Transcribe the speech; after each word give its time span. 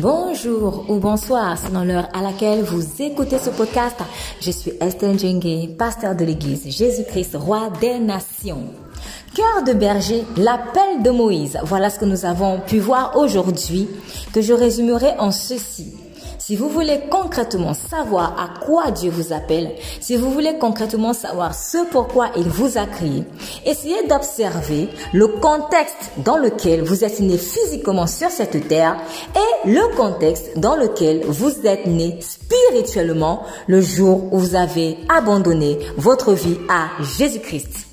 Bonjour 0.00 0.86
ou 0.88 0.98
bonsoir 0.98 1.58
selon 1.58 1.84
l'heure 1.84 2.08
à 2.14 2.22
laquelle 2.22 2.62
vous 2.62 3.02
écoutez 3.02 3.38
ce 3.38 3.50
podcast. 3.50 3.96
Je 4.40 4.50
suis 4.50 4.72
Esther 4.80 5.18
Djengue, 5.18 5.76
pasteur 5.76 6.14
de 6.14 6.24
l'église 6.24 6.64
Jésus-Christ, 6.74 7.36
roi 7.38 7.68
des 7.82 7.98
nations. 7.98 8.64
Cœur 9.34 9.62
de 9.66 9.74
berger, 9.74 10.24
l'appel 10.38 11.02
de 11.02 11.10
Moïse. 11.10 11.58
Voilà 11.64 11.90
ce 11.90 11.98
que 11.98 12.06
nous 12.06 12.24
avons 12.24 12.60
pu 12.60 12.78
voir 12.78 13.18
aujourd'hui, 13.18 13.88
que 14.32 14.40
je 14.40 14.54
résumerai 14.54 15.10
en 15.18 15.32
ceci. 15.32 15.92
Si 16.40 16.56
vous 16.56 16.70
voulez 16.70 17.00
concrètement 17.10 17.74
savoir 17.74 18.34
à 18.40 18.64
quoi 18.64 18.90
Dieu 18.90 19.10
vous 19.10 19.34
appelle, 19.34 19.72
si 20.00 20.16
vous 20.16 20.30
voulez 20.30 20.56
concrètement 20.58 21.12
savoir 21.12 21.54
ce 21.54 21.84
pourquoi 21.90 22.30
il 22.34 22.48
vous 22.48 22.78
a 22.78 22.86
créé, 22.86 23.24
essayez 23.66 24.06
d'observer 24.08 24.88
le 25.12 25.28
contexte 25.28 26.12
dans 26.24 26.38
lequel 26.38 26.82
vous 26.82 27.04
êtes 27.04 27.20
né 27.20 27.36
physiquement 27.36 28.06
sur 28.06 28.30
cette 28.30 28.68
terre 28.68 28.96
et 29.36 29.68
le 29.68 29.94
contexte 29.94 30.58
dans 30.58 30.76
lequel 30.76 31.26
vous 31.26 31.66
êtes 31.66 31.86
né 31.86 32.18
spirituellement 32.20 33.42
le 33.66 33.82
jour 33.82 34.32
où 34.32 34.38
vous 34.38 34.54
avez 34.56 34.96
abandonné 35.14 35.78
votre 35.98 36.32
vie 36.32 36.56
à 36.70 36.88
Jésus-Christ. 37.18 37.89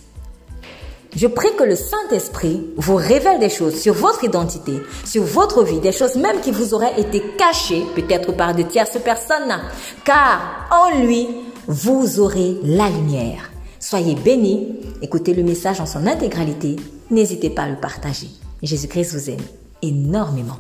Je 1.16 1.28
prie 1.28 1.56
que 1.58 1.64
le 1.64 1.76
Saint-Esprit 1.76 2.68
vous 2.76 2.96
révèle 2.96 3.40
des 3.40 3.50
choses 3.50 3.80
sur 3.80 3.94
votre 3.94 4.24
identité, 4.24 4.74
sur 5.06 5.24
votre 5.24 5.64
vie, 5.64 5.80
des 5.80 5.92
choses 5.92 6.16
même 6.16 6.42
qui 6.42 6.52
vous 6.52 6.74
auraient 6.74 7.00
été 7.00 7.24
cachées 7.38 7.84
peut-être 7.96 8.34
par 8.34 8.54
de 8.54 8.64
tierces 8.64 9.00
personnes, 9.00 9.58
car 10.04 10.68
en 10.72 11.02
lui, 11.02 11.28
vous 11.68 12.20
aurez 12.20 12.58
la 12.64 12.90
lumière. 12.90 13.52
Soyez 13.80 14.16
bénis, 14.16 14.76
écoutez 15.02 15.34
le 15.34 15.44
message 15.44 15.80
en 15.80 15.86
son 15.86 16.06
intégralité, 16.08 16.76
n'hésitez 17.10 17.50
pas 17.50 17.64
à 17.64 17.70
le 17.70 17.78
partager. 17.78 18.28
Jésus-Christ 18.62 19.14
vous 19.14 19.30
aime 19.30 19.46
énormément. 19.82 20.58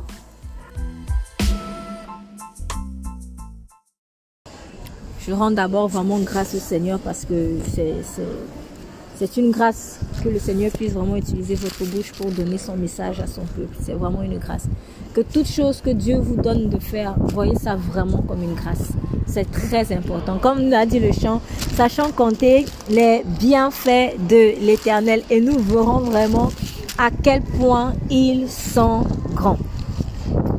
Je 5.27 5.33
rends 5.33 5.51
d'abord 5.51 5.89
vraiment 5.89 6.19
grâce 6.19 6.55
au 6.55 6.59
Seigneur 6.59 6.99
parce 6.99 7.25
que 7.25 7.57
c'est 7.75 7.95
c'est 9.17 9.37
une 9.37 9.49
grâce 9.49 9.99
que 10.23 10.29
le 10.29 10.37
Seigneur 10.37 10.71
puisse 10.71 10.91
vraiment 10.91 11.15
utiliser 11.15 11.55
votre 11.55 11.83
bouche 11.85 12.11
pour 12.11 12.29
donner 12.29 12.59
son 12.59 12.75
message 12.75 13.19
à 13.19 13.25
son 13.25 13.41
peuple. 13.41 13.75
C'est 13.81 13.93
vraiment 13.93 14.21
une 14.21 14.37
grâce. 14.37 14.65
Que 15.15 15.21
toute 15.21 15.47
chose 15.47 15.81
que 15.81 15.89
Dieu 15.89 16.19
vous 16.19 16.35
donne 16.35 16.69
de 16.69 16.77
faire, 16.77 17.15
voyez 17.17 17.55
ça 17.55 17.75
vraiment 17.75 18.21
comme 18.21 18.43
une 18.43 18.53
grâce. 18.53 18.89
C'est 19.25 19.49
très 19.51 19.91
important. 19.91 20.37
Comme 20.37 20.69
l'a 20.69 20.85
dit 20.85 20.99
le 20.99 21.11
chant, 21.11 21.41
sachant 21.75 22.11
compter 22.11 22.65
les 22.91 23.23
bienfaits 23.39 24.17
de 24.29 24.63
l'éternel 24.63 25.23
et 25.31 25.41
nous 25.41 25.57
verrons 25.57 25.99
vraiment 25.99 26.51
à 26.99 27.09
quel 27.09 27.41
point 27.41 27.93
ils 28.11 28.47
sont 28.47 29.01
grands. 29.33 29.57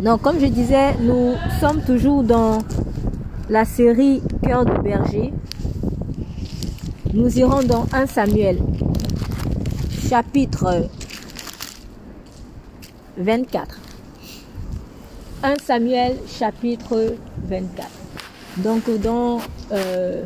Donc, 0.02 0.22
comme 0.22 0.40
je 0.40 0.46
disais, 0.46 0.94
nous 1.00 1.34
sommes 1.60 1.82
toujours 1.82 2.24
dans 2.24 2.58
la 3.48 3.64
série 3.64 4.20
Cœur 4.42 4.64
de 4.64 4.82
berger 4.82 5.32
nous 7.18 7.36
irons 7.36 7.64
dans 7.64 7.84
1 7.92 8.06
Samuel, 8.06 8.58
chapitre 10.08 10.88
24. 13.16 13.80
1 15.42 15.54
Samuel, 15.60 16.16
chapitre 16.28 17.16
24. 17.48 17.88
Donc, 18.58 18.88
dans 19.02 19.40
euh, 19.72 20.22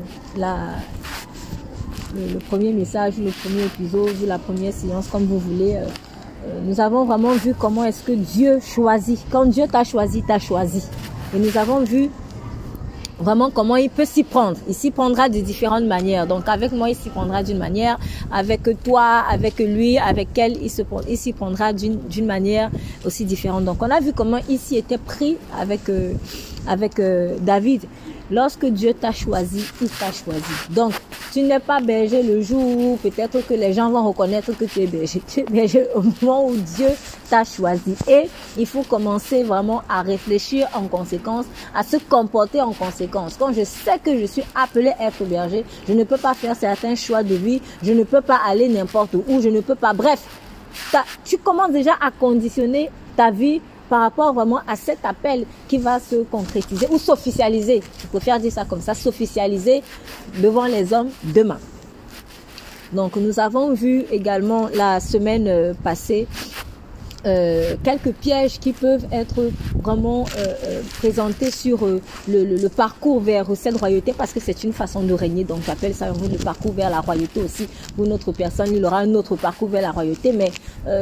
le, 2.15 2.39
premier 2.51 2.75
message, 2.75 3.15
le 3.17 3.31
premier 3.31 3.65
épisode, 3.65 4.11
la 4.27 4.39
première 4.39 4.75
séance, 4.75 5.09
comme 5.09 5.25
vous 5.25 5.39
voulez, 5.39 5.77
euh, 5.77 5.87
euh, 6.47 6.61
nous 6.67 6.79
avons 6.79 7.07
vraiment 7.07 7.33
vu 7.33 7.55
comment 7.59 7.85
est-ce 7.87 8.03
que 8.03 8.13
Dieu 8.13 8.61
choisit. 8.61 9.19
Quand 9.31 9.47
Dieu 9.47 9.65
t'a 9.67 9.85
choisi, 9.85 10.23
t'a 10.23 10.39
choisi. 10.39 10.85
Et 11.35 11.39
nous 11.39 11.57
avons 11.57 11.81
vu 11.81 12.11
vraiment 13.23 13.51
comment 13.51 13.77
il 13.77 13.91
peut 13.91 14.05
s'y 14.05 14.25
prendre. 14.25 14.59
Il 14.69 14.75
s'y 14.75 14.91
prendra 14.91 15.29
de 15.29 15.41
différentes 15.41 15.85
manières. 15.85 16.27
Donc 16.27 16.49
avec 16.49 16.73
moi, 16.73 16.91
il 16.91 16.97
s'y 16.97 17.09
prendra 17.09 17.43
d'une 17.43 17.59
manière, 17.59 17.99
avec 18.33 18.63
toi, 18.83 19.25
avec 19.31 19.59
lui, 19.59 19.99
avec 19.99 20.37
elle, 20.37 20.57
il 20.63 21.17
s'y 21.17 21.33
prendra 21.33 21.73
d'une 21.73 22.27
manière 22.27 22.71
aussi 23.05 23.25
différente. 23.25 23.65
Donc 23.65 23.83
on 23.83 23.91
a 23.91 24.01
vu 24.01 24.13
comment 24.13 24.41
il 24.49 24.59
s'y 24.59 24.77
était 24.77 24.99
pris 24.99 25.37
avec, 25.59 25.89
euh, 25.89 26.13
avec 26.67 26.99
euh, 26.99 27.37
David. 27.41 27.83
Lorsque 28.33 28.65
Dieu 28.65 28.95
t'a 28.95 29.13
choisi, 29.13 29.63
il 29.83 29.91
t'a 29.91 30.11
choisi. 30.11 30.41
Donc, 30.71 30.95
tu 31.35 31.43
n'es 31.43 31.59
pas 31.59 31.81
berger 31.81 32.23
le 32.23 32.41
jour 32.41 32.63
où 32.65 32.97
peut-être 33.03 33.47
que 33.47 33.53
les 33.53 33.75
gens 33.75 33.91
vont 33.91 34.09
reconnaître 34.09 34.57
que 34.57 34.65
tu 34.65 34.81
es 34.81 34.87
berger. 34.87 35.21
Tu 35.29 35.41
es 35.41 35.45
berger 35.45 35.87
au 35.95 36.01
moment 36.01 36.47
où 36.47 36.57
Dieu 36.57 36.89
t'a 37.29 37.45
choisi. 37.45 37.95
Et 38.09 38.31
il 38.57 38.67
faut 38.67 38.85
commencer 38.85 39.43
vraiment 39.43 39.83
à 39.87 40.01
réfléchir 40.01 40.67
en 40.73 40.89
conséquence, 40.89 41.45
à 41.75 41.83
se 41.83 41.99
comporter 41.99 42.63
en 42.63 42.73
conséquence. 42.73 43.37
Quand 43.39 43.53
je 43.53 43.65
sais 43.65 43.99
que 44.03 44.19
je 44.19 44.25
suis 44.25 44.45
appelé 44.55 44.93
à 44.99 45.09
être 45.09 45.25
berger, 45.25 45.67
je 45.87 45.93
ne 45.93 46.05
peux 46.05 46.17
pas 46.17 46.33
faire 46.33 46.57
certains 46.57 46.95
choix 46.95 47.23
de 47.23 47.35
vie, 47.35 47.61
je 47.83 47.93
ne 47.93 48.05
peux 48.05 48.23
pas 48.23 48.41
aller 48.49 48.67
n'importe 48.71 49.15
où, 49.15 49.43
je 49.43 49.51
ne 49.51 49.61
peux 49.61 49.75
pas. 49.75 49.93
Bref, 49.93 50.21
tu 51.27 51.37
commences 51.37 51.73
déjà 51.73 51.93
à 52.01 52.11
conditionner 52.11 52.89
ta 53.15 53.31
vie 53.31 53.61
par 53.93 54.01
rapport 54.01 54.33
vraiment 54.33 54.61
à 54.67 54.75
cet 54.75 55.05
appel 55.05 55.45
qui 55.69 55.77
va 55.77 56.01
se 56.01 56.23
concrétiser 56.23 56.87
ou 56.91 56.97
s'officialiser. 56.97 57.83
Je 58.01 58.07
préfère 58.07 58.41
dire 58.41 58.51
ça 58.51 58.65
comme 58.65 58.81
ça, 58.81 58.95
s'officialiser 58.95 59.83
devant 60.43 60.65
les 60.65 60.95
hommes 60.95 61.11
demain. 61.23 61.59
Donc 62.95 63.17
nous 63.17 63.39
avons 63.39 63.75
vu 63.75 64.07
également 64.11 64.71
la 64.75 64.99
semaine 64.99 65.47
euh, 65.47 65.75
passée 65.75 66.27
euh, 67.25 67.77
quelques 67.83 68.13
pièges 68.13 68.59
qui 68.59 68.73
peuvent 68.73 69.07
être 69.13 69.51
vraiment 69.81 70.25
euh, 70.37 70.55
euh 70.65 70.83
présentés 70.99 71.51
sur 71.51 71.85
euh, 71.85 72.01
le, 72.29 72.45
le, 72.45 72.57
le, 72.57 72.69
parcours 72.69 73.21
vers 73.21 73.47
cette 73.55 73.77
royauté 73.77 74.13
parce 74.17 74.33
que 74.33 74.41
c'est 74.41 74.65
une 74.65 74.73
façon 74.73 75.03
de 75.03 75.13
régner. 75.13 75.45
Donc 75.45 75.61
j'appelle 75.67 75.95
ça 75.95 76.09
le 76.09 76.39
parcours 76.39 76.73
vers 76.73 76.91
la 76.91 77.01
royauté 77.01 77.41
aussi. 77.41 77.69
Pour 77.97 78.07
notre 78.07 78.33
personne, 78.33 78.75
il 78.75 78.85
aura 78.85 78.99
un 78.99 79.15
autre 79.15 79.37
parcours 79.37 79.69
vers 79.69 79.83
la 79.83 79.93
royauté. 79.93 80.33
Mais 80.33 80.51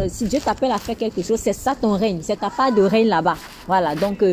si 0.08 0.24
Dieu 0.26 0.40
t'appelle 0.40 0.72
à 0.72 0.78
faire 0.78 0.96
quelque 0.96 1.22
chose, 1.22 1.40
c'est 1.40 1.52
ça 1.52 1.74
ton 1.80 1.92
règne. 1.92 2.20
C'est 2.22 2.40
ta 2.40 2.50
part 2.50 2.72
de 2.72 2.82
règne 2.82 3.08
là-bas. 3.08 3.36
Voilà. 3.66 3.94
Donc 3.94 4.24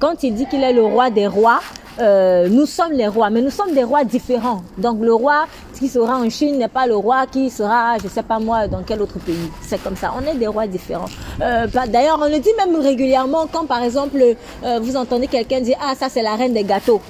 quand 0.00 0.22
il 0.22 0.34
dit 0.34 0.46
qu'il 0.46 0.62
est 0.62 0.72
le 0.72 0.82
roi 0.82 1.10
des 1.10 1.26
rois, 1.26 1.60
euh, 1.98 2.48
nous 2.48 2.66
sommes 2.66 2.92
les 2.92 3.08
rois, 3.08 3.30
mais 3.30 3.40
nous 3.40 3.50
sommes 3.50 3.72
des 3.72 3.84
rois 3.84 4.04
différents. 4.04 4.62
Donc 4.76 5.00
le 5.00 5.14
roi 5.14 5.46
qui 5.78 5.88
sera 5.88 6.18
en 6.18 6.28
Chine 6.30 6.58
n'est 6.58 6.68
pas 6.68 6.86
le 6.86 6.96
roi 6.96 7.26
qui 7.26 7.50
sera, 7.50 7.98
je 8.02 8.08
sais 8.08 8.22
pas 8.22 8.38
moi, 8.38 8.66
dans 8.68 8.82
quel 8.82 9.00
autre 9.02 9.18
pays. 9.18 9.50
C'est 9.62 9.82
comme 9.82 9.96
ça. 9.96 10.12
On 10.16 10.26
est 10.26 10.34
des 10.34 10.46
rois 10.46 10.66
différents. 10.66 11.08
Euh, 11.40 11.66
bah, 11.72 11.86
D'ailleurs, 11.86 12.18
on 12.20 12.28
le 12.28 12.38
dit 12.38 12.50
même 12.56 12.80
régulièrement 12.80 13.46
quand, 13.50 13.66
par 13.66 13.82
exemple, 13.82 14.18
euh, 14.64 14.78
vous 14.80 14.96
entendez 14.96 15.26
quelqu'un 15.26 15.60
dire 15.60 15.76
ah 15.80 15.94
ça 15.94 16.08
c'est 16.08 16.22
la 16.22 16.34
reine 16.34 16.54
des 16.54 16.64
gâteaux. 16.64 17.00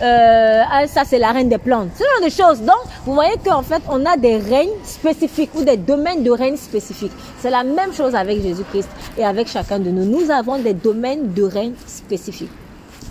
Euh, 0.00 0.62
ah, 0.70 0.86
ça 0.86 1.02
c'est 1.04 1.18
la 1.18 1.32
reine 1.32 1.48
des 1.48 1.58
plantes. 1.58 1.90
Ce 1.94 2.02
genre 2.02 2.24
de 2.24 2.30
choses. 2.30 2.64
Donc, 2.66 2.80
vous 3.04 3.14
voyez 3.14 3.36
qu'en 3.44 3.62
fait, 3.62 3.82
on 3.88 4.04
a 4.04 4.16
des 4.16 4.36
règnes 4.38 4.70
spécifiques 4.84 5.50
ou 5.54 5.62
des 5.62 5.76
domaines 5.76 6.22
de 6.22 6.30
règne 6.30 6.56
spécifiques. 6.56 7.12
C'est 7.40 7.50
la 7.50 7.62
même 7.62 7.92
chose 7.92 8.14
avec 8.14 8.42
Jésus-Christ 8.42 8.88
et 9.18 9.24
avec 9.24 9.48
chacun 9.48 9.78
de 9.78 9.90
nous. 9.90 10.04
Nous 10.04 10.30
avons 10.30 10.58
des 10.58 10.74
domaines 10.74 11.32
de 11.32 11.42
règne 11.42 11.74
spécifiques. 11.86 12.50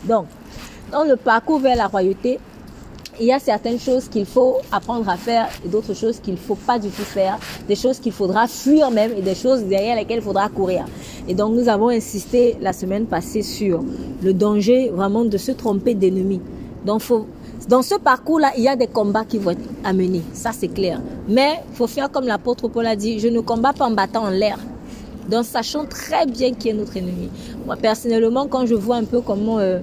Donc, 0.05 0.25
dans 0.91 1.03
le 1.03 1.15
parcours 1.15 1.59
vers 1.59 1.77
la 1.77 1.87
royauté, 1.87 2.39
il 3.21 3.27
y 3.27 3.31
a 3.31 3.39
certaines 3.39 3.79
choses 3.79 4.09
qu'il 4.09 4.25
faut 4.25 4.57
apprendre 4.71 5.07
à 5.07 5.15
faire 5.15 5.47
et 5.63 5.67
d'autres 5.69 5.93
choses 5.93 6.19
qu'il 6.19 6.33
ne 6.33 6.39
faut 6.39 6.55
pas 6.55 6.79
du 6.79 6.89
tout 6.89 7.03
faire, 7.03 7.37
des 7.67 7.75
choses 7.75 7.99
qu'il 7.99 8.11
faudra 8.11 8.47
fuir 8.47 8.89
même 8.89 9.11
et 9.15 9.21
des 9.21 9.35
choses 9.35 9.63
derrière 9.63 9.95
lesquelles 9.95 10.17
il 10.17 10.23
faudra 10.23 10.49
courir. 10.49 10.85
Et 11.27 11.35
donc 11.35 11.53
nous 11.53 11.69
avons 11.69 11.89
insisté 11.89 12.57
la 12.61 12.73
semaine 12.73 13.05
passée 13.05 13.43
sur 13.43 13.83
le 14.23 14.33
danger 14.33 14.89
vraiment 14.89 15.23
de 15.23 15.37
se 15.37 15.51
tromper 15.51 15.93
d'ennemi. 15.93 16.41
Donc 16.83 17.03
dans 17.69 17.83
ce 17.83 17.93
parcours-là, 17.93 18.53
il 18.57 18.63
y 18.63 18.67
a 18.67 18.75
des 18.75 18.87
combats 18.87 19.23
qui 19.23 19.37
vont 19.37 19.51
être 19.51 19.69
amenés, 19.83 20.23
ça 20.33 20.49
c'est 20.51 20.69
clair. 20.69 20.99
Mais 21.27 21.59
il 21.69 21.75
faut 21.75 21.85
faire 21.85 22.09
comme 22.09 22.25
l'apôtre 22.25 22.69
Paul 22.69 22.87
a 22.87 22.95
dit, 22.95 23.19
je 23.19 23.27
ne 23.27 23.39
combats 23.39 23.73
pas 23.73 23.85
en 23.85 23.91
battant 23.91 24.23
en 24.23 24.31
l'air, 24.31 24.57
donc 25.29 25.45
sachant 25.45 25.85
très 25.85 26.25
bien 26.25 26.53
qui 26.53 26.69
est 26.69 26.73
notre 26.73 26.97
ennemi. 26.97 27.29
Moi 27.67 27.75
personnellement, 27.75 28.47
quand 28.47 28.65
je 28.65 28.73
vois 28.73 28.95
un 28.95 29.03
peu 29.03 29.21
comment 29.21 29.59
euh, 29.59 29.77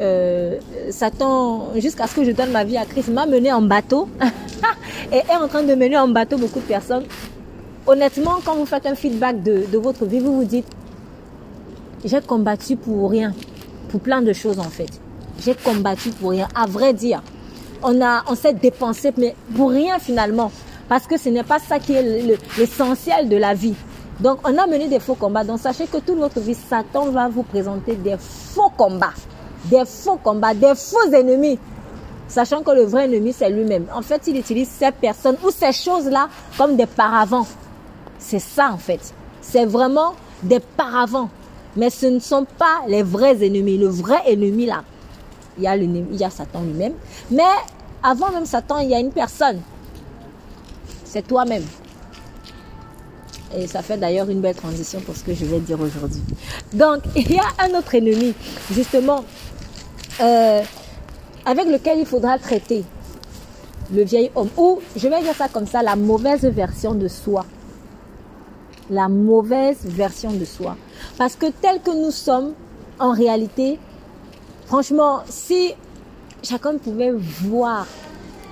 euh, 0.00 0.58
Satan, 0.90 1.68
jusqu'à 1.76 2.06
ce 2.06 2.14
que 2.14 2.24
je 2.24 2.30
donne 2.30 2.50
ma 2.50 2.64
vie 2.64 2.76
à 2.78 2.84
Christ, 2.84 3.08
m'a 3.08 3.26
mené 3.26 3.52
en 3.52 3.60
bateau 3.62 4.08
et 5.12 5.16
est 5.16 5.36
en 5.36 5.46
train 5.46 5.62
de 5.62 5.74
mener 5.74 5.98
en 5.98 6.08
bateau 6.08 6.38
beaucoup 6.38 6.60
de 6.60 6.64
personnes. 6.64 7.04
Honnêtement, 7.86 8.38
quand 8.44 8.54
vous 8.54 8.66
faites 8.66 8.86
un 8.86 8.94
feedback 8.94 9.42
de, 9.42 9.76
votre 9.76 10.06
vie, 10.06 10.20
vous 10.20 10.36
vous 10.36 10.44
dites, 10.44 10.66
j'ai 12.04 12.20
combattu 12.20 12.76
pour 12.76 13.10
rien, 13.10 13.34
pour 13.90 14.00
plein 14.00 14.22
de 14.22 14.32
choses 14.32 14.58
en 14.58 14.70
fait. 14.70 14.88
J'ai 15.44 15.54
combattu 15.54 16.10
pour 16.10 16.30
rien, 16.30 16.48
à 16.54 16.66
vrai 16.66 16.94
dire. 16.94 17.22
On, 17.82 17.98
on 18.28 18.34
s'est 18.34 18.54
dépensé, 18.54 19.12
mais 19.16 19.34
pour 19.54 19.70
rien 19.70 19.98
finalement. 19.98 20.50
Parce 20.88 21.06
que 21.06 21.18
ce 21.18 21.28
n'est 21.28 21.44
pas 21.44 21.58
ça 21.58 21.78
qui 21.78 21.92
est 21.92 22.02
l'essentiel 22.58 23.28
de 23.28 23.36
la 23.36 23.54
vie. 23.54 23.74
Donc, 24.18 24.40
on 24.44 24.58
a 24.58 24.66
mené 24.66 24.88
des 24.88 24.98
faux 24.98 25.14
combats. 25.14 25.44
Donc, 25.44 25.60
sachez 25.60 25.86
que 25.86 25.96
toute 25.98 26.18
votre 26.18 26.40
vie, 26.40 26.54
Satan 26.54 27.10
va 27.10 27.28
vous 27.28 27.42
présenter 27.42 27.94
des 27.94 28.16
faux 28.18 28.70
combats 28.76 29.14
des 29.64 29.84
faux 29.84 30.16
combats, 30.22 30.54
des 30.54 30.74
faux 30.74 31.12
ennemis, 31.12 31.58
sachant 32.28 32.62
que 32.62 32.70
le 32.70 32.84
vrai 32.84 33.04
ennemi, 33.04 33.32
c'est 33.32 33.50
lui-même. 33.50 33.86
En 33.94 34.02
fait, 34.02 34.22
il 34.26 34.38
utilise 34.38 34.68
ces 34.68 34.90
personnes 34.90 35.36
ou 35.44 35.50
ces 35.50 35.72
choses-là 35.72 36.28
comme 36.56 36.76
des 36.76 36.86
paravents. 36.86 37.46
C'est 38.18 38.38
ça, 38.38 38.70
en 38.72 38.78
fait. 38.78 39.14
C'est 39.40 39.66
vraiment 39.66 40.14
des 40.42 40.60
paravents. 40.60 41.30
Mais 41.76 41.90
ce 41.90 42.06
ne 42.06 42.18
sont 42.18 42.46
pas 42.58 42.80
les 42.88 43.02
vrais 43.02 43.44
ennemis. 43.44 43.78
Le 43.78 43.88
vrai 43.88 44.20
ennemi 44.26 44.66
là, 44.66 44.82
il 45.56 45.64
y 45.64 45.66
a, 45.66 45.76
il 45.76 46.16
y 46.16 46.24
a 46.24 46.30
Satan 46.30 46.62
lui-même. 46.62 46.94
Mais 47.30 47.42
avant 48.02 48.30
même 48.30 48.46
Satan, 48.46 48.78
il 48.78 48.90
y 48.90 48.94
a 48.94 49.00
une 49.00 49.12
personne. 49.12 49.60
C'est 51.04 51.26
toi-même. 51.26 51.64
Et 53.56 53.66
ça 53.66 53.82
fait 53.82 53.96
d'ailleurs 53.96 54.30
une 54.30 54.40
belle 54.40 54.54
transition 54.54 55.00
pour 55.00 55.16
ce 55.16 55.24
que 55.24 55.34
je 55.34 55.44
vais 55.44 55.58
dire 55.58 55.80
aujourd'hui. 55.80 56.22
Donc, 56.72 57.00
il 57.16 57.32
y 57.32 57.38
a 57.38 57.48
un 57.58 57.76
autre 57.76 57.94
ennemi, 57.94 58.32
justement, 58.72 59.24
euh, 60.20 60.62
avec 61.44 61.66
lequel 61.66 61.98
il 61.98 62.06
faudra 62.06 62.38
traiter 62.38 62.84
le 63.92 64.02
vieil 64.02 64.30
homme. 64.34 64.48
Ou, 64.56 64.80
je 64.96 65.08
vais 65.08 65.20
dire 65.22 65.34
ça 65.34 65.48
comme 65.48 65.66
ça, 65.66 65.82
la 65.82 65.96
mauvaise 65.96 66.44
version 66.44 66.94
de 66.94 67.08
soi. 67.08 67.44
La 68.90 69.08
mauvaise 69.08 69.78
version 69.84 70.32
de 70.32 70.44
soi. 70.44 70.76
Parce 71.16 71.36
que 71.36 71.46
tel 71.60 71.80
que 71.80 71.90
nous 71.90 72.10
sommes, 72.10 72.54
en 72.98 73.12
réalité, 73.12 73.78
franchement, 74.66 75.20
si 75.28 75.74
chacun 76.42 76.76
pouvait 76.76 77.12
voir 77.12 77.86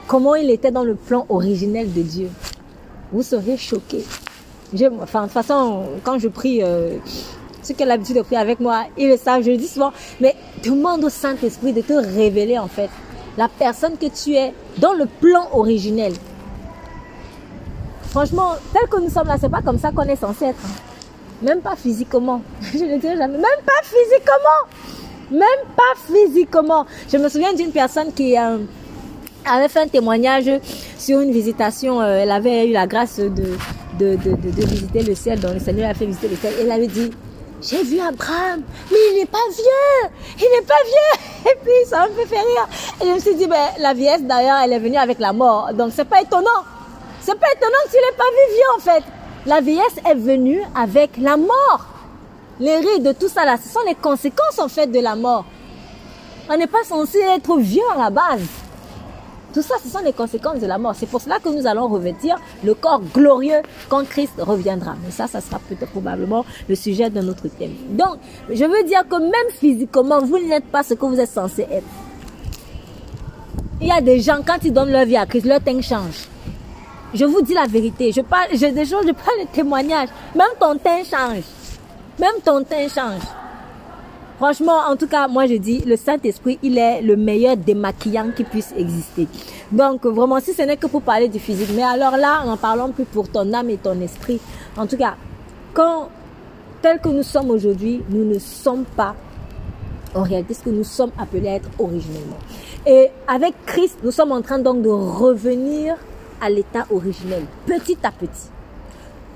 comment 0.06 0.34
il 0.34 0.50
était 0.50 0.70
dans 0.70 0.84
le 0.84 0.94
plan 0.94 1.26
originel 1.28 1.92
de 1.92 2.02
Dieu, 2.02 2.30
vous 3.12 3.22
seriez 3.22 3.56
choqués. 3.56 4.04
De 4.72 4.88
toute 4.88 5.30
façon, 5.30 5.84
quand 6.04 6.18
je 6.18 6.28
prie, 6.28 6.62
euh, 6.62 6.98
ceux 7.68 7.74
qui 7.74 7.84
ont 7.84 7.86
l'habitude 7.86 8.16
de 8.16 8.22
prier 8.22 8.40
avec 8.40 8.60
moi, 8.60 8.84
ils 8.96 9.08
le 9.08 9.16
savent, 9.16 9.42
je 9.42 9.50
le 9.50 9.56
dis 9.58 9.68
souvent, 9.68 9.92
mais 10.20 10.34
demande 10.64 11.04
au 11.04 11.10
Saint-Esprit 11.10 11.72
de 11.72 11.82
te 11.82 11.92
révéler 11.92 12.58
en 12.58 12.68
fait 12.68 12.88
la 13.36 13.48
personne 13.48 13.96
que 13.98 14.06
tu 14.06 14.34
es 14.34 14.52
dans 14.78 14.94
le 14.94 15.04
plan 15.06 15.48
originel. 15.52 16.14
Franchement, 18.10 18.54
tel 18.72 18.88
que 18.88 19.00
nous 19.00 19.10
sommes 19.10 19.28
là, 19.28 19.36
c'est 19.38 19.50
pas 19.50 19.60
comme 19.60 19.78
ça 19.78 19.92
qu'on 19.92 20.04
est 20.04 20.16
censé 20.16 20.46
être. 20.46 20.56
Hein. 20.64 20.80
Même 21.42 21.60
pas 21.60 21.76
physiquement. 21.76 22.40
Je 22.72 22.78
ne 22.78 22.98
dirai 22.98 23.16
jamais. 23.16 23.36
Même 23.36 23.62
pas 23.64 23.82
physiquement. 23.82 24.80
Même 25.30 25.66
pas 25.76 25.94
physiquement. 26.10 26.86
Je 27.12 27.18
me 27.18 27.28
souviens 27.28 27.52
d'une 27.52 27.70
personne 27.70 28.12
qui 28.12 28.36
euh, 28.36 28.58
avait 29.44 29.68
fait 29.68 29.80
un 29.80 29.88
témoignage 29.88 30.50
sur 30.98 31.20
une 31.20 31.30
visitation. 31.30 32.00
Euh, 32.00 32.22
elle 32.22 32.30
avait 32.30 32.66
eu 32.66 32.72
la 32.72 32.86
grâce 32.86 33.18
de, 33.18 33.28
de, 34.00 34.16
de, 34.16 34.66
visiter 34.66 35.02
le 35.02 35.14
ciel, 35.14 35.38
dont 35.38 35.52
le 35.52 35.60
Seigneur 35.60 35.90
a 35.90 35.94
fait 35.94 36.06
visiter 36.06 36.28
le 36.28 36.36
ciel. 36.36 36.54
Elle 36.60 36.72
avait 36.72 36.86
dit, 36.86 37.10
j'ai 37.60 37.82
vu 37.82 37.98
Abraham, 38.00 38.62
mais 38.90 38.98
il 39.10 39.18
n'est 39.18 39.26
pas 39.26 39.38
vieux, 39.50 40.10
il 40.38 40.48
n'est 40.54 40.66
pas 40.66 40.82
vieux. 40.84 41.24
Et 41.50 41.56
puis 41.62 41.88
ça 41.88 42.06
me 42.08 42.14
fait 42.14 42.26
faire 42.26 42.44
rire. 42.44 42.68
Et 43.02 43.06
je 43.06 43.14
me 43.14 43.18
suis 43.18 43.34
dit, 43.34 43.46
ben, 43.46 43.68
la 43.78 43.94
vieillesse 43.94 44.22
d'ailleurs, 44.22 44.58
elle 44.64 44.72
est 44.72 44.78
venue 44.78 44.96
avec 44.96 45.18
la 45.18 45.32
mort. 45.32 45.70
Donc 45.74 45.92
c'est 45.94 46.04
pas 46.04 46.20
étonnant. 46.20 46.64
C'est 47.20 47.38
pas 47.38 47.46
étonnant 47.56 47.90
qu'il 47.90 48.00
n'ait 48.00 48.16
pas 48.16 48.24
vu 48.24 48.54
vieux 48.54 48.76
en 48.76 48.80
fait. 48.80 49.04
La 49.46 49.60
vieillesse 49.60 49.96
est 50.08 50.14
venue 50.14 50.62
avec 50.74 51.16
la 51.16 51.36
mort. 51.36 51.86
Les 52.60 52.76
rides 52.76 53.04
de 53.04 53.12
tout 53.12 53.28
ça 53.28 53.44
là, 53.44 53.56
ce 53.62 53.68
sont 53.68 53.84
les 53.86 53.94
conséquences 53.94 54.58
en 54.58 54.68
fait 54.68 54.86
de 54.86 55.00
la 55.00 55.16
mort. 55.16 55.44
On 56.50 56.56
n'est 56.56 56.66
pas 56.66 56.84
censé 56.84 57.18
être 57.18 57.56
vieux 57.58 57.82
à 57.94 57.98
la 57.98 58.10
base. 58.10 58.46
Tout 59.52 59.62
ça, 59.62 59.76
ce 59.82 59.88
sont 59.88 60.00
les 60.04 60.12
conséquences 60.12 60.60
de 60.60 60.66
la 60.66 60.78
mort. 60.78 60.94
C'est 60.94 61.06
pour 61.06 61.20
cela 61.20 61.38
que 61.38 61.48
nous 61.48 61.66
allons 61.66 61.88
revêtir 61.88 62.36
le 62.62 62.74
corps 62.74 63.00
glorieux 63.14 63.62
quand 63.88 64.06
Christ 64.06 64.34
reviendra. 64.38 64.94
Mais 65.04 65.10
ça, 65.10 65.26
ça 65.26 65.40
sera 65.40 65.58
peut-être 65.68 65.90
probablement 65.90 66.44
le 66.68 66.74
sujet 66.74 67.08
de 67.08 67.20
notre 67.20 67.48
thème. 67.48 67.72
Donc, 67.90 68.18
je 68.48 68.64
veux 68.64 68.84
dire 68.84 69.08
que 69.08 69.16
même 69.16 69.52
physiquement, 69.58 70.20
vous 70.20 70.38
n'êtes 70.38 70.66
pas 70.66 70.82
ce 70.82 70.94
que 70.94 71.06
vous 71.06 71.18
êtes 71.18 71.30
censé 71.30 71.62
être. 71.62 71.86
Il 73.80 73.86
y 73.86 73.92
a 73.92 74.00
des 74.00 74.20
gens, 74.20 74.40
quand 74.44 74.58
ils 74.64 74.72
donnent 74.72 74.90
leur 74.92 75.06
vie 75.06 75.16
à 75.16 75.24
Christ, 75.24 75.46
leur 75.46 75.62
teint 75.62 75.80
change. 75.80 76.28
Je 77.14 77.24
vous 77.24 77.40
dis 77.40 77.54
la 77.54 77.66
vérité. 77.66 78.12
Je 78.12 78.20
parle, 78.20 78.48
j'ai 78.52 78.70
des 78.70 78.84
choses, 78.84 79.06
je 79.06 79.12
parle 79.12 79.40
de 79.40 79.52
témoignages. 79.52 80.08
Même 80.34 80.48
ton 80.60 80.76
teint 80.76 81.04
change. 81.04 81.44
Même 82.18 82.40
ton 82.44 82.62
teint 82.64 82.88
change. 82.88 83.22
Franchement, 84.38 84.78
en 84.88 84.94
tout 84.94 85.08
cas, 85.08 85.26
moi 85.26 85.46
je 85.46 85.54
dis, 85.54 85.80
le 85.80 85.96
Saint-Esprit, 85.96 86.60
il 86.62 86.78
est 86.78 87.02
le 87.02 87.16
meilleur 87.16 87.56
démaquillant 87.56 88.30
qui 88.36 88.44
puisse 88.44 88.72
exister. 88.76 89.26
Donc 89.72 90.06
vraiment, 90.06 90.38
si 90.38 90.54
ce 90.54 90.62
n'est 90.62 90.76
que 90.76 90.86
pour 90.86 91.02
parler 91.02 91.26
du 91.26 91.40
physique, 91.40 91.70
mais 91.74 91.82
alors 91.82 92.16
là, 92.16 92.44
en 92.46 92.56
parlant 92.56 92.90
plus 92.90 93.04
pour 93.04 93.28
ton 93.28 93.52
âme 93.52 93.68
et 93.68 93.78
ton 93.78 94.00
esprit. 94.00 94.38
En 94.76 94.86
tout 94.86 94.96
cas, 94.96 95.16
quand, 95.74 96.08
tel 96.80 97.00
que 97.00 97.08
nous 97.08 97.24
sommes 97.24 97.50
aujourd'hui, 97.50 98.00
nous 98.10 98.24
ne 98.24 98.38
sommes 98.38 98.84
pas 98.84 99.16
en 100.14 100.22
réalité 100.22 100.54
ce 100.54 100.62
que 100.62 100.70
nous 100.70 100.84
sommes 100.84 101.10
appelés 101.18 101.48
à 101.48 101.54
être 101.56 101.70
originellement. 101.80 102.38
Et 102.86 103.08
avec 103.26 103.54
Christ, 103.66 103.98
nous 104.04 104.12
sommes 104.12 104.30
en 104.30 104.40
train 104.40 104.60
donc 104.60 104.82
de 104.82 104.88
revenir 104.88 105.96
à 106.40 106.48
l'état 106.48 106.86
originel, 106.92 107.42
petit 107.66 107.98
à 108.04 108.12
petit. 108.12 108.50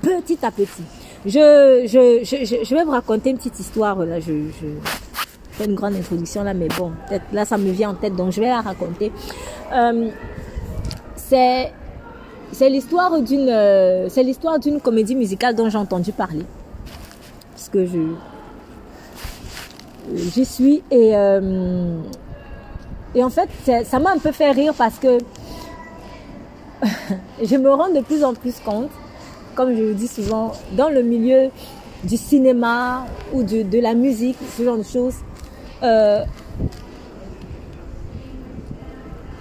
Petit 0.01 0.39
à 0.45 0.51
petit. 0.51 0.83
Je, 1.25 1.83
je, 1.85 2.23
je, 2.25 2.63
je 2.65 2.75
vais 2.75 2.83
vous 2.83 2.91
raconter 2.91 3.29
une 3.29 3.37
petite 3.37 3.59
histoire. 3.59 3.97
Là, 4.05 4.19
je, 4.19 4.33
fais 5.51 5.65
une 5.65 5.75
grande 5.75 5.95
introduction 5.95 6.43
là, 6.43 6.53
mais 6.53 6.67
bon, 6.77 6.91
là, 7.31 7.45
ça 7.45 7.57
me 7.57 7.71
vient 7.71 7.91
en 7.91 7.93
tête, 7.93 8.15
donc 8.15 8.31
je 8.31 8.41
vais 8.41 8.49
la 8.49 8.61
raconter. 8.61 9.11
Euh, 9.71 10.09
c'est 11.15 12.69
l'histoire 12.69 13.19
d'une 13.21 13.49
euh, 13.49 14.07
c'est 14.09 14.21
l'histoire 14.21 14.59
d'une 14.59 14.79
comédie 14.79 15.15
musicale 15.15 15.55
dont 15.55 15.69
j'ai 15.69 15.79
entendu 15.79 16.11
parler 16.11 16.45
parce 17.51 17.69
que 17.69 17.85
je 17.87 17.99
j'y 20.13 20.45
suis 20.45 20.83
et 20.91 21.15
euh, 21.15 21.97
et 23.15 23.23
en 23.23 23.31
fait 23.31 23.49
ça 23.83 23.97
m'a 23.97 24.11
un 24.11 24.19
peu 24.19 24.31
fait 24.31 24.51
rire 24.51 24.73
parce 24.77 24.99
que 24.99 25.17
je 27.43 27.55
me 27.55 27.71
rends 27.71 27.89
de 27.89 28.01
plus 28.01 28.23
en 28.23 28.35
plus 28.35 28.59
compte 28.59 28.91
comme 29.55 29.75
je 29.75 29.81
le 29.81 29.93
dis 29.93 30.07
souvent, 30.07 30.53
dans 30.73 30.89
le 30.89 31.01
milieu 31.01 31.49
du 32.03 32.17
cinéma 32.17 33.05
ou 33.33 33.43
de, 33.43 33.79
la 33.79 33.93
musique, 33.93 34.37
ce 34.57 34.63
genre 34.63 34.77
de 34.77 34.83
choses, 34.83 35.15
euh, 35.83 36.23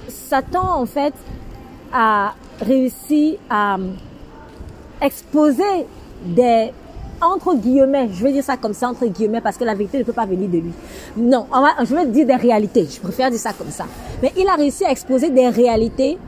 Satan, 0.09 0.81
en 0.81 0.87
fait, 0.87 1.15
a 1.93 2.35
réussi 2.61 3.39
à 3.51 3.77
exposer 5.01 5.87
des 6.25 6.71
entre 7.21 7.55
guillemets, 7.55 8.09
je 8.13 8.25
vais 8.25 8.33
dire 8.33 8.43
ça 8.43 8.57
comme 8.57 8.75
ça, 8.75 8.89
entre 8.89 9.07
guillemets, 9.07 9.41
parce 9.41 9.57
que 9.57 9.63
la 9.63 9.75
vérité 9.75 9.99
ne 9.99 10.03
peut 10.03 10.13
pas 10.13 10.27
venir 10.27 10.49
de 10.49 10.59
lui. 10.59 10.73
Non, 11.17 11.47
je 11.85 11.95
vais 11.95 12.07
dire 12.07 12.27
des 12.27 12.35
réalités, 12.35 12.89
je 12.91 13.01
préfère 13.01 13.31
dire 13.31 13.39
ça 13.39 13.53
comme 13.53 13.71
ça. 13.71 13.87
Mais 14.21 14.33
il 14.37 14.49
a 14.49 14.55
réussi 14.55 14.85
à 14.85 14.91
exposer 14.91 15.31
des 15.31 15.49
réalités 15.49 16.19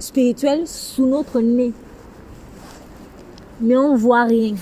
spirituelles 0.00 0.66
sous 0.66 1.06
notre 1.06 1.40
nez 1.40 1.72
mais 3.60 3.76
on 3.76 3.96
voit 3.96 4.24
rien. 4.24 4.54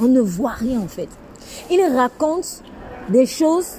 On 0.00 0.04
ne 0.04 0.20
voit 0.20 0.52
rien 0.52 0.80
en 0.80 0.88
fait. 0.88 1.08
Il 1.70 1.80
raconte 1.94 2.62
des 3.08 3.26
choses 3.26 3.76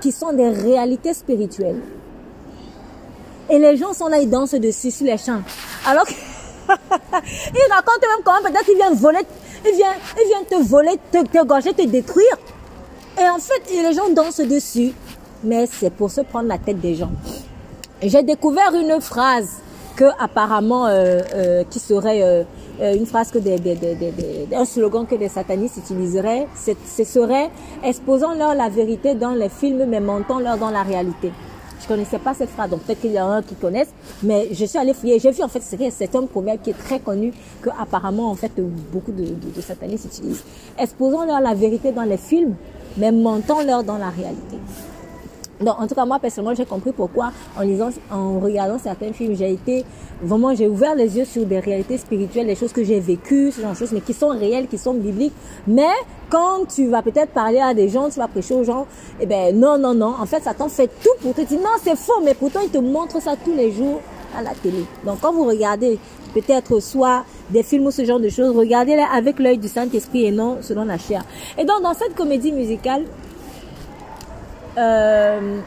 qui 0.00 0.12
sont 0.12 0.32
des 0.32 0.48
réalités 0.48 1.14
spirituelles. 1.14 1.80
Et 3.50 3.58
les 3.58 3.76
gens 3.76 3.92
sont 3.92 4.08
là, 4.08 4.18
ils 4.18 4.30
dansent 4.30 4.52
dessus 4.52 4.90
sur 4.90 5.06
les 5.06 5.18
champs. 5.18 5.42
Alors 5.86 6.06
qu'il 6.06 6.16
raconte 7.70 8.00
même 8.00 8.24
comment 8.24 8.40
peut-être 8.42 8.68
il 8.68 8.76
vient 8.76 8.92
voler, 8.94 9.20
il 9.64 9.76
vient, 9.76 9.94
il 10.16 10.26
vient 10.28 10.58
te 10.58 10.64
voler, 10.64 10.98
te, 11.10 11.24
te 11.24 11.44
gorger, 11.44 11.72
te 11.72 11.82
détruire. 11.82 12.38
Et 13.20 13.28
en 13.28 13.38
fait, 13.38 13.62
les 13.70 13.92
gens 13.92 14.08
dansent 14.10 14.40
dessus. 14.40 14.92
Mais 15.44 15.66
c'est 15.66 15.90
pour 15.90 16.10
se 16.10 16.20
prendre 16.20 16.48
la 16.48 16.58
tête 16.58 16.80
des 16.80 16.94
gens. 16.94 17.10
J'ai 18.00 18.22
découvert 18.22 18.72
une 18.74 19.00
phrase 19.00 19.60
que 19.96 20.04
apparemment 20.18 20.86
euh, 20.86 21.20
euh, 21.34 21.64
qui 21.68 21.78
serait 21.78 22.22
euh, 22.22 22.44
une 22.80 23.06
phrase 23.06 23.30
que 23.30 23.38
des, 23.38 23.58
des, 23.58 23.74
des, 23.76 24.48
un 24.54 24.64
slogan 24.64 25.06
que 25.06 25.14
les 25.14 25.28
satanistes 25.28 25.76
utiliseraient, 25.78 26.46
ce 26.56 27.04
serait 27.04 27.50
exposons-leur 27.84 28.54
la 28.54 28.68
vérité 28.68 29.14
dans 29.14 29.32
les 29.32 29.48
films, 29.48 29.84
mais 29.86 30.00
mentons-leur 30.00 30.56
dans 30.58 30.70
la 30.70 30.82
réalité. 30.82 31.32
Je 31.80 31.88
connaissais 31.88 32.18
pas 32.18 32.32
cette 32.32 32.50
phrase, 32.50 32.70
donc 32.70 32.82
peut-être 32.82 33.00
qu'il 33.00 33.12
y 33.12 33.20
en 33.20 33.30
a 33.30 33.42
qui 33.42 33.56
connaissent, 33.56 33.92
mais 34.22 34.48
je 34.52 34.64
suis 34.64 34.78
allée 34.78 34.94
fouiller. 34.94 35.18
J'ai 35.18 35.32
vu 35.32 35.42
en 35.42 35.48
fait 35.48 35.60
c'est 35.60 36.14
un 36.14 36.26
proverbe 36.26 36.60
qui 36.62 36.70
est 36.70 36.78
très 36.78 37.00
connu 37.00 37.32
que 37.60 37.70
apparemment 37.70 38.30
en 38.30 38.36
fait 38.36 38.52
beaucoup 38.92 39.10
de, 39.10 39.24
de, 39.24 39.50
de 39.56 39.60
satanistes 39.60 40.04
utilisent. 40.06 40.44
Exposons-leur 40.78 41.40
la 41.40 41.54
vérité 41.54 41.90
dans 41.90 42.04
les 42.04 42.18
films, 42.18 42.54
mais 42.96 43.10
mentons-leur 43.10 43.82
dans 43.82 43.98
la 43.98 44.10
réalité. 44.10 44.58
Donc, 45.62 45.80
en 45.80 45.86
tout 45.86 45.94
cas, 45.94 46.04
moi, 46.04 46.18
personnellement, 46.18 46.54
j'ai 46.54 46.64
compris 46.64 46.92
pourquoi, 46.92 47.32
en 47.56 47.62
lisant, 47.62 47.90
en 48.10 48.38
regardant 48.40 48.78
certains 48.78 49.12
films, 49.12 49.34
j'ai 49.36 49.52
été, 49.52 49.84
vraiment, 50.22 50.54
j'ai 50.54 50.68
ouvert 50.68 50.94
les 50.94 51.16
yeux 51.16 51.24
sur 51.24 51.44
des 51.46 51.60
réalités 51.60 51.98
spirituelles, 51.98 52.46
des 52.46 52.54
choses 52.54 52.72
que 52.72 52.84
j'ai 52.84 53.00
vécues, 53.00 53.52
ce 53.52 53.60
genre 53.60 53.72
de 53.72 53.76
choses, 53.76 53.92
mais 53.92 54.00
qui 54.00 54.12
sont 54.12 54.28
réelles, 54.28 54.68
qui 54.68 54.78
sont 54.78 54.94
bibliques. 54.94 55.34
Mais, 55.66 55.92
quand 56.30 56.66
tu 56.66 56.86
vas 56.86 57.02
peut-être 57.02 57.32
parler 57.32 57.60
à 57.60 57.74
des 57.74 57.88
gens, 57.88 58.08
tu 58.08 58.18
vas 58.18 58.28
prêcher 58.28 58.54
aux 58.54 58.64
gens, 58.64 58.86
eh 59.20 59.26
ben, 59.26 59.58
non, 59.58 59.78
non, 59.78 59.94
non. 59.94 60.14
En 60.18 60.26
fait, 60.26 60.42
Satan 60.42 60.68
fait 60.68 60.88
tout 61.02 61.10
pour 61.20 61.34
te 61.34 61.42
dire, 61.42 61.60
non, 61.60 61.76
c'est 61.82 61.96
faux, 61.96 62.20
mais 62.24 62.34
pourtant, 62.34 62.60
il 62.62 62.70
te 62.70 62.78
montre 62.78 63.20
ça 63.20 63.34
tous 63.42 63.54
les 63.54 63.70
jours 63.70 64.00
à 64.36 64.42
la 64.42 64.54
télé. 64.54 64.84
Donc, 65.04 65.20
quand 65.20 65.32
vous 65.32 65.44
regardez, 65.44 65.98
peut-être 66.32 66.80
soit 66.80 67.24
des 67.50 67.62
films 67.62 67.86
ou 67.86 67.90
ce 67.90 68.04
genre 68.04 68.20
de 68.20 68.28
choses, 68.28 68.56
regardez-les 68.56 69.04
avec 69.14 69.38
l'œil 69.38 69.58
du 69.58 69.68
Saint-Esprit 69.68 70.24
et 70.24 70.30
non 70.30 70.58
selon 70.62 70.84
la 70.84 70.98
chair. 70.98 71.22
Et 71.58 71.64
donc, 71.64 71.82
dans 71.82 71.94
cette 71.94 72.14
comédie 72.14 72.52
musicale, 72.52 73.04
euh, 74.78 75.60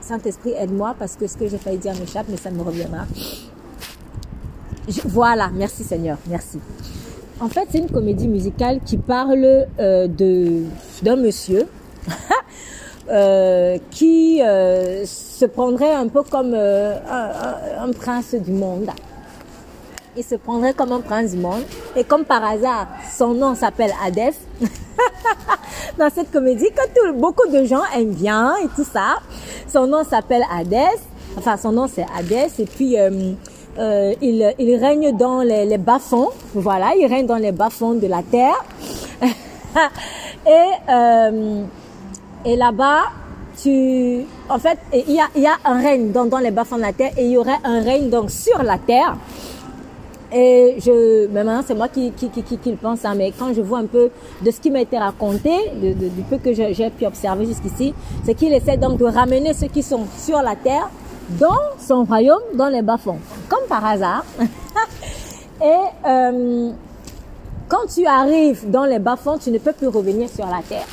Saint-Esprit, 0.00 0.54
aide-moi 0.58 0.94
parce 0.98 1.14
que 1.16 1.26
ce 1.26 1.36
que 1.36 1.46
j'ai 1.48 1.58
failli 1.58 1.78
dire 1.78 1.94
m'échappe, 1.98 2.26
mais 2.28 2.36
ça 2.36 2.50
me 2.50 2.62
reviendra. 2.62 3.04
voilà, 5.04 5.50
merci 5.54 5.84
Seigneur, 5.84 6.18
merci. 6.28 6.58
en 7.40 7.48
fait, 7.48 7.68
c'est 7.70 7.78
une 7.78 7.90
comédie 7.90 8.28
musicale 8.28 8.80
qui 8.84 8.96
parle 8.98 9.66
euh, 9.78 10.08
de 10.08 10.64
d'un 11.02 11.16
monsieur 11.16 11.68
euh, 13.10 13.78
qui 13.90 14.42
euh, 14.42 15.04
se 15.06 15.44
prendrait 15.46 15.94
un 15.94 16.08
peu 16.08 16.22
comme 16.22 16.54
un 16.54 17.92
prince 17.92 18.34
du 18.34 18.52
monde. 18.52 18.90
Il 20.20 20.24
se 20.24 20.34
prendrait 20.34 20.74
comme 20.74 20.92
un 20.92 21.00
prince 21.00 21.30
du 21.30 21.38
monde. 21.38 21.62
Et 21.96 22.04
comme 22.04 22.26
par 22.26 22.44
hasard, 22.44 22.88
son 23.10 23.32
nom 23.32 23.54
s'appelle 23.54 23.90
Hadès. 24.04 24.34
Dans 25.98 26.10
cette 26.14 26.30
comédie, 26.30 26.68
que 26.76 26.86
tout- 26.94 27.18
beaucoup 27.18 27.48
de 27.48 27.64
gens 27.64 27.80
aiment 27.96 28.12
bien 28.12 28.54
et 28.62 28.68
tout 28.76 28.84
ça. 28.84 29.16
Son 29.66 29.86
nom 29.86 30.04
s'appelle 30.04 30.42
Hadès. 30.54 30.98
Enfin, 31.38 31.56
son 31.56 31.72
nom 31.72 31.86
c'est 31.88 32.04
Hadès. 32.14 32.50
Et 32.58 32.66
puis, 32.66 33.00
euh, 33.00 33.32
euh, 33.78 34.12
il, 34.20 34.76
règne 34.78 35.16
dans 35.16 35.40
les, 35.40 35.78
bas-fonds. 35.78 36.28
Voilà, 36.54 36.90
il 36.98 37.06
règne 37.06 37.24
dans 37.24 37.36
les 37.36 37.52
bas-fonds 37.52 37.94
de 37.94 38.06
la 38.06 38.22
terre. 38.22 38.62
et 40.46 40.90
euh, 40.90 41.62
et 42.44 42.56
là-bas, 42.56 43.04
tu, 43.62 44.26
en 44.50 44.58
fait, 44.58 44.78
et 44.92 45.02
il 45.08 45.14
y 45.14 45.20
a, 45.20 45.28
il 45.34 45.42
y 45.42 45.46
a 45.46 45.56
un 45.64 45.80
règne 45.80 46.12
dans, 46.12 46.26
dans 46.26 46.38
les 46.38 46.50
bas-fonds 46.50 46.76
de 46.76 46.82
la 46.82 46.92
terre 46.92 47.12
et 47.16 47.24
il 47.24 47.30
y 47.30 47.38
aurait 47.38 47.58
un 47.64 47.82
règne 47.82 48.10
donc 48.10 48.30
sur 48.30 48.62
la 48.62 48.76
terre. 48.76 49.16
Et 50.32 50.76
je, 50.78 51.26
maintenant 51.28 51.62
c'est 51.66 51.74
moi 51.74 51.88
qui, 51.88 52.12
qui, 52.12 52.28
qui, 52.28 52.42
qui, 52.42 52.70
le 52.70 52.76
pense, 52.76 53.04
hein, 53.04 53.14
mais 53.16 53.32
quand 53.36 53.52
je 53.52 53.60
vois 53.60 53.78
un 53.78 53.86
peu 53.86 54.10
de 54.44 54.50
ce 54.50 54.60
qui 54.60 54.70
m'a 54.70 54.80
été 54.80 54.96
raconté, 54.96 55.50
du 55.74 56.22
peu 56.28 56.38
que 56.38 56.52
j'ai 56.52 56.90
pu 56.90 57.04
observer 57.04 57.46
jusqu'ici, 57.46 57.92
c'est 58.24 58.34
qu'il 58.34 58.52
essaie 58.52 58.76
donc 58.76 58.98
de 58.98 59.06
ramener 59.06 59.52
ceux 59.54 59.66
qui 59.66 59.82
sont 59.82 60.06
sur 60.16 60.40
la 60.40 60.54
terre 60.54 60.88
dans 61.30 61.58
son 61.78 62.04
royaume, 62.04 62.42
dans 62.54 62.68
les 62.68 62.82
bas-fonds. 62.82 63.18
Comme 63.48 63.66
par 63.68 63.84
hasard. 63.84 64.24
et 65.62 65.64
euh, 66.06 66.70
quand 67.68 67.86
tu 67.92 68.06
arrives 68.06 68.70
dans 68.70 68.84
les 68.84 68.98
bas-fonds, 68.98 69.38
tu 69.38 69.50
ne 69.50 69.58
peux 69.58 69.72
plus 69.72 69.88
revenir 69.88 70.28
sur 70.28 70.46
la 70.46 70.62
terre. 70.68 70.86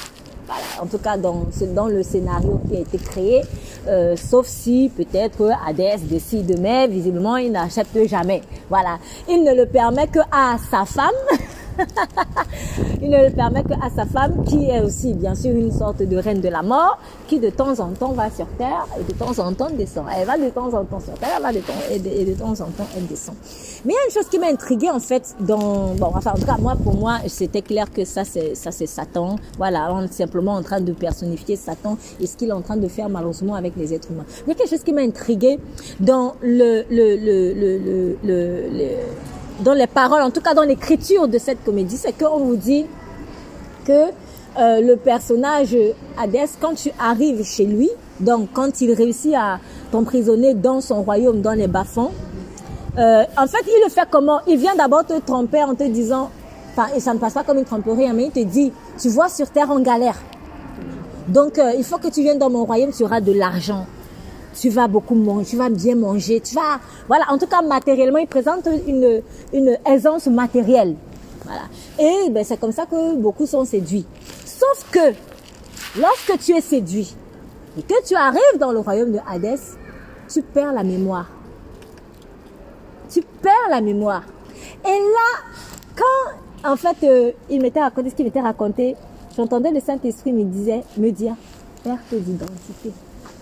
Voilà, 0.48 0.64
en 0.82 0.86
tout 0.86 0.98
cas 0.98 1.18
dans, 1.18 1.88
le 1.88 2.04
scénario 2.04 2.62
qui 2.70 2.78
a 2.78 2.80
été 2.80 2.98
créé, 2.98 3.42
euh, 3.88 4.16
sauf 4.16 4.48
si 4.48 4.90
peut-être 4.96 5.52
Hadès 5.68 5.98
décide, 5.98 6.58
mais 6.60 6.88
visiblement 6.88 7.36
il 7.36 7.52
n'accepte 7.52 7.98
jamais. 8.08 8.42
Voilà, 8.70 8.98
il 9.28 9.44
ne 9.44 9.54
le 9.54 9.66
permet 9.66 10.08
que 10.08 10.20
à 10.32 10.58
sa 10.72 10.86
femme. 10.86 11.12
il 13.02 13.10
ne 13.10 13.26
le 13.26 13.32
permet 13.32 13.64
que 13.64 13.74
à 13.74 13.90
sa 13.96 14.06
femme, 14.06 14.44
qui 14.46 14.70
est 14.70 14.82
aussi 14.82 15.14
bien 15.14 15.36
sûr 15.36 15.52
une 15.56 15.72
sorte 15.72 16.02
de 16.02 16.18
reine 16.18 16.42
de 16.42 16.50
la 16.50 16.62
mort, 16.64 16.98
qui 17.28 17.40
de 17.40 17.50
temps 17.50 17.80
en 17.80 17.90
temps 17.90 18.14
va 18.14 18.30
sur 18.30 18.48
terre 18.58 18.88
et 19.00 19.04
de 19.04 19.18
temps 19.18 19.38
en 19.40 19.54
temps 19.54 19.70
descend. 19.70 20.06
Elle 20.16 20.26
va 20.26 20.38
de 20.38 20.50
temps 20.50 20.74
en 20.74 20.84
temps 20.86 21.00
sur 21.00 21.14
terre, 21.14 21.30
elle 21.38 21.44
va 21.44 21.52
de 21.54 21.60
temps, 21.60 21.74
et, 21.92 22.00
de, 22.00 22.08
et 22.10 22.26
de 22.26 22.34
temps 22.34 22.52
en 22.62 22.66
temps 22.72 22.88
elle 22.96 23.06
descend. 23.08 23.36
Mais 23.86 23.94
il 23.94 23.96
y 23.96 24.00
a 24.00 24.06
une 24.08 24.14
chose 24.14 24.30
qui 24.30 24.40
m'a 24.40 24.48
intriguée 24.48 24.90
en 24.90 25.00
fait 25.00 25.36
dans, 25.40 25.94
bon, 25.96 26.12
enfin 26.16 26.32
en 26.32 26.40
tout 26.40 26.46
cas 26.46 26.58
moi 26.60 26.76
pour 26.76 26.96
moi 26.96 27.20
c'était 27.28 27.62
clair 27.62 27.92
que 27.92 28.06
ça 28.06 28.24
c'est 28.24 28.56
ça 28.56 28.72
c'est 28.72 28.88
Satan. 28.88 29.36
Voilà, 29.58 29.94
on 29.94 30.02
est 30.04 30.14
simplement 30.14 30.54
en 30.56 30.64
train 30.64 30.82
de 30.82 30.92
personnifier 30.94 31.56
Satan 31.56 31.98
et 32.20 32.28
ce 32.28 32.36
qu'il 32.38 32.50
est 32.50 32.54
en 32.54 32.62
train 32.62 32.78
de 32.78 32.88
faire 32.88 33.10
malheureusement 33.10 33.56
avec 33.56 33.74
les 33.76 33.94
êtres 33.94 34.12
humains. 34.12 34.26
Il 34.46 34.50
y 34.50 34.52
a 34.52 34.56
quelque 34.56 34.70
chose 34.70 34.84
qui 34.84 34.94
m'a 34.94 35.02
intriguée 35.02 35.60
dans 36.00 36.34
le 36.42 36.84
le 36.90 37.16
le 37.16 37.54
le, 37.54 38.18
le- 38.24 38.70
le- 38.70 39.37
dans 39.60 39.74
les 39.74 39.88
paroles, 39.88 40.22
en 40.22 40.32
tout 40.32 40.42
cas 40.42 40.54
dans 40.54 40.64
l'écriture 40.64 41.28
de 41.28 41.38
cette 41.38 41.64
comédie, 41.64 41.98
c'est 41.98 42.14
qu'on 42.18 42.40
vous 42.40 42.56
dit 42.56 42.86
que 43.86 43.92
euh, 44.60 44.82
le 44.82 44.96
personnage 44.96 45.76
Hadès, 46.18 46.50
quand 46.60 46.76
tu 46.76 46.92
arrives 47.00 47.44
chez 47.44 47.66
lui, 47.66 47.90
donc 48.20 48.50
quand 48.54 48.82
il 48.82 48.94
réussit 48.94 49.34
à 49.36 49.60
t'emprisonner 49.92 50.54
dans 50.54 50.82
son 50.82 51.04
royaume, 51.04 51.42
dans 51.42 51.54
les 51.54 51.68
bas-fonds, 51.68 52.12
euh, 52.98 53.24
en 53.38 53.48
fait, 53.48 53.64
il 53.68 53.84
le 53.84 53.90
fait 53.90 54.08
comment? 54.10 54.40
Il 54.48 54.58
vient 54.58 54.76
d'abord 54.76 55.06
te 55.06 55.20
tromper 55.20 55.64
en 55.64 55.76
te 55.76 55.84
disant, 55.84 56.32
et 56.96 57.00
ça 57.00 57.14
ne 57.14 57.20
passe 57.20 57.34
pas 57.34 57.44
comme 57.44 57.60
une 57.60 57.66
tromperie, 57.66 58.08
hein, 58.08 58.14
mais 58.16 58.26
il 58.26 58.32
te 58.32 58.40
dit, 58.40 58.72
tu 59.00 59.10
vois, 59.10 59.30
sur 59.30 59.50
terre, 59.50 59.68
on 59.70 59.80
galère. 59.80 60.18
Donc, 61.28 61.60
euh, 61.60 61.74
il 61.78 61.84
faut 61.84 61.98
que 61.98 62.08
tu 62.08 62.22
viennes 62.22 62.40
dans 62.40 62.50
mon 62.50 62.66
royaume, 62.66 62.92
tu 62.92 63.04
auras 63.04 63.22
de 63.22 63.34
l'argent. 63.34 63.86
Tu 64.60 64.70
vas 64.70 64.88
beaucoup 64.88 65.14
manger, 65.14 65.46
tu 65.46 65.56
vas 65.56 65.70
bien 65.70 65.96
manger, 65.96 66.42
tu 66.42 66.56
vas... 66.56 66.80
Voilà, 67.08 67.26
en 67.30 67.38
tout 67.38 67.46
cas, 67.46 67.62
matériellement, 67.62 68.18
il 68.18 68.28
présente 68.28 68.68
une, 68.88 69.22
une 69.54 69.78
aisance 69.86 70.26
matérielle. 70.28 70.96
Voilà. 71.46 71.62
Et 72.00 72.30
ben, 72.32 72.44
c'est 72.44 72.60
comme 72.60 72.72
ça 72.72 72.86
que 72.88 73.16
beaucoup 73.16 73.46
sont 73.46 73.66
séduits. 73.66 74.06
Sauf 74.46 74.90
que, 74.92 75.14
lorsque 76.00 76.40
tu 76.40 76.56
es 76.56 76.62
séduit 76.62 77.16
et 77.78 77.84
que 77.84 78.04
tu 78.04 78.16
arrives 78.16 78.58
dans 78.60 78.72
le 78.72 78.80
royaume 78.80 79.12
de 79.12 79.20
Hadès, 79.30 79.60
tu 80.28 80.42
perds 80.42 80.74
la 80.74 80.84
mémoire. 80.84 81.28
Tu 83.10 83.22
perds 83.42 83.70
la 83.70 83.80
mémoire. 83.80 84.24
Et 84.84 84.88
là, 84.88 85.54
quand, 85.96 86.72
en 86.72 86.76
fait, 86.76 86.98
euh, 87.04 87.32
il 87.50 87.62
m'était 87.62 87.82
raconté 87.82 88.10
ce 88.10 88.16
qu'il 88.16 88.26
m'était 88.26 88.42
raconté, 88.42 88.96
j'entendais 89.36 89.72
le 89.72 89.80
Saint-Esprit 89.80 90.34
me 90.34 90.44
disait, 90.44 90.84
me 90.98 91.12
dire, 91.12 91.36
perte 91.84 92.14
d'identité. 92.14 92.92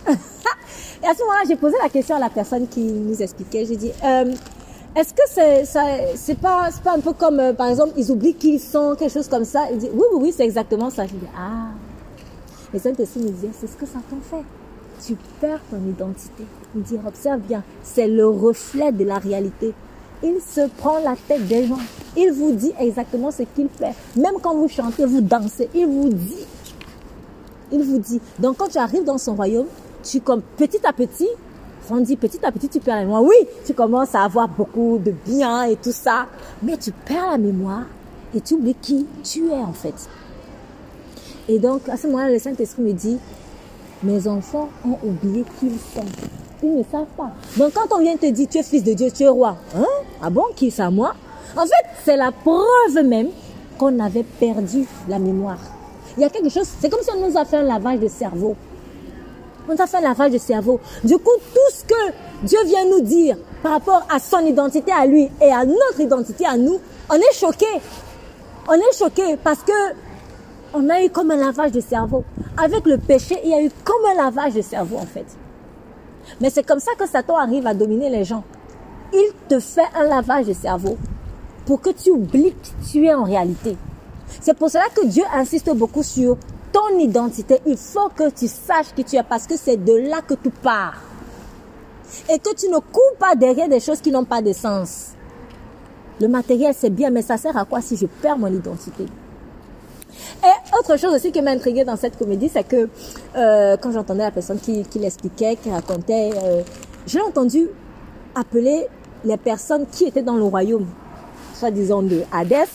Et 0.08 1.08
à 1.08 1.14
ce 1.14 1.20
moment-là, 1.20 1.44
j'ai 1.48 1.56
posé 1.56 1.76
la 1.82 1.90
question 1.90 2.16
à 2.16 2.20
la 2.20 2.30
personne 2.30 2.68
qui 2.68 2.82
nous 2.82 3.22
expliquait. 3.22 3.66
J'ai 3.66 3.76
dit, 3.76 3.92
euh, 4.04 4.34
est-ce 4.96 5.14
que 5.14 6.16
c'est 6.16 6.40
pas, 6.40 6.70
un 6.86 7.00
peu 7.00 7.14
comme, 7.14 7.40
euh, 7.40 7.54
par 7.54 7.68
exemple, 7.68 7.94
ils 7.98 8.12
oublient 8.12 8.36
qui 8.36 8.56
ils 8.56 8.60
sont, 8.60 8.96
quelque 8.98 9.12
chose 9.12 9.28
comme 9.28 9.46
ça. 9.46 9.68
Il 9.72 9.78
dit, 9.78 9.90
oui, 9.94 10.06
oui, 10.14 10.20
oui, 10.22 10.34
c'est 10.36 10.46
exactement 10.46 10.90
ça. 10.90 11.06
Je 11.06 11.12
dis, 11.12 11.28
ah. 11.38 11.68
Et 12.74 12.80
Saint-Esprit 12.80 13.22
me 13.22 13.30
disait, 13.30 13.50
c'est 13.60 13.68
ce 13.68 13.76
que 13.76 13.86
Satan 13.86 14.18
fait. 14.30 14.44
Tu 15.06 15.18
perds 15.42 15.60
ton 15.70 15.78
identité. 15.88 16.44
Il 16.76 16.82
dit, 16.82 16.98
observe 17.06 17.42
bien, 17.42 17.64
c'est 17.84 18.08
le 18.08 18.28
reflet 18.28 18.92
de 18.92 19.04
la 19.04 19.18
réalité. 19.18 19.74
Il 20.24 20.40
se 20.42 20.68
prend 20.78 21.00
la 21.00 21.16
tête 21.28 21.46
des 21.48 21.68
gens. 21.68 21.78
Il 22.18 22.32
vous 22.32 22.54
dit 22.54 22.72
exactement 22.80 23.32
ce 23.32 23.44
qu'il 23.44 23.68
fait. 23.70 23.94
Même 24.16 24.36
quand 24.42 24.56
vous 24.56 24.70
chantez, 24.70 25.06
vous 25.06 25.22
dansez, 25.22 25.70
il 25.76 25.86
vous 25.86 26.10
dit. 26.10 26.46
Il 27.72 27.84
vous 27.84 28.00
dit. 28.00 28.22
Donc 28.40 28.58
quand 28.58 28.70
tu 28.70 28.78
arrives 28.78 29.04
dans 29.04 29.18
son 29.18 29.36
royaume, 29.36 29.68
tu 30.06 30.22
comme 30.22 30.42
petit 30.42 30.86
à 30.86 30.94
petit, 30.94 31.28
on 31.90 31.98
dit 31.98 32.16
petit 32.16 32.44
à 32.46 32.52
petit 32.52 32.70
tu 32.70 32.80
perds 32.80 32.96
la 32.96 33.02
mémoire. 33.02 33.24
Oui, 33.24 33.36
tu 33.66 33.74
commences 33.74 34.16
à 34.16 34.24
avoir 34.24 34.48
beaucoup 34.48 35.00
de 35.04 35.12
biens 35.12 35.64
et 35.64 35.76
tout 35.76 35.92
ça, 35.92 36.28
mais 36.64 36.78
tu 36.78 36.92
perds 36.92 37.32
la 37.32 37.38
mémoire 37.38 37.84
et 38.34 38.40
tu 38.40 38.54
oublies 38.54 38.76
qui 38.76 39.06
tu 39.24 39.50
es 39.50 39.54
en 39.54 39.74
fait. 39.74 39.96
Et 41.50 41.60
donc 41.60 41.90
à 41.90 41.98
ce 41.98 42.08
moment-là, 42.08 42.32
le 42.32 42.40
Saint-Esprit 42.40 42.84
me 42.84 42.94
dit, 42.94 43.18
mes 44.04 44.28
enfants 44.28 44.70
ont 44.86 44.98
oublié 45.04 45.44
qui 45.60 45.68
ils 45.68 45.80
sont. 45.80 46.06
Ils 46.64 46.78
ne 46.78 46.84
savent 46.84 47.06
pas. 47.18 47.32
Donc 47.58 47.74
quand 47.74 47.96
on 47.96 48.00
vient 48.00 48.16
te 48.16 48.28
dire 48.28 48.48
tu 48.50 48.60
es 48.60 48.64
fils 48.64 48.84
de 48.84 48.94
Dieu, 48.94 49.10
tu 49.12 49.24
es 49.24 49.28
roi, 49.28 49.58
hein? 49.76 49.86
Ah 50.22 50.30
bon, 50.30 50.44
qui 50.56 50.72
ça 50.72 50.90
moi? 50.90 51.14
En 51.58 51.64
fait, 51.64 51.86
c'est 52.04 52.18
la 52.18 52.32
preuve 52.32 53.06
même 53.06 53.30
qu'on 53.78 54.00
avait 54.00 54.24
perdu 54.24 54.86
la 55.08 55.20
mémoire. 55.20 55.60
Il 56.18 56.22
y 56.22 56.26
a 56.26 56.30
quelque 56.30 56.50
chose, 56.50 56.68
c'est 56.80 56.90
comme 56.90 57.02
si 57.02 57.10
on 57.16 57.28
nous 57.28 57.38
a 57.38 57.46
fait 57.46 57.58
un 57.58 57.64
lavage 57.64 58.00
de 58.00 58.08
cerveau. 58.08 58.56
On 59.68 59.76
a 59.76 59.88
fait 59.88 59.98
un 59.98 60.02
lavage 60.02 60.32
de 60.32 60.38
cerveau. 60.38 60.80
Du 61.04 61.18
coup, 61.18 61.32
tout 61.54 61.76
ce 61.76 61.84
que 61.84 62.14
Dieu 62.44 62.60
vient 62.66 62.86
nous 62.86 63.02
dire 63.02 63.38
par 63.64 63.74
rapport 63.74 64.06
à 64.10 64.20
son 64.20 64.40
identité 64.46 64.92
à 64.92 65.06
lui 65.06 65.30
et 65.42 65.52
à 65.52 65.66
notre 65.66 66.00
identité 66.00 66.46
à 66.46 66.58
nous, 66.58 66.80
on 67.10 67.16
est 67.16 67.34
choqué. 67.34 67.66
On 68.68 68.74
est 68.74 68.98
choqué 68.98 69.38
parce 69.44 69.60
que 69.60 69.72
on 70.74 70.90
a 70.90 71.02
eu 71.02 71.10
comme 71.10 71.32
un 71.32 71.38
lavage 71.38 71.72
de 71.72 71.80
cerveau. 71.80 72.24
Avec 72.58 72.86
le 72.86 72.98
péché, 72.98 73.40
il 73.44 73.50
y 73.50 73.54
a 73.54 73.64
eu 73.64 73.72
comme 73.84 74.06
un 74.12 74.24
lavage 74.24 74.54
de 74.54 74.62
cerveau 74.62 74.98
en 74.98 75.06
fait. 75.06 75.26
Mais 76.42 76.50
c'est 76.50 76.64
comme 76.64 76.80
ça 76.80 76.92
que 76.98 77.08
Satan 77.08 77.38
arrive 77.38 77.66
à 77.66 77.74
dominer 77.74 78.10
les 78.10 78.24
gens. 78.24 78.44
Il 79.14 79.32
te 79.48 79.60
fait 79.60 79.88
un 79.96 80.04
lavage 80.04 80.48
de 80.48 80.54
cerveau 80.54 80.98
pour 81.66 81.82
que 81.82 81.92
tu 81.92 82.12
oublies 82.12 82.54
qui 82.62 82.92
tu 82.92 83.06
es 83.06 83.14
en 83.14 83.24
réalité. 83.24 83.78
C'est 84.42 84.58
pour 84.58 84.70
cela 84.70 84.86
que 84.94 85.06
Dieu 85.06 85.24
insiste 85.34 85.74
beaucoup 85.74 86.04
sur 86.04 86.38
ton 86.76 87.00
identité. 87.00 87.62
Il 87.66 87.78
faut 87.78 88.10
que 88.10 88.30
tu 88.32 88.50
saches 88.50 88.94
qui 88.94 89.06
tu 89.06 89.16
es 89.16 89.24
parce 89.24 89.48
que 89.48 89.56
c'est 89.56 89.78
de 89.78 89.94
là 89.94 90.20
que 90.22 90.34
tu 90.34 90.50
pars. 90.50 91.02
Et 92.30 92.38
que 92.38 92.54
tu 92.54 92.68
ne 92.68 92.80
cours 92.80 93.16
pas 93.18 93.34
derrière 93.34 93.70
des 93.70 93.80
choses 93.80 94.02
qui 94.02 94.12
n'ont 94.12 94.26
pas 94.26 94.42
de 94.42 94.52
sens. 94.52 95.12
Le 96.20 96.28
matériel, 96.28 96.74
c'est 96.78 96.90
bien, 96.90 97.12
mais 97.12 97.22
ça 97.22 97.38
sert 97.38 97.56
à 97.56 97.64
quoi 97.64 97.80
si 97.80 97.96
je 97.96 98.06
perds 98.06 98.38
mon 98.38 98.48
identité? 98.48 99.06
Et 100.44 100.78
autre 100.78 100.98
chose 100.98 101.14
aussi 101.16 101.32
qui 101.32 101.42
m'a 101.42 101.52
intriguée 101.52 101.86
dans 101.86 101.96
cette 101.96 102.18
comédie, 102.18 102.50
c'est 102.52 102.68
que 102.68 102.90
euh, 103.38 103.78
quand 103.78 103.92
j'entendais 103.94 104.24
la 104.24 104.32
personne 104.32 104.60
qui, 104.60 104.84
l'expliquait, 104.96 105.56
qui 105.56 105.70
racontait, 105.70 106.32
euh, 106.44 106.62
entendu 107.26 107.70
appeler 108.36 108.88
les 109.24 109.38
personnes 109.38 109.86
qui 109.90 110.06
étaient 110.06 110.22
dans 110.22 110.36
le 110.36 110.44
royaume, 110.44 110.88
soi-disant 111.54 112.02
de 112.02 112.24
Hadès, 112.34 112.68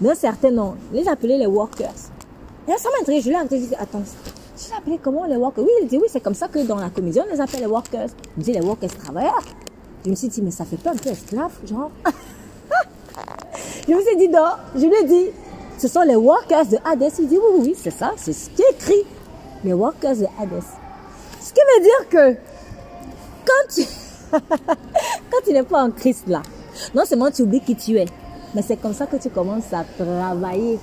d'un 0.00 0.14
certain 0.16 0.50
nom, 0.50 0.74
les 0.92 1.08
appeler 1.08 1.38
les 1.38 1.46
workers. 1.46 2.15
Et 2.68 2.78
ça 2.78 2.88
m'a 2.90 3.00
intrigué, 3.00 3.20
je 3.20 3.28
l'ai 3.30 3.36
entendu, 3.36 3.62
je 3.62 3.68
dis, 3.68 3.74
attends, 3.76 4.00
l'ai 4.00 4.76
appelé 4.76 4.98
comment 5.02 5.24
les 5.24 5.36
workers? 5.36 5.64
Oui, 5.64 5.70
il 5.82 5.88
dit, 5.88 5.98
oui, 5.98 6.08
c'est 6.10 6.20
comme 6.20 6.34
ça 6.34 6.48
que 6.48 6.58
dans 6.60 6.76
la 6.76 6.90
comédie, 6.90 7.20
on 7.20 7.32
les 7.32 7.40
appelle 7.40 7.60
les 7.60 7.66
workers. 7.66 8.08
Il 8.36 8.42
dit, 8.42 8.52
les 8.52 8.60
workers 8.60 8.90
travailleurs. 8.90 9.44
Je 10.04 10.10
me 10.10 10.16
suis 10.16 10.28
dit, 10.28 10.42
mais 10.42 10.50
ça 10.50 10.64
fait 10.64 10.76
pas 10.76 10.90
un 10.90 10.96
peu 10.96 11.10
esclave, 11.10 11.52
genre 11.66 11.90
Je 13.88 13.94
me 13.94 14.00
suis 14.00 14.16
dit, 14.16 14.28
non, 14.28 14.50
je 14.74 14.86
lui 14.86 14.94
ai 14.94 15.04
dit, 15.04 15.30
ce 15.78 15.88
sont 15.88 16.02
les 16.02 16.16
workers 16.16 16.66
de 16.66 16.76
Hades. 16.84 17.12
Il 17.18 17.28
dit, 17.28 17.36
oui, 17.36 17.58
oui, 17.58 17.60
oui, 17.68 17.76
c'est 17.80 17.90
ça, 17.90 18.12
c'est 18.16 18.32
ce 18.32 18.50
qui 18.50 18.62
est 18.62 18.70
écrit. 18.72 19.04
Les 19.64 19.72
workers 19.72 20.16
de 20.16 20.24
Hades. 20.40 20.62
Ce 21.40 21.52
qui 21.52 21.60
veut 21.60 21.82
dire 21.82 22.08
que 22.08 22.38
quand 23.44 23.74
tu, 23.74 23.82
quand 24.32 25.38
tu 25.44 25.52
n'es 25.52 25.62
pas 25.62 25.84
en 25.84 25.90
Christ 25.90 26.26
là, 26.26 26.42
non 26.94 27.04
seulement 27.04 27.30
tu 27.30 27.42
oublies 27.42 27.60
qui 27.60 27.76
tu 27.76 27.96
es, 27.96 28.06
Mais 28.54 28.62
c'est 28.62 28.76
comme 28.76 28.94
ça 28.94 29.06
que 29.06 29.16
tu 29.16 29.30
commences 29.30 29.72
à 29.72 29.84
travailler 29.98 30.78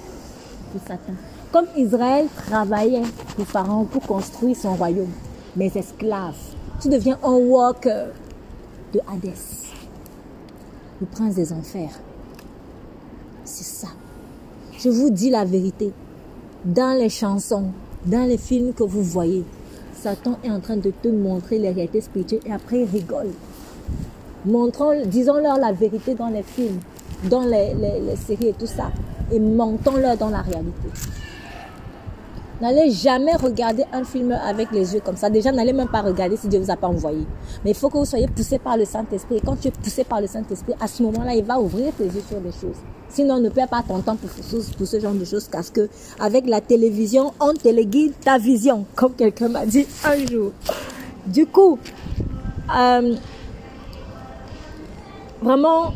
pour 0.71 0.81
Satan. 0.81 1.13
Comme 1.53 1.67
Israël 1.77 2.25
travaillait 2.47 3.03
pour 3.35 3.45
Pharaon 3.45 3.85
pour 3.85 4.01
construire 4.01 4.55
son 4.55 4.73
royaume. 4.73 5.11
Mais 5.55 5.71
esclaves. 5.75 6.33
Tu 6.81 6.89
deviens 6.89 7.19
un 7.23 7.33
worker 7.33 8.07
de 8.91 8.99
Hadès. 9.07 9.69
Le 10.99 11.05
prince 11.05 11.35
des 11.35 11.53
enfers. 11.53 11.91
C'est 13.45 13.65
ça. 13.65 13.89
Je 14.79 14.89
vous 14.89 15.11
dis 15.11 15.29
la 15.29 15.45
vérité. 15.45 15.93
Dans 16.65 16.97
les 16.97 17.09
chansons, 17.09 17.65
dans 18.07 18.27
les 18.27 18.39
films 18.39 18.73
que 18.73 18.83
vous 18.83 19.03
voyez, 19.03 19.43
Satan 19.93 20.39
est 20.43 20.49
en 20.49 20.59
train 20.59 20.77
de 20.77 20.89
te 20.89 21.07
montrer 21.07 21.59
les 21.59 21.69
réalités 21.69 22.01
spirituelles 22.01 22.41
et 22.47 22.51
après 22.51 22.79
il 22.79 22.89
rigole. 22.89 23.29
Montrons, 24.43 25.05
disons-leur 25.05 25.59
la 25.59 25.71
vérité 25.71 26.15
dans 26.15 26.29
les 26.29 26.41
films, 26.41 26.79
dans 27.29 27.43
les, 27.43 27.75
les 27.75 28.15
séries 28.15 28.47
et 28.47 28.53
tout 28.53 28.65
ça. 28.65 28.91
Et 29.31 29.39
mentons-leur 29.39 30.17
dans 30.17 30.29
la 30.29 30.41
réalité. 30.41 30.89
N'allez 32.61 32.91
jamais 32.91 33.35
regarder 33.35 33.83
un 33.91 34.03
film 34.03 34.31
avec 34.31 34.71
les 34.71 34.93
yeux 34.93 35.01
comme 35.03 35.17
ça. 35.17 35.29
Déjà, 35.29 35.51
n'allez 35.51 35.73
même 35.73 35.89
pas 35.89 36.01
regarder 36.01 36.37
si 36.37 36.47
Dieu 36.47 36.59
vous 36.59 36.71
a 36.71 36.75
pas 36.75 36.87
envoyé. 36.87 37.25
Mais 37.63 37.71
il 37.71 37.75
faut 37.75 37.89
que 37.89 37.97
vous 37.97 38.05
soyez 38.05 38.27
poussé 38.27 38.59
par 38.59 38.77
le 38.77 38.85
Saint-Esprit. 38.85 39.37
Et 39.37 39.41
quand 39.41 39.59
tu 39.59 39.67
es 39.67 39.71
poussé 39.71 40.03
par 40.03 40.21
le 40.21 40.27
Saint-Esprit, 40.27 40.73
à 40.79 40.87
ce 40.87 41.03
moment-là, 41.03 41.33
il 41.33 41.43
va 41.43 41.59
ouvrir 41.59 41.91
tes 41.97 42.05
yeux 42.05 42.23
sur 42.27 42.39
des 42.39 42.51
choses. 42.51 42.77
Sinon, 43.09 43.39
ne 43.39 43.49
perds 43.49 43.67
pas 43.67 43.83
ton 43.87 43.99
temps 43.99 44.15
pour, 44.15 44.29
pour 44.29 44.87
ce 44.87 44.99
genre 44.99 45.13
de 45.13 45.25
choses 45.25 45.47
parce 45.51 45.69
que 45.69 45.89
avec 46.19 46.47
la 46.47 46.61
télévision, 46.61 47.33
on 47.39 47.53
téléguide 47.53 48.13
ta 48.19 48.37
vision, 48.37 48.85
comme 48.95 49.13
quelqu'un 49.13 49.49
m'a 49.49 49.65
dit 49.65 49.85
un 50.05 50.25
jour. 50.25 50.51
Du 51.27 51.45
coup, 51.45 51.77
euh, 52.75 53.15
vraiment, 55.41 55.93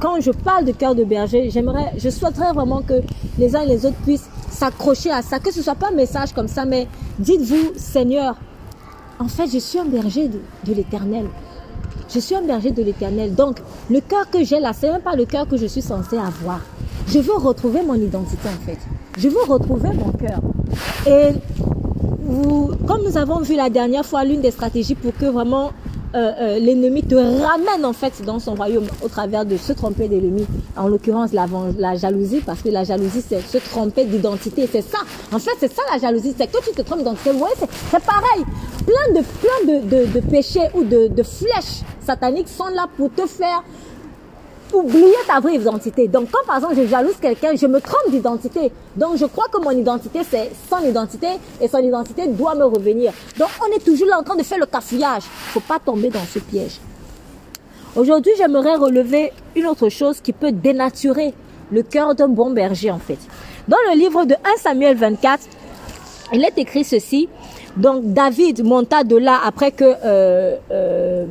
quand 0.00 0.20
je 0.20 0.30
parle 0.30 0.64
de 0.64 0.72
cœur 0.72 0.94
de 0.94 1.04
berger, 1.04 1.50
j'aimerais, 1.50 1.92
je 1.98 2.10
souhaiterais 2.10 2.52
vraiment 2.52 2.82
que 2.82 3.00
les 3.38 3.54
uns 3.54 3.60
et 3.60 3.66
les 3.66 3.86
autres 3.86 3.96
puissent 4.04 4.28
s'accrocher 4.56 5.10
à 5.10 5.22
ça, 5.22 5.38
que 5.38 5.52
ce 5.52 5.62
soit 5.62 5.74
pas 5.74 5.88
un 5.88 5.94
message 5.94 6.32
comme 6.32 6.48
ça, 6.48 6.64
mais 6.64 6.88
dites-vous, 7.18 7.72
Seigneur, 7.76 8.36
en 9.18 9.28
fait, 9.28 9.46
je 9.48 9.58
suis 9.58 9.78
un 9.78 9.84
berger 9.84 10.28
de, 10.28 10.72
l'éternel. 10.74 11.26
Je 12.12 12.18
suis 12.18 12.34
un 12.34 12.42
berger 12.42 12.70
de 12.70 12.82
l'éternel. 12.82 13.34
Donc, 13.34 13.58
le 13.90 14.00
cœur 14.00 14.30
que 14.30 14.42
j'ai 14.44 14.60
là, 14.60 14.72
c'est 14.72 14.90
même 14.90 15.02
pas 15.02 15.14
le 15.14 15.24
cœur 15.24 15.46
que 15.46 15.56
je 15.56 15.66
suis 15.66 15.82
censé 15.82 16.16
avoir. 16.16 16.60
Je 17.08 17.18
veux 17.18 17.34
retrouver 17.34 17.82
mon 17.82 17.94
identité, 17.94 18.48
en 18.48 18.66
fait. 18.66 18.78
Je 19.18 19.28
veux 19.28 19.42
retrouver 19.46 19.90
mon 19.90 20.12
cœur. 20.12 20.40
Et 21.06 21.32
vous, 22.20 22.72
comme 22.86 23.02
nous 23.04 23.16
avons 23.16 23.40
vu 23.40 23.56
la 23.56 23.70
dernière 23.70 24.04
fois, 24.04 24.24
l'une 24.24 24.40
des 24.40 24.50
stratégies 24.50 24.94
pour 24.94 25.14
que 25.14 25.26
vraiment 25.26 25.72
euh, 26.16 26.32
euh, 26.40 26.58
l'ennemi 26.58 27.02
te 27.02 27.14
ramène 27.14 27.84
en 27.84 27.92
fait 27.92 28.22
dans 28.24 28.38
son 28.38 28.54
royaume 28.54 28.86
au 29.02 29.08
travers 29.08 29.44
de 29.44 29.58
se 29.58 29.74
tromper 29.74 30.08
d'ennemi. 30.08 30.46
En 30.74 30.88
l'occurrence, 30.88 31.34
la, 31.34 31.46
la, 31.78 31.94
jalousie, 31.96 32.40
parce 32.40 32.62
que 32.62 32.70
la 32.70 32.84
jalousie, 32.84 33.22
c'est 33.26 33.42
se 33.42 33.58
tromper 33.58 34.06
d'identité. 34.06 34.66
C'est 34.70 34.80
ça. 34.80 34.98
En 35.30 35.38
fait, 35.38 35.50
c'est 35.60 35.70
ça 35.70 35.82
la 35.92 35.98
jalousie. 35.98 36.34
C'est 36.36 36.46
que 36.46 36.64
tu 36.64 36.72
te 36.72 36.80
trompes 36.80 37.00
d'identité. 37.00 37.32
Vous 37.32 37.38
voyez, 37.38 37.54
c'est 37.58 38.02
pareil. 38.02 38.44
Plein 38.86 39.20
de, 39.20 39.26
plein 39.42 40.06
de, 40.06 40.12
de, 40.12 40.20
péchés 40.20 40.68
ou 40.74 40.84
de, 40.84 41.08
de 41.08 41.22
flèches 41.22 41.82
sataniques 42.06 42.48
sont 42.48 42.68
là 42.68 42.86
pour 42.96 43.12
te 43.12 43.26
faire 43.26 43.62
oublier 44.72 45.14
ta 45.26 45.40
vraie 45.40 45.56
identité. 45.56 46.08
Donc, 46.08 46.28
quand 46.30 46.44
par 46.46 46.56
exemple 46.56 46.74
je 46.76 46.86
jalouse 46.86 47.16
quelqu'un, 47.20 47.54
je 47.54 47.66
me 47.66 47.80
trompe 47.80 48.10
d'identité. 48.10 48.72
Donc, 48.96 49.16
je 49.16 49.26
crois 49.26 49.46
que 49.52 49.62
mon 49.62 49.70
identité, 49.70 50.20
c'est 50.28 50.50
son 50.70 50.84
identité 50.84 51.28
et 51.60 51.68
son 51.68 51.78
identité 51.78 52.26
doit 52.26 52.54
me 52.54 52.64
revenir. 52.64 53.12
Donc, 53.38 53.48
on 53.62 53.74
est 53.76 53.84
toujours 53.84 54.08
là 54.08 54.18
en 54.18 54.22
train 54.22 54.36
de 54.36 54.42
faire 54.42 54.58
le 54.58 54.66
cafouillage. 54.66 55.22
faut 55.22 55.60
pas 55.60 55.78
tomber 55.78 56.08
dans 56.08 56.24
ce 56.24 56.38
piège. 56.38 56.78
Aujourd'hui, 57.94 58.32
j'aimerais 58.36 58.76
relever 58.76 59.32
une 59.54 59.66
autre 59.66 59.88
chose 59.88 60.20
qui 60.20 60.32
peut 60.32 60.52
dénaturer 60.52 61.32
le 61.72 61.82
cœur 61.82 62.14
d'un 62.14 62.28
bon 62.28 62.50
berger, 62.50 62.90
en 62.90 62.98
fait. 62.98 63.18
Dans 63.68 63.78
le 63.90 63.98
livre 63.98 64.24
de 64.24 64.34
1 64.34 64.36
Samuel 64.58 64.96
24, 64.96 65.44
il 66.32 66.44
est 66.44 66.58
écrit 66.58 66.84
ceci. 66.84 67.28
Donc, 67.76 68.12
David 68.12 68.64
monta 68.64 69.02
de 69.02 69.16
là 69.16 69.40
après 69.44 69.70
que 69.70 69.84
euh, 70.04 70.56
euh, 70.70 71.26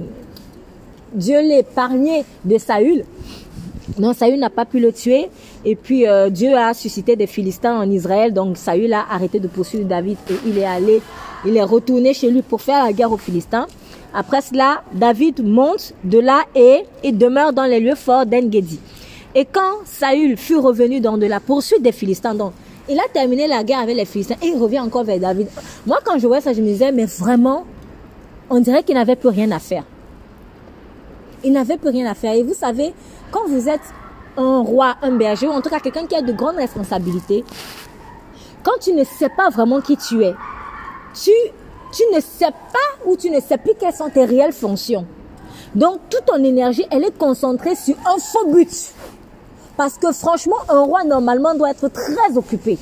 Dieu 1.13 1.39
épargné 1.51 2.25
de 2.43 2.57
Saül. 2.57 3.05
Non, 3.99 4.13
Saül 4.13 4.39
n'a 4.39 4.49
pas 4.49 4.65
pu 4.65 4.79
le 4.79 4.91
tuer. 4.91 5.29
Et 5.63 5.75
puis 5.75 6.07
euh, 6.07 6.29
Dieu 6.29 6.55
a 6.55 6.73
suscité 6.73 7.15
des 7.15 7.27
Philistins 7.27 7.77
en 7.77 7.89
Israël. 7.89 8.33
Donc 8.33 8.57
Saül 8.57 8.93
a 8.93 9.05
arrêté 9.09 9.39
de 9.39 9.47
poursuivre 9.47 9.85
David 9.85 10.17
et 10.29 10.35
il 10.45 10.57
est 10.57 10.65
allé, 10.65 11.01
il 11.45 11.55
est 11.55 11.63
retourné 11.63 12.13
chez 12.13 12.29
lui 12.29 12.41
pour 12.41 12.61
faire 12.61 12.83
la 12.83 12.93
guerre 12.93 13.11
aux 13.11 13.17
Philistins. 13.17 13.67
Après 14.13 14.41
cela, 14.41 14.81
David 14.93 15.43
monte 15.45 15.93
de 16.03 16.19
là 16.19 16.43
et, 16.55 16.85
il 17.03 17.17
demeure 17.17 17.51
dans 17.51 17.65
les 17.65 17.79
lieux 17.79 17.95
forts 17.95 18.25
d'Engedi. 18.25 18.79
Et 19.35 19.43
quand 19.43 19.83
Saül 19.83 20.37
fut 20.37 20.57
revenu 20.57 21.01
dans 21.01 21.17
de 21.17 21.25
la 21.25 21.41
poursuite 21.41 21.81
des 21.81 21.91
Philistins, 21.91 22.33
donc 22.33 22.53
il 22.87 22.97
a 22.97 23.03
terminé 23.11 23.47
la 23.47 23.63
guerre 23.63 23.79
avec 23.79 23.97
les 23.97 24.05
Philistins 24.05 24.37
et 24.41 24.47
il 24.47 24.57
revient 24.57 24.79
encore 24.79 25.03
vers 25.03 25.19
David. 25.19 25.47
Moi, 25.85 25.99
quand 26.03 26.17
je 26.17 26.27
vois 26.27 26.39
ça, 26.39 26.53
je 26.53 26.61
me 26.61 26.67
disais, 26.67 26.93
mais 26.93 27.05
vraiment, 27.05 27.65
on 28.49 28.59
dirait 28.59 28.83
qu'il 28.83 28.95
n'avait 28.95 29.17
plus 29.17 29.29
rien 29.29 29.51
à 29.51 29.59
faire. 29.59 29.83
Il 31.43 31.51
n'avait 31.51 31.77
plus 31.77 31.89
rien 31.89 32.09
à 32.09 32.13
faire. 32.13 32.33
Et 32.33 32.43
vous 32.43 32.53
savez, 32.53 32.93
quand 33.35 33.49
vous 33.49 33.67
êtes 33.67 33.81
un 34.37 34.59
roi, 34.61 34.95
un 35.01 35.11
berger, 35.11 35.47
ou 35.47 35.51
en 35.51 35.61
tout 35.61 35.69
cas 35.69 35.79
quelqu'un 35.79 36.05
qui 36.05 36.15
a 36.15 36.21
de 36.21 36.31
grandes 36.31 36.55
responsabilités, 36.55 37.43
quand 38.63 38.79
tu 38.79 38.93
ne 38.93 39.03
sais 39.03 39.27
pas 39.27 39.49
vraiment 39.49 39.81
qui 39.81 39.97
tu 39.97 40.23
es, 40.23 40.33
tu, 41.13 41.31
tu 41.91 42.03
ne 42.15 42.21
sais 42.21 42.51
pas 42.51 43.05
ou 43.05 43.17
tu 43.17 43.29
ne 43.29 43.41
sais 43.41 43.57
plus 43.57 43.73
quelles 43.77 43.93
sont 43.93 44.09
tes 44.09 44.23
réelles 44.23 44.53
fonctions. 44.53 45.05
Donc 45.75 45.99
toute 46.09 46.25
ton 46.25 46.41
énergie, 46.41 46.85
elle 46.89 47.03
est 47.03 47.17
concentrée 47.17 47.75
sur 47.75 47.95
un 48.05 48.17
faux 48.19 48.47
but. 48.47 48.93
Parce 49.75 49.97
que 49.97 50.13
franchement, 50.13 50.57
un 50.69 50.83
roi 50.83 51.03
normalement 51.03 51.53
doit 51.53 51.71
être 51.71 51.89
très 51.89 52.37
occupé. 52.37 52.77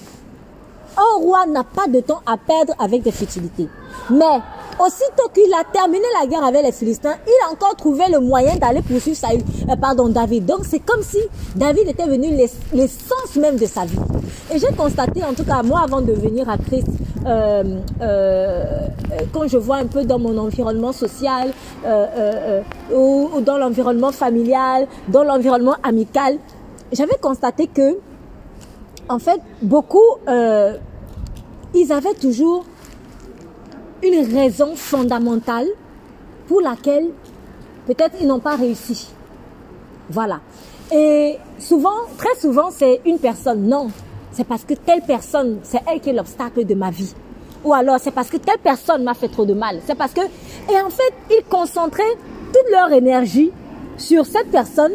Un 0.96 1.20
roi 1.20 1.48
n'a 1.48 1.64
pas 1.64 1.88
de 1.88 2.00
temps 2.00 2.22
à 2.28 2.38
perdre 2.38 2.76
avec 2.78 3.02
des 3.02 3.12
futilités. 3.12 3.68
Mais 4.12 4.40
Aussitôt 4.80 5.30
qu'il 5.34 5.54
a 5.54 5.64
terminé 5.64 6.06
la 6.20 6.28
guerre 6.28 6.44
avec 6.44 6.64
les 6.64 6.72
Philistins, 6.72 7.16
il 7.28 7.34
a 7.48 7.52
encore 7.52 7.76
trouvé 7.76 8.06
le 8.12 8.20
moyen 8.20 8.56
d'aller 8.56 8.82
poursuivre 8.82 9.18
Saül, 9.18 9.42
euh, 9.70 9.76
pardon, 9.76 10.08
David. 10.10 10.46
Donc 10.46 10.62
c'est 10.64 10.80
comme 10.80 11.04
si 11.04 11.20
David 11.56 11.90
était 11.90 12.08
venu 12.08 12.30
l'essence 12.74 13.36
même 13.36 13.58
de 13.58 13.66
sa 13.66 13.86
vie. 13.86 14.00
Et 14.54 14.58
j'ai 14.58 14.74
constaté, 14.76 15.24
en 15.24 15.34
tout 15.34 15.44
cas 15.44 15.62
moi 15.64 15.82
avant 15.84 16.02
de 16.02 16.14
venir 16.14 16.50
à 16.50 16.58
Christ, 16.58 16.88
euh, 17.26 17.80
euh, 18.02 18.64
quand 19.32 19.48
je 19.48 19.58
vois 19.58 19.78
un 19.78 19.86
peu 19.86 20.04
dans 20.04 20.20
mon 20.20 20.38
environnement 20.38 20.92
social 20.92 21.52
ou, 22.92 23.30
ou, 23.36 23.42
dans 23.42 23.58
l'environnement 23.58 24.12
familial, 24.12 24.88
dans 25.08 25.24
l'environnement 25.24 25.76
amical, 25.84 26.38
j'avais 26.92 27.18
constaté 27.22 27.68
que, 27.68 27.98
en 29.08 29.20
fait, 29.20 29.40
beaucoup, 29.62 30.18
ils 31.74 31.92
avaient 31.92 32.14
toujours 32.20 32.66
une 34.04 34.38
raison 34.38 34.76
fondamentale 34.76 35.68
pour 36.48 36.62
laquelle 36.62 37.10
peut-être 37.88 38.16
ils 38.22 38.28
n'ont 38.28 38.40
pas 38.40 38.56
réussi. 38.56 39.08
Voilà. 40.10 40.42
Et 40.92 41.38
souvent, 41.60 41.96
très 42.18 42.36
souvent, 42.40 42.70
c'est 42.72 43.02
une 43.06 43.18
personne. 43.18 43.68
Non, 43.68 43.90
c'est 44.32 44.44
parce 44.46 44.64
que 44.64 44.74
telle 44.74 45.02
personne, 45.02 45.60
c'est 45.64 45.80
elle 45.92 46.00
qui 46.02 46.10
est 46.10 46.14
l'obstacle 46.14 46.66
de 46.66 46.76
ma 46.76 46.92
vie. 46.92 47.14
Ou 47.64 47.74
alors, 47.74 47.98
c'est 48.00 48.12
parce 48.12 48.30
que 48.30 48.38
telle 48.38 48.60
personne 48.62 49.04
m'a 49.04 49.14
fait 49.14 49.30
trop 49.30 49.46
de 49.46 49.54
mal. 49.54 49.80
C'est 49.86 49.96
parce 49.96 50.12
que... 50.12 50.22
Et 50.22 50.82
en 50.82 50.90
fait, 50.90 51.14
ils 51.30 51.44
concentraient 51.50 52.04
toute 52.54 52.72
leur 52.72 52.92
énergie 52.92 53.52
sur 53.98 54.26
cette 54.26 54.52
personne. 54.52 54.92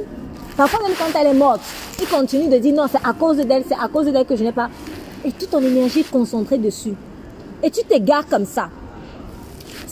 Parfois, 0.57 0.81
même 0.87 0.97
quand 0.99 1.19
elle 1.19 1.29
est 1.29 1.39
morte, 1.39 1.61
ils 2.01 2.07
continuent 2.07 2.51
de 2.51 2.59
dire 2.59 2.75
non, 2.75 2.85
c'est 2.91 3.05
à 3.05 3.13
cause 3.13 3.39
d'elle, 3.39 3.65
c'est 3.67 3.79
à 3.79 3.89
cause 3.89 4.07
d'elle 4.07 4.27
que 4.27 4.37
je 4.37 4.45
n'ai 4.45 4.53
pas... 4.53 4.69
Et 5.25 5.33
toute 5.33 5.51
ton 5.51 5.61
énergie 5.61 6.01
est 6.01 6.11
concentrée 6.11 6.59
dessus. 6.59 6.95
Et 7.63 7.71
tu 7.71 7.83
t'égares 7.85 8.27
comme 8.29 8.45
ça. 8.45 8.69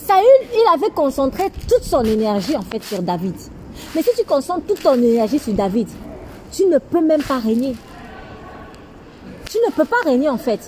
Saül, 0.07 0.49
il 0.53 0.65
avait 0.73 0.93
concentré 0.93 1.51
toute 1.69 1.83
son 1.83 2.05
énergie 2.05 2.57
en 2.57 2.63
fait 2.63 2.83
sur 2.83 3.03
David. 3.03 3.35
Mais 3.95 4.03
si 4.03 4.11
tu 4.17 4.25
concentres 4.25 4.67
toute 4.67 4.83
ton 4.83 4.95
énergie 4.95 5.39
sur 5.39 5.53
David, 5.53 5.89
tu 6.53 6.65
ne 6.67 6.79
peux 6.79 7.01
même 7.01 7.23
pas 7.23 7.39
régner. 7.39 7.75
Tu 9.51 9.59
ne 9.67 9.73
peux 9.73 9.85
pas 9.85 9.97
régner 10.05 10.29
en 10.29 10.39
fait. 10.39 10.61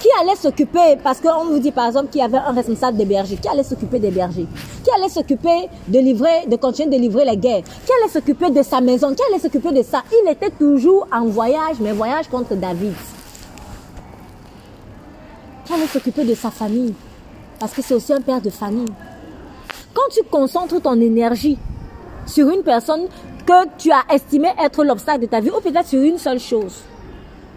Qui 0.00 0.08
allait 0.20 0.36
s'occuper, 0.36 0.96
parce 1.02 1.20
qu'on 1.20 1.44
vous 1.46 1.58
dit 1.58 1.70
par 1.70 1.86
exemple 1.86 2.08
qu'il 2.08 2.20
y 2.20 2.24
avait 2.24 2.38
un 2.38 2.52
responsable 2.52 2.98
des 2.98 3.04
bergers, 3.04 3.36
qui 3.36 3.48
allait 3.48 3.62
s'occuper 3.62 3.98
des 3.98 4.10
bergers? 4.10 4.46
Qui 4.84 4.90
allait 4.90 5.08
s'occuper 5.08 5.68
de 5.88 5.98
livrer, 5.98 6.46
de 6.48 6.56
continuer 6.56 6.96
de 6.96 7.00
livrer 7.00 7.24
les 7.24 7.36
guerres? 7.36 7.62
Qui 7.62 7.92
allait 8.00 8.12
s'occuper 8.12 8.50
de 8.50 8.62
sa 8.62 8.80
maison? 8.80 9.14
Qui 9.14 9.22
allait 9.30 9.40
s'occuper 9.40 9.72
de 9.72 9.82
ça? 9.82 10.02
Il 10.12 10.30
était 10.30 10.50
toujours 10.50 11.06
en 11.12 11.24
voyage, 11.26 11.76
mais 11.80 11.92
voyage 11.92 12.28
contre 12.28 12.54
David. 12.56 12.94
Qui 15.64 15.72
allait 15.72 15.86
s'occuper 15.86 16.24
de 16.24 16.34
sa 16.34 16.50
famille? 16.50 16.94
Parce 17.58 17.72
que 17.72 17.82
c'est 17.82 17.94
aussi 17.94 18.12
un 18.12 18.20
père 18.20 18.40
de 18.40 18.50
famille. 18.50 18.92
Quand 19.94 20.08
tu 20.10 20.22
concentres 20.30 20.80
ton 20.80 21.00
énergie 21.00 21.58
sur 22.26 22.48
une 22.50 22.62
personne 22.62 23.06
que 23.46 23.68
tu 23.78 23.90
as 23.90 24.02
estimé 24.12 24.48
être 24.62 24.84
l'obstacle 24.84 25.20
de 25.20 25.26
ta 25.26 25.40
vie, 25.40 25.50
ou 25.50 25.60
peut-être 25.60 25.86
sur 25.86 26.00
une 26.02 26.18
seule 26.18 26.40
chose, 26.40 26.82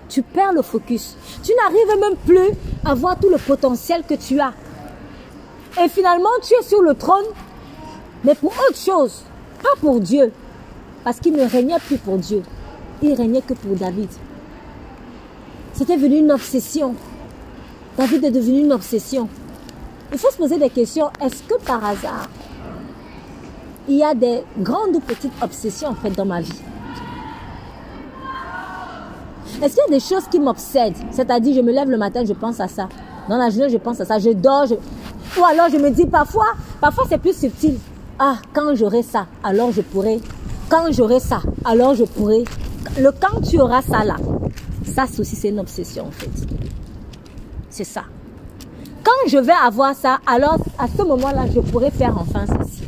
tu 0.08 0.22
perds 0.22 0.54
le 0.54 0.62
focus. 0.62 1.16
Tu 1.44 1.52
n'arrives 1.56 2.00
même 2.00 2.18
plus 2.26 2.56
à 2.86 2.94
voir 2.94 3.20
tout 3.20 3.30
le 3.30 3.38
potentiel 3.38 4.04
que 4.08 4.14
tu 4.16 4.40
as. 4.40 4.54
Et 5.84 5.90
finalement, 5.90 6.30
tu 6.42 6.54
es 6.54 6.64
sur 6.64 6.82
le 6.82 6.96
trône, 6.96 7.26
mais 8.24 8.36
pour 8.36 8.52
autre 8.52 8.78
chose, 8.78 9.24
pas 9.62 9.80
pour 9.80 10.00
Dieu. 10.00 10.32
parce 11.04 11.20
qu'il 11.20 11.34
ne 11.34 11.46
régnait 11.46 11.80
plus 11.80 11.98
pour 11.98 12.18
Dieu. 12.18 12.44
Il 13.02 13.14
régnait 13.14 13.42
que 13.42 13.54
pour 13.54 13.76
David. 13.76 14.10
C'était 15.74 15.96
devenu 15.96 16.18
une 16.18 16.32
obsession. 16.32 16.96
David 17.98 18.26
est 18.26 18.32
devenu 18.32 18.60
une 18.60 18.74
obsession. 18.74 19.30
Il 20.12 20.18
faut 20.18 20.32
se 20.32 20.38
poser 20.38 20.58
des 20.58 20.70
questions. 20.70 21.10
Est-ce 21.22 21.44
que 21.44 21.62
par 21.64 21.84
hasard, 21.86 22.28
il 23.88 23.96
y 23.96 24.04
a 24.04 24.14
des 24.14 24.44
grandes 24.58 24.96
ou 24.96 25.00
petites 25.00 25.34
obsessions 25.42 25.90
en 25.90 25.96
fait 25.96 26.12
dans 26.12 26.26
ma 26.26 26.42
vie? 26.42 26.62
Est-ce 29.62 29.76
qu'il 29.76 29.84
y 29.92 29.96
a 29.96 30.00
des 30.00 30.06
choses 30.06 30.28
qui 30.32 30.40
m'obsèdent? 30.40 30.96
C'est-à-dire, 31.12 31.56
je 31.56 31.62
me 31.62 31.72
lève 31.72 31.90
le 31.90 31.98
matin, 31.98 32.24
je 32.26 32.34
pense 32.34 32.60
à 32.60 32.68
ça. 32.68 32.88
Dans 33.28 33.38
la 33.38 33.50
journée, 33.50 33.70
je 33.70 33.78
pense 33.78 34.00
à 34.00 34.06
ça. 34.06 34.18
Je 34.18 34.30
dors. 34.30 34.68
Ou 34.72 35.44
alors, 35.44 35.70
je 35.70 35.78
me 35.78 35.90
dis 35.90 36.06
parfois, 36.06 36.54
parfois 36.80 37.06
c'est 37.08 37.18
plus 37.18 37.38
subtil. 37.38 37.78
Ah, 38.18 38.38
quand 38.54 38.74
j'aurai 38.76 39.04
ça, 39.04 39.28
alors 39.44 39.72
je 39.72 39.82
pourrai. 39.82 40.20
Quand 40.70 40.92
j'aurai 40.92 41.20
ça, 41.20 41.42
alors 41.66 41.94
je 41.96 42.04
pourrai. 42.04 42.44
Le 42.98 43.12
quand 43.12 43.42
tu 43.42 43.60
auras 43.60 43.82
ça 43.82 44.04
là, 44.04 44.16
ça 44.84 45.06
aussi 45.20 45.36
c'est 45.36 45.50
une 45.50 45.60
obsession 45.60 46.08
en 46.08 46.12
fait. 46.12 46.30
C'est 47.70 47.84
ça. 47.84 48.04
Quand 49.04 49.30
je 49.30 49.38
vais 49.38 49.54
avoir 49.54 49.96
ça, 49.96 50.20
alors 50.28 50.58
à 50.78 50.88
ce 50.88 51.02
moment-là, 51.04 51.46
je 51.54 51.60
pourrai 51.60 51.92
faire 51.92 52.18
enfin 52.18 52.46
ceci. 52.46 52.84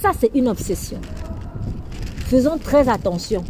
Ça, 0.00 0.10
c'est 0.18 0.30
une 0.34 0.48
obsession. 0.48 0.98
Faisons 2.26 2.58
très 2.58 2.88
attention. 2.88 3.44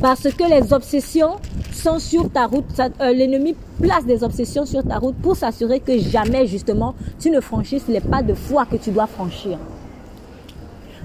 Parce 0.00 0.22
que 0.22 0.48
les 0.48 0.72
obsessions 0.72 1.36
sont 1.72 1.98
sur 1.98 2.30
ta 2.30 2.46
route. 2.46 2.64
Euh, 2.80 3.12
l'ennemi 3.12 3.54
place 3.80 4.04
des 4.04 4.24
obsessions 4.24 4.66
sur 4.66 4.82
ta 4.84 4.98
route 4.98 5.16
pour 5.16 5.36
s'assurer 5.36 5.80
que 5.80 5.98
jamais, 5.98 6.46
justement, 6.46 6.94
tu 7.20 7.30
ne 7.30 7.40
franchisses 7.40 7.88
les 7.88 8.00
pas 8.00 8.22
de 8.22 8.34
foi 8.34 8.66
que 8.66 8.76
tu 8.76 8.90
dois 8.90 9.06
franchir. 9.06 9.58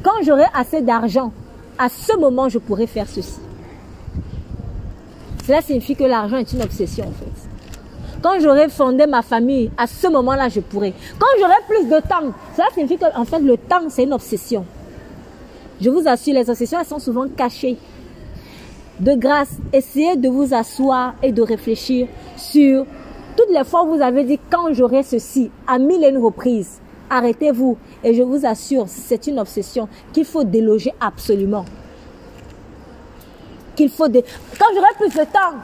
Quand 0.03 0.23
j'aurai 0.23 0.45
assez 0.53 0.81
d'argent, 0.81 1.31
à 1.77 1.89
ce 1.89 2.17
moment, 2.17 2.49
je 2.49 2.59
pourrai 2.59 2.87
faire 2.87 3.07
ceci. 3.07 3.39
Cela 5.45 5.61
signifie 5.61 5.95
que 5.95 6.03
l'argent 6.03 6.37
est 6.37 6.51
une 6.53 6.61
obsession, 6.61 7.05
en 7.05 7.11
fait. 7.11 7.46
Quand 8.21 8.39
j'aurai 8.39 8.69
fondé 8.69 9.05
ma 9.05 9.21
famille, 9.21 9.71
à 9.77 9.85
ce 9.87 10.07
moment-là, 10.07 10.49
je 10.49 10.59
pourrai. 10.59 10.93
Quand 11.19 11.27
j'aurai 11.39 11.53
plus 11.67 11.87
de 11.87 11.99
temps, 12.01 12.33
cela 12.55 12.67
signifie 12.73 12.97
qu'en 12.97 13.25
fait, 13.25 13.39
le 13.39 13.57
temps, 13.57 13.89
c'est 13.89 14.03
une 14.03 14.13
obsession. 14.13 14.65
Je 15.79 15.89
vous 15.89 16.07
assure, 16.07 16.33
les 16.33 16.49
obsessions, 16.49 16.79
elles 16.79 16.87
sont 16.87 16.99
souvent 16.99 17.27
cachées. 17.27 17.77
De 18.99 19.13
grâce, 19.13 19.51
essayez 19.71 20.15
de 20.15 20.27
vous 20.27 20.53
asseoir 20.55 21.13
et 21.21 21.31
de 21.31 21.41
réfléchir 21.43 22.07
sur 22.35 22.85
toutes 23.35 23.51
les 23.51 23.63
fois 23.63 23.83
où 23.83 23.95
vous 23.95 24.01
avez 24.01 24.23
dit 24.23 24.39
quand 24.49 24.73
j'aurai 24.73 25.03
ceci, 25.03 25.51
à 25.67 25.77
mille 25.77 26.03
et 26.03 26.09
une 26.09 26.17
reprises. 26.17 26.79
Arrêtez-vous 27.09 27.77
et 28.03 28.15
je 28.15 28.23
vous 28.23 28.45
assure, 28.45 28.85
c'est 28.87 29.27
une 29.27 29.39
obsession 29.39 29.87
qu'il 30.11 30.25
faut 30.25 30.43
déloger 30.43 30.91
absolument. 30.99 31.63
Qu'il 33.75 33.89
faut. 33.89 34.07
Quand 34.07 34.65
j'aurai 34.73 34.93
plus 34.97 35.13
de 35.13 35.25
temps, 35.25 35.55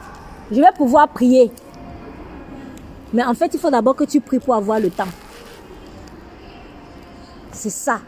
je 0.52 0.60
vais 0.60 0.72
pouvoir 0.76 1.08
prier. 1.08 1.50
Mais 3.14 3.24
en 3.24 3.32
fait, 3.32 3.54
il 3.54 3.60
faut 3.60 3.70
d'abord 3.70 3.94
que 3.94 4.04
tu 4.04 4.20
pries 4.20 4.40
pour 4.40 4.56
avoir 4.56 4.80
le 4.80 4.90
temps. 4.90 5.08
C'est 7.52 7.70
ça. 7.70 8.00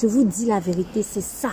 Je 0.00 0.06
vous 0.06 0.24
dis 0.24 0.46
la 0.46 0.58
vérité, 0.58 1.02
c'est 1.02 1.20
ça. 1.20 1.50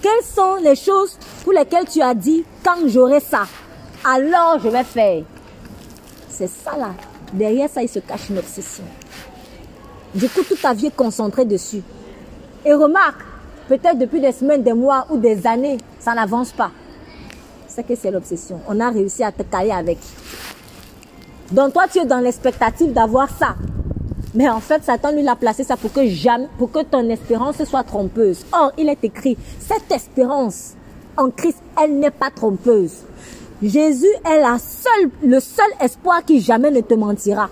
Quelles 0.00 0.24
sont 0.24 0.56
les 0.62 0.76
choses 0.76 1.18
pour 1.42 1.52
lesquelles 1.52 1.88
tu 1.88 2.00
as 2.00 2.14
dit, 2.14 2.44
quand 2.64 2.86
j'aurai 2.86 3.18
ça, 3.18 3.42
alors 4.04 4.60
je 4.62 4.68
vais 4.68 4.84
faire? 4.84 5.24
C'est 6.28 6.46
ça 6.46 6.76
là. 6.76 6.94
Derrière 7.32 7.68
ça, 7.68 7.82
il 7.82 7.88
se 7.88 7.98
cache 7.98 8.30
une 8.30 8.38
obsession. 8.38 8.84
Du 10.14 10.28
coup, 10.28 10.42
toute 10.42 10.60
ta 10.60 10.72
vie 10.72 10.86
est 10.86 10.96
concentrée 10.96 11.44
dessus. 11.44 11.82
Et 12.64 12.74
remarque, 12.74 13.22
peut-être 13.68 13.98
depuis 13.98 14.20
des 14.20 14.32
semaines, 14.32 14.62
des 14.62 14.72
mois 14.72 15.06
ou 15.10 15.16
des 15.16 15.46
années, 15.48 15.78
ça 15.98 16.14
n'avance 16.14 16.52
pas. 16.52 16.70
C'est 17.66 17.86
que 17.86 17.96
c'est 17.96 18.10
l'obsession. 18.10 18.60
On 18.68 18.78
a 18.78 18.90
réussi 18.90 19.24
à 19.24 19.32
te 19.32 19.42
caler 19.42 19.72
avec. 19.72 19.98
Donc 21.52 21.74
toi, 21.74 21.84
tu 21.90 21.98
es 21.98 22.06
dans 22.06 22.20
l'expectative 22.20 22.92
d'avoir 22.92 23.28
ça. 23.28 23.56
Mais 24.34 24.48
en 24.48 24.60
fait, 24.60 24.82
Satan 24.82 25.12
lui 25.12 25.22
l'a 25.22 25.36
placé 25.36 25.62
ça 25.62 25.76
pour 25.76 25.92
que 25.92 26.06
jamais, 26.06 26.48
pour 26.58 26.72
que 26.72 26.82
ton 26.82 27.06
espérance 27.10 27.62
soit 27.64 27.82
trompeuse. 27.82 28.46
Or, 28.52 28.72
il 28.78 28.88
est 28.88 29.04
écrit, 29.04 29.36
cette 29.60 29.92
espérance 29.92 30.72
en 31.18 31.28
Christ, 31.30 31.58
elle 31.82 31.98
n'est 31.98 32.10
pas 32.10 32.30
trompeuse. 32.30 32.94
Jésus 33.62 34.08
est 34.24 34.40
la 34.40 34.56
seule, 34.58 35.10
le 35.22 35.38
seul 35.40 35.66
espoir 35.80 36.24
qui 36.24 36.40
jamais 36.40 36.70
ne 36.70 36.80
te 36.80 36.94
mentira. 36.94 37.50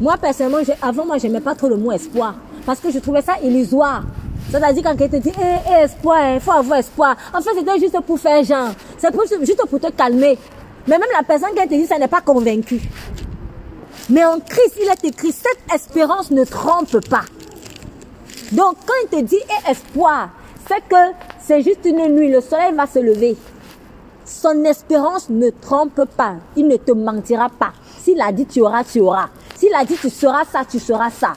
Moi, 0.00 0.16
personnellement, 0.16 0.58
avant, 0.80 1.04
moi, 1.04 1.18
j'aimais 1.18 1.40
pas 1.40 1.54
trop 1.54 1.68
le 1.68 1.76
mot 1.76 1.92
espoir. 1.92 2.34
Parce 2.64 2.80
que 2.80 2.90
je 2.90 2.98
trouvais 2.98 3.20
ça 3.20 3.34
illusoire. 3.42 4.04
C'est-à-dire 4.50 4.82
quand 4.82 4.96
quelqu'un 4.96 5.18
te 5.18 5.22
dit, 5.22 5.32
eh, 5.38 5.70
eh 5.70 5.84
espoir, 5.84 6.34
il 6.34 6.40
faut 6.40 6.52
avoir 6.52 6.78
espoir. 6.78 7.16
En 7.34 7.40
fait, 7.42 7.50
c'était 7.54 7.78
juste 7.78 8.00
pour 8.00 8.18
faire 8.18 8.42
genre. 8.42 8.70
C'est 8.98 9.12
juste 9.44 9.62
pour 9.68 9.80
te 9.80 9.90
calmer. 9.90 10.38
Mais 10.86 10.98
même 10.98 11.08
la 11.16 11.22
personne 11.22 11.54
qui 11.56 11.62
te 11.66 11.74
dit 11.74 11.86
ça 11.86 11.98
n'est 11.98 12.08
pas 12.08 12.20
convaincue. 12.20 12.80
Mais 14.10 14.24
en 14.24 14.38
Christ, 14.38 14.78
il 14.82 14.88
est 14.88 15.04
écrit, 15.08 15.32
cette 15.32 15.74
espérance 15.74 16.30
ne 16.30 16.44
trompe 16.44 17.08
pas. 17.08 17.24
Donc 18.52 18.76
quand 18.86 18.94
il 19.04 19.08
te 19.08 19.22
dit 19.22 19.36
et 19.36 19.70
espoir, 19.70 20.30
c'est 20.68 20.86
que 20.88 21.14
c'est 21.40 21.62
juste 21.62 21.84
une 21.84 22.14
nuit, 22.14 22.30
le 22.30 22.40
soleil 22.40 22.74
va 22.74 22.86
se 22.86 22.98
lever. 22.98 23.36
Son 24.24 24.64
espérance 24.64 25.28
ne 25.30 25.50
trompe 25.50 26.04
pas. 26.16 26.36
Il 26.56 26.68
ne 26.68 26.76
te 26.76 26.92
mentira 26.92 27.48
pas. 27.48 27.72
S'il 27.98 28.20
a 28.20 28.32
dit 28.32 28.46
tu 28.46 28.60
auras, 28.60 28.84
tu 28.84 29.00
auras. 29.00 29.28
S'il 29.56 29.74
a 29.74 29.84
dit 29.84 29.96
tu 29.96 30.10
seras 30.10 30.44
ça, 30.44 30.62
tu 30.70 30.78
seras 30.78 31.10
ça. 31.10 31.32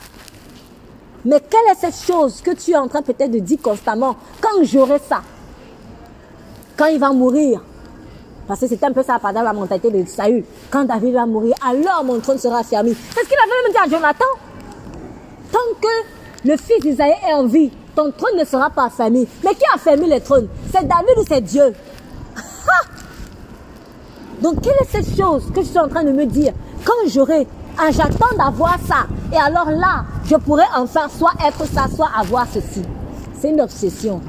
Mais 1.26 1.42
quelle 1.42 1.72
est 1.72 1.80
cette 1.80 2.06
chose 2.06 2.42
que 2.42 2.52
tu 2.52 2.72
es 2.72 2.78
en 2.78 2.88
train 2.88 3.02
peut-être 3.02 3.32
de 3.32 3.40
dire 3.40 3.60
constamment? 3.62 4.16
Quand 4.40 4.64
j'aurai 4.64 5.00
ça, 5.00 5.22
quand 6.78 6.86
il 6.86 7.00
va 7.00 7.12
mourir, 7.12 7.62
parce 8.48 8.62
que 8.62 8.68
c'était 8.68 8.86
un 8.86 8.94
peu 8.94 9.04
ça 9.04 9.20
pendant 9.20 9.42
la 9.42 9.54
mentalité 9.54 9.92
de 9.92 10.06
Saül. 10.08 10.44
Quand 10.72 10.86
David 10.86 11.14
va 11.14 11.26
mourir, 11.26 11.56
alors 11.68 12.04
mon 12.04 12.20
trône 12.20 12.38
sera 12.38 12.60
affermi. 12.60 12.96
C'est 13.14 13.24
ce 13.24 13.30
qu'il 13.30 13.38
avait 13.38 13.64
même 13.64 13.72
dit 13.72 13.78
à 13.78 13.98
Jonathan. 13.98 14.26
Tant 15.52 15.80
que 15.82 16.48
le 16.48 16.56
fils 16.58 16.80
d'Isaïe 16.82 17.14
est 17.28 17.34
en 17.34 17.46
vie, 17.46 17.72
ton 17.96 18.12
trône 18.12 18.38
ne 18.40 18.46
sera 18.46 18.70
pas 18.70 18.86
affermi. 18.86 19.28
Mais 19.44 19.54
qui 19.54 19.64
a 19.72 19.76
affermi 19.76 20.10
le 20.10 20.20
trône? 20.22 20.48
C'est 20.72 20.88
David 20.88 21.18
ou 21.18 21.24
c'est 21.28 21.42
Dieu? 21.42 21.74
Donc, 24.42 24.62
quelle 24.62 24.76
est 24.82 24.90
cette 24.90 25.18
chose 25.18 25.52
que 25.54 25.62
je 25.62 25.68
suis 25.68 25.80
en 25.80 25.90
train 25.90 26.04
de 26.04 26.12
me 26.12 26.26
dire? 26.26 26.54
Quand 26.86 26.94
j'aurai, 27.08 27.48
ah, 27.78 27.92
j'attends 27.92 28.36
d'avoir 28.38 28.78
ça. 28.88 29.08
Et 29.34 29.38
alors 29.38 29.72
là, 29.72 30.06
je 30.26 30.36
pourrai 30.36 30.64
enfin 30.76 31.10
soit 31.10 31.34
être 31.46 31.66
ça, 31.66 31.86
soit 31.94 32.10
avoir 32.18 32.48
ceci. 32.52 32.84
C'est 33.40 33.50
une 33.50 33.62
obsession. 33.62 34.22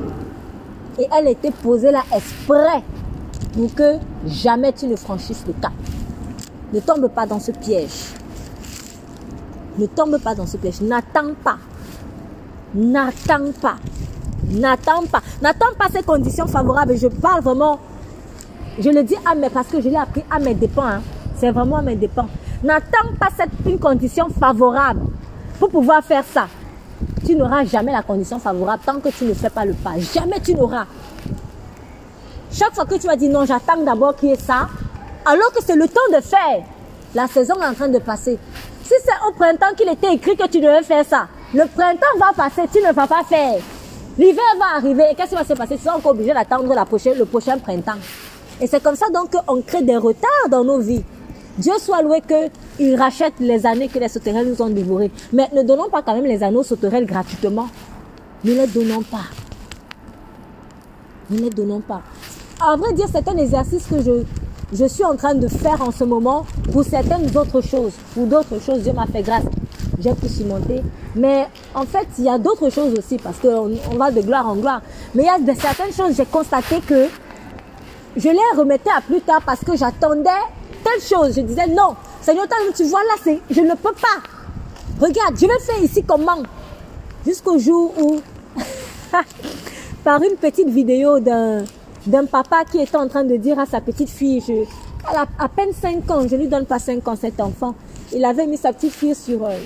Et 0.98 1.06
elle 1.16 1.28
était 1.28 1.52
posée 1.52 1.92
là 1.92 2.02
exprès 2.12 2.82
pour 3.54 3.74
que 3.74 3.96
jamais 4.26 4.72
tu 4.72 4.86
ne 4.86 4.96
franchisses 4.96 5.44
le 5.46 5.52
cap. 5.54 5.72
Ne 6.72 6.80
tombe 6.80 7.08
pas 7.08 7.26
dans 7.26 7.40
ce 7.40 7.50
piège. 7.50 8.14
Ne 9.78 9.86
tombe 9.86 10.18
pas 10.18 10.34
dans 10.34 10.46
ce 10.46 10.56
piège. 10.56 10.80
N'attends 10.80 11.34
pas. 11.42 11.58
N'attends 12.74 13.52
pas. 13.60 13.76
N'attends 14.50 15.04
pas. 15.10 15.22
N'attends 15.40 15.74
pas 15.78 15.86
ces 15.92 16.02
conditions 16.02 16.46
favorables. 16.46 16.96
Je 16.96 17.08
parle 17.08 17.42
vraiment. 17.42 17.78
Je 18.78 18.90
le 18.90 19.02
dis 19.02 19.16
à 19.24 19.34
mes, 19.34 19.50
parce 19.50 19.68
que 19.68 19.80
je 19.80 19.88
l'ai 19.88 19.96
appris 19.96 20.24
à 20.30 20.38
mes 20.38 20.54
dépens. 20.54 20.86
Hein. 20.86 21.02
C'est 21.36 21.50
vraiment 21.50 21.76
à 21.76 21.82
mes 21.82 21.96
dépens. 21.96 22.28
N'attends 22.62 23.14
pas 23.18 23.28
cette, 23.36 23.50
une 23.66 23.78
condition 23.78 24.28
favorable 24.28 25.00
pour 25.58 25.70
pouvoir 25.70 26.02
faire 26.04 26.24
ça. 26.24 26.48
Tu 27.24 27.34
n'auras 27.36 27.64
jamais 27.64 27.92
la 27.92 28.02
condition 28.02 28.38
favorable 28.38 28.82
tant 28.84 29.00
que 29.00 29.08
tu 29.10 29.24
ne 29.24 29.34
fais 29.34 29.50
pas 29.50 29.64
le 29.64 29.74
pas. 29.74 29.98
Jamais 29.98 30.40
tu 30.40 30.54
n'auras. 30.54 30.86
Chaque 32.52 32.74
fois 32.74 32.86
que 32.86 32.94
tu 32.94 33.06
vas 33.06 33.16
dire 33.16 33.30
non, 33.30 33.44
j'attends 33.44 33.82
d'abord 33.82 34.16
qu'il 34.16 34.30
y 34.30 34.32
ait 34.32 34.36
ça, 34.36 34.68
alors 35.24 35.52
que 35.52 35.62
c'est 35.64 35.76
le 35.76 35.86
temps 35.86 36.00
de 36.12 36.20
faire. 36.20 36.62
La 37.14 37.26
saison 37.26 37.54
est 37.60 37.66
en 37.66 37.74
train 37.74 37.88
de 37.88 37.98
passer. 37.98 38.38
Si 38.82 38.94
c'est 39.04 39.28
au 39.28 39.32
printemps 39.32 39.74
qu'il 39.76 39.88
était 39.88 40.14
écrit 40.14 40.36
que 40.36 40.46
tu 40.46 40.60
devais 40.60 40.82
faire 40.82 41.04
ça, 41.04 41.28
le 41.52 41.64
printemps 41.66 42.06
va 42.18 42.32
passer, 42.34 42.62
tu 42.72 42.78
ne 42.80 42.92
vas 42.92 43.06
pas 43.06 43.22
faire. 43.24 43.60
L'hiver 44.18 44.42
va 44.58 44.76
arriver 44.78 45.04
et 45.10 45.14
qu'est-ce 45.14 45.30
qui 45.30 45.34
va 45.36 45.44
se 45.44 45.52
passer? 45.52 45.76
Tu 45.76 45.84
seras 45.84 45.96
encore 45.96 46.12
obligé 46.12 46.32
d'attendre 46.32 46.74
la 46.74 46.84
prochaine, 46.84 47.16
le 47.18 47.24
prochain 47.24 47.58
printemps. 47.58 47.98
Et 48.60 48.66
c'est 48.66 48.82
comme 48.82 48.96
ça 48.96 49.06
donc 49.10 49.30
qu'on 49.30 49.62
crée 49.62 49.82
des 49.82 49.96
retards 49.96 50.48
dans 50.50 50.64
nos 50.64 50.80
vies. 50.80 51.04
Dieu 51.56 51.74
soit 51.78 52.02
loué 52.02 52.20
qu'il 52.20 52.96
rachète 52.96 53.34
les 53.40 53.66
années 53.66 53.88
que 53.88 53.98
les 53.98 54.08
sauterelles 54.08 54.48
nous 54.48 54.60
ont 54.62 54.70
dévorées. 54.70 55.10
Mais 55.32 55.48
ne 55.54 55.62
donnons 55.62 55.88
pas 55.88 56.02
quand 56.02 56.14
même 56.14 56.26
les 56.26 56.42
anneaux 56.42 56.62
sauterelles 56.62 57.06
gratuitement. 57.06 57.68
Ne 58.44 58.54
les 58.54 58.66
donnons 58.66 59.02
pas. 59.02 59.26
Ne 61.30 61.38
les 61.38 61.50
donnons 61.50 61.80
pas 61.80 62.02
à 62.60 62.76
vrai 62.76 62.92
dire, 62.92 63.06
c'est 63.12 63.26
un 63.28 63.36
exercice 63.36 63.84
que 63.86 64.02
je, 64.02 64.22
je 64.72 64.84
suis 64.86 65.04
en 65.04 65.16
train 65.16 65.34
de 65.34 65.46
faire 65.48 65.80
en 65.80 65.90
ce 65.90 66.04
moment 66.04 66.44
pour 66.72 66.84
certaines 66.84 67.36
autres 67.36 67.60
choses. 67.60 67.92
Pour 68.14 68.26
d'autres 68.26 68.60
choses, 68.60 68.80
Dieu 68.80 68.92
m'a 68.92 69.06
fait 69.06 69.22
grâce. 69.22 69.44
J'ai 70.00 70.12
pu 70.14 70.28
surmonter. 70.28 70.82
Mais 71.14 71.46
en 71.74 71.84
fait, 71.84 72.06
il 72.18 72.24
y 72.24 72.28
a 72.28 72.38
d'autres 72.38 72.70
choses 72.70 72.94
aussi 72.98 73.16
parce 73.16 73.38
qu'on 73.38 73.70
on 73.90 73.96
va 73.96 74.10
de 74.10 74.20
gloire 74.20 74.48
en 74.48 74.56
gloire. 74.56 74.82
Mais 75.14 75.24
il 75.24 75.46
y 75.46 75.50
a 75.50 75.54
certaines 75.54 75.92
choses, 75.92 76.16
j'ai 76.16 76.26
constaté 76.26 76.80
que 76.80 77.06
je 78.16 78.28
les 78.28 78.58
remettais 78.58 78.90
à 78.90 79.00
plus 79.00 79.20
tard 79.20 79.40
parce 79.44 79.60
que 79.60 79.76
j'attendais 79.76 80.30
telle 80.84 81.02
chose. 81.02 81.34
Je 81.36 81.40
disais 81.42 81.66
non, 81.68 81.94
Seigneur, 82.20 82.46
tu 82.74 82.84
vois 82.84 83.00
là, 83.00 83.32
je 83.50 83.60
ne 83.60 83.74
peux 83.74 83.92
pas. 83.92 84.20
Regarde, 85.00 85.36
je 85.36 85.46
vais 85.46 85.58
faire 85.60 85.82
ici 85.82 86.02
comment? 86.06 86.42
Jusqu'au 87.24 87.58
jour 87.58 87.92
où 88.00 88.20
apparu 90.08 90.30
une 90.30 90.36
petite 90.36 90.68
vidéo 90.68 91.20
d'un 91.20 91.64
d'un 92.06 92.24
papa 92.24 92.64
qui 92.70 92.80
était 92.80 92.96
en 92.96 93.08
train 93.08 93.24
de 93.24 93.36
dire 93.36 93.58
à 93.58 93.66
sa 93.66 93.82
petite 93.82 94.08
fille, 94.08 94.40
je, 94.40 94.52
elle 94.52 95.16
a 95.16 95.26
à 95.38 95.48
peine 95.48 95.72
5 95.74 96.10
ans, 96.10 96.26
je 96.26 96.36
lui 96.36 96.46
donne 96.46 96.64
pas 96.64 96.78
5 96.78 97.06
ans 97.06 97.16
cet 97.16 97.38
enfant, 97.40 97.74
il 98.14 98.24
avait 98.24 98.46
mis 98.46 98.56
sa 98.56 98.72
petite 98.72 98.92
fille 98.92 99.14
sur, 99.14 99.44
euh, 99.44 99.58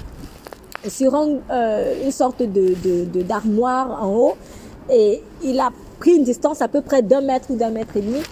sur 0.88 1.14
euh, 1.14 2.04
une 2.04 2.10
sorte 2.10 2.42
de, 2.42 2.74
de, 2.74 3.22
d'armoire 3.22 4.02
en 4.02 4.16
haut 4.16 4.34
et 4.90 5.22
il 5.44 5.60
a 5.60 5.70
pris 6.00 6.16
une 6.16 6.24
distance 6.24 6.60
à 6.60 6.66
peu 6.66 6.80
près 6.80 7.02
d'un 7.02 7.20
mètre 7.20 7.50
ou 7.50 7.56
d'un 7.56 7.70
mètre 7.70 7.96
et 7.96 8.00
demi 8.00 8.22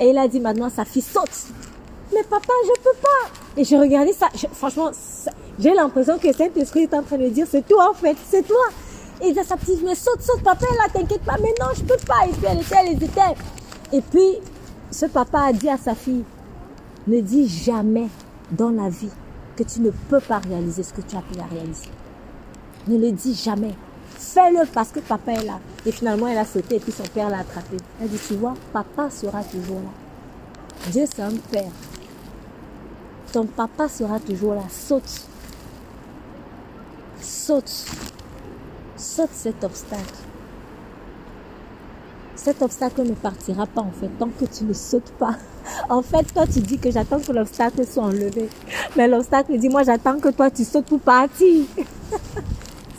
et 0.00 0.08
il 0.08 0.16
a 0.16 0.26
dit 0.26 0.40
maintenant 0.40 0.70
sa 0.70 0.86
fille 0.86 1.02
saute. 1.02 1.52
Mais 2.14 2.22
papa, 2.22 2.52
je 2.64 2.80
peux 2.80 2.96
pas. 3.02 3.60
Et 3.60 3.64
je 3.64 3.76
regardais 3.76 4.14
ça, 4.14 4.28
franchement, 4.52 4.90
j'ai 5.58 5.74
l'impression 5.74 6.16
que 6.18 6.32
Saint-Esprit 6.32 6.84
est 6.84 6.94
en 6.94 7.02
train 7.02 7.18
de 7.18 7.28
dire 7.28 7.46
c'est 7.50 7.66
toi 7.66 7.90
en 7.90 7.94
fait, 7.94 8.16
c'est 8.30 8.46
toi. 8.46 8.64
Et 9.20 9.28
il 9.28 9.32
dit 9.32 9.40
à 9.40 9.44
sa 9.44 9.56
petite, 9.56 9.82
mais 9.84 9.94
saute, 9.94 10.20
saute, 10.20 10.42
papa, 10.42 10.66
là, 10.72 10.88
t'inquiète 10.92 11.22
pas, 11.22 11.36
mais 11.40 11.54
non, 11.60 11.68
je 11.74 11.82
peux 11.82 11.96
pas. 12.06 12.26
Et 12.26 12.32
puis 12.32 12.46
elle 12.48 12.60
était, 12.60 12.74
elle 12.78 12.88
hésitait. 12.96 13.34
Et 13.92 14.00
puis, 14.00 14.38
ce 14.90 15.06
papa 15.06 15.40
a 15.40 15.52
dit 15.52 15.68
à 15.68 15.76
sa 15.76 15.94
fille, 15.94 16.24
ne 17.06 17.20
dis 17.20 17.46
jamais 17.48 18.08
dans 18.50 18.70
la 18.70 18.88
vie 18.88 19.10
que 19.56 19.62
tu 19.62 19.80
ne 19.80 19.90
peux 19.90 20.20
pas 20.20 20.38
réaliser 20.38 20.82
ce 20.82 20.92
que 20.92 21.00
tu 21.00 21.16
as 21.16 21.22
pu 21.22 21.38
réaliser. 21.38 21.88
Ne 22.88 22.98
le 22.98 23.12
dis 23.12 23.34
jamais. 23.34 23.74
Fais-le 24.16 24.66
parce 24.66 24.90
que 24.90 25.00
papa 25.00 25.32
est 25.32 25.44
là. 25.44 25.60
Et 25.86 25.92
finalement, 25.92 26.28
elle 26.28 26.38
a 26.38 26.44
sauté 26.44 26.76
et 26.76 26.80
puis 26.80 26.92
son 26.92 27.04
père 27.04 27.30
l'a 27.30 27.38
attrapé. 27.38 27.76
Elle 28.00 28.08
dit, 28.08 28.18
tu 28.26 28.34
vois, 28.34 28.54
papa 28.72 29.10
sera 29.10 29.42
toujours 29.44 29.80
là. 29.80 30.90
Dieu, 30.90 31.04
c'est 31.12 31.22
un 31.22 31.36
père. 31.50 31.70
Ton 33.32 33.46
papa 33.46 33.88
sera 33.88 34.18
toujours 34.20 34.54
là. 34.54 34.62
Saute. 34.70 35.28
Saute. 37.20 37.86
Saute 39.04 39.28
cet 39.34 39.62
obstacle. 39.62 40.14
Cet 42.34 42.62
obstacle 42.62 43.02
ne 43.02 43.12
partira 43.12 43.66
pas 43.66 43.82
en 43.82 43.90
fait 43.90 44.08
tant 44.18 44.30
que 44.30 44.46
tu 44.46 44.64
ne 44.64 44.72
sautes 44.72 45.12
pas. 45.18 45.36
En 45.90 46.00
fait, 46.00 46.24
toi 46.32 46.46
tu 46.46 46.60
dis 46.60 46.78
que 46.78 46.90
j'attends 46.90 47.20
que 47.20 47.30
l'obstacle 47.30 47.86
soit 47.86 48.04
enlevé. 48.04 48.48
Mais 48.96 49.06
l'obstacle 49.06 49.58
dit 49.58 49.68
moi 49.68 49.82
j'attends 49.82 50.18
que 50.18 50.30
toi 50.30 50.50
tu 50.50 50.64
sautes 50.64 50.86
pour 50.86 51.00
partir. 51.00 51.66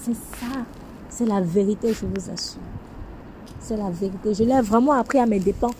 C'est 0.03 0.13
ça. 0.13 0.61
C'est 1.09 1.25
la 1.25 1.41
vérité, 1.41 1.91
je 1.91 2.05
vous 2.05 2.31
assure. 2.31 2.61
C'est 3.59 3.75
la 3.75 3.89
vérité. 3.89 4.35
Je 4.35 4.43
l'ai 4.43 4.61
vraiment 4.61 4.93
appris 4.93 5.17
à 5.17 5.25
mes 5.25 5.39
dépens. 5.39 5.71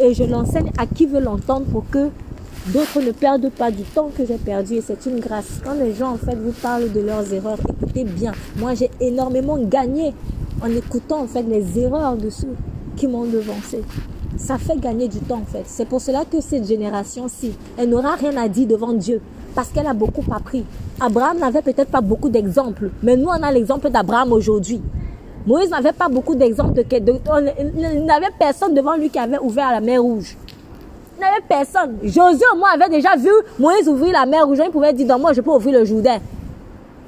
Et 0.00 0.12
je 0.12 0.24
l'enseigne 0.24 0.72
à 0.76 0.86
qui 0.86 1.06
veut 1.06 1.20
l'entendre 1.20 1.66
pour 1.66 1.88
que 1.88 2.10
d'autres 2.66 3.00
ne 3.00 3.12
perdent 3.12 3.50
pas 3.50 3.70
du 3.70 3.82
temps 3.82 4.10
que 4.16 4.26
j'ai 4.26 4.36
perdu. 4.36 4.74
Et 4.74 4.80
c'est 4.80 5.06
une 5.06 5.20
grâce. 5.20 5.60
Quand 5.64 5.74
les 5.74 5.94
gens, 5.94 6.12
en 6.12 6.16
fait, 6.16 6.36
vous 6.36 6.52
parlent 6.52 6.92
de 6.92 7.00
leurs 7.00 7.32
erreurs, 7.32 7.58
écoutez 7.68 8.04
bien. 8.04 8.32
Moi, 8.56 8.74
j'ai 8.74 8.90
énormément 9.00 9.58
gagné 9.58 10.12
en 10.62 10.68
écoutant, 10.68 11.20
en 11.22 11.26
fait, 11.26 11.42
les 11.42 11.78
erreurs 11.78 12.16
de 12.16 12.30
ceux 12.30 12.54
qui 12.96 13.06
m'ont 13.06 13.24
devancé. 13.24 13.82
Ça 14.36 14.58
fait 14.58 14.78
gagner 14.78 15.08
du 15.08 15.18
temps, 15.18 15.42
en 15.42 15.50
fait. 15.50 15.64
C'est 15.66 15.86
pour 15.86 16.00
cela 16.00 16.24
que 16.24 16.40
cette 16.40 16.66
génération-ci, 16.66 17.52
elle 17.76 17.88
n'aura 17.90 18.14
rien 18.14 18.36
à 18.36 18.48
dire 18.48 18.66
devant 18.66 18.92
Dieu. 18.92 19.20
Parce 19.54 19.68
qu'elle 19.68 19.86
a 19.86 19.94
beaucoup 19.94 20.24
appris. 20.30 20.64
Abraham 21.00 21.38
n'avait 21.38 21.62
peut-être 21.62 21.90
pas 21.90 22.00
beaucoup 22.00 22.28
d'exemples, 22.28 22.90
mais 23.02 23.16
nous, 23.16 23.28
on 23.28 23.42
a 23.42 23.50
l'exemple 23.50 23.88
d'Abraham 23.90 24.32
aujourd'hui. 24.32 24.80
Moïse 25.46 25.70
n'avait 25.70 25.92
pas 25.92 26.08
beaucoup 26.08 26.34
d'exemples. 26.34 26.74
De, 26.74 26.84
il 27.94 28.04
n'avait 28.04 28.26
personne 28.38 28.74
devant 28.74 28.96
lui 28.96 29.08
qui 29.08 29.18
avait 29.18 29.38
ouvert 29.38 29.70
la 29.70 29.80
mer 29.80 30.02
rouge. 30.02 30.36
Il 31.18 31.20
n'avait 31.20 31.40
personne. 31.48 31.98
Josué, 32.04 32.44
moins, 32.56 32.70
avait 32.74 32.88
déjà 32.88 33.16
vu 33.16 33.30
Moïse 33.58 33.88
ouvrir 33.88 34.12
la 34.12 34.24
mer 34.24 34.46
rouge. 34.46 34.58
Il 34.64 34.70
pouvait 34.70 34.92
dire, 34.92 35.06
dans 35.06 35.18
moi, 35.18 35.32
je 35.32 35.40
peux 35.40 35.50
ouvrir 35.50 35.80
le 35.80 35.84
Jourdain. 35.84 36.18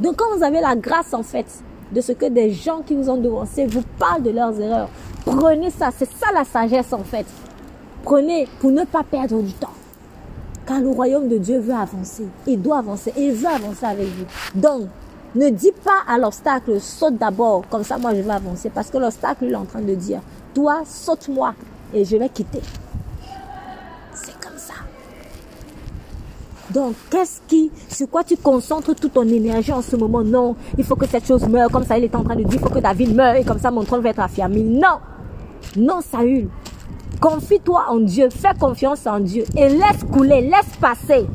Donc, 0.00 0.16
quand 0.16 0.36
vous 0.36 0.42
avez 0.42 0.60
la 0.60 0.74
grâce, 0.74 1.14
en 1.14 1.22
fait, 1.22 1.46
de 1.92 2.00
ce 2.00 2.10
que 2.10 2.26
des 2.26 2.50
gens 2.50 2.80
qui 2.84 2.96
vous 2.96 3.08
ont 3.08 3.18
devancé 3.18 3.66
vous 3.66 3.82
parlent 3.98 4.22
de 4.22 4.30
leurs 4.30 4.60
erreurs, 4.60 4.88
prenez 5.24 5.70
ça. 5.70 5.90
C'est 5.96 6.10
ça 6.10 6.26
la 6.34 6.44
sagesse, 6.44 6.92
en 6.92 7.04
fait. 7.04 7.26
Prenez 8.02 8.48
pour 8.58 8.72
ne 8.72 8.84
pas 8.84 9.04
perdre 9.04 9.40
du 9.42 9.52
temps. 9.52 9.68
Car 10.66 10.80
le 10.80 10.88
royaume 10.88 11.28
de 11.28 11.38
Dieu 11.38 11.60
veut 11.60 11.74
avancer. 11.74 12.26
Il 12.48 12.60
doit 12.60 12.78
avancer. 12.78 13.12
Il 13.16 13.32
veut 13.32 13.46
avancer 13.46 13.86
avec 13.86 14.08
vous. 14.08 14.24
Donc, 14.60 14.88
ne 15.36 15.50
dis 15.50 15.72
pas 15.84 16.12
à 16.12 16.18
l'obstacle, 16.18 16.80
saute 16.80 17.16
d'abord. 17.16 17.62
Comme 17.70 17.84
ça, 17.84 17.96
moi, 17.96 18.12
je 18.12 18.22
vais 18.22 18.32
avancer. 18.32 18.70
Parce 18.70 18.90
que 18.90 18.98
l'obstacle, 18.98 19.44
il 19.44 19.52
est 19.52 19.56
en 19.56 19.66
train 19.66 19.82
de 19.82 19.94
dire, 19.94 20.20
toi, 20.52 20.80
saute-moi 20.84 21.54
et 21.94 22.04
je 22.04 22.16
vais 22.16 22.28
quitter. 22.28 22.60
Donc, 26.72 26.94
qu'est-ce 27.10 27.40
qui, 27.48 27.70
sur 27.88 28.08
quoi 28.08 28.22
tu 28.22 28.36
concentres 28.36 28.94
toute 28.94 29.12
ton 29.12 29.26
énergie 29.26 29.72
en 29.72 29.82
ce 29.82 29.96
moment? 29.96 30.22
Non, 30.22 30.54
il 30.78 30.84
faut 30.84 30.96
que 30.96 31.06
cette 31.06 31.26
chose 31.26 31.48
meure. 31.48 31.70
Comme 31.70 31.84
ça, 31.84 31.98
il 31.98 32.04
est 32.04 32.14
en 32.14 32.22
train 32.22 32.36
de 32.36 32.42
dire, 32.42 32.54
il 32.54 32.60
faut 32.60 32.68
que 32.68 32.78
David 32.78 33.14
meure. 33.14 33.34
Et 33.34 33.44
comme 33.44 33.58
ça, 33.58 33.70
mon 33.70 33.82
trône 33.82 34.00
va 34.00 34.10
être 34.10 34.20
affirmé. 34.20 34.62
Non. 34.62 34.98
Non, 35.76 36.00
Saül. 36.00 36.48
Confie-toi 37.20 37.84
en 37.90 37.98
Dieu, 37.98 38.30
fais 38.30 38.54
confiance 38.58 39.06
en 39.06 39.20
Dieu 39.20 39.44
et 39.54 39.68
laisse 39.68 40.04
couler, 40.10 40.40
laisse 40.40 40.74
passer. 40.80 41.26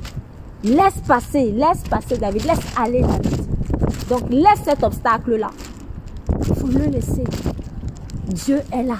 Laisse 0.64 1.00
passer, 1.08 1.52
laisse 1.52 1.84
passer 1.88 2.18
David, 2.18 2.44
laisse 2.46 2.60
aller 2.76 3.02
David. 3.02 3.46
Donc 4.10 4.22
laisse 4.32 4.64
cet 4.64 4.84
obstacle-là. 4.84 5.50
Il 6.48 6.56
faut 6.56 6.68
le 6.68 6.86
laisser. 6.86 7.24
Dieu 8.30 8.62
est 8.72 8.82
là. 8.82 8.98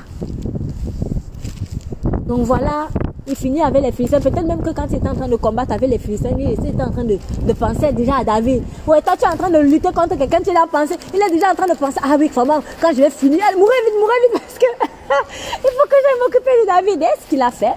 Donc 2.28 2.42
voilà, 2.42 2.88
il 3.28 3.36
finit 3.36 3.62
avec 3.62 3.82
les 3.84 3.92
Philistins. 3.92 4.20
Peut-être 4.20 4.46
même 4.46 4.62
que 4.62 4.70
quand 4.70 4.86
il 4.90 4.98
était 4.98 5.10
en 5.10 5.16
train 5.16 5.28
de 5.28 5.36
combattre 5.36 5.74
avec 5.74 5.90
les 5.90 5.98
Philistins, 5.98 6.30
il 6.38 6.52
était 6.52 6.82
en 6.82 6.92
train 6.92 7.04
de, 7.04 7.18
penser 7.54 7.92
déjà 7.92 8.18
à 8.18 8.24
David. 8.24 8.64
Ouais, 8.86 9.02
toi 9.02 9.14
tu 9.18 9.26
es 9.26 9.28
en 9.28 9.38
train 9.38 9.50
de 9.50 9.60
lutter 9.60 9.92
contre 9.94 10.18
quelqu'un, 10.18 10.42
tu 10.42 10.54
l'as 10.54 10.68
pensé. 10.72 10.96
Il 11.14 11.22
est 11.22 11.32
déjà 11.34 11.52
en 11.52 11.56
train 11.56 11.68
de 11.68 11.78
penser, 11.78 12.00
ah 12.04 12.16
oui, 12.20 12.28
vraiment, 12.28 12.62
quand 12.82 12.90
je 12.92 13.02
vais 13.02 13.10
finir, 13.10 13.42
mourrait 13.58 13.74
vite, 13.86 13.96
mourrait 14.00 14.14
vite 14.24 14.42
parce 14.42 14.58
que 14.58 14.66
il 15.64 15.70
faut 15.70 15.88
que 15.88 15.96
j'aille 16.04 16.20
m'occuper 16.24 16.52
de 16.62 16.68
David. 16.68 17.02
Et 17.02 17.22
ce 17.22 17.30
qu'il 17.30 17.42
a 17.42 17.52
fait, 17.52 17.74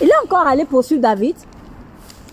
il 0.00 0.08
est 0.08 0.24
encore 0.24 0.46
allé 0.46 0.64
poursuivre 0.64 1.00
David. 1.00 1.36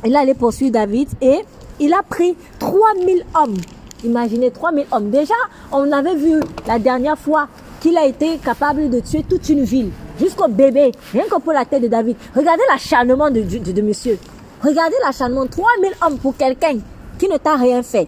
Il 0.05 0.13
est 0.13 0.17
allé 0.17 0.33
poursuivre 0.33 0.71
David 0.71 1.09
et 1.21 1.39
il 1.79 1.93
a 1.93 2.03
pris 2.03 2.35
3000 2.59 3.25
hommes. 3.41 3.57
Imaginez 4.03 4.51
3000 4.51 4.85
hommes. 4.91 5.09
Déjà, 5.09 5.33
on 5.71 5.91
avait 5.91 6.15
vu 6.15 6.39
la 6.67 6.79
dernière 6.79 7.17
fois 7.17 7.47
qu'il 7.81 7.97
a 7.97 8.05
été 8.05 8.37
capable 8.37 8.89
de 8.89 8.99
tuer 8.99 9.23
toute 9.27 9.47
une 9.49 9.63
ville, 9.63 9.91
jusqu'au 10.19 10.47
bébé, 10.47 10.91
rien 11.11 11.23
que 11.23 11.39
pour 11.39 11.53
la 11.53 11.65
tête 11.65 11.81
de 11.81 11.87
David. 11.87 12.17
Regardez 12.35 12.63
l'acharnement 12.69 13.29
de, 13.29 13.81
monsieur. 13.81 14.17
Regardez 14.63 14.95
l'acharnement. 15.03 15.45
3000 15.47 15.91
hommes 16.05 16.17
pour 16.17 16.35
quelqu'un 16.35 16.77
qui 17.17 17.27
ne 17.27 17.37
t'a 17.37 17.55
rien 17.55 17.81
fait. 17.83 18.07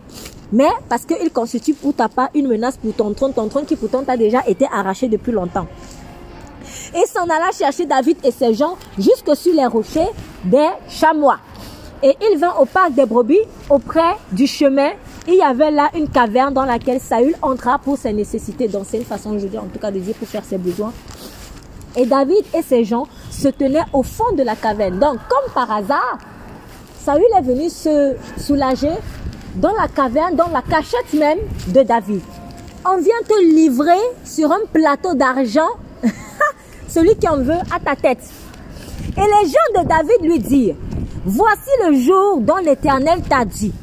Mais 0.52 0.70
parce 0.90 1.06
qu'il 1.06 1.32
constitue 1.32 1.74
pour 1.74 1.94
ta 1.94 2.10
part 2.10 2.30
une 2.36 2.48
menace 2.48 2.78
pour 2.78 2.94
ton 2.94 3.14
trône, 3.14 3.34
ton 3.34 3.48
trône 3.48 3.66
qui 3.66 3.76
pourtant 3.76 4.04
t'a 4.04 4.18
déjà 4.18 4.44
été 4.48 4.68
arraché 4.72 5.08
depuis 5.08 5.32
longtemps 5.32 5.68
et 6.96 7.06
s'en 7.08 7.24
alla 7.24 7.52
chercher 7.52 7.86
David 7.86 8.18
et 8.24 8.32
ses 8.32 8.54
gens 8.54 8.78
jusque 8.98 9.36
sur 9.36 9.54
les 9.54 9.66
rochers 9.66 10.10
des 10.44 10.70
chamois. 10.90 11.38
Et 12.04 12.16
il 12.32 12.40
vint 12.40 12.54
au 12.60 12.66
parc 12.66 12.94
des 12.94 13.06
brebis, 13.06 13.40
auprès 13.70 14.16
du 14.32 14.48
chemin. 14.48 14.90
Il 15.28 15.36
y 15.36 15.42
avait 15.42 15.70
là 15.70 15.90
une 15.96 16.10
caverne 16.10 16.54
dans 16.54 16.66
laquelle 16.66 17.00
Saül 17.00 17.36
entra 17.44 17.78
pour 17.78 17.98
ses 17.98 18.12
nécessités. 18.12 18.68
Donc 18.68 18.86
c'est 18.88 18.98
une 18.98 19.06
façon, 19.06 19.38
je 19.38 19.46
dis 19.46 19.58
en 19.58 19.68
tout 19.68 19.78
cas 19.80 19.92
de 19.92 20.00
dire 20.00 20.16
pour 20.16 20.28
faire 20.28 20.44
ses 20.44 20.58
besoins. 20.58 20.92
Et 21.96 22.06
David 22.06 22.44
et 22.54 22.62
ses 22.62 22.86
gens 22.86 23.08
se 23.30 23.48
tenaient 23.50 23.86
au 23.94 24.04
fond 24.04 24.32
de 24.36 24.44
la 24.44 24.56
caverne. 24.56 25.00
Donc 25.00 25.18
comme 25.30 25.54
par 25.54 25.72
hasard, 25.72 26.18
Saül 27.04 27.24
est 27.38 27.42
venu 27.42 27.70
se 27.70 28.16
soulager 28.38 28.92
dans 29.56 29.74
la 29.74 29.88
caverne, 29.88 30.36
dans 30.36 30.48
la 30.48 30.62
cachette 30.62 31.14
même 31.14 31.40
de 31.68 31.82
David. 31.84 32.22
On 32.86 32.98
vient 32.98 33.22
te 33.28 33.40
livrer 33.42 34.00
sur 34.24 34.52
un 34.52 34.62
plateau 34.72 35.14
d'argent 35.14 35.70
celui 36.88 37.16
qui 37.16 37.28
en 37.28 37.38
veut 37.38 37.60
à 37.74 37.80
ta 37.80 37.96
tête. 37.96 38.24
Et 39.18 39.22
les 39.22 39.50
gens 39.50 39.82
de 39.82 39.88
David 39.88 40.24
lui 40.24 40.40
dirent, 40.40 40.76
voici 41.26 41.70
le 41.86 42.00
jour 42.00 42.40
dont 42.42 42.58
l'Éternel 42.58 43.22
t'a 43.28 43.46
dit, 43.46 43.74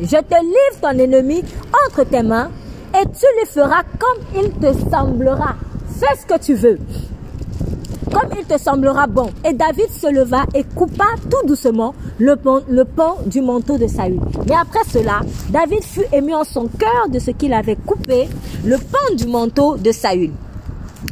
je 0.00 0.06
te 0.06 0.40
livre 0.40 0.80
ton 0.80 0.96
ennemi 0.98 1.42
entre 1.86 2.04
tes 2.04 2.22
mains 2.22 2.50
et 2.94 3.04
tu 3.04 3.26
lui 3.38 3.46
feras 3.46 3.82
comme 3.98 4.24
il 4.36 4.50
te 4.52 4.72
semblera. 4.90 5.56
Fais 5.98 6.16
ce 6.16 6.26
que 6.26 6.38
tu 6.38 6.54
veux. 6.54 6.78
Comme 8.12 8.30
il 8.38 8.44
te 8.44 8.56
semblera 8.56 9.08
bon. 9.08 9.30
Et 9.44 9.52
David 9.52 9.90
se 9.90 10.06
leva 10.12 10.44
et 10.54 10.62
coupa 10.62 11.06
tout 11.28 11.44
doucement 11.44 11.92
le 12.20 12.36
pont 12.36 13.16
du 13.26 13.40
manteau 13.40 13.78
de 13.78 13.88
Saül. 13.88 14.20
Mais 14.48 14.54
après 14.54 14.84
cela, 14.88 15.20
David 15.50 15.82
fut 15.82 16.04
ému 16.12 16.34
en 16.34 16.44
son 16.44 16.68
cœur 16.68 17.08
de 17.08 17.18
ce 17.18 17.32
qu'il 17.32 17.52
avait 17.52 17.74
coupé 17.74 18.28
le 18.64 18.76
pont 18.76 19.14
du 19.16 19.26
manteau 19.26 19.76
de 19.76 19.90
Saül. 19.90 20.30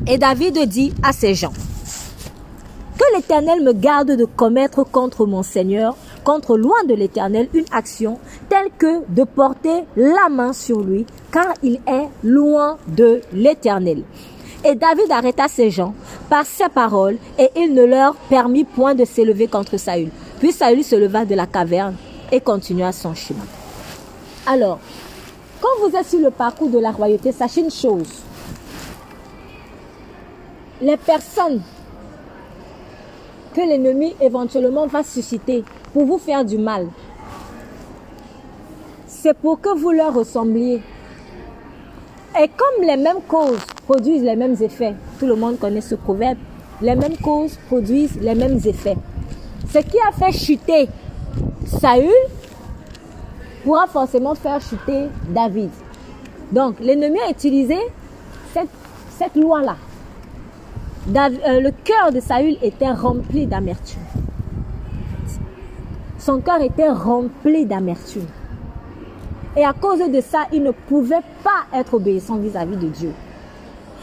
Et 0.07 0.18
David 0.18 0.68
dit 0.68 0.94
à 1.03 1.12
ses 1.12 1.35
gens, 1.35 1.53
que 2.96 3.16
l'Éternel 3.16 3.64
me 3.64 3.72
garde 3.72 4.12
de 4.12 4.25
commettre 4.25 4.85
contre 4.85 5.27
mon 5.27 5.42
Seigneur, 5.42 5.96
contre 6.22 6.57
loin 6.57 6.85
de 6.88 6.94
l'Éternel, 6.94 7.49
une 7.55 7.66
action 7.72 8.18
telle 8.49 8.68
que 8.79 9.05
de 9.09 9.25
porter 9.25 9.83
la 9.96 10.29
main 10.31 10.53
sur 10.53 10.81
lui, 10.81 11.07
car 11.33 11.55
il 11.64 11.81
est 11.88 12.09
loin 12.22 12.79
de 12.87 13.20
l'Éternel. 13.33 14.05
Et 14.64 14.74
David 14.74 15.10
arrêta 15.10 15.48
ses 15.48 15.70
gens 15.70 15.94
par 16.28 16.44
ses 16.44 16.68
paroles, 16.68 17.18
et 17.38 17.50
il 17.56 17.74
ne 17.74 17.84
leur 17.84 18.14
permit 18.28 18.64
point 18.64 18.94
de 18.94 19.04
s'élever 19.04 19.46
contre 19.46 19.76
Saül. 19.76 20.10
Puis 20.40 20.52
Saül 20.52 20.82
se 20.82 20.96
leva 20.96 21.24
de 21.24 21.34
la 21.34 21.46
caverne 21.46 21.96
et 22.32 22.40
continua 22.40 22.92
son 22.92 23.14
chemin. 23.14 23.46
Alors, 24.46 24.78
quand 25.60 25.68
vous 25.80 25.96
êtes 25.96 26.06
sur 26.08 26.20
le 26.20 26.30
parcours 26.30 26.68
de 26.68 26.78
la 26.78 26.90
royauté, 26.90 27.32
sachez 27.32 27.60
une 27.60 27.70
chose 27.70 28.26
les 30.80 30.96
personnes 30.96 31.62
que 33.54 33.60
l'ennemi 33.60 34.14
éventuellement 34.20 34.86
va 34.86 35.02
susciter 35.02 35.64
pour 35.92 36.04
vous 36.04 36.18
faire 36.18 36.44
du 36.44 36.58
mal, 36.58 36.88
c'est 39.06 39.36
pour 39.36 39.60
que 39.60 39.76
vous 39.76 39.92
leur 39.92 40.12
ressembliez. 40.14 40.82
Et 42.38 42.49
comme 42.49 42.85
les 42.87 42.99
mêmes 42.99 43.22
causes 43.27 43.64
produisent 43.87 44.22
les 44.22 44.37
mêmes 44.37 44.57
effets, 44.61 44.94
tout 45.18 45.27
le 45.27 45.37
monde 45.37 45.59
connaît 45.59 45.81
ce 45.81 45.94
proverbe, 45.94 46.37
les 46.83 46.94
mêmes 46.94 47.16
causes 47.16 47.57
produisent 47.66 48.20
les 48.20 48.35
mêmes 48.35 48.61
effets. 48.66 48.96
Ce 49.72 49.79
qui 49.79 49.96
a 50.07 50.12
fait 50.12 50.33
chuter 50.33 50.88
Saül 51.64 52.11
pourra 53.64 53.87
forcément 53.87 54.35
faire 54.35 54.61
chuter 54.61 55.09
David. 55.31 55.70
Donc 56.53 56.79
l'ennemi 56.79 57.18
a 57.20 57.31
utilisé 57.31 57.79
cette, 58.53 59.35
loi-là. 59.35 59.77
Euh, 61.09 61.61
le 61.61 61.70
cœur 61.85 62.12
de 62.12 62.20
Saül 62.20 62.59
était 62.61 62.90
rempli 62.90 63.46
d'amertume. 63.46 64.03
Son 66.18 66.40
cœur 66.40 66.61
était 66.61 66.90
rempli 66.90 67.64
d'amertume. 67.64 68.27
Et 69.56 69.64
à 69.64 69.72
cause 69.72 70.00
de 70.00 70.20
ça, 70.20 70.46
il 70.52 70.62
ne 70.62 70.70
pouvait 70.70 71.22
pas 71.42 71.78
être 71.78 71.94
obéissant 71.94 72.36
vis-à-vis 72.36 72.76
de 72.76 72.88
Dieu. 72.88 73.12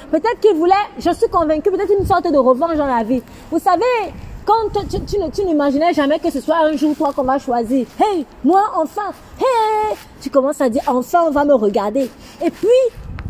Peut-être 0.09 0.39
qu'il 0.39 0.55
voulait, 0.55 0.73
je 0.97 1.11
suis 1.11 1.29
convaincu, 1.29 1.71
peut-être 1.71 1.93
une 1.97 2.05
sorte 2.05 2.31
de 2.31 2.37
revanche 2.37 2.75
dans 2.75 2.87
la 2.87 3.03
vie. 3.03 3.21
Vous 3.51 3.59
savez, 3.59 4.13
quand 4.45 4.69
tu, 4.89 4.99
tu, 5.31 5.45
n'imaginais 5.45 5.93
jamais 5.93 6.19
que 6.19 6.29
ce 6.29 6.41
soit 6.41 6.57
un 6.57 6.75
jour 6.75 6.95
toi 6.95 7.13
qu'on 7.15 7.23
va 7.23 7.37
choisir. 7.39 7.85
Hey, 7.99 8.25
moi 8.43 8.63
enfin, 8.75 9.11
hey, 9.39 9.95
tu 10.21 10.29
commences 10.29 10.59
à 10.59 10.69
dire 10.69 10.83
enfin 10.87 11.23
on 11.27 11.31
va 11.31 11.45
me 11.45 11.53
regarder. 11.53 12.09
Et 12.43 12.49
puis 12.49 12.67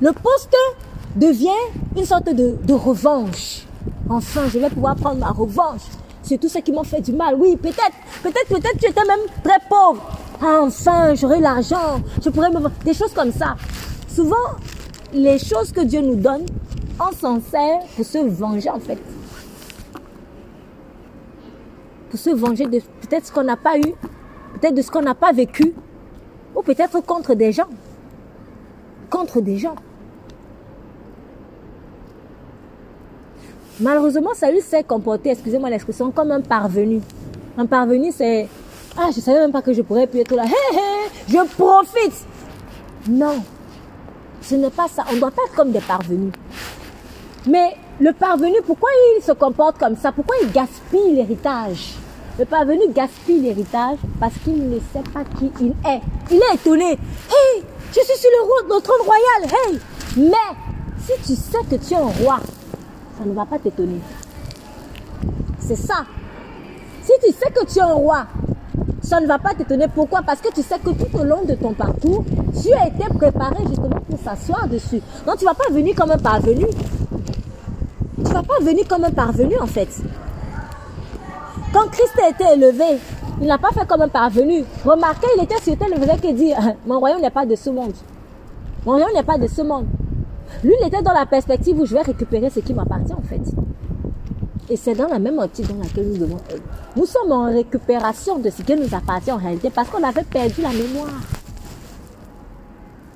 le 0.02 0.12
poste 0.12 0.56
devient 1.16 1.50
une 1.96 2.06
sorte 2.06 2.26
de, 2.26 2.58
de 2.64 2.74
revanche. 2.74 3.66
Enfin, 4.10 4.42
je 4.52 4.60
vais 4.60 4.70
pouvoir 4.70 4.96
prendre 4.96 5.20
ma 5.20 5.30
revanche 5.30 5.82
sur 6.24 6.40
tous 6.40 6.50
ceux 6.50 6.62
qui 6.62 6.72
m'ont 6.72 6.84
fait 6.84 7.02
du 7.02 7.14
mal. 7.14 7.36
Oui, 7.36 7.56
peut-être, 7.58 7.94
peut-être, 8.22 8.48
peut-être 8.48 8.78
tu 8.80 8.90
étais 8.90 9.06
même 9.06 9.20
très 9.44 9.60
pauvre. 9.70 10.02
Enfin, 10.36 11.14
j'aurai 11.16 11.40
l'argent, 11.40 12.02
je 12.24 12.30
pourrais 12.30 12.50
me... 12.50 12.60
Des 12.84 12.94
choses 12.94 13.14
comme 13.14 13.32
ça. 13.32 13.56
Souvent, 14.08 14.36
les 15.14 15.38
choses 15.38 15.72
que 15.72 15.82
Dieu 15.82 16.02
nous 16.02 16.16
donne, 16.16 16.46
on 17.00 17.12
s'en 17.12 17.40
sert 17.40 17.80
pour 17.96 18.06
se 18.06 18.18
venger 18.18 18.70
en 18.70 18.80
fait. 18.80 19.00
Pour 22.10 22.20
se 22.20 22.30
venger 22.30 22.66
de 22.66 22.80
peut-être 22.80 23.28
ce 23.28 23.32
qu'on 23.32 23.44
n'a 23.44 23.58
pas 23.58 23.78
eu, 23.78 23.94
peut-être 24.60 24.76
de 24.76 24.82
ce 24.82 24.92
qu'on 24.92 25.02
n'a 25.02 25.16
pas 25.16 25.32
vécu, 25.32 25.74
ou 26.56 26.62
peut-être 26.62 27.00
contre 27.06 27.34
des 27.34 27.52
gens. 27.52 27.70
Contre 29.10 29.42
des 29.42 29.58
gens. 29.58 29.76
Malheureusement, 33.80 34.34
Saül 34.36 34.62
s'est 34.62 34.84
comporté, 34.84 35.32
excusez-moi 35.32 35.70
l'expression, 35.70 36.12
comme 36.12 36.32
un 36.32 36.42
parvenu. 36.42 37.02
Un 37.58 37.66
parvenu, 37.66 38.12
c'est 38.12 38.48
ah, 38.98 39.10
je 39.16 39.20
savais 39.22 39.40
même 39.40 39.52
pas 39.52 39.62
que 39.62 39.74
je 39.74 39.82
pourrais 39.82 40.08
plus 40.08 40.20
être 40.20 40.36
là. 40.36 40.44
Hé, 40.46 40.76
hé, 40.76 41.10
je 41.28 41.38
profite. 41.56 42.26
Non, 43.10 43.42
ce 44.42 44.56
n'est 44.56 44.70
pas 44.70 44.88
ça. 44.88 45.04
On 45.12 45.18
doit 45.18 45.32
pas 45.32 45.42
être 45.48 45.56
comme 45.56 45.72
des 45.72 45.82
parvenus. 45.82 46.32
Mais 47.48 47.76
le 48.00 48.14
parvenu, 48.14 48.56
pourquoi 48.66 48.90
il 49.18 49.24
se 49.24 49.32
comporte 49.32 49.78
comme 49.78 49.96
ça? 49.96 50.12
Pourquoi 50.12 50.36
il 50.42 50.52
gaspille 50.52 51.16
l'héritage? 51.16 51.96
Le 52.38 52.46
parvenu 52.46 52.82
gaspille 52.90 53.42
l'héritage 53.42 53.98
parce 54.20 54.34
qu'il 54.44 54.70
ne 54.70 54.80
sait 54.80 55.04
pas 55.14 55.24
qui 55.38 55.52
il 55.60 55.70
est. 55.88 56.02
Il 56.32 56.38
est 56.38 56.56
étonné. 56.56 56.92
Hey, 56.92 57.64
je 57.90 58.00
suis 58.00 58.18
sur 58.18 58.30
le, 58.30 58.46
roi, 58.46 58.76
le 58.76 58.82
trône 58.82 59.02
royal. 59.06 59.54
Hey, 59.68 59.80
mais 60.18 60.56
si 61.06 61.14
tu 61.26 61.36
sais 61.36 61.60
que 61.70 61.76
tu 61.76 61.94
es 61.94 61.98
un 61.98 62.24
roi, 62.24 62.40
ça 63.18 63.26
ne 63.26 63.34
va 63.34 63.46
pas 63.46 63.60
t'étonner. 63.60 64.00
C'est 65.60 65.76
ça. 65.76 66.06
Si 67.04 67.12
tu 67.24 67.32
sais 67.34 67.52
que 67.52 67.66
tu 67.66 67.80
es 67.80 67.82
un 67.82 67.94
roi, 67.94 68.26
ça 69.04 69.20
ne 69.20 69.28
va 69.28 69.38
pas 69.38 69.54
t'étonner. 69.54 69.88
Pourquoi? 69.94 70.22
Parce 70.22 70.40
que 70.40 70.52
tu 70.54 70.62
sais 70.62 70.80
que 70.80 70.92
tout 70.92 71.18
au 71.18 71.24
long 71.24 71.44
de 71.44 71.54
ton 71.56 71.74
parcours, 71.74 72.24
tu 72.62 72.72
as 72.74 72.88
été 72.88 73.04
préparé 73.14 73.58
justement 73.68 74.00
pour 74.10 74.20
s'asseoir 74.20 74.68
dessus. 74.68 75.02
Donc 75.26 75.38
tu 75.38 75.46
ne 75.46 75.50
vas 75.50 75.56
pas 75.56 75.72
venir 75.72 75.94
comme 75.96 76.12
un 76.12 76.18
parvenu. 76.18 76.66
Tu 78.16 78.22
ne 78.22 78.34
vas 78.34 78.44
pas 78.44 78.60
venir 78.62 78.88
comme 78.88 79.04
un 79.04 79.12
parvenu 79.12 79.56
en 79.60 79.68
fait. 79.68 79.90
Quand 81.74 81.88
Christ 81.92 82.14
a 82.24 82.30
été 82.30 82.44
élevé, 82.54 83.00
il 83.42 83.48
n'a 83.48 83.58
pas 83.58 83.70
fait 83.72 83.86
comme 83.86 84.02
un 84.02 84.08
parvenu. 84.08 84.64
Remarquez, 84.86 85.28
il 85.38 85.44
était 85.44 85.60
sur 85.62 85.78
tel 85.78 85.94
vrai 86.00 86.18
qui 86.22 86.34
dit, 86.34 86.54
mon 86.88 87.00
royaume 87.00 87.22
n'est 87.22 87.30
pas 87.30 87.46
de 87.46 87.56
ce 87.56 87.70
monde. 87.70 87.94
Mon 88.86 88.94
royaume 88.94 89.14
n'est 89.14 89.24
pas 89.24 89.38
de 89.38 89.48
ce 89.48 89.62
monde. 89.62 89.86
Lui, 90.64 90.74
il 90.80 90.88
était 90.88 91.02
dans 91.02 91.14
la 91.14 91.26
perspective 91.26 91.78
où 91.80 91.86
je 91.86 91.94
vais 91.94 92.04
récupérer 92.04 92.50
ce 92.50 92.62
qui 92.62 92.74
m'appartient 92.74 93.14
en 93.14 93.22
fait. 93.22 93.42
Et 94.70 94.78
c'est 94.78 94.96
dans 94.96 95.08
la 95.08 95.20
même 95.20 95.40
optique 95.40 95.68
dans 95.68 95.82
laquelle 95.84 96.08
nous 96.08 96.18
devons 96.18 96.38
être. 96.50 96.64
Nous 96.96 97.06
sommes 97.06 97.32
en 97.32 97.46
récupération 97.46 98.40
de 98.40 98.50
ce 98.50 98.62
qui 98.62 98.76
nous 98.76 98.94
appartient 98.96 99.32
en 99.32 99.38
réalité 99.38 99.70
parce 99.70 99.90
qu'on 99.90 100.04
avait 100.04 100.24
perdu 100.24 100.62
la 100.62 100.70
mémoire. 100.70 101.22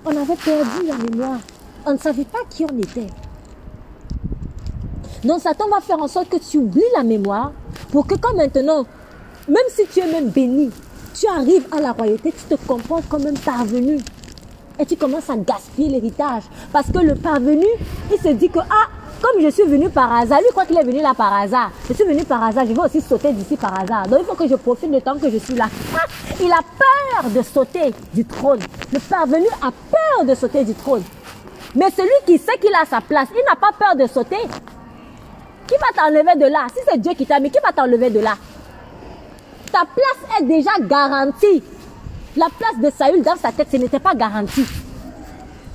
On 0.05 0.10
avait 0.10 0.36
perdu 0.36 0.88
la 0.88 0.97
mémoire. 0.97 1.39
On 1.86 1.93
ne 1.93 1.97
savait 1.97 2.25
pas 2.25 2.39
qui 2.49 2.65
on 2.65 2.77
était. 2.77 3.07
Donc 5.23 5.41
Satan 5.41 5.67
va 5.69 5.79
faire 5.79 6.01
en 6.01 6.07
sorte 6.07 6.29
que 6.29 6.38
tu 6.38 6.57
oublies 6.57 6.81
la 6.95 7.03
mémoire 7.03 7.51
pour 7.91 8.05
que 8.05 8.15
quand 8.15 8.36
maintenant, 8.36 8.86
même 9.47 9.57
si 9.69 9.86
tu 9.88 9.99
es 9.99 10.12
même 10.12 10.29
béni, 10.29 10.69
tu 11.19 11.27
arrives 11.27 11.65
à 11.71 11.81
la 11.81 11.93
royauté, 11.93 12.31
tu 12.31 12.55
te 12.55 12.62
comportes 12.67 13.07
comme 13.07 13.25
un 13.25 13.33
parvenu. 13.33 13.99
Et 14.79 14.86
tu 14.86 14.95
commences 14.95 15.29
à 15.29 15.38
gaspiller 15.38 15.89
l'héritage. 15.89 16.43
Parce 16.71 16.91
que 16.91 16.99
le 16.99 17.15
parvenu, 17.15 17.65
il 18.12 18.19
se 18.19 18.29
dit 18.29 18.49
que, 18.49 18.60
ah, 18.60 18.89
comme 19.21 19.41
je 19.41 19.49
suis 19.49 19.63
venu 19.63 19.89
par 19.89 20.13
hasard, 20.13 20.39
lui 20.39 20.49
croit 20.51 20.65
qu'il 20.65 20.77
est 20.77 20.84
venu 20.84 21.01
là 21.01 21.13
par 21.15 21.34
hasard. 21.34 21.71
Je 21.88 21.93
suis 21.93 22.03
venu 22.03 22.23
par 22.23 22.43
hasard, 22.43 22.65
je 22.65 22.73
vais 22.73 22.80
aussi 22.80 23.01
sauter 23.01 23.34
d'ici 23.34 23.58
par 23.58 23.80
hasard. 23.80 24.08
Donc 24.08 24.19
il 24.21 24.25
faut 24.25 24.36
que 24.36 24.47
je 24.47 24.56
profite 24.56 24.91
du 24.91 25.01
temps 25.01 25.17
que 25.17 25.30
je 25.30 25.38
suis 25.38 25.56
là. 25.56 25.67
Ah, 25.95 26.06
il 26.39 26.51
a 26.51 26.60
peur 26.60 27.30
de 27.30 27.41
sauter 27.41 27.93
du 28.13 28.25
trône. 28.25 28.60
Le 28.91 28.99
parvenu 28.99 29.47
a 29.62 29.71
peur 29.71 30.25
de 30.25 30.36
sauter 30.36 30.63
du 30.63 30.73
trône. 30.73 31.03
Mais 31.75 31.89
celui 31.91 32.10
qui 32.25 32.38
sait 32.38 32.58
qu'il 32.60 32.73
a 32.73 32.86
sa 32.86 33.01
place, 33.01 33.27
il 33.32 33.43
n'a 33.45 33.56
pas 33.56 33.71
peur 33.77 33.95
de 33.95 34.08
sauter. 34.12 34.38
Qui 35.67 35.75
va 35.75 36.01
t'enlever 36.01 36.36
de 36.39 36.51
là? 36.51 36.67
Si 36.73 36.82
c'est 36.88 36.99
Dieu 36.99 37.13
qui 37.13 37.25
t'a 37.25 37.39
mis, 37.39 37.51
qui 37.51 37.60
va 37.63 37.71
t'enlever 37.73 38.10
de 38.10 38.19
là? 38.19 38.36
Ta 39.71 39.80
place 39.80 40.39
est 40.39 40.43
déjà 40.43 40.71
garantie. 40.80 41.62
La 42.38 42.47
place 42.58 42.80
de 42.82 42.95
Saül 42.95 43.21
dans 43.21 43.36
sa 43.36 43.51
tête, 43.51 43.67
ce 43.71 43.77
n'était 43.77 43.99
pas 43.99 44.13
garanti. 44.13 44.63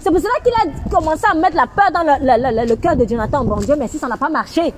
C'est 0.03 0.11
pour 0.11 0.19
cela 0.19 0.33
qu'il 0.43 0.53
a 0.53 0.91
commencé 0.91 1.23
à 1.31 1.35
mettre 1.35 1.57
la 1.57 1.69
peur 1.69 1.93
dans 1.93 2.03
le, 2.03 2.75
cœur 2.75 2.97
de 2.97 3.09
Jonathan. 3.09 3.45
Bon 3.45 3.57
Dieu, 3.57 3.77
mais 3.79 3.87
si 3.87 3.99
ça 3.99 4.09
n'a 4.09 4.17
pas 4.17 4.29
marché. 4.29 4.75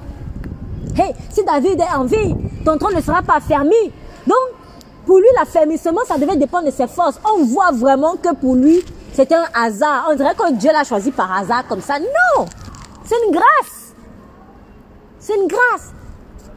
Hey, 0.96 1.14
si 1.30 1.42
David 1.42 1.80
est 1.80 1.96
en 1.96 2.04
vie, 2.04 2.34
ton 2.62 2.76
trône 2.76 2.94
ne 2.94 3.00
sera 3.00 3.22
pas 3.22 3.40
fermé. 3.40 3.74
Donc, 4.26 4.36
pour 5.06 5.18
lui, 5.18 5.26
l'affermissement, 5.36 6.00
ça 6.06 6.18
devait 6.18 6.36
dépendre 6.36 6.66
de 6.66 6.70
ses 6.70 6.86
forces. 6.86 7.18
On 7.34 7.42
voit 7.44 7.70
vraiment 7.72 8.16
que 8.16 8.34
pour 8.34 8.54
lui, 8.54 8.84
c'était 9.14 9.34
un 9.34 9.46
hasard. 9.54 10.08
On 10.10 10.14
dirait 10.14 10.34
que 10.34 10.52
Dieu 10.52 10.70
l'a 10.70 10.84
choisi 10.84 11.10
par 11.10 11.34
hasard 11.34 11.66
comme 11.68 11.80
ça. 11.80 11.98
Non! 11.98 12.44
C'est 13.04 13.16
une 13.26 13.32
grâce. 13.32 13.94
C'est 15.18 15.36
une 15.36 15.46
grâce. 15.46 15.92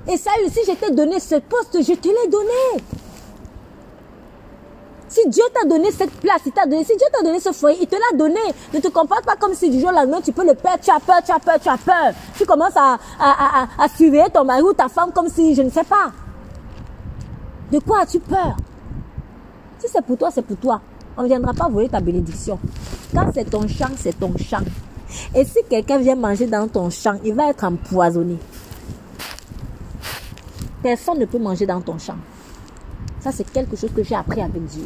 Et 0.10 0.18
ça, 0.18 0.32
si 0.50 0.60
j'étais 0.66 0.92
donné 0.92 1.22
ce 1.22 1.36
poste, 1.36 1.82
je 1.82 1.94
te 1.94 2.08
l'ai 2.10 2.30
donné. 2.30 2.84
Si 5.18 5.28
Dieu 5.30 5.44
t'a 5.52 5.68
donné 5.68 5.90
cette 5.92 6.12
place, 6.12 6.42
il 6.46 6.52
t'a 6.52 6.68
donné, 6.68 6.84
si 6.84 6.96
Dieu 6.96 7.08
t'a 7.12 7.24
donné 7.24 7.40
ce 7.40 7.52
foyer, 7.52 7.80
il 7.82 7.88
te 7.88 7.96
l'a 7.96 8.16
donné. 8.16 8.40
Ne 8.72 8.80
te 8.80 8.88
comporte 8.90 9.26
pas 9.26 9.36
comme 9.36 9.56
si 9.56 9.68
du 9.68 9.80
jour 9.80 9.90
au 9.90 9.92
lendemain 9.92 10.22
tu 10.22 10.32
peux 10.32 10.46
le 10.46 10.54
perdre, 10.54 10.84
tu 10.84 10.92
as 10.92 11.00
peur, 11.00 11.24
tu 11.26 11.32
as 11.32 11.40
peur, 11.40 11.60
tu 11.60 11.70
as 11.70 11.78
peur. 11.78 12.14
Tu 12.38 12.46
commences 12.46 12.78
à, 12.78 13.00
à, 13.20 13.64
à, 13.64 13.68
à 13.80 13.90
surveiller 13.90 14.30
ton 14.32 14.44
mari 14.44 14.62
ou 14.62 14.74
ta 14.74 14.88
femme 14.88 15.12
comme 15.12 15.28
si 15.28 15.56
je 15.56 15.64
ne 15.64 15.72
sais 15.72 15.86
pas. 15.86 16.12
De 17.72 17.80
quoi 17.80 18.02
as-tu 18.02 18.20
peur? 18.20 18.58
Si 19.80 19.88
c'est 19.92 20.06
pour 20.06 20.20
toi, 20.20 20.30
c'est 20.30 20.44
pour 20.44 20.58
toi. 20.58 20.82
On 21.18 21.24
ne 21.24 21.28
viendra 21.28 21.52
pas 21.52 21.68
voler 21.68 21.90
ta 21.90 22.00
bénédiction. 22.00 22.60
Quand 23.12 23.32
c'est 23.34 23.50
ton 23.50 23.68
champ, 23.68 23.90
c'est 23.98 24.20
ton 24.20 24.32
champ. 24.38 24.62
Et 25.34 25.44
si 25.46 25.64
quelqu'un 25.68 25.98
vient 25.98 26.16
manger 26.16 26.46
dans 26.46 26.68
ton 26.68 26.92
champ, 26.92 27.16
il 27.24 27.34
va 27.34 27.50
être 27.50 27.64
empoisonné. 27.64 28.38
Personne 30.84 31.18
ne 31.18 31.26
peut 31.26 31.40
manger 31.40 31.66
dans 31.66 31.82
ton 31.82 31.98
champ. 31.98 32.18
Ça, 33.20 33.32
c'est 33.32 33.52
quelque 33.52 33.76
chose 33.76 33.90
que 33.96 34.04
j'ai 34.04 34.14
appris 34.14 34.42
avec 34.42 34.64
Dieu. 34.66 34.86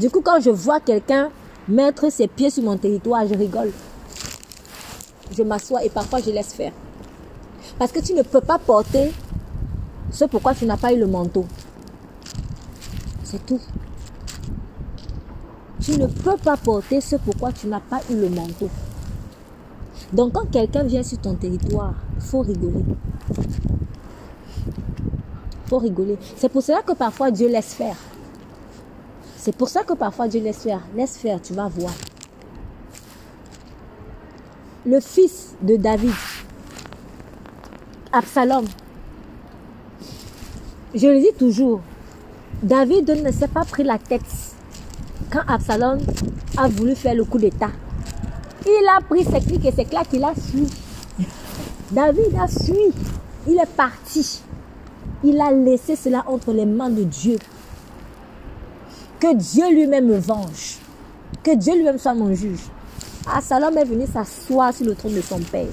Du 0.00 0.10
coup, 0.10 0.22
quand 0.22 0.40
je 0.40 0.50
vois 0.50 0.80
quelqu'un 0.80 1.30
mettre 1.68 2.10
ses 2.10 2.26
pieds 2.26 2.50
sur 2.50 2.64
mon 2.64 2.76
territoire, 2.76 3.26
je 3.26 3.34
rigole. 3.34 3.70
Je 5.36 5.42
m'assois 5.42 5.84
et 5.84 5.90
parfois 5.90 6.20
je 6.20 6.30
laisse 6.30 6.54
faire. 6.54 6.72
Parce 7.78 7.92
que 7.92 8.00
tu 8.00 8.14
ne 8.14 8.22
peux 8.22 8.40
pas 8.40 8.58
porter 8.58 9.12
ce 10.10 10.24
pourquoi 10.24 10.54
tu 10.54 10.64
n'as 10.64 10.76
pas 10.76 10.92
eu 10.92 10.98
le 10.98 11.06
manteau. 11.06 11.44
C'est 13.22 13.44
tout. 13.46 13.60
Tu 15.80 15.98
ne 15.98 16.06
peux 16.06 16.36
pas 16.36 16.56
porter 16.56 17.00
ce 17.00 17.16
pourquoi 17.16 17.52
tu 17.52 17.68
n'as 17.68 17.80
pas 17.80 18.00
eu 18.10 18.16
le 18.16 18.28
manteau. 18.30 18.68
Donc 20.12 20.32
quand 20.32 20.50
quelqu'un 20.50 20.82
vient 20.82 21.02
sur 21.02 21.18
ton 21.18 21.34
territoire, 21.34 21.94
il 22.16 22.22
faut 22.22 22.40
rigoler 22.40 22.84
faut 25.70 25.78
rigoler. 25.78 26.18
C'est 26.36 26.48
pour 26.48 26.62
cela 26.62 26.82
que 26.82 26.92
parfois 26.92 27.30
Dieu 27.30 27.48
laisse 27.48 27.74
faire. 27.74 27.96
C'est 29.42 29.56
pour 29.56 29.70
ça 29.70 29.84
que 29.84 29.94
parfois 29.94 30.28
Dieu 30.28 30.42
laisse 30.42 30.58
faire. 30.58 30.82
Laisse 30.94 31.16
faire, 31.16 31.40
tu 31.40 31.54
vas 31.54 31.66
voir. 31.66 31.94
Le 34.84 35.00
fils 35.00 35.54
de 35.62 35.76
David, 35.76 36.12
Absalom. 38.12 38.66
Je 40.94 41.06
le 41.06 41.20
dis 41.20 41.32
toujours, 41.38 41.80
David 42.62 43.08
ne 43.24 43.32
s'est 43.32 43.48
pas 43.48 43.64
pris 43.64 43.82
la 43.82 43.96
tête 43.96 44.20
quand 45.30 45.40
Absalom 45.48 46.00
a 46.58 46.68
voulu 46.68 46.94
faire 46.94 47.14
le 47.14 47.24
coup 47.24 47.38
d'état. 47.38 47.70
Il 48.66 48.86
a 48.94 49.00
pris 49.00 49.24
ses 49.24 49.40
clics 49.40 49.64
et 49.64 49.72
ses 49.72 49.86
claques, 49.86 50.12
il 50.12 50.22
a 50.22 50.34
fui. 50.34 50.66
David 51.90 52.36
a 52.38 52.46
fui. 52.46 52.92
Il 53.48 53.58
est 53.58 53.74
parti. 53.74 54.42
Il 55.24 55.40
a 55.40 55.50
laissé 55.50 55.96
cela 55.96 56.24
entre 56.26 56.52
les 56.52 56.66
mains 56.66 56.90
de 56.90 57.04
Dieu. 57.04 57.38
Que 59.20 59.34
Dieu 59.34 59.70
lui-même 59.70 60.06
me 60.06 60.18
venge. 60.18 60.78
Que 61.42 61.54
Dieu 61.54 61.74
lui-même 61.74 61.98
soit 61.98 62.14
mon 62.14 62.34
juge. 62.34 62.60
Absalom 63.30 63.76
est 63.76 63.84
venu 63.84 64.06
s'asseoir 64.06 64.72
sur 64.72 64.86
le 64.86 64.94
trône 64.94 65.14
de 65.14 65.20
son 65.20 65.38
père. 65.40 65.66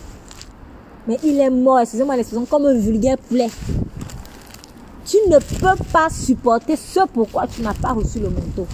Mais 1.08 1.18
il 1.24 1.39
est 1.39 1.50
mort, 1.50 1.80
excusez-moi 1.80 2.18
l'expression, 2.18 2.45
comme 2.45 2.66
un 2.66 2.78
vulgaire 2.78 3.18
poulet. 3.18 3.50
Tu 5.06 5.16
ne 5.30 5.38
peux 5.38 5.82
pas 5.93 6.10
supporter 6.10 6.76
ce 6.76 7.00
pourquoi 7.08 7.48
tu 7.48 7.62
n'as 7.62 7.74
pas 7.74 7.93
reçu 7.93 8.20
le 8.20 8.30
manteau. 8.30 8.68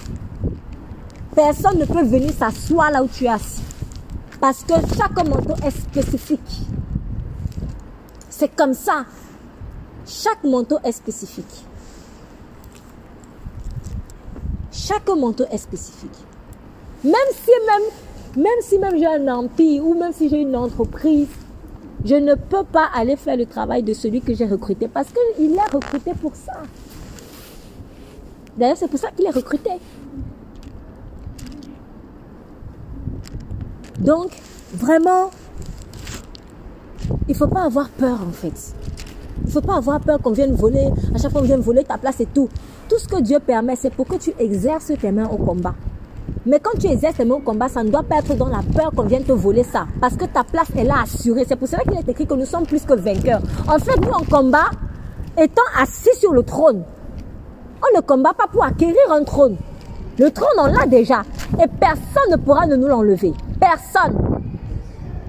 Personne 1.32 1.78
ne 1.78 1.84
peut 1.84 2.02
venir 2.02 2.32
s'asseoir 2.32 2.90
là 2.90 3.04
où 3.04 3.06
tu 3.06 3.26
es 3.26 3.28
assis. 3.28 3.62
Parce 4.40 4.64
que 4.64 4.74
chaque 4.96 5.16
manteau 5.28 5.54
est 5.64 5.70
spécifique. 5.70 6.66
C'est 8.28 8.54
comme 8.56 8.74
ça. 8.74 9.04
Chaque 10.04 10.42
manteau 10.42 10.78
est 10.82 10.90
spécifique. 10.90 11.64
Chaque 14.74 15.08
manteau 15.08 15.44
est 15.52 15.58
spécifique. 15.58 16.10
Même 17.04 17.14
si 17.30 17.50
même, 17.64 18.44
même 18.44 18.60
si 18.60 18.78
même 18.78 18.98
j'ai 18.98 19.06
un 19.06 19.28
empire 19.28 19.86
ou 19.86 19.94
même 19.94 20.12
si 20.12 20.28
j'ai 20.28 20.40
une 20.40 20.56
entreprise, 20.56 21.28
je 22.04 22.16
ne 22.16 22.34
peux 22.34 22.64
pas 22.64 22.88
aller 22.92 23.14
faire 23.14 23.36
le 23.36 23.46
travail 23.46 23.84
de 23.84 23.94
celui 23.94 24.20
que 24.20 24.34
j'ai 24.34 24.46
recruté 24.46 24.88
parce 24.88 25.08
qu'il 25.08 25.54
est 25.54 25.72
recruté 25.72 26.12
pour 26.20 26.34
ça. 26.34 26.54
D'ailleurs, 28.58 28.76
c'est 28.76 28.88
pour 28.88 28.98
ça 28.98 29.10
qu'il 29.12 29.26
est 29.26 29.30
recruté. 29.30 29.70
Donc, 34.00 34.32
vraiment, 34.74 35.30
il 37.28 37.32
ne 37.32 37.34
faut 37.34 37.46
pas 37.46 37.62
avoir 37.62 37.88
peur 37.90 38.18
en 38.28 38.32
fait. 38.32 38.74
Il 39.42 39.46
ne 39.46 39.50
faut 39.52 39.60
pas 39.60 39.76
avoir 39.76 40.00
peur 40.00 40.20
qu'on 40.20 40.32
vienne 40.32 40.54
voler, 40.54 40.88
à 41.14 41.18
chaque 41.18 41.30
fois 41.30 41.40
qu'on 41.40 41.46
vienne 41.46 41.60
voler 41.60 41.84
ta 41.84 41.96
place 41.96 42.18
et 42.20 42.26
tout. 42.26 42.48
Tout 42.88 42.98
ce 42.98 43.08
que 43.08 43.20
Dieu 43.20 43.38
permet, 43.40 43.76
c'est 43.76 43.90
pour 43.90 44.06
que 44.06 44.16
tu 44.16 44.32
exerces 44.38 44.92
tes 45.00 45.10
mains 45.10 45.28
au 45.28 45.36
combat. 45.36 45.74
Mais 46.44 46.60
quand 46.60 46.78
tu 46.78 46.86
exerces 46.86 47.16
tes 47.16 47.24
mains 47.24 47.36
au 47.36 47.40
combat, 47.40 47.68
ça 47.68 47.82
ne 47.82 47.88
doit 47.88 48.02
pas 48.02 48.18
être 48.18 48.36
dans 48.36 48.48
la 48.48 48.60
peur 48.76 48.90
qu'on 48.94 49.04
vienne 49.04 49.24
te 49.24 49.32
voler 49.32 49.64
ça. 49.64 49.86
Parce 50.00 50.16
que 50.16 50.26
ta 50.26 50.44
place 50.44 50.68
est 50.76 50.84
là 50.84 50.96
assurée. 51.02 51.44
C'est 51.48 51.56
pour 51.56 51.66
cela 51.66 51.82
qu'il 51.82 51.94
est 51.94 52.08
écrit 52.08 52.26
que 52.26 52.34
nous 52.34 52.44
sommes 52.44 52.66
plus 52.66 52.84
que 52.84 52.92
vainqueurs. 52.92 53.40
En 53.66 53.78
fait, 53.78 53.98
nous, 54.00 54.10
en 54.10 54.22
combat, 54.24 54.70
étant 55.38 55.62
assis 55.80 56.14
sur 56.18 56.32
le 56.32 56.42
trône, 56.42 56.82
on 57.82 57.96
ne 57.96 58.02
combat 58.02 58.34
pas 58.34 58.46
pour 58.52 58.64
acquérir 58.64 58.96
un 59.10 59.24
trône. 59.24 59.56
Le 60.18 60.30
trône, 60.30 60.58
on 60.58 60.66
l'a 60.66 60.86
déjà. 60.86 61.22
Et 61.62 61.66
personne 61.80 62.30
ne 62.30 62.36
pourra 62.36 62.66
nous 62.66 62.86
l'enlever. 62.86 63.32
Personne. 63.58 64.18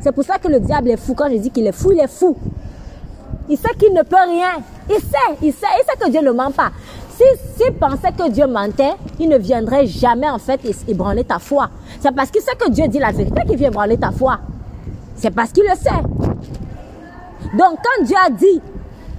C'est 0.01 0.11
pour 0.11 0.25
ça 0.25 0.37
que 0.37 0.49
le 0.49 0.59
diable 0.59 0.89
est 0.89 0.97
fou. 0.97 1.13
Quand 1.15 1.29
je 1.31 1.37
dis 1.37 1.51
qu'il 1.51 1.65
est 1.65 1.71
fou, 1.71 1.91
il 1.93 1.99
est 1.99 2.07
fou. 2.07 2.37
Il 3.47 3.57
sait 3.57 3.73
qu'il 3.79 3.93
ne 3.93 4.03
peut 4.03 4.15
rien. 4.15 4.61
Il 4.89 4.95
sait, 4.95 5.37
il 5.41 5.53
sait, 5.53 5.67
il 5.79 5.85
sait 5.85 5.97
que 5.99 6.09
Dieu 6.09 6.21
ne 6.21 6.31
ment 6.31 6.51
pas. 6.51 6.71
S'il 7.17 7.73
pensait 7.73 8.11
que 8.11 8.29
Dieu 8.29 8.47
mentait, 8.47 8.93
il 9.19 9.29
ne 9.29 9.37
viendrait 9.37 9.87
jamais 9.87 10.29
en 10.29 10.37
fait 10.37 10.59
ébranler 10.87 11.23
ta 11.23 11.39
foi. 11.39 11.69
C'est 11.99 12.13
parce 12.13 12.29
qu'il 12.29 12.41
sait 12.41 12.55
que 12.55 12.69
Dieu 12.69 12.87
dit 12.87 12.99
la 12.99 13.11
vérité 13.11 13.41
qu'il 13.47 13.57
vient 13.57 13.69
ébranler 13.69 13.97
ta 13.97 14.11
foi. 14.11 14.39
C'est 15.15 15.31
parce 15.31 15.51
qu'il 15.51 15.63
le 15.63 15.75
sait. 15.75 15.89
Donc 17.57 17.79
quand 17.83 18.03
Dieu 18.03 18.15
a 18.25 18.29
dit 18.29 18.61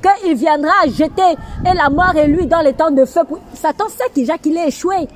qu'il 0.03 0.37
viendra 0.37 0.87
jeter 0.87 1.37
et 1.65 1.75
la 1.75 1.89
mort 1.89 2.15
et 2.17 2.27
lui 2.27 2.47
dans 2.47 2.61
les 2.61 2.75
temps 2.75 2.91
de 2.91 3.05
feu, 3.05 3.23
Satan 3.55 3.89
sait 3.89 4.11
déjà 4.15 4.37
qu'il 4.37 4.57
est 4.57 4.69
échoué. 4.69 5.09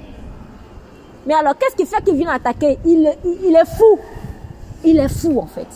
Mais 1.26 1.34
alors, 1.34 1.56
qu'est-ce 1.58 1.76
qui 1.76 1.86
fait 1.86 2.02
qu'il 2.02 2.14
vient 2.14 2.30
attaquer? 2.30 2.78
Il, 2.84 3.10
il, 3.44 3.54
est 3.54 3.66
fou. 3.66 3.98
Il 4.84 4.98
est 4.98 5.08
fou, 5.08 5.38
en 5.38 5.46
fait. 5.46 5.66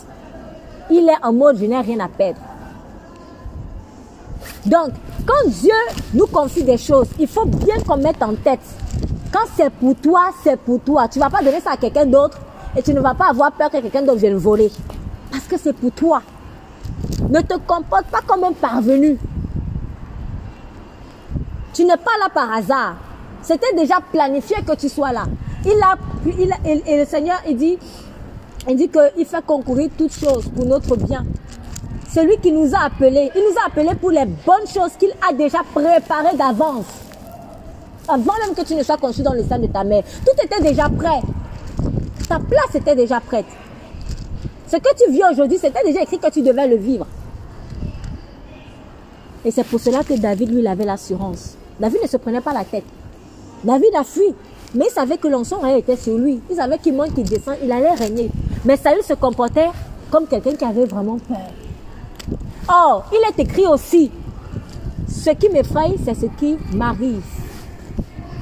Il 0.90 1.08
est 1.08 1.24
en 1.24 1.32
mode, 1.32 1.58
je 1.58 1.66
n'ai 1.66 1.80
rien 1.80 2.00
à 2.00 2.08
perdre. 2.08 2.40
Donc, 4.66 4.90
quand 5.26 5.48
Dieu 5.48 5.74
nous 6.14 6.26
confie 6.26 6.62
des 6.62 6.78
choses, 6.78 7.08
il 7.18 7.26
faut 7.26 7.44
bien 7.44 7.76
qu'on 7.86 7.98
mette 7.98 8.22
en 8.22 8.34
tête. 8.34 8.60
Quand 9.32 9.46
c'est 9.56 9.70
pour 9.70 9.94
toi, 9.96 10.30
c'est 10.42 10.58
pour 10.58 10.80
toi. 10.80 11.08
Tu 11.08 11.18
ne 11.18 11.24
vas 11.24 11.30
pas 11.30 11.42
donner 11.42 11.60
ça 11.60 11.72
à 11.72 11.76
quelqu'un 11.76 12.06
d'autre 12.06 12.38
et 12.76 12.82
tu 12.82 12.94
ne 12.94 13.00
vas 13.00 13.14
pas 13.14 13.28
avoir 13.30 13.52
peur 13.52 13.70
que 13.70 13.78
quelqu'un 13.78 14.02
d'autre 14.02 14.20
vienne 14.20 14.36
voler. 14.36 14.70
Parce 15.30 15.44
que 15.44 15.58
c'est 15.58 15.72
pour 15.72 15.92
toi. 15.92 16.22
Ne 17.28 17.40
te 17.40 17.54
comporte 17.66 18.06
pas 18.06 18.20
comme 18.26 18.44
un 18.44 18.52
parvenu. 18.52 19.18
Tu 21.72 21.84
n'es 21.84 21.96
pas 21.96 22.12
là 22.20 22.28
par 22.32 22.52
hasard. 22.52 22.94
C'était 23.42 23.74
déjà 23.76 23.96
planifié 24.12 24.56
que 24.66 24.74
tu 24.74 24.88
sois 24.88 25.12
là. 25.12 25.24
Il 25.66 25.78
a, 25.82 25.96
il 26.26 26.80
et 26.86 26.98
le 26.98 27.04
Seigneur, 27.04 27.38
il 27.48 27.56
dit, 27.56 27.78
il 28.68 28.76
dit 28.76 28.88
qu'il 28.88 29.26
fait 29.26 29.44
concourir 29.44 29.90
toutes 29.98 30.12
choses 30.12 30.48
pour 30.48 30.64
notre 30.64 30.96
bien. 30.96 31.24
Celui 32.14 32.38
qui 32.38 32.52
nous 32.52 32.72
a 32.76 32.84
appelés, 32.84 33.28
il 33.34 33.42
nous 33.42 33.58
a 33.60 33.66
appelés 33.66 33.96
pour 33.96 34.12
les 34.12 34.24
bonnes 34.24 34.68
choses 34.72 34.92
qu'il 34.96 35.10
a 35.28 35.32
déjà 35.32 35.62
préparées 35.74 36.36
d'avance. 36.36 36.86
Avant 38.06 38.34
même 38.46 38.54
que 38.54 38.62
tu 38.62 38.76
ne 38.76 38.84
sois 38.84 38.98
conçu 38.98 39.22
dans 39.22 39.32
le 39.32 39.42
sein 39.42 39.58
de 39.58 39.66
ta 39.66 39.82
mère, 39.82 40.04
tout 40.24 40.44
était 40.44 40.62
déjà 40.62 40.88
prêt. 40.88 41.20
Ta 42.28 42.38
place 42.38 42.72
était 42.76 42.94
déjà 42.94 43.18
prête. 43.18 43.46
Ce 44.68 44.76
que 44.76 44.94
tu 44.96 45.10
vis 45.10 45.22
aujourd'hui, 45.32 45.58
c'était 45.60 45.82
déjà 45.84 46.02
écrit 46.02 46.20
que 46.20 46.30
tu 46.30 46.40
devais 46.42 46.68
le 46.68 46.76
vivre. 46.76 47.06
Et 49.44 49.50
c'est 49.50 49.64
pour 49.64 49.80
cela 49.80 50.04
que 50.04 50.14
David, 50.14 50.52
lui, 50.52 50.60
il 50.60 50.66
avait 50.68 50.84
l'assurance. 50.84 51.56
David 51.80 52.02
ne 52.02 52.06
se 52.06 52.16
prenait 52.16 52.40
pas 52.40 52.52
la 52.52 52.64
tête. 52.64 52.84
David 53.64 53.90
a 53.98 54.04
fui. 54.04 54.34
Mais 54.76 54.84
il 54.88 54.92
savait 54.92 55.18
que 55.18 55.26
l'onction 55.26 55.64
était 55.76 55.96
sur 55.96 56.16
lui. 56.16 56.40
Il 56.48 56.54
savait 56.54 56.78
qu'il 56.78 56.94
monte, 56.94 57.12
qu'il 57.12 57.24
descend, 57.24 57.56
il 57.60 57.72
allait 57.72 57.94
régner. 57.94 58.30
Mais 58.64 58.76
Saül 58.76 59.02
se 59.02 59.14
comportait 59.14 59.70
comme 60.12 60.28
quelqu'un 60.28 60.54
qui 60.54 60.64
avait 60.64 60.86
vraiment 60.86 61.18
peur. 61.18 61.63
Or, 62.68 63.04
il 63.12 63.20
est 63.28 63.42
écrit 63.42 63.66
aussi, 63.66 64.10
ce 65.08 65.30
qui 65.30 65.48
m'effraie, 65.48 65.94
c'est 66.04 66.14
ce 66.14 66.26
qui 66.26 66.56
m'arrive. 66.74 67.22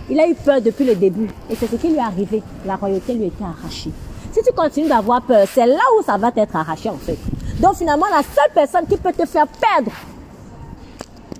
Il 0.09 0.19
a 0.21 0.29
eu 0.29 0.35
peur 0.35 0.61
depuis 0.61 0.85
le 0.85 0.95
début 0.95 1.29
et 1.49 1.57
c'est 1.57 1.71
ce 1.71 1.77
qui 1.77 1.89
lui 1.89 1.97
est 1.97 2.01
arrivé. 2.01 2.43
La 2.67 2.77
royauté 2.77 3.15
lui 3.15 3.27
était 3.27 3.45
arrachée. 3.45 3.91
Si 4.33 4.41
tu 4.43 4.53
continues 4.53 4.89
d'avoir 4.89 5.23
peur, 5.23 5.47
c'est 5.53 5.67
là 5.67 5.83
où 5.99 6.03
ça 6.03 6.17
va 6.17 6.33
t'être 6.33 6.57
arraché 6.57 6.89
en 6.89 6.97
fait. 6.97 7.19
Donc 7.61 7.77
finalement, 7.77 8.07
la 8.11 8.23
seule 8.23 8.53
personne 8.55 8.87
qui 8.87 8.97
peut 8.97 9.13
te 9.13 9.27
faire 9.27 9.47
perdre 9.47 9.93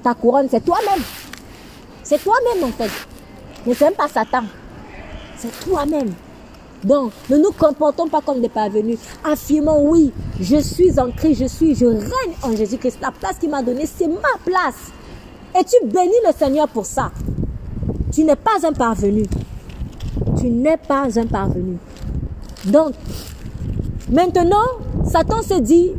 ta 0.03 0.15
couronne, 0.15 0.49
c'est 0.51 0.65
toi-même. 0.65 1.03
C'est 2.03 2.23
toi-même 2.23 2.65
en 2.65 2.73
fait. 2.73 2.91
Mais 3.67 3.75
c'est 3.75 3.85
même 3.85 3.95
pas 3.95 4.09
Satan. 4.09 4.45
C'est 5.37 5.61
toi-même. 5.65 6.13
Donc, 6.85 7.13
ne 7.31 7.37
nous 7.37 7.53
comportons 7.53 8.09
pas 8.09 8.21
comme 8.21 8.41
des 8.41 8.49
parvenus. 8.49 8.99
Affirmons, 9.25 9.89
oui, 9.89 10.13
je 10.41 10.57
suis 10.57 10.99
en 10.99 11.11
Christ, 11.11 11.41
je 11.43 11.47
suis, 11.47 11.75
je 11.75 11.87
règne 11.87 12.35
en 12.43 12.57
Jésus-Christ. 12.57 12.99
La 13.01 13.13
place 13.13 13.39
qu'il 13.39 13.51
m'a 13.51 13.63
donnée, 13.63 13.87
c'est 13.87 14.09
ma 14.09 14.37
place. 14.45 14.91
Et 15.59 15.65
tu 15.65 15.87
bénis 15.87 16.13
le 16.27 16.33
Seigneur 16.37 16.67
pour 16.69 16.87
ça. 16.87 17.13
Tu 18.13 18.25
n'es 18.25 18.37
pas 18.37 18.67
un 18.67 18.73
parvenu. 18.73 19.25
Tu 20.39 20.49
n'es 20.49 20.77
pas 20.77 21.07
un 21.17 21.27
parvenu. 21.27 21.77
Donc, 22.65 22.95
maintenant, 24.11 24.67
Satan 25.05 25.43
se 25.43 25.61
dit, 25.61 25.93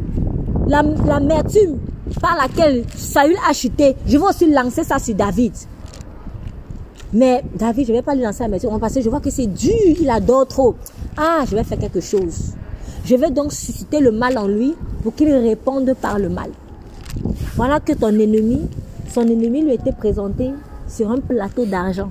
l'amertume 0.67 1.79
par 2.21 2.37
laquelle 2.37 2.83
Saül 2.95 3.35
a 3.47 3.53
chuté, 3.53 3.95
je 4.05 4.17
vais 4.17 4.23
aussi 4.23 4.51
lancer 4.51 4.83
ça 4.83 4.99
sur 4.99 5.15
David. 5.15 5.53
Mais 7.13 7.43
David, 7.55 7.87
je 7.87 7.93
vais 7.93 8.01
pas 8.01 8.15
lui 8.15 8.23
lancer 8.23 8.43
la 8.43 8.49
maison 8.49 8.79
parce 8.79 8.95
que 8.95 9.01
je 9.01 9.09
vois 9.09 9.19
que 9.19 9.29
c'est 9.29 9.45
dur, 9.47 9.71
il 10.01 10.09
adore 10.09 10.47
trop. 10.47 10.75
Ah, 11.15 11.43
je 11.47 11.55
vais 11.55 11.63
faire 11.63 11.77
quelque 11.77 12.01
chose. 12.01 12.53
Je 13.05 13.15
vais 13.15 13.29
donc 13.29 13.53
susciter 13.53 13.99
le 13.99 14.11
mal 14.11 14.37
en 14.37 14.47
lui 14.47 14.73
pour 15.03 15.13
qu'il 15.13 15.31
réponde 15.31 15.93
par 16.01 16.17
le 16.17 16.29
mal. 16.29 16.49
Voilà 17.55 17.79
que 17.79 17.93
ton 17.93 18.07
ennemi, 18.07 18.61
son 19.09 19.21
ennemi 19.21 19.61
lui 19.61 19.73
était 19.73 19.91
présenté 19.91 20.51
sur 20.87 21.11
un 21.11 21.19
plateau 21.19 21.65
d'argent. 21.65 22.09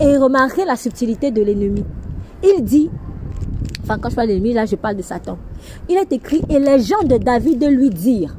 Et 0.00 0.16
remarquez 0.16 0.64
la 0.64 0.76
subtilité 0.76 1.30
de 1.30 1.42
l'ennemi. 1.42 1.84
Il 2.42 2.62
dit, 2.62 2.90
enfin 3.82 3.98
quand 3.98 4.10
je 4.10 4.16
parle 4.16 4.28
de 4.28 4.32
l'ennemi, 4.34 4.52
là 4.52 4.66
je 4.66 4.76
parle 4.76 4.96
de 4.96 5.02
Satan. 5.02 5.38
Il 5.88 5.96
est 5.96 6.12
écrit, 6.12 6.42
et 6.50 6.58
les 6.58 6.80
gens 6.80 7.02
de 7.04 7.16
David 7.16 7.64
lui 7.64 7.88
dire, 7.88 8.36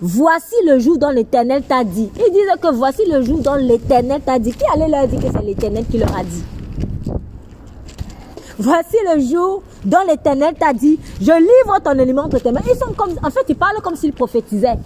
Voici 0.00 0.54
le 0.66 0.78
jour 0.78 0.98
dont 0.98 1.08
l'Éternel 1.10 1.62
t'a 1.62 1.82
dit. 1.82 2.10
Ils 2.16 2.32
disent 2.32 2.52
que 2.60 2.74
voici 2.74 3.02
le 3.10 3.22
jour 3.22 3.38
dont 3.38 3.54
l'Éternel 3.54 4.20
t'a 4.20 4.38
dit. 4.38 4.52
Qui 4.52 4.64
allait 4.74 4.88
leur 4.88 5.08
dire 5.08 5.20
que 5.20 5.26
c'est 5.32 5.44
l'Éternel 5.44 5.84
qui 5.90 5.98
leur 5.98 6.14
a 6.14 6.22
dit? 6.22 6.44
Voici 8.58 8.96
le 9.14 9.20
jour 9.20 9.62
dont 9.84 9.98
l'Éternel 10.08 10.54
t'a 10.58 10.72
dit, 10.72 10.98
je 11.20 11.32
livre 11.32 11.78
ton 11.84 11.92
ennemi 11.92 12.18
entre 12.18 12.38
tes 12.38 12.52
mains. 12.52 12.60
Ils 12.66 12.76
sont 12.76 12.92
comme, 12.96 13.10
en 13.22 13.30
fait, 13.30 13.44
ils 13.48 13.56
parlent 13.56 13.80
comme 13.82 13.96
s'ils 13.96 14.12
prophétisaient. 14.12 14.78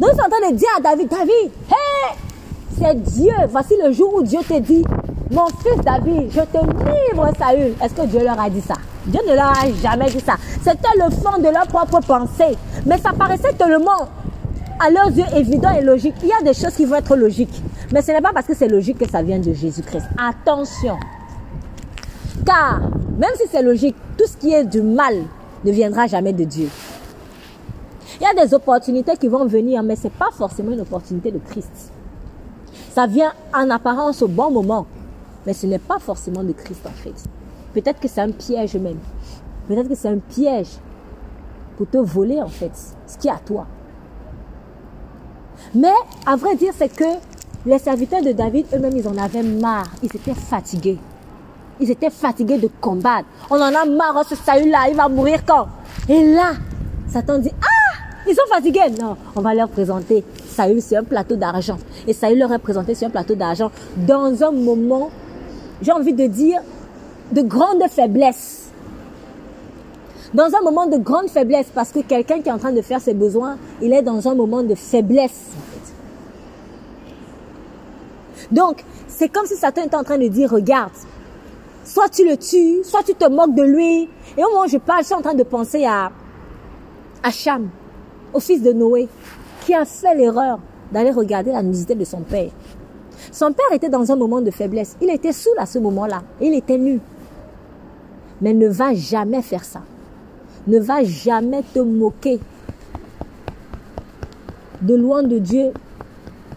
Donc 0.00 0.10
ils 0.12 0.16
sont 0.16 0.26
en 0.26 0.30
train 0.30 0.50
de 0.50 0.56
dire 0.56 0.68
à 0.76 0.80
David, 0.80 1.08
David, 1.08 1.50
hé, 1.70 2.16
c'est 2.76 3.00
Dieu. 3.02 3.32
Voici 3.48 3.74
le 3.82 3.92
jour 3.92 4.14
où 4.14 4.22
Dieu 4.22 4.40
te 4.40 4.58
dit, 4.58 4.84
mon 5.30 5.46
fils 5.46 5.84
David, 5.84 6.30
je 6.30 6.40
te 6.40 6.64
livre 6.64 7.30
Saül. 7.38 7.74
Est-ce 7.82 7.94
que 7.94 8.06
Dieu 8.06 8.24
leur 8.24 8.40
a 8.40 8.50
dit 8.50 8.60
ça? 8.60 8.74
Dieu 9.06 9.20
ne 9.28 9.34
leur 9.34 9.50
a 9.50 9.70
jamais 9.82 10.06
dit 10.06 10.20
ça. 10.20 10.34
C'était 10.62 10.96
le 10.96 11.10
fond 11.10 11.38
de 11.38 11.48
leur 11.48 11.66
propre 11.66 12.00
pensée. 12.04 12.56
Mais 12.86 12.98
ça 12.98 13.12
paraissait 13.12 13.52
tellement 13.54 14.08
à 14.78 14.90
leurs 14.90 15.08
yeux 15.08 15.24
évident 15.36 15.70
et 15.70 15.82
logique. 15.82 16.14
Il 16.22 16.28
y 16.28 16.32
a 16.32 16.42
des 16.42 16.54
choses 16.58 16.74
qui 16.74 16.84
vont 16.84 16.96
être 16.96 17.16
logiques. 17.16 17.62
Mais 17.92 18.02
ce 18.02 18.12
n'est 18.12 18.20
pas 18.20 18.32
parce 18.32 18.46
que 18.46 18.54
c'est 18.54 18.68
logique 18.68 18.98
que 18.98 19.08
ça 19.08 19.22
vient 19.22 19.38
de 19.38 19.52
Jésus-Christ. 19.52 20.06
Attention. 20.18 20.96
Car, 22.44 22.80
même 23.18 23.30
si 23.36 23.44
c'est 23.50 23.62
logique, 23.62 23.96
tout 24.18 24.26
ce 24.26 24.36
qui 24.36 24.52
est 24.52 24.64
du 24.64 24.82
mal 24.82 25.14
ne 25.64 25.70
viendra 25.70 26.06
jamais 26.06 26.32
de 26.32 26.44
Dieu. 26.44 26.68
Il 28.20 28.24
y 28.24 28.26
a 28.40 28.44
des 28.44 28.54
opportunités 28.54 29.16
qui 29.16 29.28
vont 29.28 29.46
venir, 29.46 29.82
mais 29.82 29.96
ce 29.96 30.04
n'est 30.04 30.10
pas 30.10 30.30
forcément 30.32 30.72
une 30.72 30.80
opportunité 30.80 31.30
de 31.30 31.38
Christ. 31.38 31.92
Ça 32.92 33.06
vient 33.06 33.32
en 33.52 33.70
apparence 33.70 34.22
au 34.22 34.28
bon 34.28 34.50
moment, 34.50 34.86
mais 35.46 35.52
ce 35.52 35.66
n'est 35.66 35.78
pas 35.78 35.98
forcément 35.98 36.44
de 36.44 36.52
Christ 36.52 36.86
en 36.86 36.90
fait. 36.90 37.14
Peut-être 37.72 37.98
que 37.98 38.06
c'est 38.06 38.20
un 38.20 38.30
piège 38.30 38.76
même. 38.76 38.98
Peut-être 39.66 39.88
que 39.88 39.96
c'est 39.96 40.08
un 40.08 40.18
piège 40.18 40.68
pour 41.76 41.88
te 41.88 41.98
voler 41.98 42.40
en 42.40 42.48
fait 42.48 42.72
ce 43.06 43.18
qui 43.18 43.28
est 43.28 43.32
à 43.32 43.40
toi. 43.44 43.66
Mais 45.74 45.92
à 46.26 46.36
vrai 46.36 46.56
dire, 46.56 46.72
c'est 46.76 46.94
que 46.94 47.04
les 47.66 47.78
serviteurs 47.78 48.22
de 48.22 48.32
David 48.32 48.66
eux-mêmes, 48.74 48.96
ils 48.96 49.08
en 49.08 49.16
avaient 49.16 49.42
marre. 49.42 49.90
Ils 50.02 50.14
étaient 50.14 50.34
fatigués. 50.34 50.98
Ils 51.80 51.90
étaient 51.90 52.10
fatigués 52.10 52.58
de 52.58 52.68
combattre. 52.80 53.26
On 53.50 53.56
en 53.56 53.74
a 53.74 53.84
marre, 53.84 54.18
oh, 54.20 54.22
ce 54.28 54.36
Saül-là, 54.36 54.88
il 54.90 54.96
va 54.96 55.08
mourir 55.08 55.40
quand? 55.46 55.66
Et 56.08 56.34
là, 56.34 56.52
Satan 57.08 57.38
dit, 57.38 57.50
ah, 57.60 58.04
ils 58.28 58.34
sont 58.34 58.46
fatigués. 58.48 58.90
Non, 59.00 59.16
on 59.34 59.40
va 59.40 59.54
leur 59.54 59.68
présenter 59.68 60.24
Saül 60.46 60.80
sur 60.80 60.98
un 60.98 61.04
plateau 61.04 61.36
d'argent. 61.36 61.78
Et 62.06 62.12
Saül 62.12 62.38
leur 62.38 62.52
est 62.52 62.58
présenté 62.58 62.94
sur 62.94 63.08
un 63.08 63.10
plateau 63.10 63.34
d'argent 63.34 63.70
dans 63.96 64.42
un 64.44 64.52
moment, 64.52 65.10
j'ai 65.82 65.92
envie 65.92 66.12
de 66.12 66.26
dire, 66.26 66.60
de 67.32 67.42
grande 67.42 67.82
faiblesse. 67.88 68.63
Dans 70.34 70.52
un 70.52 70.62
moment 70.62 70.88
de 70.88 70.96
grande 70.96 71.28
faiblesse, 71.28 71.68
parce 71.72 71.92
que 71.92 72.00
quelqu'un 72.00 72.40
qui 72.40 72.48
est 72.48 72.52
en 72.52 72.58
train 72.58 72.72
de 72.72 72.82
faire 72.82 73.00
ses 73.00 73.14
besoins, 73.14 73.56
il 73.80 73.92
est 73.92 74.02
dans 74.02 74.26
un 74.28 74.34
moment 74.34 74.64
de 74.64 74.74
faiblesse. 74.74 75.52
Donc, 78.50 78.84
c'est 79.06 79.28
comme 79.28 79.46
si 79.46 79.54
Satan 79.54 79.84
était 79.84 79.94
en 79.94 80.02
train 80.02 80.18
de 80.18 80.26
dire, 80.26 80.50
regarde, 80.50 80.90
soit 81.84 82.08
tu 82.08 82.28
le 82.28 82.36
tues, 82.36 82.82
soit 82.82 83.04
tu 83.04 83.14
te 83.14 83.28
moques 83.28 83.54
de 83.54 83.62
lui. 83.62 84.08
Et 84.36 84.44
au 84.44 84.50
moment 84.50 84.64
où 84.64 84.68
je 84.68 84.78
parle, 84.78 85.02
je 85.02 85.06
suis 85.06 85.14
en 85.14 85.22
train 85.22 85.34
de 85.34 85.44
penser 85.44 85.84
à, 85.84 86.10
à 87.22 87.30
Cham, 87.30 87.68
au 88.32 88.40
fils 88.40 88.60
de 88.60 88.72
Noé, 88.72 89.08
qui 89.64 89.72
a 89.72 89.84
fait 89.84 90.16
l'erreur 90.16 90.58
d'aller 90.90 91.12
regarder 91.12 91.52
la 91.52 91.62
nudité 91.62 91.94
de 91.94 92.04
son 92.04 92.22
père. 92.22 92.50
Son 93.30 93.52
père 93.52 93.72
était 93.72 93.88
dans 93.88 94.10
un 94.10 94.16
moment 94.16 94.40
de 94.40 94.50
faiblesse. 94.50 94.96
Il 95.00 95.10
était 95.10 95.32
saoul 95.32 95.54
à 95.58 95.66
ce 95.66 95.78
moment-là. 95.78 96.22
Il 96.40 96.54
était 96.54 96.78
nu. 96.78 97.00
Mais 98.40 98.52
ne 98.52 98.68
va 98.68 98.94
jamais 98.94 99.40
faire 99.40 99.64
ça. 99.64 99.80
Ne 100.66 100.78
va 100.78 101.04
jamais 101.04 101.62
te 101.74 101.78
moquer 101.78 102.40
de 104.80 104.94
loin 104.94 105.22
de 105.22 105.38
Dieu 105.38 105.72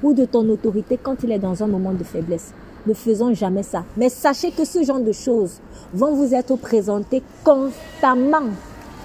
ou 0.04 0.14
de 0.14 0.26
ton 0.26 0.48
autorité 0.50 1.00
quand 1.02 1.16
il 1.24 1.32
est 1.32 1.40
dans 1.40 1.62
un 1.64 1.68
moment 1.68 1.94
de 1.94 2.04
faiblesse. 2.04 2.54
Ne 2.86 2.94
faisons 2.94 3.34
jamais 3.34 3.64
ça. 3.64 3.84
Mais 3.98 4.10
sachez 4.10 4.52
que 4.52 4.64
ce 4.64 4.84
genre 4.84 5.00
de 5.00 5.12
choses 5.12 5.60
vont 5.94 6.14
vous 6.14 6.34
être 6.34 6.56
présentées 6.56 7.22
constamment 7.44 8.50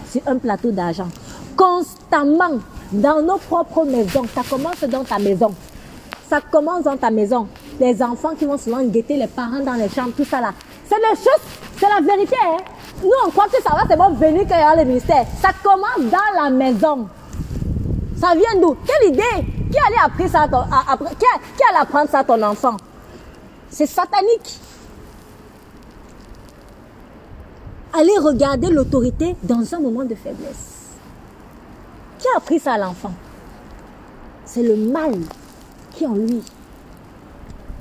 sur 0.08 0.22
un 0.26 0.36
plateau 0.36 0.70
d'argent. 0.70 1.08
Constamment 1.56 2.60
dans 2.92 3.22
nos 3.22 3.38
propres 3.38 3.84
maisons. 3.84 4.24
Ça 4.34 4.42
commence 4.48 4.84
dans 4.84 5.04
ta 5.04 5.18
maison. 5.18 5.52
Ça 6.28 6.40
commence 6.40 6.84
dans 6.84 6.96
ta 6.96 7.10
maison. 7.10 7.48
Les 7.80 8.02
enfants 8.02 8.34
qui 8.38 8.44
vont 8.44 8.58
souvent 8.58 8.82
guetter 8.84 9.16
les 9.16 9.26
parents 9.26 9.60
dans 9.64 9.74
les 9.74 9.88
chambres, 9.88 10.12
tout 10.16 10.24
ça 10.24 10.40
là. 10.40 10.52
C'est 10.84 10.96
des 10.96 11.16
choses, 11.16 11.42
c'est 11.78 11.88
la 11.88 12.06
vérité. 12.06 12.36
Hein? 12.44 12.58
Nous, 13.02 13.10
on 13.26 13.30
croit 13.30 13.48
que 13.48 13.60
ça 13.62 13.70
va 13.70 13.82
c'est 13.88 13.96
bon 13.96 14.10
venir 14.10 14.46
quand 14.48 14.54
il 14.54 14.60
y 14.60 14.62
a 14.62 14.76
le 14.76 14.84
ministère. 14.84 15.26
Ça 15.40 15.50
commence 15.62 16.10
dans 16.10 16.42
la 16.42 16.50
maison. 16.50 17.08
Ça 18.16 18.34
vient 18.34 18.60
d'où? 18.60 18.76
Quelle 18.86 19.10
idée? 19.10 19.46
Qui 19.70 19.78
allait 19.78 19.96
apprendre 20.04 20.30
ça 20.30 20.42
à 20.42 20.48
ton, 20.48 21.04
qui, 21.06 21.26
qui 21.56 21.62
allait 21.68 21.80
apprendre 21.80 22.10
ça 22.10 22.20
à 22.20 22.24
ton 22.24 22.40
enfant? 22.42 22.76
C'est 23.68 23.86
satanique. 23.86 24.60
Allez 27.92 28.16
regarder 28.18 28.70
l'autorité 28.70 29.34
dans 29.42 29.74
un 29.74 29.80
moment 29.80 30.04
de 30.04 30.14
faiblesse. 30.14 30.90
Qui 32.18 32.28
a 32.28 32.38
appris 32.38 32.60
ça 32.60 32.74
à 32.74 32.78
l'enfant? 32.78 33.12
C'est 34.44 34.62
le 34.62 34.76
mal 34.76 35.14
qui 35.90 36.04
est 36.04 36.06
en 36.06 36.14
lui. 36.14 36.42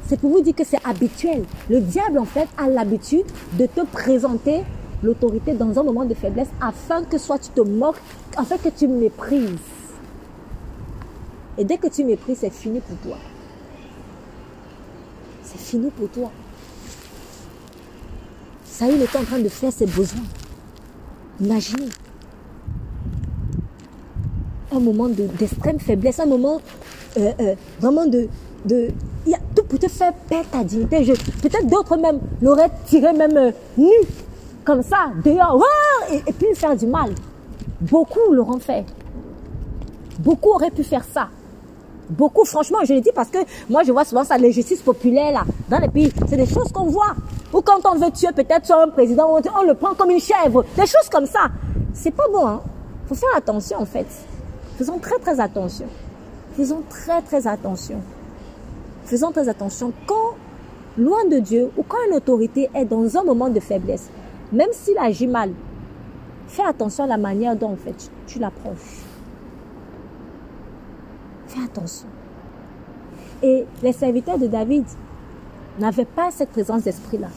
C'est 0.07 0.19
pour 0.19 0.31
vous 0.31 0.41
dire 0.41 0.55
que 0.55 0.63
c'est 0.63 0.83
habituel. 0.85 1.45
Le 1.69 1.79
diable, 1.79 2.19
en 2.19 2.25
fait, 2.25 2.47
a 2.57 2.67
l'habitude 2.67 3.25
de 3.53 3.65
te 3.67 3.81
présenter 3.85 4.63
l'autorité 5.03 5.53
dans 5.53 5.79
un 5.79 5.83
moment 5.83 6.05
de 6.05 6.13
faiblesse 6.13 6.49
afin 6.61 7.03
que 7.03 7.17
soit 7.17 7.39
tu 7.39 7.49
te 7.49 7.61
moques, 7.61 8.01
afin 8.37 8.57
que 8.57 8.69
tu 8.69 8.87
méprises. 8.87 9.49
Et 11.57 11.63
dès 11.63 11.77
que 11.77 11.87
tu 11.87 12.03
méprises, 12.03 12.39
c'est 12.41 12.53
fini 12.53 12.79
pour 12.79 12.97
toi. 12.97 13.17
C'est 15.43 15.59
fini 15.59 15.89
pour 15.89 16.09
toi. 16.09 16.31
Saül 18.65 19.01
est 19.01 19.15
en 19.15 19.23
train 19.23 19.39
de 19.39 19.49
faire 19.49 19.71
ses 19.71 19.85
besoins. 19.85 20.23
Imaginez 21.39 21.89
un 24.71 24.79
moment 24.79 25.09
d'extrême 25.09 25.79
faiblesse, 25.79 26.19
un 26.19 26.25
moment 26.25 26.61
euh, 27.17 27.31
euh, 27.41 27.55
vraiment 27.79 28.05
de... 28.05 28.27
de 28.65 28.89
y 29.27 29.33
a 29.33 29.39
tout 29.55 29.63
pour 29.63 29.77
te 29.77 29.87
faire 29.87 30.13
perdre 30.13 30.49
ta 30.49 30.63
dignité. 30.63 31.03
Peut-être 31.41 31.67
d'autres 31.67 31.97
même 31.97 32.19
l'auraient 32.41 32.71
tiré 32.85 33.13
même 33.13 33.37
euh, 33.37 33.51
nu, 33.77 33.91
comme 34.63 34.83
ça, 34.83 35.11
dehors, 35.23 35.63
et, 36.11 36.17
et 36.27 36.33
puis 36.33 36.53
faire 36.55 36.75
du 36.75 36.87
mal. 36.87 37.11
Beaucoup 37.79 38.31
l'auront 38.31 38.59
fait. 38.59 38.85
Beaucoup 40.19 40.49
auraient 40.49 40.71
pu 40.71 40.83
faire 40.83 41.03
ça. 41.03 41.29
Beaucoup, 42.09 42.43
franchement, 42.43 42.79
je 42.83 42.93
le 42.93 42.99
dis 42.99 43.11
parce 43.15 43.29
que 43.29 43.37
moi, 43.69 43.83
je 43.83 43.91
vois 43.91 44.03
souvent 44.03 44.25
ça, 44.25 44.37
les 44.37 44.51
justices 44.51 44.81
populaires, 44.81 45.31
là, 45.31 45.43
dans 45.69 45.79
les 45.79 45.87
pays. 45.87 46.11
C'est 46.27 46.35
des 46.35 46.45
choses 46.45 46.71
qu'on 46.71 46.87
voit. 46.87 47.15
Ou 47.53 47.61
quand 47.61 47.79
on 47.85 47.95
veut 47.95 48.11
tuer 48.11 48.31
peut-être 48.35 48.71
un 48.71 48.89
président, 48.89 49.29
on 49.29 49.63
le 49.63 49.73
prend 49.73 49.93
comme 49.93 50.11
une 50.11 50.19
chèvre. 50.19 50.65
Des 50.75 50.85
choses 50.85 51.09
comme 51.09 51.25
ça. 51.25 51.47
C'est 51.93 52.11
pas 52.11 52.27
bon, 52.31 52.45
hein. 52.45 52.61
Faut 53.07 53.15
faire 53.15 53.35
attention, 53.35 53.79
en 53.79 53.85
fait. 53.85 54.07
Faisons 54.77 54.97
très 54.99 55.19
très 55.19 55.39
attention. 55.39 55.85
Faisons 56.57 56.83
très 56.89 57.21
très 57.21 57.47
attention. 57.47 58.01
Faisons 59.05 59.31
très 59.31 59.47
attention 59.47 59.93
quand, 60.05 60.35
loin 60.97 61.25
de 61.25 61.39
Dieu, 61.39 61.71
ou 61.77 61.83
quand 61.87 61.97
une 62.09 62.15
autorité 62.15 62.69
est 62.75 62.85
dans 62.85 63.17
un 63.17 63.23
moment 63.23 63.49
de 63.49 63.59
faiblesse, 63.59 64.09
même 64.51 64.69
s'il 64.71 64.97
agit 64.97 65.27
mal, 65.27 65.51
fais 66.47 66.63
attention 66.63 67.05
à 67.05 67.07
la 67.07 67.17
manière 67.17 67.55
dont 67.55 67.71
en 67.71 67.75
fait 67.75 68.11
tu 68.27 68.39
l'approches. 68.39 69.05
Fais 71.47 71.63
attention. 71.63 72.07
Et 73.43 73.65
les 73.81 73.93
serviteurs 73.93 74.37
de 74.37 74.47
David 74.47 74.85
n'avaient 75.79 76.05
pas 76.05 76.31
cette 76.31 76.49
présence 76.49 76.83
d'esprit-là. 76.83 77.29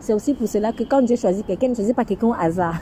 C'est 0.00 0.12
aussi 0.12 0.34
pour 0.34 0.48
cela 0.48 0.72
que 0.72 0.82
quand 0.82 1.02
Dieu 1.02 1.16
choisit 1.16 1.46
quelqu'un, 1.46 1.66
il 1.66 1.70
ne 1.70 1.74
choisit 1.74 1.94
pas 1.94 2.04
quelqu'un 2.04 2.28
au 2.28 2.34
hasard. 2.34 2.76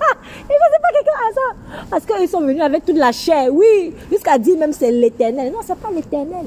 Il 0.00 0.54
ne 0.54 0.58
faisait 0.66 0.82
pas 0.82 0.92
quelqu'un 0.92 1.12
à 1.12 1.32
ça. 1.34 1.86
Parce 1.90 2.06
qu'ils 2.06 2.28
sont 2.28 2.40
venus 2.40 2.62
avec 2.62 2.84
toute 2.84 2.96
la 2.96 3.12
chair. 3.12 3.52
Oui, 3.52 3.94
jusqu'à 4.10 4.38
dire 4.38 4.58
même 4.58 4.72
c'est 4.72 4.90
l'éternel. 4.90 5.52
Non, 5.52 5.60
c'est 5.62 5.78
pas 5.78 5.90
l'éternel. 5.90 6.46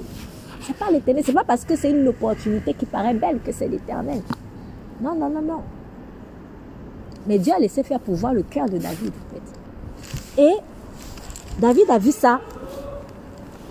C'est 0.61 0.75
pas 0.75 0.89
l'éternel. 0.91 1.23
C'est 1.25 1.33
pas 1.33 1.43
parce 1.43 1.65
que 1.65 1.75
c'est 1.75 1.91
une 1.91 2.07
opportunité 2.07 2.73
qui 2.73 2.85
paraît 2.85 3.13
belle 3.13 3.39
que 3.43 3.51
c'est 3.51 3.67
l'éternel. 3.67 4.21
Non, 5.01 5.15
non, 5.15 5.29
non, 5.29 5.41
non. 5.41 5.61
Mais 7.27 7.37
Dieu 7.37 7.53
a 7.53 7.59
laissé 7.59 7.83
faire 7.83 7.99
pouvoir 7.99 8.33
le 8.33 8.43
cœur 8.43 8.67
de 8.67 8.77
David. 8.77 9.13
Et 10.37 10.53
David 11.59 11.89
a 11.89 11.97
vu 11.97 12.11
ça. 12.11 12.39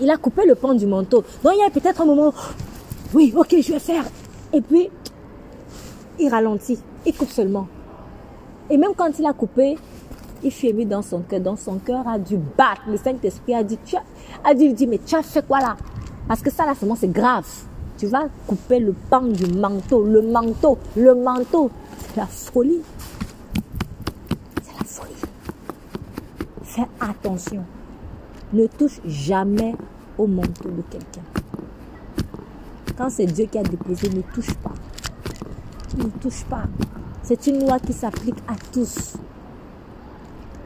Il 0.01 0.11
a 0.11 0.17
coupé 0.17 0.47
le 0.47 0.55
pan 0.55 0.75
du 0.75 0.87
manteau. 0.87 1.25
Donc 1.43 1.53
il 1.55 1.59
y 1.59 1.63
a 1.63 1.71
peut-être 1.71 2.01
un 2.01 2.07
moment, 2.07 2.33
oui, 3.13 3.33
ok, 3.37 3.57
je 3.61 3.73
vais 3.73 3.79
faire. 3.79 4.05
Et 4.53 4.61
puis, 4.61 4.91
il 6.19 6.29
ralentit. 6.29 6.79
Il 7.07 7.15
coupe 7.15 7.31
seulement. 7.31 7.67
Et 8.69 8.77
même 8.77 8.93
quand 8.97 9.11
il 9.19 9.27
a 9.27 9.33
coupé, 9.33 9.77
il 10.43 10.51
fut 10.51 10.73
dans 10.85 11.03
son 11.03 11.21
cœur. 11.21 11.41
Dans 11.41 11.57
son 11.57 11.79
cœur 11.79 12.07
a 12.07 12.19
dû 12.19 12.37
battre. 12.37 12.83
Le 12.89 12.97
Saint-Esprit 12.97 13.55
a 13.55 13.63
dit, 13.63 13.79
tu 13.85 13.97
as, 13.97 14.03
a 14.45 14.55
mais 14.55 15.01
tu 15.05 15.15
as 15.15 15.23
fait 15.23 15.47
quoi 15.47 15.61
là 15.61 15.77
Parce 16.29 16.41
que 16.41 16.51
ça 16.51 16.65
là, 16.65 16.73
c'est 16.97 17.13
grave. 17.13 17.47
Tu 17.99 18.07
vas 18.07 18.25
couper 18.47 18.79
le 18.79 18.93
pan 18.93 19.23
du 19.23 19.47
manteau. 19.47 20.03
Le 20.03 20.23
manteau, 20.23 20.79
le 20.97 21.15
manteau, 21.15 21.71
c'est 21.99 22.17
la 22.17 22.27
folie. 22.27 22.81
C'est 24.63 24.79
la 24.79 24.85
folie. 24.85 25.13
Fais 26.71 26.87
attention. 27.01 27.65
Ne 28.53 28.69
touche 28.69 29.01
jamais 29.05 29.75
au 30.17 30.29
manteau 30.29 30.69
de 30.69 30.83
quelqu'un. 30.89 31.23
Quand 32.97 33.11
c'est 33.11 33.27
Dieu 33.27 33.47
qui 33.47 33.59
a 33.59 33.65
déposé, 33.65 34.09
ne 34.09 34.21
touche 34.21 34.55
pas. 34.55 34.75
Ne 35.99 36.05
touche 36.21 36.45
pas. 36.45 36.67
C'est 37.25 37.49
une 37.49 37.67
loi 37.67 37.81
qui 37.81 37.93
s'applique 37.93 38.39
à 38.47 38.55
tous. 38.73 39.17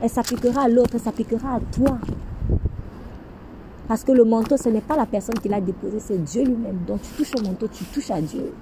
Elle 0.03 0.11
s'appliquera 0.11 0.65
à 0.65 0.69
l'autre, 0.69 0.91
elle 0.93 1.01
s'appliquera 1.01 1.55
à 1.55 1.61
toi. 1.61 1.99
Parce 3.89 4.05
que 4.05 4.13
le 4.13 4.25
manteau, 4.25 4.59
ce 4.59 4.69
n'est 4.69 4.83
pas 4.83 4.99
la 4.99 5.07
personne 5.07 5.39
qui 5.39 5.49
l'a 5.49 5.63
déposé, 5.63 6.01
c'est 6.01 6.23
Dieu 6.23 6.45
lui-même. 6.45 6.81
Donc 6.87 7.01
tu 7.01 7.13
touches 7.13 7.35
au 7.41 7.43
manteau, 7.43 7.67
tu 7.69 7.83
touches 7.85 8.11
à 8.11 8.21
Dieu. 8.21 8.53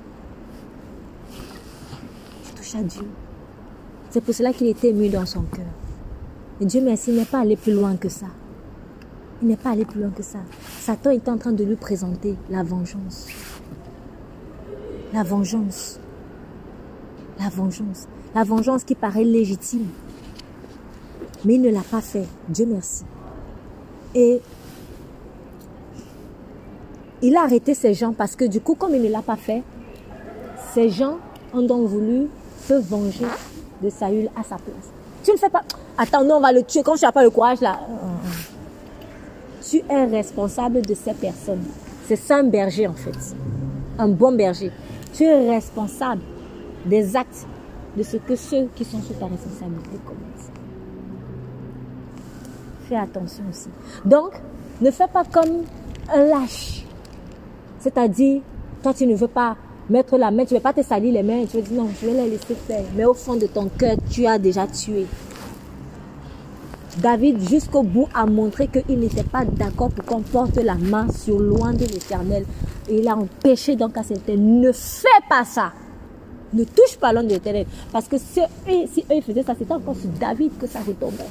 Tu 2.45 2.53
touches 2.55 2.77
à 2.77 2.83
Dieu. 2.85 3.09
C'est 4.11 4.21
pour 4.21 4.33
cela 4.33 4.53
qu'il 4.53 4.69
était 4.69 4.91
ému 4.91 5.09
dans 5.09 5.27
son 5.27 5.43
cœur. 5.43 5.82
Et 6.63 6.65
Dieu 6.65 6.81
merci 6.81 7.11
n'est 7.11 7.25
pas 7.25 7.41
allé 7.41 7.57
plus 7.57 7.73
loin 7.73 7.97
que 7.97 8.09
ça. 8.09 8.27
Il 9.43 9.49
n'est 9.49 9.57
pas 9.57 9.71
allé 9.71 9.85
plus 9.85 10.01
loin 10.01 10.11
que 10.11 10.23
ça. 10.23 10.39
Satan 10.79 11.11
est 11.11 11.29
en 11.29 11.37
train 11.37 11.51
de 11.51 11.65
lui 11.65 11.75
présenter 11.75 12.37
la 12.51 12.63
vengeance. 12.63 13.27
La 15.13 15.25
vengeance. 15.25 15.99
La 17.41 17.49
vengeance. 17.49 18.07
La 18.33 18.45
vengeance 18.45 18.85
qui 18.85 18.95
paraît 18.95 19.25
légitime. 19.25 19.89
Mais 21.45 21.55
il 21.55 21.63
ne 21.63 21.71
l'a 21.71 21.81
pas 21.81 22.01
fait. 22.01 22.29
Dieu 22.49 22.67
merci. 22.67 23.03
Et 24.15 24.41
il 27.23 27.37
a 27.37 27.43
arrêté 27.43 27.75
ces 27.75 27.93
gens 27.93 28.13
parce 28.13 28.37
que 28.37 28.45
du 28.45 28.61
coup, 28.61 28.77
comme 28.77 28.95
il 28.95 29.03
ne 29.03 29.11
l'a 29.11 29.23
pas 29.23 29.35
fait, 29.35 29.65
ces 30.73 30.91
gens 30.91 31.19
ont 31.53 31.63
donc 31.63 31.89
voulu 31.89 32.29
se 32.69 32.75
venger 32.75 33.27
de 33.83 33.91
Saül 33.91 34.31
à 34.37 34.45
sa 34.45 34.59
place. 34.59 34.92
Tu 35.23 35.33
ne 35.33 35.37
fais 35.37 35.51
pas. 35.51 35.63
Attends, 35.97 36.25
non, 36.25 36.37
on 36.37 36.41
va 36.41 36.53
le 36.53 36.63
tuer. 36.63 36.83
Quand 36.83 36.97
tu 36.97 37.05
n'as 37.05 37.13
pas 37.13 37.23
le 37.23 37.31
courage 37.31 37.61
là. 37.61 37.81
Tu 39.69 39.83
es 39.89 40.05
responsable 40.05 40.83
de 40.83 40.95
ces 40.95 41.15
personnes. 41.15 41.65
C'est 42.07 42.17
ça 42.17 42.37
un 42.39 42.45
berger 42.45 42.87
en 42.87 42.95
fait. 42.95 43.17
Un 43.99 44.09
bon 44.09 44.33
berger. 44.33 44.73
Tu 45.15 45.25
es 45.25 45.51
responsable 45.51 46.23
des 46.85 47.17
actes 47.17 47.47
de 47.97 48.03
ce 48.03 48.17
que 48.17 48.35
ceux 48.35 48.69
qui 48.75 48.85
sont 48.85 49.01
sous 49.01 49.15
ta 49.15 49.27
responsabilité 49.27 49.99
commettent. 50.05 50.51
Fais 52.89 52.97
attention 52.97 53.45
aussi. 53.49 53.69
Donc, 54.05 54.33
ne 54.81 54.91
fais 54.91 55.07
pas 55.07 55.25
comme 55.25 55.65
un 56.13 56.25
lâche. 56.25 56.85
C'est-à-dire, 57.79 58.43
toi 58.83 58.93
tu 58.93 59.07
ne 59.07 59.15
veux 59.15 59.29
pas 59.29 59.57
mettre 59.91 60.17
la 60.17 60.31
main, 60.31 60.45
tu 60.45 60.55
ne 60.55 60.59
veux 60.59 60.63
pas 60.63 60.73
te 60.73 60.83
salir 60.83 61.13
les 61.13 61.23
mains, 61.23 61.45
tu 61.51 61.57
veux 61.57 61.63
dire 61.63 61.83
non, 61.83 61.89
je 62.01 62.07
vais 62.07 62.13
les 62.13 62.31
laisser 62.31 62.55
faire. 62.67 62.85
Mais 62.97 63.05
au 63.05 63.15
fond 63.15 63.35
de 63.35 63.47
ton 63.47 63.69
cœur, 63.69 63.97
tu 64.11 64.27
as 64.27 64.39
déjà 64.39 64.67
tué. 64.67 65.07
David, 66.99 67.49
jusqu'au 67.49 67.83
bout, 67.83 68.09
a 68.15 68.27
montré 68.27 68.69
qu'il 68.69 68.99
n'était 68.99 69.23
pas 69.23 69.45
d'accord 69.45 69.91
pour 69.91 70.05
qu'on 70.05 70.21
porte 70.21 70.57
la 70.57 70.75
main 70.75 71.07
sur 71.11 71.39
loin 71.39 71.73
de 71.73 71.87
l'éternel. 71.87 72.45
Il 72.91 73.09
a 73.09 73.17
empêché 73.17 73.77
donc 73.77 73.97
à 73.97 74.03
cet 74.03 74.29
ne 74.29 74.73
fais 74.73 75.09
pas 75.29 75.45
ça. 75.45 75.73
Ne 76.53 76.65
touche 76.65 76.99
pas 77.01 77.13
l'homme 77.13 77.29
de 77.29 77.33
l'éternel. 77.33 77.67
Parce 77.91 78.09
que 78.09 78.19
si 78.19 78.41
eux, 78.41 78.87
si 78.93 79.05
eux 79.11 79.21
faisaient 79.23 79.43
ça, 79.43 79.55
c'était 79.59 79.73
encore 79.73 79.97
sur 79.97 80.11
David 80.21 80.51
que 80.59 80.67
ça 80.67 80.81
retombait. 80.81 81.25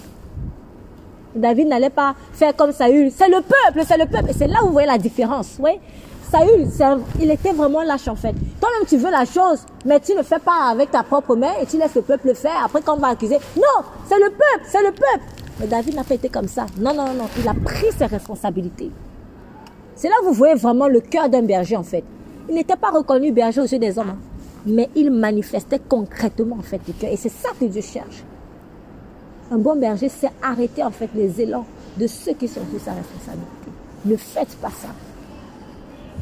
David 1.36 1.68
n'allait 1.68 1.92
pas 1.92 2.16
faire 2.34 2.56
comme 2.56 2.72
Saül. 2.72 3.12
C'est 3.16 3.30
le 3.30 3.42
peuple, 3.42 3.86
c'est 3.88 3.98
le 3.98 4.08
peuple. 4.08 4.32
Et 4.32 4.34
c'est 4.34 4.48
là 4.48 4.64
où 4.64 4.68
vous 4.68 4.74
voyez 4.74 4.88
la 4.88 4.98
différence. 4.98 5.58
Oui? 5.60 5.72
Saül, 6.32 6.66
il 7.20 7.30
était 7.30 7.52
vraiment 7.52 7.82
lâche 7.82 8.08
en 8.08 8.16
fait. 8.16 8.32
Toi-même, 8.62 8.88
tu 8.88 8.96
veux 8.96 9.12
la 9.12 9.26
chose, 9.26 9.66
mais 9.86 10.00
tu 10.00 10.16
ne 10.16 10.24
fais 10.24 10.40
pas 10.40 10.70
avec 10.72 10.90
ta 10.90 11.04
propre 11.04 11.36
main 11.36 11.52
et 11.62 11.66
tu 11.66 11.78
laisses 11.78 11.96
le 11.96 12.04
peuple 12.04 12.34
faire. 12.34 12.64
Après, 12.64 12.82
quand 12.82 12.96
on 12.96 13.00
va 13.00 13.10
accuser, 13.10 13.38
non, 13.58 13.86
c'est 14.08 14.18
le 14.18 14.30
peuple, 14.30 14.66
c'est 14.66 14.82
le 14.82 14.92
peuple. 14.92 15.26
Mais 15.60 15.68
David 15.68 15.96
n'a 15.96 16.06
pas 16.06 16.14
été 16.14 16.30
comme 16.30 16.48
ça. 16.48 16.68
Non, 16.80 16.94
non, 16.94 17.14
non, 17.14 17.26
il 17.38 17.46
a 17.50 17.54
pris 17.54 17.92
ses 17.98 18.06
responsabilités. 18.06 18.92
C'est 19.96 20.08
là 20.08 20.16
que 20.22 20.28
vous 20.28 20.34
voyez 20.34 20.56
vraiment 20.56 20.88
le 20.88 21.02
cœur 21.02 21.28
d'un 21.28 21.42
berger 21.42 21.76
en 21.76 21.84
fait. 21.84 22.06
Il 22.48 22.56
n'était 22.56 22.78
pas 22.78 22.92
reconnu 22.92 23.34
berger 23.34 23.60
aux 23.60 23.66
yeux 23.68 23.80
des 23.80 24.00
hommes, 24.00 24.12
hein. 24.12 24.18
mais 24.66 24.90
il 24.96 25.12
manifestait 25.12 25.82
concrètement 25.86 26.56
en 26.60 26.64
fait 26.64 26.80
le 26.88 26.94
cœur. 26.94 27.12
Et 27.12 27.18
c'est 27.18 27.30
ça 27.30 27.50
que 27.60 27.66
Dieu 27.66 27.82
cherche. 27.82 28.24
Un 29.52 29.58
bon 29.58 29.76
berger, 29.76 30.08
c'est 30.08 30.32
arrêter 30.42 30.82
en 30.82 30.92
fait 30.92 31.10
les 31.14 31.42
élans 31.42 31.66
de 31.98 32.08
ceux 32.08 32.34
qui 32.34 32.48
sont 32.48 32.62
sous 32.72 32.80
sa 32.80 32.94
responsabilité. 32.94 33.70
Ne 34.06 34.16
faites 34.16 34.56
pas 34.62 34.70
ça. 34.70 34.88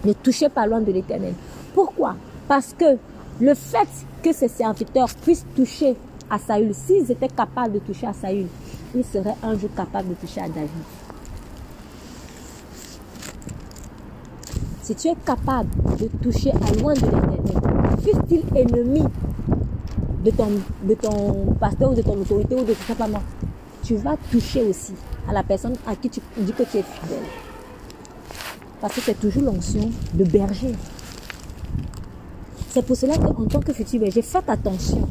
Ne 0.06 0.14
touchez 0.14 0.50
pas 0.50 0.66
loin 0.66 0.82
de 0.82 0.92
l'éternel. 0.92 1.34
Pourquoi? 1.74 2.16
Parce 2.48 2.74
que 2.78 2.98
le 3.40 3.54
fait 3.54 3.88
que 4.24 4.34
ces 4.34 4.48
serviteurs 4.48 5.10
puissent 5.22 5.46
toucher 5.56 5.96
à 6.30 6.38
Saül, 6.38 6.74
s'ils 6.74 7.12
étaient 7.12 7.28
capables 7.28 7.74
de 7.74 7.80
toucher 7.80 8.08
à 8.08 8.14
Saül, 8.14 8.48
il 8.96 9.04
serait 9.04 9.36
un 9.44 9.58
jour 9.58 9.70
capable 9.76 10.10
de 10.10 10.14
toucher 10.16 10.42
à 10.42 10.48
David. 10.48 10.70
Si 14.82 14.96
tu 14.96 15.08
es 15.08 15.16
capable 15.26 15.70
de 16.00 16.08
toucher 16.22 16.52
à 16.52 16.82
loin 16.82 16.94
de 16.94 17.02
l'éternel, 17.02 18.00
fût-il 18.04 18.44
ennemi 18.58 19.04
de 20.24 20.32
ton, 20.32 20.48
de 20.84 20.94
ton 20.96 21.54
pasteur 21.60 21.92
ou 21.92 21.96
de 21.96 22.02
ton 22.02 22.20
autorité 22.20 22.56
ou 22.56 22.64
de 22.64 22.74
tout 22.74 22.88
simplement, 22.88 23.22
tu 23.84 23.96
vas 23.96 24.16
toucher 24.32 24.64
aussi 24.64 24.94
à 25.28 25.34
la 25.34 25.44
personne 25.44 25.76
à 25.86 25.96
qui 25.96 26.10
tu 26.10 26.20
dis 26.38 26.54
que 26.54 26.64
tu 26.64 26.78
es 26.78 26.84
fidèle. 26.84 27.49
Parce 28.82 28.96
que 28.96 29.02
c'est 29.02 29.20
toujours 29.20 29.44
l'onction 29.44 29.90
de 30.14 30.24
berger. 30.24 30.74
C'est 32.70 32.86
pour 32.86 32.96
cela 32.96 33.18
qu'en 33.18 33.46
tant 33.46 33.60
que 33.60 33.74
futur 33.74 34.00
berger, 34.00 34.22
faites 34.22 34.50
attention 34.50 35.08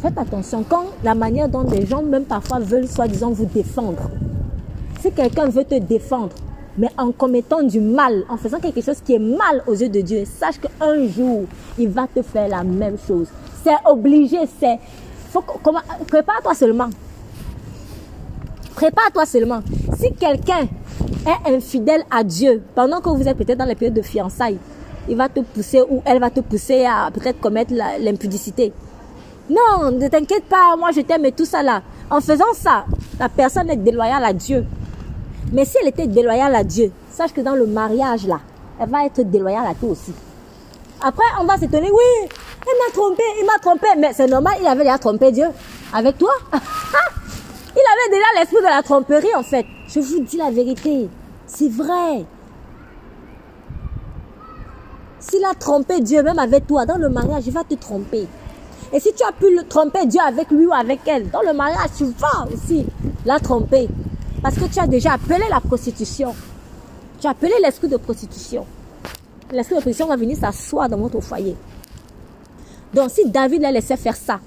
faites 0.00 0.18
attention 0.18 0.64
quand 0.68 0.86
la 1.04 1.14
manière 1.14 1.48
dont 1.48 1.64
des 1.64 1.86
gens, 1.86 2.02
même 2.02 2.24
parfois, 2.24 2.58
veulent 2.58 2.88
soi-disant 2.88 3.30
vous 3.30 3.44
défendre. 3.44 4.10
Si 5.00 5.12
quelqu'un 5.12 5.48
veut 5.48 5.64
te 5.64 5.78
défendre, 5.78 6.34
mais 6.78 6.88
en 6.96 7.12
commettant 7.12 7.62
du 7.62 7.80
mal, 7.80 8.24
en 8.28 8.36
faisant 8.36 8.58
quelque 8.58 8.80
chose 8.80 9.00
qui 9.04 9.14
est 9.14 9.18
mal 9.18 9.62
aux 9.66 9.74
yeux 9.74 9.88
de 9.88 10.00
Dieu, 10.00 10.24
sache 10.24 10.58
qu'un 10.58 11.06
jour, 11.08 11.44
il 11.78 11.88
va 11.88 12.06
te 12.06 12.22
faire 12.22 12.48
la 12.48 12.62
même 12.62 12.96
chose. 13.06 13.28
C'est 13.62 13.76
obligé, 13.86 14.38
c'est... 14.58 14.78
Prépare-toi 16.06 16.54
seulement. 16.54 16.88
Prépare-toi 18.74 19.26
seulement. 19.26 19.60
Si 19.98 20.12
quelqu'un 20.14 20.66
est 21.26 21.54
infidèle 21.54 22.04
à 22.10 22.24
Dieu, 22.24 22.62
pendant 22.74 23.00
que 23.00 23.08
vous 23.10 23.26
êtes 23.28 23.36
peut-être 23.36 23.58
dans 23.58 23.64
les 23.64 23.74
périodes 23.74 23.96
de 23.96 24.02
fiançailles, 24.02 24.58
il 25.08 25.16
va 25.16 25.28
te 25.28 25.40
pousser 25.40 25.82
ou 25.88 26.02
elle 26.04 26.20
va 26.20 26.30
te 26.30 26.40
pousser 26.40 26.84
à 26.84 27.10
peut-être 27.12 27.40
commettre 27.40 27.72
l'impudicité. 27.74 28.72
Non, 29.48 29.90
ne 29.90 30.08
t'inquiète 30.08 30.44
pas, 30.44 30.76
moi 30.78 30.90
je 30.94 31.00
t'aime 31.00 31.24
et 31.24 31.32
tout 31.32 31.44
ça 31.44 31.62
là. 31.62 31.82
En 32.10 32.20
faisant 32.20 32.52
ça, 32.54 32.84
la 33.18 33.28
personne 33.28 33.68
est 33.70 33.76
déloyale 33.76 34.24
à 34.24 34.32
Dieu. 34.32 34.64
Mais 35.52 35.64
si 35.64 35.76
elle 35.82 35.88
était 35.88 36.06
déloyale 36.06 36.54
à 36.54 36.62
Dieu, 36.62 36.92
sache 37.10 37.32
que 37.32 37.40
dans 37.40 37.54
le 37.54 37.66
mariage 37.66 38.26
là, 38.26 38.40
elle 38.80 38.88
va 38.88 39.04
être 39.04 39.22
déloyale 39.22 39.66
à 39.66 39.74
toi 39.74 39.90
aussi. 39.90 40.12
Après, 41.02 41.24
on 41.40 41.44
va 41.44 41.56
s'étonner, 41.56 41.90
oui, 41.90 42.28
il 42.66 42.78
m'a 42.78 42.92
trompé, 42.92 43.22
il 43.40 43.46
m'a 43.46 43.58
trompé. 43.58 43.86
Mais 43.98 44.12
c'est 44.12 44.26
normal, 44.26 44.54
il 44.60 44.66
avait 44.66 44.84
déjà 44.84 44.98
trompé 44.98 45.32
Dieu. 45.32 45.46
Avec 45.92 46.18
toi 46.18 46.32
avait 47.80 48.16
déjà 48.16 48.26
l'esprit 48.38 48.58
de 48.58 48.68
la 48.68 48.82
tromperie 48.82 49.34
en 49.36 49.42
fait. 49.42 49.66
Je 49.88 50.00
vous 50.00 50.20
dis 50.20 50.36
la 50.36 50.50
vérité. 50.50 51.08
C'est 51.46 51.68
vrai. 51.68 52.24
S'il 55.18 55.44
a 55.44 55.54
trompé 55.54 56.00
Dieu, 56.00 56.22
même 56.22 56.38
avec 56.38 56.66
toi, 56.66 56.86
dans 56.86 56.96
le 56.96 57.08
mariage, 57.08 57.44
il 57.46 57.52
va 57.52 57.62
te 57.64 57.74
tromper. 57.74 58.26
Et 58.92 58.98
si 58.98 59.12
tu 59.12 59.22
as 59.22 59.32
pu 59.32 59.54
le 59.54 59.64
tromper 59.64 60.06
Dieu 60.06 60.20
avec 60.20 60.50
lui 60.50 60.66
ou 60.66 60.72
avec 60.72 61.00
elle, 61.06 61.30
dans 61.30 61.42
le 61.42 61.52
mariage, 61.52 61.90
tu 61.96 62.04
vas 62.04 62.48
aussi 62.52 62.86
la 63.24 63.38
tromper. 63.38 63.88
Parce 64.42 64.56
que 64.56 64.64
tu 64.64 64.78
as 64.80 64.86
déjà 64.86 65.12
appelé 65.12 65.44
la 65.50 65.60
prostitution. 65.60 66.34
Tu 67.20 67.26
as 67.26 67.30
appelé 67.30 67.52
l'esprit 67.62 67.88
de 67.88 67.98
prostitution. 67.98 68.64
L'esprit 69.52 69.76
de 69.76 69.80
prostitution 69.80 70.06
va 70.06 70.16
venir 70.16 70.36
s'asseoir 70.36 70.88
dans 70.88 70.96
votre 70.96 71.20
foyer. 71.20 71.56
Donc 72.94 73.10
si 73.10 73.28
David 73.28 73.62
les 73.62 73.72
laissait 73.72 73.96
faire 73.96 74.16
ça, 74.16 74.40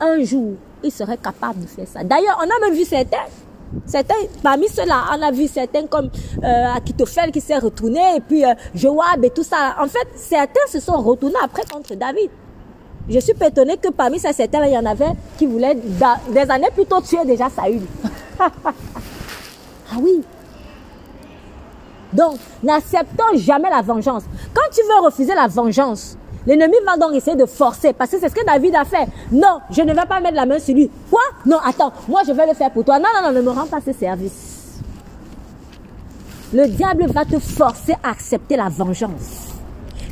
un 0.00 0.22
jour, 0.22 0.54
il 0.82 0.90
serait 0.90 1.16
capable 1.16 1.60
de 1.60 1.66
faire 1.66 1.86
ça. 1.86 2.02
D'ailleurs, 2.04 2.38
on 2.38 2.44
a 2.44 2.66
même 2.68 2.74
vu 2.76 2.84
certains, 2.84 3.24
certains, 3.86 4.14
parmi 4.42 4.68
ceux-là, 4.68 5.04
on 5.16 5.22
a 5.22 5.30
vu 5.30 5.46
certains 5.48 5.86
comme 5.86 6.10
euh, 6.42 6.74
Akitophel 6.74 7.30
qui 7.30 7.40
s'est 7.40 7.58
retourné, 7.58 8.16
et 8.16 8.20
puis 8.20 8.44
euh, 8.44 8.54
Joab 8.74 9.24
et 9.24 9.30
tout 9.30 9.42
ça. 9.42 9.76
En 9.80 9.86
fait, 9.86 10.08
certains 10.16 10.66
se 10.68 10.80
sont 10.80 11.00
retournés 11.00 11.36
après 11.42 11.62
contre 11.70 11.94
David. 11.94 12.30
Je 13.08 13.18
suis 13.18 13.32
étonné 13.32 13.76
que 13.76 13.88
parmi 13.88 14.18
ces 14.18 14.32
certains, 14.32 14.64
il 14.64 14.72
y 14.72 14.78
en 14.78 14.86
avait 14.86 15.12
qui 15.36 15.46
voulaient 15.46 15.74
des 15.74 16.50
années 16.50 16.70
plus 16.72 16.86
tôt 16.86 17.00
tuer 17.00 17.24
déjà 17.24 17.48
Saül. 17.50 17.82
ah 18.40 18.50
oui. 20.00 20.22
Donc, 22.12 22.36
n'acceptons 22.62 23.36
jamais 23.36 23.70
la 23.70 23.82
vengeance. 23.82 24.22
Quand 24.54 24.70
tu 24.70 24.82
veux 24.82 25.04
refuser 25.04 25.34
la 25.34 25.48
vengeance, 25.48 26.16
l'ennemi 26.46 26.76
va 26.86 26.96
donc 26.96 27.14
essayer 27.14 27.36
de 27.36 27.46
forcer. 27.46 27.92
Parce 27.92 28.10
que 28.10 28.18
c'est 28.20 28.28
ce 28.28 28.34
que 28.34 28.44
David 28.44 28.74
a 28.74 28.84
fait. 28.84 29.06
Non, 29.30 29.60
je 29.70 29.82
ne 29.82 29.92
vais 29.92 30.06
pas 30.06 30.20
mettre 30.20 30.36
la 30.36 30.46
main 30.46 30.58
sur 30.58 30.74
lui. 30.74 30.90
Quoi? 31.10 31.20
Non, 31.46 31.58
attends, 31.64 31.92
moi 32.08 32.22
je 32.26 32.32
vais 32.32 32.46
le 32.46 32.54
faire 32.54 32.70
pour 32.70 32.84
toi. 32.84 32.98
Non, 32.98 33.08
non, 33.14 33.28
non, 33.28 33.32
ne 33.32 33.42
me 33.42 33.50
rends 33.50 33.66
pas 33.66 33.80
ce 33.84 33.92
service. 33.92 34.80
Le 36.52 36.66
diable 36.66 37.06
va 37.06 37.24
te 37.24 37.38
forcer 37.38 37.94
à 38.02 38.10
accepter 38.10 38.56
la 38.56 38.68
vengeance 38.68 39.52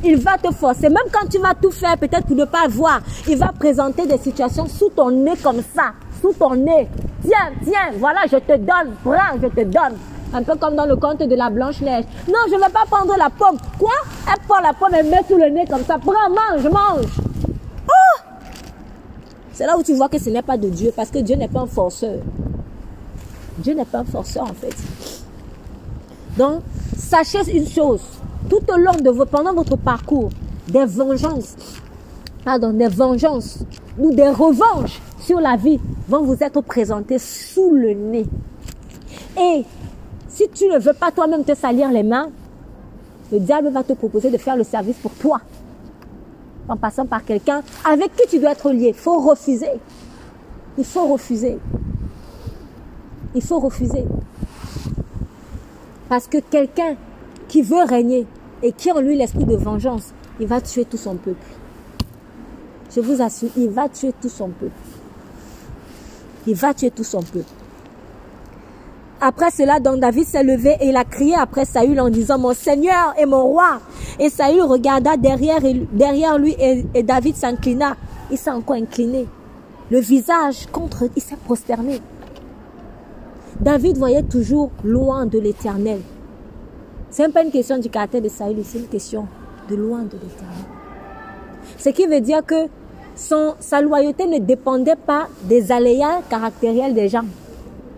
il 0.03 0.17
va 0.17 0.37
te 0.37 0.51
forcer. 0.53 0.89
Même 0.89 1.09
quand 1.11 1.27
tu 1.27 1.39
vas 1.39 1.53
tout 1.53 1.71
faire, 1.71 1.97
peut-être 1.97 2.25
pour 2.25 2.35
ne 2.35 2.45
pas 2.45 2.67
voir, 2.67 3.01
il 3.27 3.37
va 3.37 3.51
présenter 3.57 4.05
des 4.05 4.17
situations 4.17 4.67
sous 4.67 4.89
ton 4.89 5.11
nez 5.11 5.37
comme 5.41 5.61
ça, 5.75 5.93
sous 6.21 6.33
ton 6.33 6.55
nez. 6.55 6.87
Tiens, 7.23 7.51
tiens, 7.63 7.91
voilà, 7.97 8.21
je 8.31 8.37
te 8.37 8.57
donne, 8.57 8.95
prends, 9.03 9.37
je 9.41 9.47
te 9.47 9.63
donne. 9.63 9.97
Un 10.33 10.43
peu 10.43 10.55
comme 10.55 10.75
dans 10.75 10.85
le 10.85 10.95
conte 10.95 11.19
de 11.19 11.35
la 11.35 11.49
Blanche-Neige. 11.49 12.05
Non, 12.27 12.39
je 12.47 12.55
ne 12.55 12.59
vais 12.59 12.71
pas 12.71 12.85
prendre 12.89 13.15
la 13.17 13.29
pomme. 13.29 13.57
Quoi? 13.77 13.91
Elle 14.27 14.39
prend 14.47 14.61
la 14.61 14.73
pomme 14.73 14.95
et 14.95 15.03
met 15.03 15.21
sous 15.27 15.37
le 15.37 15.49
nez 15.49 15.65
comme 15.69 15.83
ça. 15.83 15.97
Prends, 15.97 16.29
mange, 16.29 16.63
mange. 16.63 17.05
Oh 17.87 18.21
C'est 19.51 19.65
là 19.65 19.77
où 19.77 19.83
tu 19.83 19.93
vois 19.93 20.07
que 20.07 20.17
ce 20.17 20.29
n'est 20.29 20.41
pas 20.41 20.57
de 20.57 20.69
Dieu, 20.69 20.93
parce 20.95 21.09
que 21.09 21.19
Dieu 21.19 21.35
n'est 21.35 21.49
pas 21.49 21.61
un 21.61 21.67
forceur. 21.67 22.19
Dieu 23.57 23.73
n'est 23.73 23.85
pas 23.85 23.99
un 23.99 24.05
forceur 24.05 24.43
en 24.43 24.53
fait. 24.53 24.75
Donc, 26.37 26.61
sachez 26.97 27.55
une 27.55 27.67
chose, 27.67 28.01
tout 28.49 28.61
au 28.73 28.77
long 28.77 28.93
de 28.93 29.09
votre, 29.09 29.29
pendant 29.29 29.53
votre 29.53 29.75
parcours, 29.75 30.29
des 30.67 30.85
vengeances, 30.85 31.55
pardon, 32.45 32.71
des 32.71 32.87
vengeances 32.87 33.59
ou 33.99 34.13
des 34.13 34.29
revanches 34.29 35.01
sur 35.19 35.41
la 35.41 35.57
vie 35.57 35.79
vont 36.07 36.23
vous 36.23 36.37
être 36.41 36.61
présentées 36.61 37.19
sous 37.19 37.71
le 37.71 37.93
nez. 37.93 38.25
Et 39.37 39.65
si 40.41 40.49
tu 40.49 40.67
ne 40.67 40.79
veux 40.79 40.93
pas 40.93 41.11
toi-même 41.11 41.43
te 41.43 41.53
salir 41.53 41.91
les 41.91 42.01
mains, 42.01 42.29
le 43.31 43.39
diable 43.39 43.69
va 43.69 43.83
te 43.83 43.93
proposer 43.93 44.31
de 44.31 44.37
faire 44.37 44.55
le 44.55 44.63
service 44.63 44.97
pour 44.97 45.11
toi. 45.13 45.39
En 46.67 46.77
passant 46.77 47.05
par 47.05 47.23
quelqu'un 47.23 47.61
avec 47.85 48.15
qui 48.15 48.27
tu 48.27 48.39
dois 48.39 48.53
être 48.53 48.71
lié. 48.71 48.87
Il 48.87 48.93
faut 48.93 49.19
refuser. 49.19 49.69
Il 50.77 50.85
faut 50.85 51.05
refuser. 51.05 51.59
Il 53.35 53.43
faut 53.43 53.59
refuser. 53.59 54.05
Parce 56.09 56.27
que 56.27 56.39
quelqu'un 56.39 56.95
qui 57.47 57.61
veut 57.61 57.83
régner 57.83 58.25
et 58.63 58.71
qui 58.71 58.89
a 58.89 58.95
en 58.95 59.01
lui 59.01 59.15
l'esprit 59.15 59.45
de 59.45 59.55
vengeance, 59.55 60.11
il 60.39 60.47
va 60.47 60.59
tuer 60.59 60.85
tout 60.85 60.97
son 60.97 61.15
peuple. 61.15 61.45
Je 62.95 62.99
vous 62.99 63.21
assure, 63.21 63.49
il 63.55 63.69
va 63.69 63.89
tuer 63.89 64.13
tout 64.19 64.29
son 64.29 64.49
peuple. 64.49 64.71
Il 66.47 66.55
va 66.55 66.73
tuer 66.73 66.89
tout 66.89 67.03
son 67.03 67.21
peuple. 67.21 67.60
Après 69.23 69.51
cela, 69.51 69.79
donc 69.79 69.99
David 69.99 70.25
s'est 70.25 70.43
levé 70.43 70.77
et 70.81 70.89
il 70.89 70.97
a 70.97 71.03
crié 71.03 71.35
après 71.35 71.63
Saül 71.63 71.99
en 71.99 72.09
disant, 72.09 72.39
mon 72.39 72.55
Seigneur 72.55 73.13
et 73.19 73.27
mon 73.27 73.43
roi. 73.43 73.79
Et 74.17 74.29
Saül 74.31 74.63
regarda 74.63 75.15
derrière, 75.15 75.59
lui 76.39 76.55
et, 76.59 76.83
et 76.95 77.03
David 77.03 77.35
s'inclina. 77.35 77.95
Il 78.31 78.37
s'est 78.39 78.49
encore 78.49 78.77
incliné. 78.77 79.27
Le 79.91 79.99
visage 79.99 80.65
contre, 80.71 81.03
il 81.15 81.21
s'est 81.21 81.35
prosterné. 81.35 82.01
David 83.59 83.97
voyait 83.97 84.23
toujours 84.23 84.71
loin 84.83 85.27
de 85.27 85.37
l'éternel. 85.37 86.01
C'est 87.11 87.31
pas 87.31 87.43
une 87.43 87.51
question 87.51 87.77
du 87.77 87.91
caractère 87.91 88.21
de 88.21 88.29
Saül, 88.29 88.57
c'est 88.63 88.79
une 88.79 88.87
question 88.87 89.27
de 89.69 89.75
loin 89.75 89.99
de 89.99 90.13
l'éternel. 90.13 90.65
Ce 91.77 91.89
qui 91.89 92.07
veut 92.07 92.21
dire 92.21 92.43
que 92.43 92.67
son, 93.15 93.53
sa 93.59 93.81
loyauté 93.81 94.25
ne 94.25 94.39
dépendait 94.39 94.95
pas 94.95 95.27
des 95.43 95.71
aléas 95.71 96.21
caractériels 96.27 96.95
des 96.95 97.07
gens. 97.07 97.25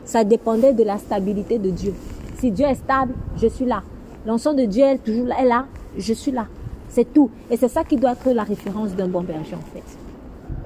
Ça 0.06 0.24
dépendait 0.24 0.74
de 0.74 0.84
la 0.84 0.97
stabilité 0.97 1.58
de 1.58 1.70
Dieu. 1.70 1.93
Si 2.39 2.51
Dieu 2.51 2.66
est 2.66 2.76
stable, 2.76 3.14
je 3.38 3.47
suis 3.47 3.66
là. 3.66 3.84
L'ensemble 4.26 4.62
de 4.62 4.66
Dieu 4.66 4.84
est 4.84 4.97
toujours 4.97 5.28
là, 5.28 5.36
est 5.41 5.45
là, 5.45 5.66
je 5.97 6.14
suis 6.14 6.32
là. 6.32 6.47
C'est 6.89 7.14
tout. 7.14 7.30
Et 7.49 7.58
c'est 7.58 7.68
ça 7.70 7.84
qui 7.84 7.97
doit 7.97 8.12
être 8.12 8.32
la 8.32 8.43
référence 8.43 8.93
d'un 8.95 9.08
bon 9.08 9.22
berger 9.22 9.56
en 9.56 9.74
fait. 9.74 9.84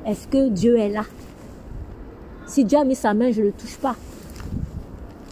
Est-ce 0.09 0.27
que 0.27 0.49
Dieu 0.49 0.77
est 0.77 0.89
là? 0.89 1.03
Si 2.45 2.65
Dieu 2.65 2.77
a 2.77 2.83
mis 2.83 2.95
sa 2.95 3.13
main, 3.13 3.31
je 3.31 3.41
ne 3.41 3.47
le 3.47 3.51
touche 3.51 3.77
pas. 3.77 3.95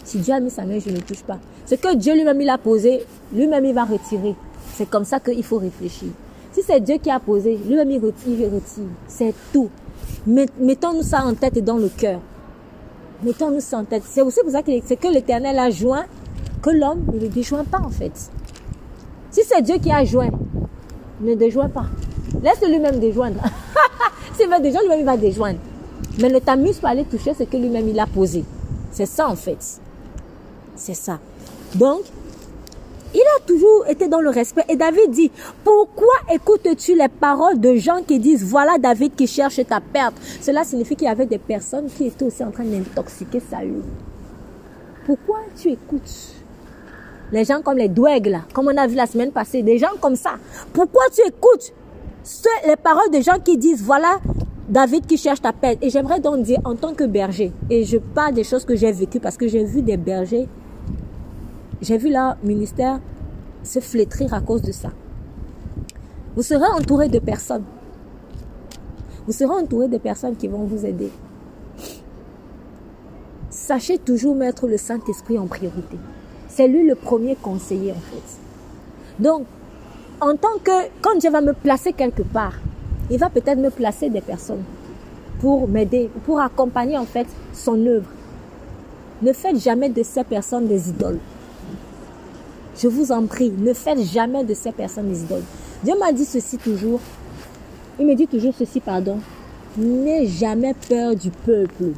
Si 0.03 0.19
Dieu 0.19 0.33
a 0.33 0.39
mis 0.39 0.49
sa 0.49 0.65
main, 0.65 0.79
je 0.79 0.89
ne 0.89 0.95
le 0.95 1.01
touche 1.01 1.23
pas. 1.23 1.39
Ce 1.65 1.75
que 1.75 1.95
Dieu 1.95 2.13
lui-même 2.13 2.39
il 2.41 2.49
a 2.49 2.57
posé, 2.57 3.03
lui-même 3.33 3.65
il 3.65 3.73
va 3.73 3.85
retirer. 3.85 4.35
C'est 4.73 4.89
comme 4.89 5.05
ça 5.05 5.19
qu'il 5.19 5.43
faut 5.43 5.57
réfléchir. 5.57 6.09
Si 6.51 6.61
c'est 6.61 6.79
Dieu 6.79 6.97
qui 7.01 7.09
a 7.09 7.19
posé, 7.19 7.57
lui-même 7.57 7.89
il 7.91 7.99
retire, 7.99 8.39
il 8.39 8.45
retire. 8.45 8.89
C'est 9.07 9.33
tout. 9.51 9.69
Mettons-nous 10.27 11.03
ça 11.03 11.25
en 11.25 11.33
tête 11.33 11.57
et 11.57 11.61
dans 11.61 11.77
le 11.77 11.89
cœur. 11.89 12.19
Mettons-nous 13.23 13.73
en 13.73 13.83
tête. 13.85 14.03
C'est 14.05 14.21
aussi 14.21 14.39
pour 14.41 14.51
ça 14.51 14.61
que 14.61 14.71
c'est 14.85 14.97
que 14.97 15.07
l'Éternel 15.07 15.57
a 15.57 15.69
joint 15.69 16.05
que 16.61 16.69
l'homme 16.69 17.05
ne 17.13 17.19
le 17.19 17.27
déjoint 17.27 17.63
pas 17.63 17.79
en 17.79 17.89
fait. 17.89 18.13
Si 19.31 19.41
c'est 19.43 19.61
Dieu 19.61 19.75
qui 19.77 19.91
a 19.91 20.03
joint, 20.03 20.31
ne 21.21 21.35
déjoint 21.35 21.69
pas. 21.69 21.85
Laisse 22.41 22.61
lui-même 22.61 22.99
déjoindre. 22.99 23.41
S'il 24.37 24.47
veut 24.47 24.61
déjoindre, 24.61 24.85
lui-même 24.85 24.99
il 24.99 25.05
va 25.05 25.17
déjoindre. 25.17 25.59
Mais 26.19 26.29
ne 26.29 26.39
t'amuse 26.39 26.77
pas 26.77 26.89
à 26.89 26.91
aller 26.91 27.05
toucher 27.05 27.33
ce 27.33 27.43
que 27.43 27.57
lui-même 27.57 27.87
il 27.89 27.99
a 27.99 28.07
posé. 28.07 28.43
C'est 28.91 29.05
ça 29.05 29.27
en 29.27 29.35
fait. 29.35 29.79
C'est 30.75 30.93
ça. 30.93 31.19
Donc, 31.75 32.01
il 33.15 33.23
a 33.37 33.39
toujours 33.45 33.87
été 33.87 34.07
dans 34.09 34.19
le 34.19 34.29
respect. 34.29 34.65
Et 34.67 34.75
David 34.75 35.11
dit, 35.11 35.31
pourquoi 35.63 36.13
écoutes-tu 36.33 36.95
les 36.95 37.07
paroles 37.07 37.59
de 37.59 37.75
gens 37.75 38.03
qui 38.05 38.19
disent, 38.19 38.43
voilà 38.43 38.77
David 38.77 39.15
qui 39.15 39.25
cherche 39.25 39.59
ta 39.65 39.79
perte? 39.79 40.15
Cela 40.41 40.63
signifie 40.65 40.95
qu'il 40.95 41.07
y 41.07 41.09
avait 41.09 41.25
des 41.25 41.37
personnes 41.37 41.87
qui 41.87 42.07
étaient 42.07 42.25
aussi 42.25 42.43
en 42.43 42.51
train 42.51 42.65
d'intoxiquer 42.65 43.39
Saül. 43.39 43.83
Pourquoi 45.05 45.37
tu 45.55 45.69
écoutes 45.69 46.33
les 47.31 47.45
gens 47.45 47.61
comme 47.61 47.77
les 47.77 47.87
douègues 47.87 48.27
là, 48.27 48.41
comme 48.53 48.67
on 48.67 48.77
a 48.77 48.85
vu 48.85 48.95
la 48.95 49.07
semaine 49.07 49.31
passée, 49.31 49.63
des 49.63 49.77
gens 49.77 49.95
comme 50.01 50.15
ça? 50.15 50.31
Pourquoi 50.73 51.03
tu 51.13 51.21
écoutes 51.25 51.73
les 52.67 52.75
paroles 52.75 53.11
de 53.11 53.21
gens 53.21 53.39
qui 53.43 53.57
disent, 53.57 53.81
voilà 53.81 54.19
David 54.67 55.05
qui 55.05 55.15
cherche 55.15 55.41
ta 55.41 55.53
perte? 55.53 55.77
Et 55.81 55.89
j'aimerais 55.89 56.19
donc 56.19 56.41
dire, 56.41 56.59
en 56.65 56.75
tant 56.75 56.93
que 56.93 57.05
berger, 57.05 57.53
et 57.69 57.85
je 57.85 57.97
parle 57.97 58.33
des 58.33 58.43
choses 58.43 58.65
que 58.65 58.75
j'ai 58.75 58.91
vécues 58.91 59.19
parce 59.21 59.37
que 59.37 59.47
j'ai 59.47 59.63
vu 59.63 59.81
des 59.81 59.95
bergers 59.95 60.49
j'ai 61.81 61.97
vu 61.97 62.11
leur 62.11 62.37
ministère 62.43 62.99
se 63.63 63.79
flétrir 63.79 64.33
à 64.33 64.41
cause 64.41 64.61
de 64.61 64.71
ça. 64.71 64.89
Vous 66.35 66.41
serez 66.43 66.67
entouré 66.67 67.07
de 67.07 67.19
personnes. 67.19 67.63
Vous 69.25 69.33
serez 69.33 69.53
entouré 69.53 69.87
de 69.87 69.97
personnes 69.97 70.35
qui 70.35 70.47
vont 70.47 70.63
vous 70.65 70.85
aider. 70.85 71.11
Sachez 73.49 73.97
toujours 73.97 74.35
mettre 74.35 74.67
le 74.67 74.77
Saint-Esprit 74.77 75.39
en 75.39 75.47
priorité. 75.47 75.97
C'est 76.47 76.67
lui 76.67 76.87
le 76.87 76.95
premier 76.95 77.35
conseiller 77.35 77.91
en 77.91 77.95
fait. 77.95 78.39
Donc, 79.19 79.45
en 80.21 80.35
tant 80.35 80.57
que, 80.63 80.71
quand 81.01 81.17
Dieu 81.17 81.29
va 81.31 81.41
me 81.41 81.53
placer 81.53 81.93
quelque 81.93 82.21
part, 82.21 82.53
il 83.09 83.17
va 83.17 83.29
peut-être 83.29 83.59
me 83.59 83.69
placer 83.69 84.09
des 84.09 84.21
personnes 84.21 84.63
pour 85.39 85.67
m'aider, 85.67 86.09
pour 86.25 86.39
accompagner 86.39 86.97
en 86.97 87.05
fait 87.05 87.27
son 87.53 87.85
œuvre. 87.85 88.09
Ne 89.21 89.33
faites 89.33 89.61
jamais 89.61 89.89
de 89.89 90.03
ces 90.03 90.23
personnes 90.23 90.67
des 90.67 90.89
idoles. 90.89 91.19
Je 92.77 92.89
vous 92.89 93.11
en 93.11 93.25
prie, 93.25 93.51
ne 93.51 93.73
faites 93.73 94.01
jamais 94.01 94.43
de 94.43 94.53
ces 94.53 94.71
personnes 94.71 95.09
des 95.09 95.23
idoles. 95.23 95.43
Dieu 95.83 95.93
m'a 95.97 96.11
dit 96.11 96.25
ceci 96.25 96.57
toujours. 96.57 96.99
Il 97.97 98.05
me 98.05 98.15
dit 98.15 98.27
toujours 98.27 98.53
ceci, 98.57 98.81
pardon. 98.81 99.19
N'aie 99.77 100.27
jamais 100.27 100.73
peur 100.73 101.15
du 101.15 101.31
peuple. 101.31 101.93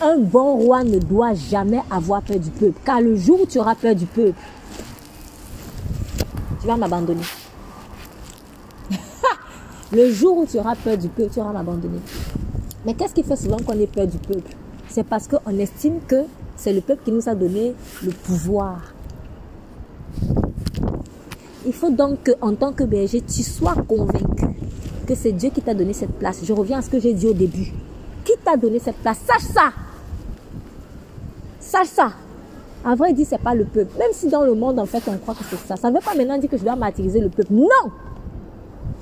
Un 0.00 0.18
bon 0.18 0.56
roi 0.56 0.84
ne 0.84 0.98
doit 0.98 1.34
jamais 1.34 1.80
avoir 1.90 2.22
peur 2.22 2.38
du 2.38 2.50
peuple. 2.50 2.78
Car 2.84 3.00
le 3.00 3.16
jour 3.16 3.40
où 3.42 3.46
tu 3.46 3.58
auras 3.58 3.74
peur 3.74 3.94
du 3.94 4.06
peuple, 4.06 4.38
tu 6.60 6.66
vas 6.66 6.76
m'abandonner. 6.76 7.24
le 9.92 10.12
jour 10.12 10.38
où 10.38 10.46
tu 10.46 10.58
auras 10.58 10.76
peur 10.76 10.96
du 10.96 11.08
peuple, 11.08 11.30
tu 11.32 11.40
vas 11.40 11.52
m'abandonner. 11.52 12.00
Mais 12.84 12.94
qu'est-ce 12.94 13.14
qui 13.14 13.24
fait 13.24 13.36
souvent 13.36 13.58
qu'on 13.58 13.78
ait 13.80 13.88
peur 13.88 14.06
du 14.06 14.18
peuple? 14.18 14.52
C'est 14.88 15.04
parce 15.04 15.26
qu'on 15.26 15.58
estime 15.58 16.00
que 16.06 16.24
c'est 16.56 16.72
le 16.72 16.80
peuple 16.80 17.02
qui 17.04 17.12
nous 17.12 17.28
a 17.28 17.34
donné 17.34 17.74
le 18.04 18.12
pouvoir. 18.12 18.95
Il 21.66 21.72
faut 21.72 21.90
donc 21.90 22.30
qu'en 22.40 22.54
tant 22.54 22.72
que 22.72 22.84
berger, 22.84 23.20
tu 23.20 23.42
sois 23.42 23.74
convaincu 23.88 24.46
que 25.06 25.14
c'est 25.14 25.32
Dieu 25.32 25.50
qui 25.50 25.62
t'a 25.62 25.74
donné 25.74 25.92
cette 25.92 26.12
place. 26.12 26.40
Je 26.44 26.52
reviens 26.52 26.78
à 26.78 26.82
ce 26.82 26.90
que 26.90 27.00
j'ai 27.00 27.12
dit 27.12 27.26
au 27.26 27.32
début. 27.32 27.72
Qui 28.24 28.32
t'a 28.44 28.56
donné 28.56 28.78
cette 28.78 28.96
place? 28.96 29.18
Sache 29.26 29.52
ça. 29.52 29.72
Sache 31.60 31.88
ça. 31.88 32.12
En 32.84 32.94
vrai, 32.94 33.12
dit 33.12 33.24
c'est 33.24 33.40
pas 33.40 33.54
le 33.54 33.64
peuple. 33.64 33.98
Même 33.98 34.10
si 34.12 34.28
dans 34.28 34.44
le 34.44 34.54
monde, 34.54 34.78
en 34.78 34.86
fait, 34.86 35.02
on 35.08 35.16
croit 35.18 35.34
que 35.34 35.42
c'est 35.50 35.56
ça. 35.66 35.76
Ça 35.76 35.90
ne 35.90 35.94
veut 35.96 36.02
pas 36.04 36.14
maintenant 36.14 36.38
dire 36.38 36.50
que 36.50 36.56
je 36.56 36.62
dois 36.62 36.76
martyriser 36.76 37.20
le 37.20 37.28
peuple. 37.28 37.52
Non. 37.52 37.90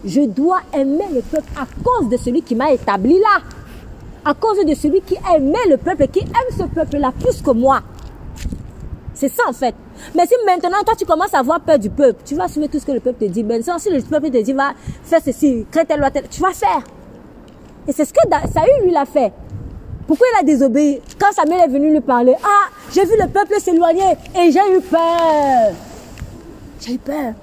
Je 0.04 0.22
dois 0.22 0.60
aimer 0.72 1.08
le 1.12 1.20
peuple 1.20 1.48
à 1.56 1.66
cause 1.82 2.08
de 2.08 2.16
celui 2.16 2.42
qui 2.42 2.54
m'a 2.54 2.72
établi 2.72 3.18
là. 3.18 3.42
À 4.24 4.32
cause 4.32 4.64
de 4.64 4.74
celui 4.74 5.02
qui 5.02 5.16
aimait 5.34 5.68
le 5.68 5.76
peuple, 5.76 6.06
qui 6.08 6.20
aime 6.20 6.56
ce 6.56 6.62
peuple-là 6.64 7.12
plus 7.18 7.42
que 7.42 7.50
moi. 7.50 7.82
C'est 9.12 9.28
ça 9.28 9.42
en 9.48 9.52
fait. 9.52 9.74
Mais 10.14 10.26
si 10.26 10.34
maintenant 10.46 10.82
toi 10.84 10.94
tu 10.96 11.04
commences 11.04 11.34
à 11.34 11.38
avoir 11.38 11.60
peur 11.60 11.78
du 11.78 11.90
peuple, 11.90 12.22
tu 12.24 12.34
vas 12.34 12.44
assumer 12.44 12.68
tout 12.68 12.78
ce 12.78 12.86
que 12.86 12.92
le 12.92 13.00
peuple 13.00 13.26
te 13.26 13.30
dit. 13.30 13.42
Ben, 13.42 13.62
si 13.62 13.90
le 13.90 14.00
peuple 14.02 14.30
te 14.30 14.42
dit 14.42 14.52
va 14.52 14.72
faire 15.02 15.20
ceci, 15.24 15.66
crée 15.70 15.84
telle 15.84 16.00
loi, 16.00 16.10
tu 16.10 16.40
vas 16.40 16.52
faire. 16.52 16.82
Et 17.86 17.92
c'est 17.92 18.04
ce 18.04 18.12
que 18.12 18.20
Saül 18.52 18.84
lui 18.84 18.90
l'a 18.90 19.04
fait. 19.04 19.32
Pourquoi 20.06 20.26
il 20.34 20.40
a 20.40 20.42
désobéi? 20.42 21.00
Quand 21.18 21.32
Samuel 21.32 21.60
est 21.60 21.72
venu 21.72 21.90
lui 21.90 22.00
parler, 22.00 22.34
ah, 22.42 22.68
j'ai 22.92 23.04
vu 23.04 23.12
le 23.18 23.28
peuple 23.28 23.58
s'éloigner 23.58 24.12
et 24.36 24.50
j'ai 24.50 24.76
eu 24.76 24.80
peur. 24.80 25.72
J'ai 26.80 26.94
eu 26.94 26.98
peur. 26.98 27.34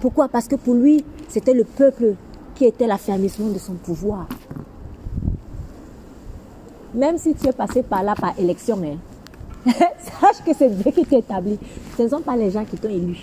Pourquoi? 0.00 0.28
Parce 0.28 0.48
que 0.48 0.56
pour 0.56 0.74
lui, 0.74 1.04
c'était 1.28 1.54
le 1.54 1.64
peuple 1.64 2.14
qui 2.54 2.64
était 2.64 2.86
l'affermissement 2.86 3.48
de 3.48 3.58
son 3.58 3.74
pouvoir. 3.74 4.26
Même 6.94 7.18
si 7.18 7.34
tu 7.34 7.48
es 7.48 7.52
passé 7.52 7.82
par 7.82 8.02
là 8.02 8.14
par 8.14 8.38
élection, 8.38 8.80
hein, 8.84 8.96
Sache 10.20 10.44
que 10.44 10.52
c'est 10.56 10.70
Dieu 10.70 10.90
qui 10.90 11.04
t'a 11.04 11.18
établi. 11.18 11.58
Ce 11.96 12.02
ne 12.02 12.08
sont 12.08 12.20
pas 12.20 12.36
les 12.36 12.50
gens 12.50 12.64
qui 12.64 12.76
t'ont 12.76 12.88
élu. 12.88 13.16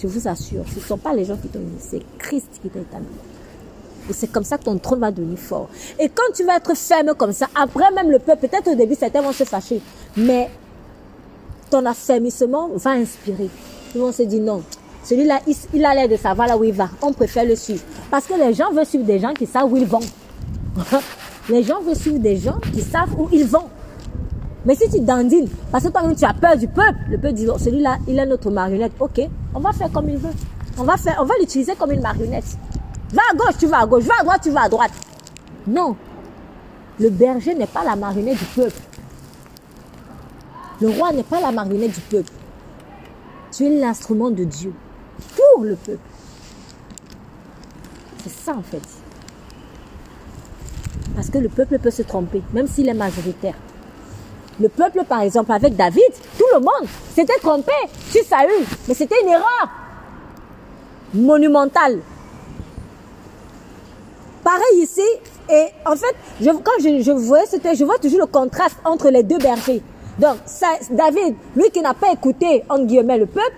Je 0.00 0.06
vous 0.06 0.26
assure, 0.26 0.64
ce 0.68 0.76
ne 0.76 0.84
sont 0.84 0.98
pas 0.98 1.14
les 1.14 1.24
gens 1.24 1.36
qui 1.36 1.48
t'ont 1.48 1.60
élu, 1.60 1.76
c'est 1.78 2.02
Christ 2.18 2.48
qui 2.60 2.68
t'a 2.68 2.80
établi. 2.80 3.06
Et 4.10 4.12
c'est 4.12 4.26
comme 4.32 4.42
ça 4.42 4.58
que 4.58 4.64
ton 4.64 4.76
trône 4.78 4.98
va 4.98 5.12
devenir 5.12 5.38
fort. 5.38 5.68
Et 5.98 6.08
quand 6.08 6.32
tu 6.34 6.44
vas 6.44 6.56
être 6.56 6.76
ferme 6.76 7.14
comme 7.14 7.32
ça, 7.32 7.46
après 7.54 7.90
même 7.92 8.10
le 8.10 8.18
peuple, 8.18 8.48
peut-être 8.48 8.72
au 8.72 8.74
début, 8.74 8.96
certains 8.96 9.22
vont 9.22 9.32
se 9.32 9.44
fâcher, 9.44 9.80
mais 10.16 10.50
ton 11.70 11.86
affermissement 11.86 12.70
va 12.74 12.90
inspirer. 12.92 13.48
Ils 13.94 14.00
vont 14.00 14.10
se 14.10 14.22
dire 14.24 14.42
non, 14.42 14.62
celui-là, 15.04 15.40
il, 15.74 15.84
a 15.84 15.94
l'air 15.94 16.08
de 16.08 16.16
savoir 16.16 16.46
là 16.46 16.56
où 16.56 16.64
il 16.64 16.72
va. 16.72 16.88
On 17.00 17.12
préfère 17.12 17.44
le 17.44 17.56
suivre. 17.56 17.82
Parce 18.10 18.26
que 18.26 18.34
les 18.34 18.54
gens 18.54 18.70
veulent 18.72 18.86
suivre 18.86 19.04
des 19.04 19.18
gens 19.18 19.34
qui 19.34 19.46
savent 19.46 19.72
où 19.72 19.76
ils 19.76 19.86
vont. 19.86 20.00
les 21.48 21.62
gens 21.62 21.80
veulent 21.80 21.96
suivre 21.96 22.18
des 22.18 22.36
gens 22.36 22.58
qui 22.72 22.80
savent 22.80 23.14
où 23.18 23.28
ils 23.32 23.44
vont. 23.44 23.68
Mais 24.64 24.74
si 24.76 24.88
tu 24.88 25.00
dandines, 25.00 25.48
parce 25.70 25.84
que 25.84 25.88
toi-même 25.88 26.14
tu 26.14 26.24
as 26.24 26.34
peur 26.34 26.56
du 26.56 26.68
peuple, 26.68 26.98
le 27.10 27.18
peuple 27.18 27.34
dit, 27.34 27.46
oh, 27.48 27.58
celui-là, 27.58 27.98
il 28.06 28.18
est 28.18 28.26
notre 28.26 28.50
marionnette. 28.50 28.92
Ok, 29.00 29.20
on 29.54 29.60
va 29.60 29.72
faire 29.72 29.90
comme 29.90 30.08
il 30.08 30.18
veut. 30.18 30.30
On 30.78 30.84
va 30.84 30.96
faire, 30.96 31.18
on 31.20 31.24
va 31.24 31.34
l'utiliser 31.40 31.74
comme 31.74 31.92
une 31.92 32.00
marionnette. 32.00 32.56
Va 33.12 33.22
à 33.30 33.36
gauche, 33.36 33.58
tu 33.58 33.66
vas 33.66 33.80
à 33.80 33.86
gauche. 33.86 34.04
Va 34.04 34.14
à 34.20 34.24
droite, 34.24 34.40
tu 34.42 34.50
vas 34.50 34.62
à 34.62 34.68
droite. 34.68 34.92
Non. 35.66 35.96
Le 36.98 37.10
berger 37.10 37.54
n'est 37.54 37.66
pas 37.66 37.84
la 37.84 37.96
marionnette 37.96 38.38
du 38.38 38.44
peuple. 38.44 38.80
Le 40.80 40.90
roi 40.90 41.12
n'est 41.12 41.22
pas 41.22 41.40
la 41.40 41.52
marionnette 41.52 41.92
du 41.92 42.00
peuple. 42.00 42.32
Tu 43.50 43.66
es 43.66 43.80
l'instrument 43.80 44.30
de 44.30 44.44
Dieu 44.44 44.72
pour 45.36 45.64
le 45.64 45.74
peuple. 45.74 45.98
C'est 48.22 48.32
ça 48.32 48.54
en 48.54 48.62
fait. 48.62 48.82
Parce 51.14 51.28
que 51.28 51.38
le 51.38 51.48
peuple 51.48 51.78
peut 51.78 51.90
se 51.90 52.02
tromper, 52.02 52.42
même 52.52 52.66
s'il 52.66 52.88
est 52.88 52.94
majoritaire. 52.94 53.54
Le 54.60 54.68
peuple, 54.68 55.04
par 55.08 55.22
exemple, 55.22 55.52
avec 55.52 55.76
David, 55.76 56.12
tout 56.38 56.44
le 56.54 56.60
monde 56.60 56.88
s'était 57.14 57.38
trompé 57.40 57.72
sur 58.10 58.22
Saül. 58.24 58.64
Mais 58.86 58.94
c'était 58.94 59.20
une 59.22 59.28
erreur 59.30 59.68
monumentale. 61.14 62.00
Pareil 64.44 64.82
ici, 64.82 65.02
et 65.48 65.66
en 65.86 65.96
fait, 65.96 66.14
quand 66.40 66.72
je, 66.80 67.12
vois, 67.12 67.40
je 67.74 67.84
vois 67.84 67.98
toujours 67.98 68.20
le 68.20 68.26
contraste 68.26 68.76
entre 68.84 69.08
les 69.08 69.22
deux 69.22 69.38
bergers. 69.38 69.82
Donc, 70.18 70.36
David, 70.90 71.34
lui 71.56 71.70
qui 71.70 71.80
n'a 71.80 71.94
pas 71.94 72.12
écouté, 72.12 72.64
en 72.68 72.84
guillemets, 72.84 73.18
le 73.18 73.26
peuple, 73.26 73.54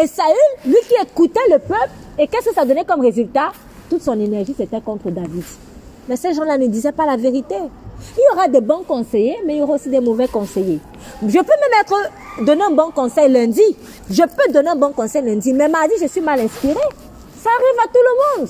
et 0.00 0.06
Saül, 0.06 0.36
lui 0.66 0.76
qui 0.88 0.94
écoutait 1.02 1.40
le 1.50 1.58
peuple, 1.58 1.90
et 2.18 2.28
qu'est-ce 2.28 2.50
que 2.50 2.54
ça 2.54 2.64
donnait 2.64 2.84
comme 2.84 3.00
résultat? 3.00 3.52
Toute 3.88 4.02
son 4.02 4.18
énergie, 4.20 4.54
c'était 4.56 4.80
contre 4.80 5.10
David. 5.10 5.42
Mais 6.08 6.16
ces 6.16 6.32
gens-là 6.34 6.58
ne 6.58 6.66
disaient 6.66 6.92
pas 6.92 7.06
la 7.06 7.16
vérité. 7.16 7.56
Il 8.16 8.20
y 8.20 8.34
aura 8.34 8.48
des 8.48 8.60
bons 8.60 8.82
conseillers, 8.86 9.38
mais 9.46 9.54
il 9.54 9.58
y 9.58 9.62
aura 9.62 9.74
aussi 9.74 9.88
des 9.88 10.00
mauvais 10.00 10.28
conseillers. 10.28 10.80
Je 11.22 11.38
peux 11.38 11.38
même 11.38 11.80
être, 11.80 12.44
donner 12.44 12.62
un 12.62 12.70
bon 12.70 12.90
conseil 12.90 13.30
lundi. 13.30 13.62
Je 14.10 14.22
peux 14.22 14.52
donner 14.52 14.70
un 14.70 14.76
bon 14.76 14.92
conseil 14.92 15.22
lundi, 15.24 15.52
mais 15.52 15.68
mardi, 15.68 15.94
je 16.00 16.06
suis 16.06 16.20
mal 16.20 16.40
inspiré. 16.40 16.80
Ça 17.36 17.50
arrive 17.50 17.78
à 17.82 17.88
tout 17.88 18.00
le 18.04 18.40
monde. 18.40 18.48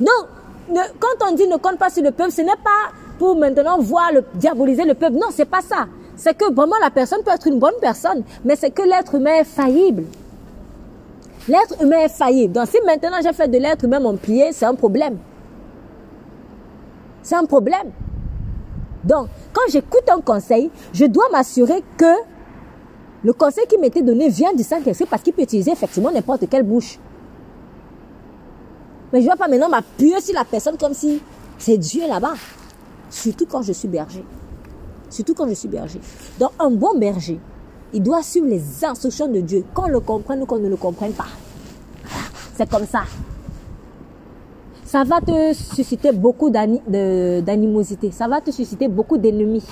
Donc, 0.00 0.78
quand 1.00 1.28
on 1.28 1.34
dit 1.34 1.46
ne 1.46 1.56
compte 1.56 1.78
pas 1.78 1.90
sur 1.90 2.02
le 2.02 2.10
peuple, 2.10 2.30
ce 2.32 2.42
n'est 2.42 2.48
pas 2.62 2.92
pour 3.18 3.36
maintenant 3.36 3.78
voir 3.78 4.12
le, 4.12 4.24
diaboliser 4.34 4.84
le 4.84 4.94
peuple. 4.94 5.14
Non, 5.14 5.28
c'est 5.30 5.44
pas 5.44 5.60
ça. 5.60 5.86
C'est 6.16 6.36
que 6.36 6.52
vraiment 6.52 6.76
la 6.80 6.90
personne 6.90 7.22
peut 7.24 7.32
être 7.32 7.46
une 7.46 7.58
bonne 7.58 7.74
personne, 7.80 8.22
mais 8.44 8.56
c'est 8.56 8.70
que 8.70 8.82
l'être 8.82 9.14
humain 9.14 9.40
est 9.40 9.44
faillible. 9.44 10.04
L'être 11.48 11.82
humain 11.82 12.00
est 12.00 12.08
faillible. 12.08 12.52
Donc 12.52 12.68
si 12.68 12.78
maintenant 12.84 13.18
j'ai 13.22 13.32
fait 13.32 13.48
de 13.48 13.58
l'être 13.58 13.84
humain 13.84 14.00
mon 14.00 14.16
pied, 14.16 14.52
c'est 14.52 14.66
un 14.66 14.74
problème. 14.74 15.18
C'est 17.22 17.34
un 17.34 17.44
problème. 17.44 17.90
Donc, 19.04 19.28
quand 19.52 19.62
j'écoute 19.70 20.08
un 20.08 20.20
conseil, 20.20 20.70
je 20.92 21.04
dois 21.04 21.28
m'assurer 21.30 21.82
que 21.96 22.14
le 23.24 23.32
conseil 23.32 23.66
qui 23.66 23.78
m'était 23.78 24.02
donné 24.02 24.28
vient 24.28 24.52
du 24.52 24.62
Saint-Esprit 24.62 25.06
parce 25.08 25.22
qu'il 25.22 25.32
peut 25.32 25.42
utiliser 25.42 25.72
effectivement 25.72 26.10
n'importe 26.10 26.48
quelle 26.48 26.64
bouche. 26.64 26.98
Mais 29.12 29.20
je 29.20 29.26
ne 29.26 29.32
vais 29.32 29.36
pas 29.36 29.48
maintenant 29.48 29.68
m'appuyer 29.68 30.20
sur 30.20 30.34
la 30.34 30.44
personne 30.44 30.76
comme 30.76 30.94
si 30.94 31.20
c'est 31.58 31.76
Dieu 31.76 32.06
là-bas. 32.08 32.34
Surtout 33.10 33.46
quand 33.46 33.62
je 33.62 33.72
suis 33.72 33.88
berger. 33.88 34.24
Surtout 35.10 35.34
quand 35.34 35.46
je 35.48 35.54
suis 35.54 35.68
berger. 35.68 36.00
Donc, 36.38 36.50
un 36.58 36.70
bon 36.70 36.98
berger, 36.98 37.38
il 37.92 38.02
doit 38.02 38.22
suivre 38.22 38.46
les 38.46 38.84
instructions 38.84 39.28
de 39.28 39.40
Dieu, 39.40 39.64
qu'on 39.74 39.88
le 39.88 40.00
comprenne 40.00 40.42
ou 40.42 40.46
qu'on 40.46 40.58
ne 40.58 40.68
le 40.68 40.76
comprenne 40.76 41.12
pas. 41.12 41.26
C'est 42.56 42.68
comme 42.68 42.86
ça 42.86 43.02
ça 44.92 45.04
va 45.04 45.22
te 45.22 45.54
susciter 45.54 46.12
beaucoup 46.12 46.50
d'animosité, 46.50 48.10
ça 48.10 48.28
va 48.28 48.42
te 48.42 48.50
susciter 48.50 48.88
beaucoup 48.88 49.16
d'ennemis. 49.16 49.64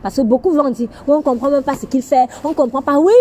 Parce 0.00 0.14
que 0.14 0.22
beaucoup 0.22 0.52
vont 0.52 0.70
dire, 0.70 0.88
on 1.08 1.16
ne 1.16 1.22
comprend 1.22 1.50
même 1.50 1.64
pas 1.64 1.74
ce 1.74 1.86
qu'il 1.86 2.02
fait, 2.02 2.28
on 2.44 2.50
ne 2.50 2.54
comprend 2.54 2.80
pas, 2.80 2.96
oui. 3.00 3.12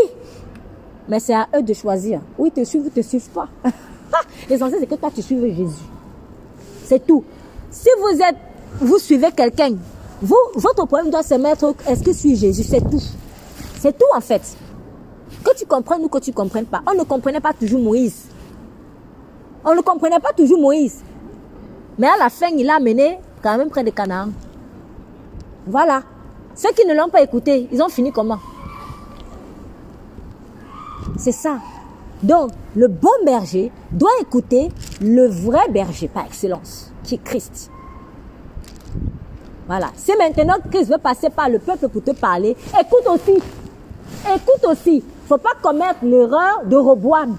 Mais 1.07 1.19
c'est 1.19 1.33
à 1.33 1.47
eux 1.57 1.63
de 1.63 1.73
choisir. 1.73 2.21
Oui, 2.37 2.51
te 2.51 2.63
suivent 2.63 2.85
ou 2.85 2.89
te 2.91 3.01
suivent 3.01 3.31
pas. 3.31 3.47
L'essentiel, 4.47 4.79
c'est 4.79 4.85
que 4.85 4.93
toi, 4.93 5.09
tu 5.09 5.23
suives 5.23 5.43
Jésus. 5.43 5.85
C'est 6.83 7.03
tout. 7.03 7.23
Si 7.71 7.89
vous 7.99 8.21
êtes, 8.21 8.37
vous 8.79 8.99
suivez 8.99 9.31
quelqu'un, 9.31 9.71
vous, 10.21 10.37
votre 10.53 10.85
problème 10.85 11.09
doit 11.09 11.23
se 11.23 11.33
mettre, 11.33 11.73
est-ce 11.87 12.03
que 12.03 12.11
je 12.11 12.17
suis 12.17 12.35
Jésus? 12.35 12.61
C'est 12.61 12.87
tout. 12.87 13.01
C'est 13.79 13.97
tout, 13.97 14.05
en 14.15 14.21
fait. 14.21 14.55
Que 15.43 15.57
tu 15.57 15.65
comprennes 15.65 16.03
ou 16.03 16.09
que 16.09 16.19
tu 16.19 16.29
ne 16.29 16.35
comprennes 16.35 16.67
pas. 16.67 16.83
On 16.85 16.93
ne 16.93 17.03
comprenait 17.05 17.41
pas 17.41 17.53
toujours 17.53 17.81
Moïse. 17.81 18.25
On 19.65 19.73
ne 19.73 19.81
comprenait 19.81 20.19
pas 20.19 20.31
toujours 20.31 20.61
Moïse. 20.61 21.01
Mais 21.99 22.07
à 22.07 22.17
la 22.17 22.29
fin, 22.29 22.47
il 22.47 22.69
a 22.69 22.75
amené 22.75 23.19
quand 23.43 23.57
même 23.57 23.69
près 23.69 23.83
de 23.83 23.89
Canaan. 23.91 24.29
Voilà. 25.67 26.01
Ceux 26.55 26.71
qui 26.71 26.85
ne 26.87 26.93
l'ont 26.93 27.09
pas 27.09 27.21
écouté, 27.21 27.67
ils 27.71 27.81
ont 27.83 27.89
fini 27.89 28.11
comment? 28.11 28.39
C'est 31.17 31.33
ça. 31.33 31.57
Donc, 32.23 32.51
le 32.75 32.87
bon 32.87 33.09
berger 33.25 33.71
doit 33.91 34.11
écouter 34.21 34.69
le 35.01 35.27
vrai 35.27 35.67
berger 35.69 36.07
par 36.07 36.25
excellence, 36.25 36.91
qui 37.03 37.15
est 37.15 37.23
Christ. 37.23 37.69
Voilà. 39.67 39.87
Si 39.95 40.13
maintenant 40.17 40.55
Christ 40.71 40.89
veut 40.89 40.97
passer 40.97 41.29
par 41.29 41.49
le 41.49 41.59
peuple 41.59 41.89
pour 41.89 42.03
te 42.03 42.11
parler, 42.11 42.55
écoute 42.79 43.07
aussi. 43.07 43.41
Écoute 44.25 44.65
aussi. 44.69 45.03
Faut 45.27 45.37
pas 45.37 45.53
commettre 45.61 45.99
l'erreur 46.03 46.61
de 46.65 46.77
Roboam. 46.77 47.37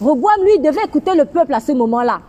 Roboam, 0.00 0.42
lui, 0.42 0.58
devait 0.58 0.84
écouter 0.84 1.14
le 1.14 1.26
peuple 1.26 1.52
à 1.52 1.60
ce 1.60 1.72
moment-là. 1.72 2.20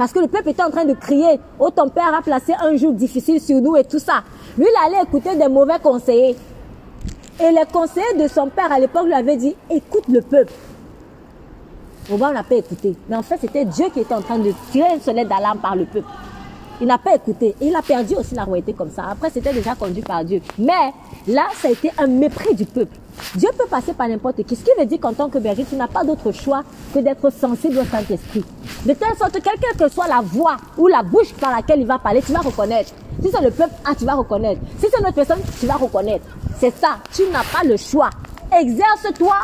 Parce 0.00 0.14
que 0.14 0.18
le 0.18 0.28
peuple 0.28 0.48
était 0.48 0.62
en 0.62 0.70
train 0.70 0.86
de 0.86 0.94
crier, 0.94 1.38
oh 1.58 1.68
ton 1.68 1.90
père 1.90 2.14
a 2.18 2.22
placé 2.22 2.54
un 2.58 2.74
jour 2.74 2.94
difficile 2.94 3.38
sur 3.38 3.60
nous 3.60 3.76
et 3.76 3.84
tout 3.84 3.98
ça. 3.98 4.22
Lui, 4.56 4.64
il 4.66 4.86
allait 4.86 5.02
écouter 5.02 5.36
des 5.36 5.46
mauvais 5.46 5.78
conseillers. 5.78 6.34
Et 7.38 7.50
les 7.50 7.66
conseillers 7.70 8.14
de 8.18 8.26
son 8.26 8.46
père 8.46 8.72
à 8.72 8.78
l'époque 8.78 9.04
lui 9.04 9.12
avaient 9.12 9.36
dit, 9.36 9.54
écoute 9.68 10.04
le 10.08 10.22
peuple. 10.22 10.54
On 12.10 12.16
n'a 12.16 12.42
pas 12.42 12.54
écouté. 12.54 12.96
Mais 13.10 13.16
en 13.16 13.22
fait, 13.22 13.36
c'était 13.42 13.66
Dieu 13.66 13.90
qui 13.92 14.00
était 14.00 14.14
en 14.14 14.22
train 14.22 14.38
de 14.38 14.54
tirer 14.72 14.94
une 14.94 15.02
sonnette 15.02 15.28
d'alarme 15.28 15.58
par 15.58 15.76
le 15.76 15.84
peuple. 15.84 16.08
Il 16.80 16.86
n'a 16.86 16.96
pas 16.96 17.16
écouté. 17.16 17.54
Et 17.60 17.66
il 17.66 17.76
a 17.76 17.82
perdu 17.82 18.14
aussi 18.14 18.34
la 18.34 18.44
royauté 18.44 18.72
comme 18.72 18.90
ça. 18.90 19.04
Après, 19.10 19.28
c'était 19.28 19.52
déjà 19.52 19.74
conduit 19.74 20.00
par 20.00 20.24
Dieu. 20.24 20.40
Mais 20.56 20.94
là, 21.30 21.46
ça 21.60 21.68
a 21.68 21.70
été 21.70 21.90
un 21.98 22.06
mépris 22.06 22.54
du 22.54 22.64
peuple. 22.64 22.96
Dieu 23.34 23.48
peut 23.56 23.66
passer 23.66 23.92
par 23.92 24.08
n'importe 24.08 24.42
qui. 24.44 24.56
Ce 24.56 24.64
qui 24.64 24.70
veut 24.78 24.86
dire 24.86 25.00
qu'en 25.00 25.12
tant 25.12 25.28
que 25.28 25.38
berger, 25.38 25.64
tu 25.68 25.76
n'as 25.76 25.88
pas 25.88 26.04
d'autre 26.04 26.32
choix 26.32 26.62
que 26.94 26.98
d'être 27.00 27.30
sensible 27.30 27.78
au 27.78 27.84
Saint-Esprit. 27.84 28.44
De 28.86 28.92
telle 28.94 29.16
sorte 29.18 29.32
que 29.32 29.40
quelle 29.42 29.76
que 29.78 29.92
soit 29.92 30.08
la 30.08 30.20
voix 30.20 30.56
ou 30.78 30.88
la 30.88 31.02
bouche 31.02 31.32
par 31.34 31.50
laquelle 31.50 31.80
il 31.80 31.86
va 31.86 31.98
parler, 31.98 32.22
tu 32.22 32.32
vas 32.32 32.40
reconnaître. 32.40 32.92
Si 33.22 33.30
c'est 33.30 33.42
le 33.42 33.50
peuple, 33.50 33.74
ah, 33.84 33.94
tu 33.96 34.04
vas 34.04 34.14
reconnaître. 34.14 34.60
Si 34.78 34.86
c'est 34.90 34.98
une 34.98 35.06
autre 35.06 35.14
personne, 35.14 35.40
tu 35.58 35.66
vas 35.66 35.74
reconnaître. 35.74 36.24
C'est 36.58 36.74
ça. 36.78 36.98
Tu 37.12 37.22
n'as 37.30 37.44
pas 37.44 37.66
le 37.66 37.76
choix. 37.76 38.10
Exerce-toi 38.52 39.36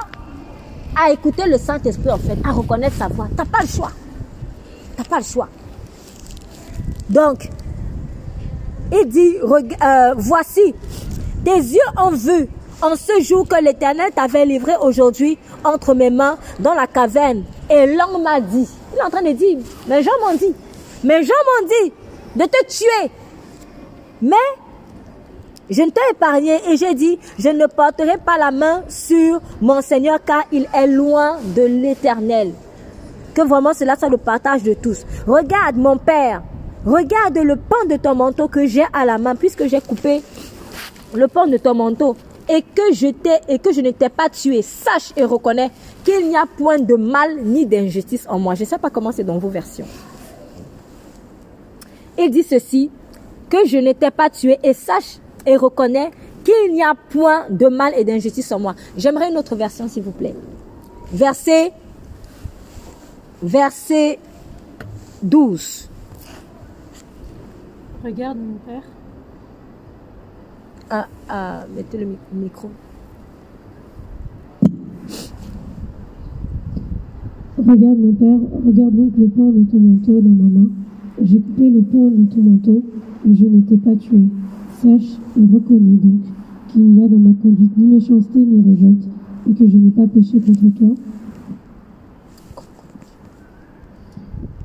à 0.96 1.10
écouter 1.10 1.42
le 1.46 1.58
Saint-Esprit, 1.58 2.10
en 2.10 2.18
fait, 2.18 2.38
à 2.44 2.52
reconnaître 2.52 2.96
sa 2.96 3.08
voix. 3.08 3.28
Tu 3.28 3.36
n'as 3.36 3.44
pas 3.44 3.62
le 3.62 3.68
choix. 3.68 3.90
Tu 4.94 5.02
n'as 5.02 5.08
pas 5.08 5.18
le 5.18 5.24
choix. 5.24 5.48
Donc, 7.10 7.50
il 8.92 9.08
dit, 9.08 9.36
euh, 9.42 10.14
voici, 10.16 10.74
tes 11.46 11.58
yeux 11.58 11.78
ont 11.96 12.10
vu 12.10 12.48
en 12.82 12.96
ce 12.96 13.22
jour 13.22 13.46
que 13.46 13.62
l'Éternel 13.62 14.10
t'avait 14.12 14.44
livré 14.44 14.72
aujourd'hui 14.82 15.38
entre 15.62 15.94
mes 15.94 16.10
mains 16.10 16.36
dans 16.58 16.74
la 16.74 16.88
caverne. 16.88 17.44
Et 17.70 17.86
l'homme 17.86 18.20
m'a 18.20 18.40
dit, 18.40 18.68
il 18.92 18.98
est 18.98 19.02
en 19.02 19.10
train 19.10 19.22
de 19.22 19.30
dire, 19.30 19.56
mes 19.86 20.02
gens 20.02 20.10
m'ont 20.20 20.36
dit, 20.36 20.52
mes 21.04 21.22
gens 21.22 21.34
m'ont 21.46 21.68
dit 21.68 21.92
de 22.34 22.44
te 22.46 22.66
tuer. 22.66 23.10
Mais 24.20 24.34
je 25.70 25.82
ne 25.82 25.90
t'ai 25.90 26.00
épargné 26.10 26.58
et 26.68 26.76
j'ai 26.76 26.94
dit, 26.94 27.16
je 27.38 27.48
ne 27.50 27.66
porterai 27.66 28.18
pas 28.18 28.38
la 28.38 28.50
main 28.50 28.82
sur 28.88 29.40
mon 29.60 29.80
Seigneur 29.82 30.18
car 30.24 30.42
il 30.50 30.66
est 30.74 30.88
loin 30.88 31.36
de 31.54 31.62
l'Éternel. 31.62 32.54
Que 33.34 33.42
vraiment 33.42 33.72
cela 33.72 33.94
soit 33.94 34.08
le 34.08 34.16
partage 34.16 34.64
de 34.64 34.74
tous. 34.74 35.06
Regarde 35.28 35.76
mon 35.76 35.96
Père, 35.96 36.42
regarde 36.84 37.38
le 37.38 37.54
pan 37.54 37.86
de 37.88 37.94
ton 37.96 38.16
manteau 38.16 38.48
que 38.48 38.66
j'ai 38.66 38.84
à 38.92 39.04
la 39.04 39.18
main 39.18 39.36
puisque 39.36 39.68
j'ai 39.68 39.80
coupé 39.80 40.22
le 41.16 41.28
pan 41.28 41.46
de 41.46 41.56
ton 41.56 41.74
manteau 41.74 42.16
et 42.48 42.62
que 42.62 42.92
je 42.92 43.08
t'ai 43.08 43.38
et 43.48 43.58
que 43.58 43.72
je 43.72 43.80
ne 43.80 43.90
t'ai 43.90 44.08
pas 44.08 44.28
tué, 44.28 44.62
sache 44.62 45.12
et 45.16 45.24
reconnais 45.24 45.70
qu'il 46.04 46.28
n'y 46.28 46.36
a 46.36 46.46
point 46.46 46.78
de 46.78 46.94
mal 46.94 47.42
ni 47.42 47.66
d'injustice 47.66 48.26
en 48.28 48.38
moi. 48.38 48.54
Je 48.54 48.62
ne 48.62 48.66
sais 48.66 48.78
pas 48.78 48.90
comment 48.90 49.12
c'est 49.12 49.24
dans 49.24 49.38
vos 49.38 49.48
versions. 49.48 49.86
Il 52.18 52.30
dit 52.30 52.42
ceci, 52.42 52.90
que 53.50 53.66
je 53.66 53.78
ne 53.78 53.92
t'ai 53.92 54.10
pas 54.10 54.30
tué 54.30 54.58
et 54.62 54.72
sache 54.72 55.18
et 55.44 55.56
reconnais 55.56 56.10
qu'il 56.44 56.72
n'y 56.72 56.82
a 56.82 56.94
point 56.94 57.46
de 57.50 57.66
mal 57.66 57.92
et 57.96 58.04
d'injustice 58.04 58.50
en 58.52 58.60
moi. 58.60 58.74
J'aimerais 58.96 59.30
une 59.30 59.36
autre 59.36 59.56
version, 59.56 59.88
s'il 59.88 60.02
vous 60.02 60.12
plaît. 60.12 60.34
Verset, 61.12 61.72
verset 63.42 64.18
12. 65.22 65.88
Regarde 68.04 68.38
mon 68.38 68.58
père. 68.58 68.82
Ah, 70.88 71.08
ah, 71.28 71.66
mettez 71.74 71.98
le 71.98 72.06
micro. 72.32 72.68
Regarde 77.58 77.98
mon 77.98 78.12
père, 78.12 78.38
regarde 78.64 78.94
donc 78.94 79.10
le 79.18 79.26
pan 79.26 79.50
de 79.50 79.64
ton 79.64 79.80
manteau 79.80 80.20
dans 80.20 80.44
ma 80.44 80.60
main. 80.60 80.68
J'ai 81.24 81.40
coupé 81.40 81.70
le 81.70 81.82
pan 81.82 82.10
de 82.10 82.26
ton 82.32 82.40
manteau 82.40 82.84
et 83.26 83.34
je 83.34 83.46
ne 83.46 83.62
t'ai 83.62 83.78
pas 83.78 83.96
tué. 83.96 84.26
Sache 84.80 85.18
et 85.36 85.52
reconnais 85.52 85.96
donc 85.96 86.20
qu'il 86.68 86.82
n'y 86.82 87.04
a 87.04 87.08
dans 87.08 87.18
ma 87.18 87.32
conduite 87.42 87.76
ni 87.76 87.86
méchanceté 87.86 88.38
ni 88.38 88.62
révolte 88.62 89.08
et 89.50 89.54
que 89.54 89.66
je 89.66 89.76
n'ai 89.78 89.90
pas 89.90 90.06
péché 90.06 90.38
contre 90.38 90.72
toi. 90.76 90.94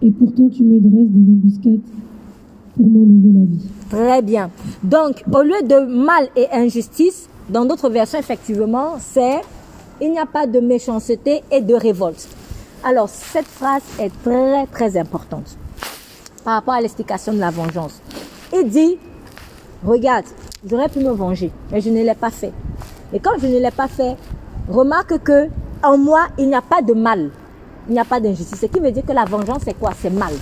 Et 0.04 0.12
pourtant 0.12 0.50
tu 0.50 0.64
me 0.64 0.80
dresses 0.80 1.10
des 1.10 1.32
embuscades 1.32 1.80
Très 3.90 4.22
bien. 4.22 4.50
Donc, 4.84 5.24
au 5.32 5.42
lieu 5.42 5.62
de 5.64 5.80
mal 5.86 6.30
et 6.36 6.48
injustice, 6.52 7.28
dans 7.50 7.66
d'autres 7.66 7.90
versions, 7.90 8.20
effectivement, 8.20 8.96
c'est 9.00 9.42
il 10.00 10.12
n'y 10.12 10.20
a 10.20 10.26
pas 10.26 10.48
de 10.48 10.60
méchanceté 10.60 11.44
et 11.52 11.62
de 11.62 11.76
révolte. 11.76 12.28
Alors, 12.84 13.10
cette 13.10 13.46
phrase 13.46 13.84
est 14.00 14.12
très, 14.24 14.66
très 14.68 14.98
importante 14.98 15.58
par 16.44 16.56
rapport 16.56 16.74
à 16.74 16.82
l'explication 16.82 17.34
de 17.34 17.40
la 17.40 17.52
vengeance. 17.52 18.02
Il 18.54 18.68
dit, 18.68 18.98
regarde, 19.86 20.26
j'aurais 20.68 20.90
pu 20.90 21.00
me 21.00 21.12
venger, 21.12 21.52
mais 21.72 21.82
je 21.82 21.90
ne 21.90 22.02
l'ai 22.04 22.16
pas 22.16 22.32
fait. 22.32 22.52
Et 23.14 23.20
quand 23.20 23.38
je 23.40 23.46
ne 23.46 23.60
l'ai 23.60 23.72
pas 23.72 23.88
fait, 23.88 24.16
remarque 24.68 25.20
que 25.20 25.50
en 25.84 25.98
moi, 25.98 26.28
il 26.38 26.48
n'y 26.48 26.56
a 26.56 26.62
pas 26.62 26.82
de 26.82 26.94
mal. 26.94 27.30
Il 27.88 27.94
n'y 27.94 28.00
a 28.00 28.06
pas 28.06 28.20
d'injustice. 28.20 28.60
Ce 28.60 28.66
qui 28.68 28.80
veut 28.80 28.92
dire 28.92 29.06
que 29.06 29.12
la 29.12 29.26
vengeance, 29.26 29.62
c'est 29.66 29.78
quoi? 29.78 29.92
C'est 30.00 30.10
mal. 30.12 30.34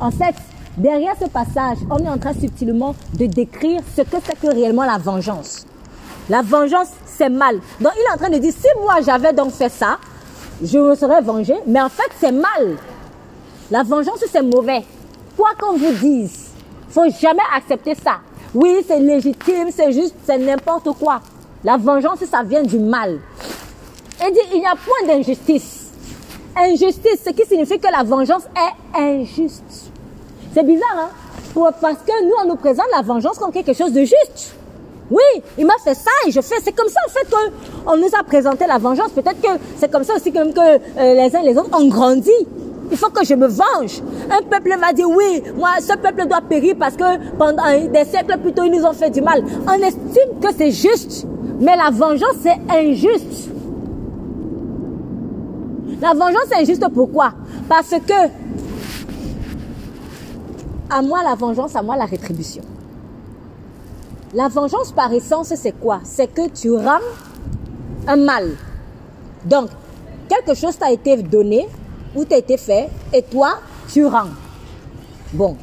En 0.00 0.10
fait, 0.10 0.34
derrière 0.76 1.14
ce 1.20 1.28
passage, 1.28 1.78
on 1.90 1.98
est 1.98 2.08
en 2.08 2.18
train 2.18 2.32
subtilement 2.34 2.94
de 3.14 3.26
décrire 3.26 3.80
ce 3.96 4.02
que 4.02 4.16
c'est 4.24 4.38
que 4.40 4.52
réellement 4.52 4.84
la 4.84 4.98
vengeance. 4.98 5.66
La 6.28 6.42
vengeance, 6.42 6.88
c'est 7.04 7.28
mal. 7.28 7.56
Donc, 7.80 7.92
il 7.96 8.02
est 8.02 8.14
en 8.14 8.16
train 8.16 8.30
de 8.30 8.38
dire, 8.38 8.52
si 8.52 8.68
moi 8.80 8.96
j'avais 9.04 9.32
donc 9.32 9.52
fait 9.52 9.68
ça, 9.68 9.98
je 10.62 10.78
me 10.78 10.94
serais 10.94 11.20
vengé, 11.20 11.54
mais 11.66 11.80
en 11.80 11.88
fait, 11.88 12.10
c'est 12.20 12.32
mal. 12.32 12.76
La 13.70 13.82
vengeance, 13.82 14.24
c'est 14.30 14.42
mauvais. 14.42 14.84
Quoi 15.36 15.50
qu'on 15.58 15.76
vous 15.76 15.92
dise, 15.92 16.50
faut 16.88 17.08
jamais 17.10 17.42
accepter 17.56 17.94
ça. 17.94 18.18
Oui, 18.54 18.84
c'est 18.86 18.98
légitime, 19.00 19.68
c'est 19.74 19.92
juste, 19.92 20.14
c'est 20.24 20.38
n'importe 20.38 20.90
quoi. 20.98 21.20
La 21.64 21.76
vengeance, 21.76 22.24
ça 22.30 22.42
vient 22.42 22.62
du 22.62 22.78
mal. 22.78 23.18
Il 24.24 24.32
dit, 24.32 24.40
il 24.52 24.60
n'y 24.60 24.66
a 24.66 24.74
point 24.74 25.06
d'injustice. 25.06 25.90
Injustice, 26.56 27.22
ce 27.24 27.30
qui 27.30 27.46
signifie 27.46 27.78
que 27.78 27.90
la 27.90 28.02
vengeance 28.02 28.42
est 28.54 29.00
injuste. 29.00 29.91
C'est 30.54 30.64
bizarre, 30.64 30.96
hein? 30.96 31.08
parce 31.80 31.98
que 31.98 32.24
nous, 32.24 32.34
on 32.44 32.48
nous 32.48 32.56
présente 32.56 32.86
la 32.94 33.02
vengeance 33.02 33.38
comme 33.38 33.52
quelque 33.52 33.72
chose 33.72 33.92
de 33.92 34.00
juste. 34.00 34.54
Oui, 35.10 35.42
il 35.58 35.66
m'a 35.66 35.74
fait 35.84 35.94
ça 35.94 36.10
et 36.26 36.30
je 36.30 36.40
fais. 36.40 36.56
C'est 36.62 36.72
comme 36.72 36.88
ça 36.88 37.00
en 37.06 37.10
fait 37.10 37.26
qu'on 37.30 37.96
nous 37.96 38.08
a 38.18 38.22
présenté 38.22 38.66
la 38.66 38.78
vengeance. 38.78 39.10
Peut-être 39.10 39.40
que 39.40 39.60
c'est 39.76 39.90
comme 39.90 40.04
ça 40.04 40.14
aussi 40.14 40.32
que, 40.32 40.52
que 40.52 40.60
euh, 40.60 41.14
les 41.14 41.36
uns 41.36 41.40
et 41.40 41.52
les 41.52 41.58
autres 41.58 41.78
ont 41.78 41.86
grandi. 41.88 42.30
Il 42.90 42.96
faut 42.96 43.10
que 43.10 43.24
je 43.24 43.34
me 43.34 43.46
venge. 43.46 44.02
Un 44.30 44.42
peuple 44.42 44.76
va 44.78 44.92
dire 44.92 45.08
oui, 45.08 45.42
moi, 45.56 45.70
ce 45.80 45.94
peuple 45.96 46.26
doit 46.26 46.40
périr 46.42 46.76
parce 46.78 46.96
que 46.96 47.04
pendant 47.38 47.64
des 47.64 48.04
siècles 48.04 48.38
plus 48.38 48.52
tôt, 48.52 48.64
ils 48.64 48.72
nous 48.72 48.84
ont 48.84 48.92
fait 48.92 49.10
du 49.10 49.22
mal. 49.22 49.42
On 49.66 49.74
estime 49.74 50.40
que 50.40 50.48
c'est 50.56 50.70
juste, 50.70 51.26
mais 51.60 51.76
la 51.76 51.90
vengeance, 51.90 52.36
c'est 52.42 52.58
injuste. 52.74 53.50
La 56.00 56.12
vengeance 56.12 56.50
est 56.52 56.62
injuste 56.62 56.84
pourquoi? 56.92 57.32
Parce 57.68 57.90
que 57.90 58.41
à 60.92 61.00
moi 61.00 61.22
la 61.22 61.34
vengeance, 61.34 61.74
à 61.74 61.82
moi 61.82 61.96
la 61.96 62.04
rétribution. 62.04 62.62
La 64.34 64.48
vengeance 64.48 64.92
par 64.92 65.12
essence, 65.12 65.54
c'est 65.54 65.72
quoi? 65.72 66.00
C'est 66.04 66.32
que 66.32 66.48
tu 66.50 66.70
rends 66.70 67.00
un 68.06 68.16
mal. 68.16 68.50
Donc, 69.44 69.70
quelque 70.28 70.54
chose 70.54 70.76
t'a 70.76 70.92
été 70.92 71.16
donné 71.22 71.66
ou 72.14 72.24
t'a 72.24 72.36
été 72.36 72.58
fait 72.58 72.90
et 73.12 73.22
toi, 73.22 73.54
tu 73.90 74.04
rends. 74.04 74.30
Bon. 75.32 75.56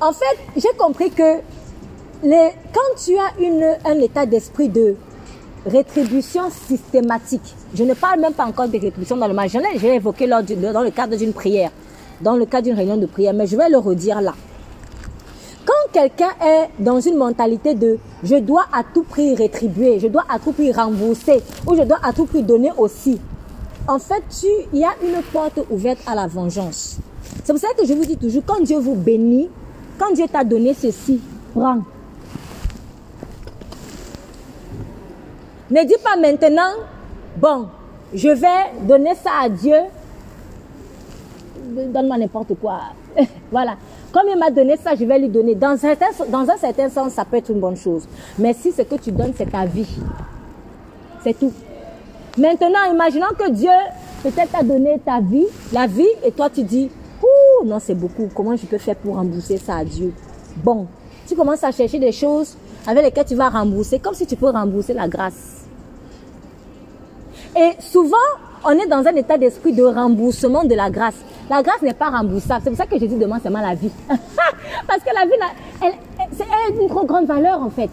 En 0.00 0.12
fait, 0.12 0.38
j'ai 0.56 0.76
compris 0.76 1.10
que 1.10 1.38
quand 2.22 3.04
tu 3.04 3.16
as 3.16 3.32
un 3.88 4.00
état 4.00 4.26
d'esprit 4.26 4.68
de 4.68 4.96
rétribution 5.64 6.50
systématique, 6.50 7.54
je 7.72 7.84
ne 7.84 7.94
parle 7.94 8.20
même 8.20 8.32
pas 8.32 8.46
encore 8.46 8.66
de 8.66 8.78
rétribution 8.78 9.16
dans 9.16 9.28
le 9.28 9.34
mal, 9.34 9.48
j'ai 9.48 9.94
évoqué 9.94 10.26
lors 10.26 10.42
dans 10.42 10.82
le 10.82 10.90
cadre 10.90 11.16
d'une 11.16 11.32
prière, 11.32 11.70
dans 12.22 12.36
le 12.36 12.46
cadre 12.46 12.64
d'une 12.64 12.76
réunion 12.76 12.96
de 12.96 13.06
prière, 13.06 13.34
mais 13.34 13.46
je 13.46 13.56
vais 13.56 13.68
le 13.68 13.78
redire 13.78 14.20
là 14.20 14.34
quelqu'un 15.92 16.30
est 16.44 16.70
dans 16.78 17.00
une 17.00 17.16
mentalité 17.16 17.74
de 17.74 17.98
je 18.24 18.36
dois 18.36 18.64
à 18.72 18.82
tout 18.82 19.04
prix 19.04 19.34
rétribuer, 19.34 20.00
je 20.00 20.08
dois 20.08 20.24
à 20.28 20.38
tout 20.38 20.52
prix 20.52 20.72
rembourser 20.72 21.42
ou 21.66 21.76
je 21.76 21.82
dois 21.82 21.98
à 22.02 22.12
tout 22.12 22.24
prix 22.24 22.42
donner 22.42 22.70
aussi, 22.76 23.20
en 23.86 23.98
fait, 23.98 24.22
il 24.72 24.78
y 24.78 24.84
a 24.84 24.92
une 25.02 25.22
porte 25.32 25.60
ouverte 25.70 25.98
à 26.06 26.14
la 26.14 26.26
vengeance. 26.26 26.98
C'est 27.44 27.52
pour 27.52 27.60
ça 27.60 27.68
que 27.78 27.86
je 27.86 27.92
vous 27.92 28.04
dis 28.04 28.16
toujours, 28.16 28.42
quand 28.46 28.62
Dieu 28.62 28.78
vous 28.78 28.94
bénit, 28.94 29.48
quand 29.98 30.12
Dieu 30.14 30.26
t'a 30.32 30.44
donné 30.44 30.74
ceci, 30.74 31.20
prends. 31.54 31.78
Ne 35.70 35.84
dis 35.84 35.94
pas 36.02 36.20
maintenant, 36.20 36.72
bon, 37.36 37.66
je 38.14 38.28
vais 38.28 38.86
donner 38.86 39.14
ça 39.14 39.30
à 39.42 39.48
Dieu, 39.48 39.76
donne-moi 41.72 42.18
n'importe 42.18 42.54
quoi. 42.60 42.80
voilà. 43.50 43.76
Comme 44.12 44.26
il 44.30 44.38
m'a 44.38 44.50
donné 44.50 44.76
ça, 44.76 44.94
je 44.94 45.04
vais 45.04 45.18
lui 45.18 45.28
donner. 45.28 45.54
Dans, 45.54 45.76
dans 46.28 46.50
un 46.50 46.56
certain 46.56 46.88
sens, 46.88 47.12
ça 47.12 47.24
peut 47.24 47.36
être 47.36 47.50
une 47.50 47.60
bonne 47.60 47.76
chose. 47.76 48.06
Mais 48.38 48.52
si 48.52 48.72
ce 48.72 48.82
que 48.82 48.96
tu 48.96 49.10
donnes, 49.12 49.32
c'est 49.36 49.50
ta 49.50 49.64
vie, 49.64 49.88
c'est 51.22 51.38
tout. 51.38 51.52
Maintenant, 52.38 52.90
imaginons 52.92 53.26
que 53.38 53.50
Dieu 53.50 53.70
peut-être 54.22 54.52
t'a 54.52 54.62
donné 54.62 55.00
ta 55.04 55.20
vie, 55.20 55.46
la 55.72 55.86
vie, 55.86 56.08
et 56.24 56.32
toi 56.32 56.48
tu 56.48 56.62
dis, 56.62 56.90
Ouh, 57.22 57.66
non, 57.66 57.78
c'est 57.78 57.94
beaucoup. 57.94 58.28
Comment 58.34 58.56
je 58.56 58.66
peux 58.66 58.78
faire 58.78 58.96
pour 58.96 59.16
rembourser 59.16 59.56
ça 59.56 59.76
à 59.76 59.84
Dieu? 59.84 60.12
Bon, 60.56 60.86
tu 61.26 61.36
commences 61.36 61.62
à 61.62 61.70
chercher 61.70 61.98
des 61.98 62.12
choses 62.12 62.56
avec 62.86 63.04
lesquelles 63.04 63.26
tu 63.26 63.34
vas 63.34 63.48
rembourser, 63.48 63.98
comme 63.98 64.14
si 64.14 64.26
tu 64.26 64.36
peux 64.36 64.50
rembourser 64.50 64.92
la 64.92 65.08
grâce. 65.08 65.64
Et 67.56 67.70
souvent, 67.80 68.16
on 68.64 68.70
est 68.72 68.86
dans 68.86 69.06
un 69.06 69.14
état 69.14 69.36
d'esprit 69.36 69.72
de 69.72 69.84
remboursement 69.84 70.64
de 70.64 70.74
la 70.74 70.90
grâce. 70.90 71.16
La 71.50 71.62
grâce 71.62 71.82
n'est 71.82 71.94
pas 71.94 72.10
remboursable. 72.10 72.60
C'est 72.64 72.70
pour 72.70 72.78
ça 72.78 72.86
que 72.86 72.98
Jésus 72.98 73.16
demande 73.16 73.42
seulement 73.42 73.60
la 73.60 73.74
vie. 73.74 73.90
Parce 74.08 75.00
que 75.00 75.14
la 75.14 75.26
vie, 75.26 75.32
elle, 75.82 75.92
elle, 76.18 76.46
elle, 76.68 76.80
une 76.80 76.88
trop 76.88 77.04
grande 77.04 77.26
valeur 77.26 77.60
en 77.62 77.70
fait. 77.70 77.90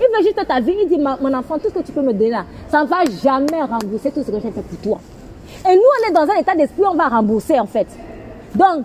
Il 0.00 0.06
veut 0.16 0.22
juste 0.22 0.46
ta 0.46 0.60
vie. 0.60 0.74
Il 0.82 0.88
dit, 0.88 0.98
mon 0.98 1.34
enfant, 1.34 1.58
tout 1.58 1.68
ce 1.68 1.74
que 1.74 1.84
tu 1.84 1.92
peux 1.92 2.02
me 2.02 2.12
donner 2.12 2.30
là, 2.30 2.44
ça 2.68 2.82
ne 2.82 2.88
va 2.88 3.04
jamais 3.22 3.62
rembourser 3.62 4.10
tout 4.10 4.22
ce 4.22 4.30
que 4.30 4.40
j'ai 4.40 4.50
fait 4.50 4.62
pour 4.62 4.78
toi. 4.80 5.00
Et 5.68 5.74
nous, 5.74 5.82
on 5.82 6.08
est 6.08 6.12
dans 6.12 6.32
un 6.32 6.36
état 6.36 6.54
d'esprit, 6.54 6.84
on 6.88 6.94
va 6.94 7.08
rembourser 7.08 7.58
en 7.58 7.66
fait. 7.66 7.86
Donc, 8.54 8.84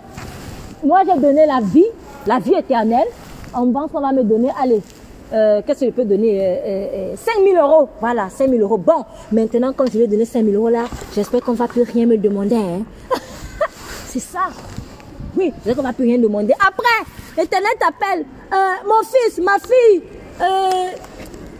moi, 0.84 1.00
j'ai 1.06 1.20
donné 1.20 1.46
la 1.46 1.60
vie, 1.60 1.84
la 2.26 2.38
vie 2.38 2.54
éternelle. 2.54 3.08
En 3.52 3.70
pense 3.70 3.92
qu'on 3.92 4.00
va 4.00 4.12
me 4.12 4.24
donner, 4.24 4.50
allez, 4.60 4.82
euh, 5.34 5.62
qu'est-ce 5.66 5.80
que 5.80 5.86
je 5.86 5.90
peux 5.90 6.04
donner 6.04 6.38
euh, 6.40 7.16
5 7.16 7.34
euh, 7.38 7.52
000 7.52 7.66
euros. 7.66 7.88
Voilà, 8.00 8.28
5 8.30 8.48
000 8.48 8.60
euros. 8.62 8.78
Bon, 8.78 9.04
maintenant, 9.32 9.72
quand 9.76 9.86
je 9.92 9.98
vais 9.98 10.06
donner 10.06 10.24
5 10.24 10.44
000 10.44 10.56
euros 10.56 10.68
là, 10.68 10.84
j'espère 11.14 11.40
qu'on 11.40 11.52
ne 11.52 11.56
va 11.56 11.66
plus 11.66 11.82
rien 11.82 12.06
me 12.06 12.16
demander. 12.16 12.54
Hein. 12.56 12.82
C'est 14.06 14.20
ça. 14.20 14.50
Oui, 15.36 15.52
j'espère 15.56 15.74
qu'on 15.74 15.82
ne 15.82 15.88
va 15.88 15.92
plus 15.92 16.04
rien 16.04 16.18
demander. 16.18 16.54
Après, 16.54 17.10
l'éternel 17.36 17.72
t'appelle. 17.80 18.24
Euh, 18.52 18.56
mon 18.86 19.02
fils, 19.02 19.38
ma 19.42 19.58
fille, 19.58 20.02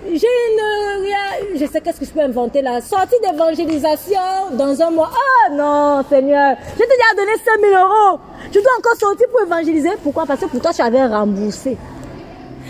j'ai 0.07 0.29
une, 0.29 1.59
je 1.59 1.67
sais 1.67 1.81
qu'est-ce 1.81 1.99
que 1.99 2.07
je 2.07 2.11
peux 2.11 2.21
inventer 2.21 2.63
là, 2.63 2.81
sortie 2.81 3.17
d'évangélisation 3.23 4.53
dans 4.53 4.81
un 4.81 4.91
mois. 4.91 5.11
Oh 5.13 5.53
non, 5.53 6.05
Seigneur, 6.09 6.57
je 6.75 6.79
t'ai 6.79 6.87
déjà 6.87 7.15
donné 7.17 7.33
5 7.45 7.61
000 7.61 7.83
euros. 7.83 8.21
Tu 8.53 8.63
dois 8.63 8.73
encore 8.79 8.97
sortir 8.97 9.27
pour 9.31 9.41
évangéliser. 9.41 9.91
Pourquoi? 10.01 10.27
Parce 10.27 10.41
que 10.41 10.47
pour 10.47 10.61
toi, 10.61 10.73
tu 10.73 10.83
avais 10.83 11.05
remboursé. 11.07 11.77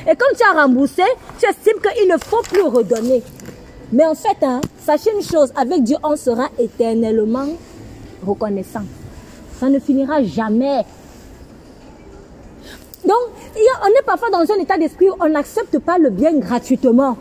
Et 0.07 0.15
quand 0.17 0.37
tu 0.37 0.43
as 0.43 0.61
remboursé, 0.61 1.03
tu 1.39 1.47
estimes 1.47 1.81
qu'il 1.81 2.09
ne 2.09 2.19
faut 2.19 2.43
plus 2.43 2.63
redonner. 2.63 3.23
Mais 3.93 4.05
en 4.05 4.15
fait, 4.15 4.37
hein, 4.43 4.61
sachez 4.79 5.11
une 5.15 5.23
chose, 5.23 5.53
avec 5.57 5.83
Dieu, 5.83 5.97
on 6.03 6.17
sera 6.17 6.49
éternellement 6.59 7.47
reconnaissant. 8.27 8.83
Ça 9.59 9.69
ne 9.69 9.79
finira 9.79 10.23
jamais. 10.23 10.83
Donc, 13.05 13.19
on 13.57 13.89
est 13.89 14.05
parfois 14.05 14.31
dans 14.31 14.41
un 14.41 14.61
état 14.61 14.77
d'esprit 14.77 15.09
où 15.11 15.15
on 15.21 15.29
n'accepte 15.29 15.79
pas 15.79 15.99
le 15.99 16.11
bien 16.11 16.35
gratuitement. 16.39 17.17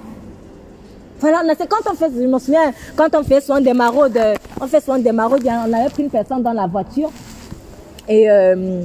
Voilà, 1.20 1.42
quand 1.70 1.90
on 1.90 1.96
fait, 1.96 2.12
je 2.14 2.28
me 2.28 2.40
souviens, 2.40 2.74
quand 2.98 3.16
on 3.16 3.24
fait 3.24 3.40
soin 3.40 3.62
des 3.62 3.74
maraudes, 3.74 4.20
on 4.60 4.68
fait 4.68 4.84
soin 4.84 5.00
des 5.00 5.12
maraudes, 5.12 5.46
on 5.46 5.72
avait 5.72 5.90
pris 5.90 6.04
une 6.04 6.10
personne 6.10 6.44
dans 6.44 6.52
la 6.52 6.68
voiture 6.68 7.12
et 8.10 8.30
euh, 8.30 8.82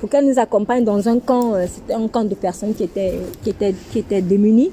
pour 0.00 0.08
qu'elle 0.08 0.26
nous 0.26 0.38
accompagne 0.38 0.84
dans 0.84 1.08
un 1.08 1.18
camp. 1.18 1.54
Euh, 1.54 1.66
c'était 1.72 1.94
un 1.94 2.08
camp 2.08 2.24
de 2.24 2.34
personnes 2.34 2.74
qui 2.74 2.84
étaient, 2.84 3.18
qui 3.42 3.50
étaient, 3.50 3.74
qui 3.90 4.00
étaient 4.00 4.22
démunies. 4.22 4.70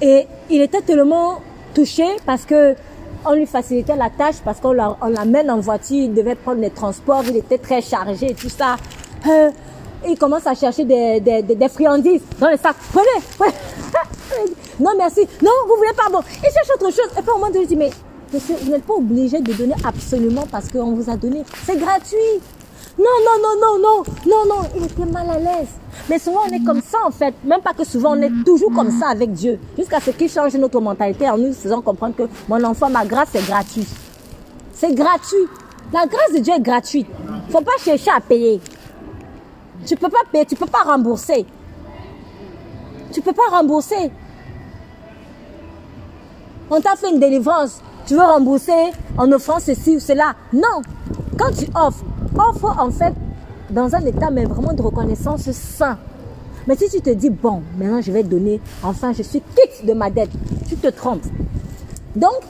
Et 0.00 0.26
il 0.50 0.60
était 0.60 0.82
tellement 0.82 1.40
touché 1.74 2.04
parce 2.24 2.44
que 2.44 2.74
on 3.26 3.34
lui 3.34 3.46
facilitait 3.46 3.96
la 3.96 4.10
tâche 4.10 4.36
parce 4.44 4.60
qu'on 4.60 4.72
l'amène 4.72 5.50
en 5.50 5.60
voiture, 5.60 5.96
il 5.96 6.14
devait 6.14 6.36
prendre 6.36 6.60
les 6.60 6.70
transports, 6.70 7.24
il 7.28 7.36
était 7.36 7.58
très 7.58 7.80
chargé 7.80 8.30
et 8.30 8.34
tout 8.34 8.48
ça. 8.48 8.76
Euh, 9.28 9.50
il 10.06 10.16
commence 10.16 10.46
à 10.46 10.54
chercher 10.54 10.84
des, 10.84 11.20
des, 11.20 11.42
des, 11.42 11.68
friandises 11.68 12.22
dans 12.38 12.48
le 12.48 12.56
sac. 12.56 12.76
Prenez, 12.92 13.24
prenez. 13.36 13.52
non, 14.80 14.92
merci. 14.96 15.26
Non, 15.42 15.50
vous 15.66 15.76
voulez 15.76 15.92
pas. 15.96 16.08
Bon, 16.10 16.20
il 16.36 16.52
cherche 16.52 16.70
autre 16.74 16.90
chose. 16.92 17.10
Et 17.18 17.22
puis 17.22 17.30
au 17.30 17.34
moment 17.34 17.48
donné, 17.48 17.62
il 17.62 17.66
dit, 17.66 17.76
mais 17.76 17.90
monsieur, 18.32 18.54
vous 18.62 18.70
n'êtes 18.70 18.84
pas 18.84 18.94
obligé 18.94 19.40
de 19.40 19.52
donner 19.52 19.74
absolument 19.84 20.46
parce 20.50 20.68
qu'on 20.68 20.92
vous 20.92 21.10
a 21.10 21.16
donné. 21.16 21.42
C'est 21.66 21.78
gratuit. 21.78 22.40
Non, 22.98 23.04
non, 23.24 23.36
non, 23.40 23.54
non, 23.60 23.78
non, 23.78 24.02
non, 24.26 24.56
non, 24.56 24.68
il 24.76 24.84
était 24.84 25.04
mal 25.04 25.30
à 25.30 25.38
l'aise. 25.38 25.68
Mais 26.10 26.18
souvent, 26.18 26.40
on 26.48 26.52
est 26.52 26.64
comme 26.64 26.82
ça, 26.82 26.98
en 27.06 27.10
fait. 27.10 27.32
Même 27.44 27.60
pas 27.60 27.72
que 27.72 27.84
souvent, 27.84 28.16
on 28.16 28.22
est 28.22 28.44
toujours 28.44 28.72
comme 28.72 28.90
ça 28.90 29.08
avec 29.08 29.32
Dieu. 29.32 29.58
Jusqu'à 29.76 30.00
ce 30.00 30.10
qu'il 30.10 30.28
change 30.28 30.54
notre 30.54 30.80
mentalité 30.80 31.30
en 31.30 31.38
nous 31.38 31.52
faisant 31.52 31.80
comprendre 31.80 32.16
que 32.16 32.24
mon 32.48 32.62
enfant, 32.64 32.90
ma 32.90 33.04
grâce, 33.04 33.28
c'est 33.32 33.46
gratuit. 33.46 33.86
C'est 34.72 34.94
gratuit. 34.94 35.46
La 35.92 36.06
grâce 36.06 36.32
de 36.34 36.38
Dieu 36.38 36.54
est 36.54 36.60
gratuite. 36.60 37.06
Faut 37.50 37.60
pas 37.60 37.78
chercher 37.78 38.10
à 38.10 38.20
payer. 38.20 38.60
Tu 39.86 39.96
peux 39.96 40.08
pas 40.08 40.18
payer, 40.30 40.44
tu 40.44 40.56
peux 40.56 40.66
pas 40.66 40.82
rembourser. 40.82 41.46
Tu 43.12 43.22
peux 43.22 43.32
pas 43.32 43.48
rembourser. 43.50 44.10
on 46.70 46.80
t'a 46.80 46.96
fait 46.96 47.10
une 47.10 47.20
délivrance, 47.20 47.80
tu 48.06 48.14
veux 48.14 48.22
rembourser 48.22 48.92
en 49.16 49.30
offrant 49.32 49.58
ceci 49.60 49.96
ou 49.96 50.00
cela. 50.00 50.34
Non. 50.52 50.82
Quand 51.38 51.52
tu 51.52 51.66
offres, 51.74 52.04
offre 52.36 52.76
en 52.78 52.90
fait 52.90 53.14
dans 53.70 53.94
un 53.94 54.00
état 54.00 54.30
mais 54.30 54.44
vraiment 54.44 54.72
de 54.72 54.82
reconnaissance 54.82 55.50
sain. 55.52 55.96
Mais 56.66 56.76
si 56.76 56.90
tu 56.90 57.00
te 57.00 57.10
dis, 57.10 57.30
bon, 57.30 57.62
maintenant 57.78 58.00
je 58.00 58.12
vais 58.12 58.24
donner, 58.24 58.60
enfin 58.82 59.12
je 59.12 59.22
suis 59.22 59.40
quitte 59.40 59.86
de 59.86 59.92
ma 59.94 60.10
dette, 60.10 60.30
tu 60.68 60.76
te 60.76 60.88
trompes. 60.88 61.24
Donc, 62.16 62.40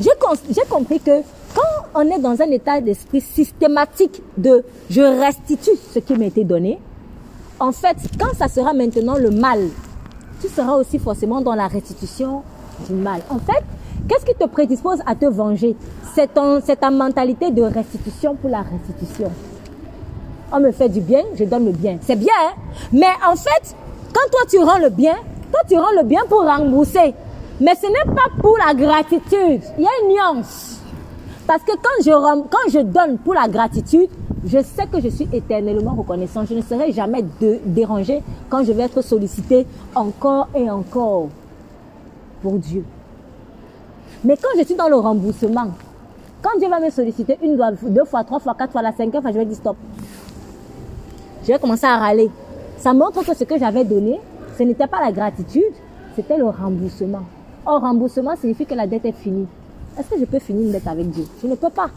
j'ai 0.00 0.64
compris 0.70 1.00
que 1.00 1.22
quand 1.54 1.86
on 1.94 2.02
est 2.02 2.18
dans 2.18 2.40
un 2.40 2.50
état 2.50 2.80
d'esprit 2.80 3.20
systématique 3.20 4.22
de 4.36 4.64
je 4.88 5.00
restitue 5.00 5.76
ce 5.92 5.98
qui 5.98 6.14
m'a 6.14 6.26
été 6.26 6.44
donné, 6.44 6.78
en 7.58 7.72
fait, 7.72 7.96
quand 8.18 8.34
ça 8.36 8.48
sera 8.48 8.72
maintenant 8.74 9.16
le 9.16 9.30
mal, 9.30 9.60
tu 10.40 10.48
seras 10.48 10.76
aussi 10.76 10.98
forcément 10.98 11.40
dans 11.40 11.54
la 11.54 11.66
restitution 11.66 12.42
du 12.88 12.94
mal. 12.94 13.22
En 13.30 13.38
fait, 13.38 13.64
qu'est-ce 14.08 14.24
qui 14.24 14.34
te 14.34 14.46
prédispose 14.46 14.98
à 15.06 15.14
te 15.14 15.26
venger? 15.26 15.76
C'est 16.14 16.32
ta 16.32 16.90
mentalité 16.90 17.50
de 17.50 17.62
restitution 17.62 18.34
pour 18.34 18.50
la 18.50 18.62
restitution 18.62 19.30
on 20.52 20.60
me 20.60 20.72
fait 20.72 20.88
du 20.88 21.00
bien, 21.00 21.22
je 21.34 21.44
donne 21.44 21.66
le 21.66 21.72
bien. 21.72 21.98
C'est 22.00 22.16
bien, 22.16 22.32
hein? 22.40 22.54
mais 22.92 23.06
en 23.26 23.36
fait, 23.36 23.74
quand 24.12 24.30
toi 24.30 24.40
tu 24.48 24.58
rends 24.58 24.78
le 24.78 24.90
bien, 24.90 25.14
toi 25.50 25.60
tu 25.68 25.76
rends 25.76 25.92
le 25.96 26.04
bien 26.04 26.20
pour 26.28 26.44
rembourser. 26.44 27.14
Mais 27.60 27.74
ce 27.74 27.86
n'est 27.86 28.14
pas 28.14 28.28
pour 28.40 28.56
la 28.58 28.74
gratitude. 28.74 29.62
Il 29.78 29.84
y 29.84 29.86
a 29.86 29.90
une 30.02 30.12
nuance. 30.12 30.80
Parce 31.46 31.62
que 31.62 31.72
quand 31.72 32.04
je, 32.04 32.10
quand 32.10 32.70
je 32.70 32.80
donne 32.80 33.18
pour 33.18 33.34
la 33.34 33.48
gratitude, 33.48 34.10
je 34.44 34.58
sais 34.58 34.86
que 34.86 35.00
je 35.00 35.08
suis 35.08 35.28
éternellement 35.32 35.94
reconnaissant. 35.94 36.44
Je 36.44 36.54
ne 36.54 36.60
serai 36.60 36.92
jamais 36.92 37.24
dérangé 37.64 38.22
quand 38.50 38.64
je 38.64 38.72
vais 38.72 38.84
être 38.84 39.02
sollicité 39.02 39.66
encore 39.94 40.48
et 40.54 40.70
encore 40.70 41.28
pour 42.42 42.54
Dieu. 42.54 42.84
Mais 44.24 44.36
quand 44.36 44.48
je 44.58 44.64
suis 44.64 44.74
dans 44.74 44.88
le 44.88 44.96
remboursement, 44.96 45.68
quand 46.42 46.58
Dieu 46.58 46.68
va 46.68 46.80
me 46.80 46.90
solliciter 46.90 47.38
une, 47.42 47.56
deux 47.82 48.04
fois, 48.04 48.24
trois 48.24 48.38
fois, 48.38 48.54
quatre 48.58 48.72
fois, 48.72 48.82
la 48.82 48.92
cinquième 48.92 49.22
fois, 49.22 49.32
je 49.32 49.38
vais 49.38 49.46
dire 49.46 49.56
stop 49.56 49.76
je 51.46 51.52
vais 51.52 51.58
commencer 51.60 51.86
à 51.86 51.96
râler. 51.96 52.28
Ça 52.76 52.92
montre 52.92 53.24
que 53.24 53.34
ce 53.34 53.44
que 53.44 53.56
j'avais 53.56 53.84
donné, 53.84 54.18
ce 54.58 54.64
n'était 54.64 54.88
pas 54.88 55.00
la 55.00 55.12
gratitude, 55.12 55.62
c'était 56.16 56.36
le 56.36 56.46
remboursement. 56.46 57.22
Or, 57.64 57.80
remboursement 57.80 58.34
signifie 58.34 58.66
que 58.66 58.74
la 58.74 58.86
dette 58.86 59.04
est 59.04 59.12
finie. 59.12 59.46
Est-ce 59.98 60.10
que 60.10 60.18
je 60.18 60.24
peux 60.24 60.40
finir 60.40 60.62
une 60.62 60.72
dette 60.72 60.86
avec 60.88 61.08
Dieu? 61.10 61.24
Je 61.40 61.46
ne 61.46 61.54
peux 61.54 61.70
pas. 61.70 61.88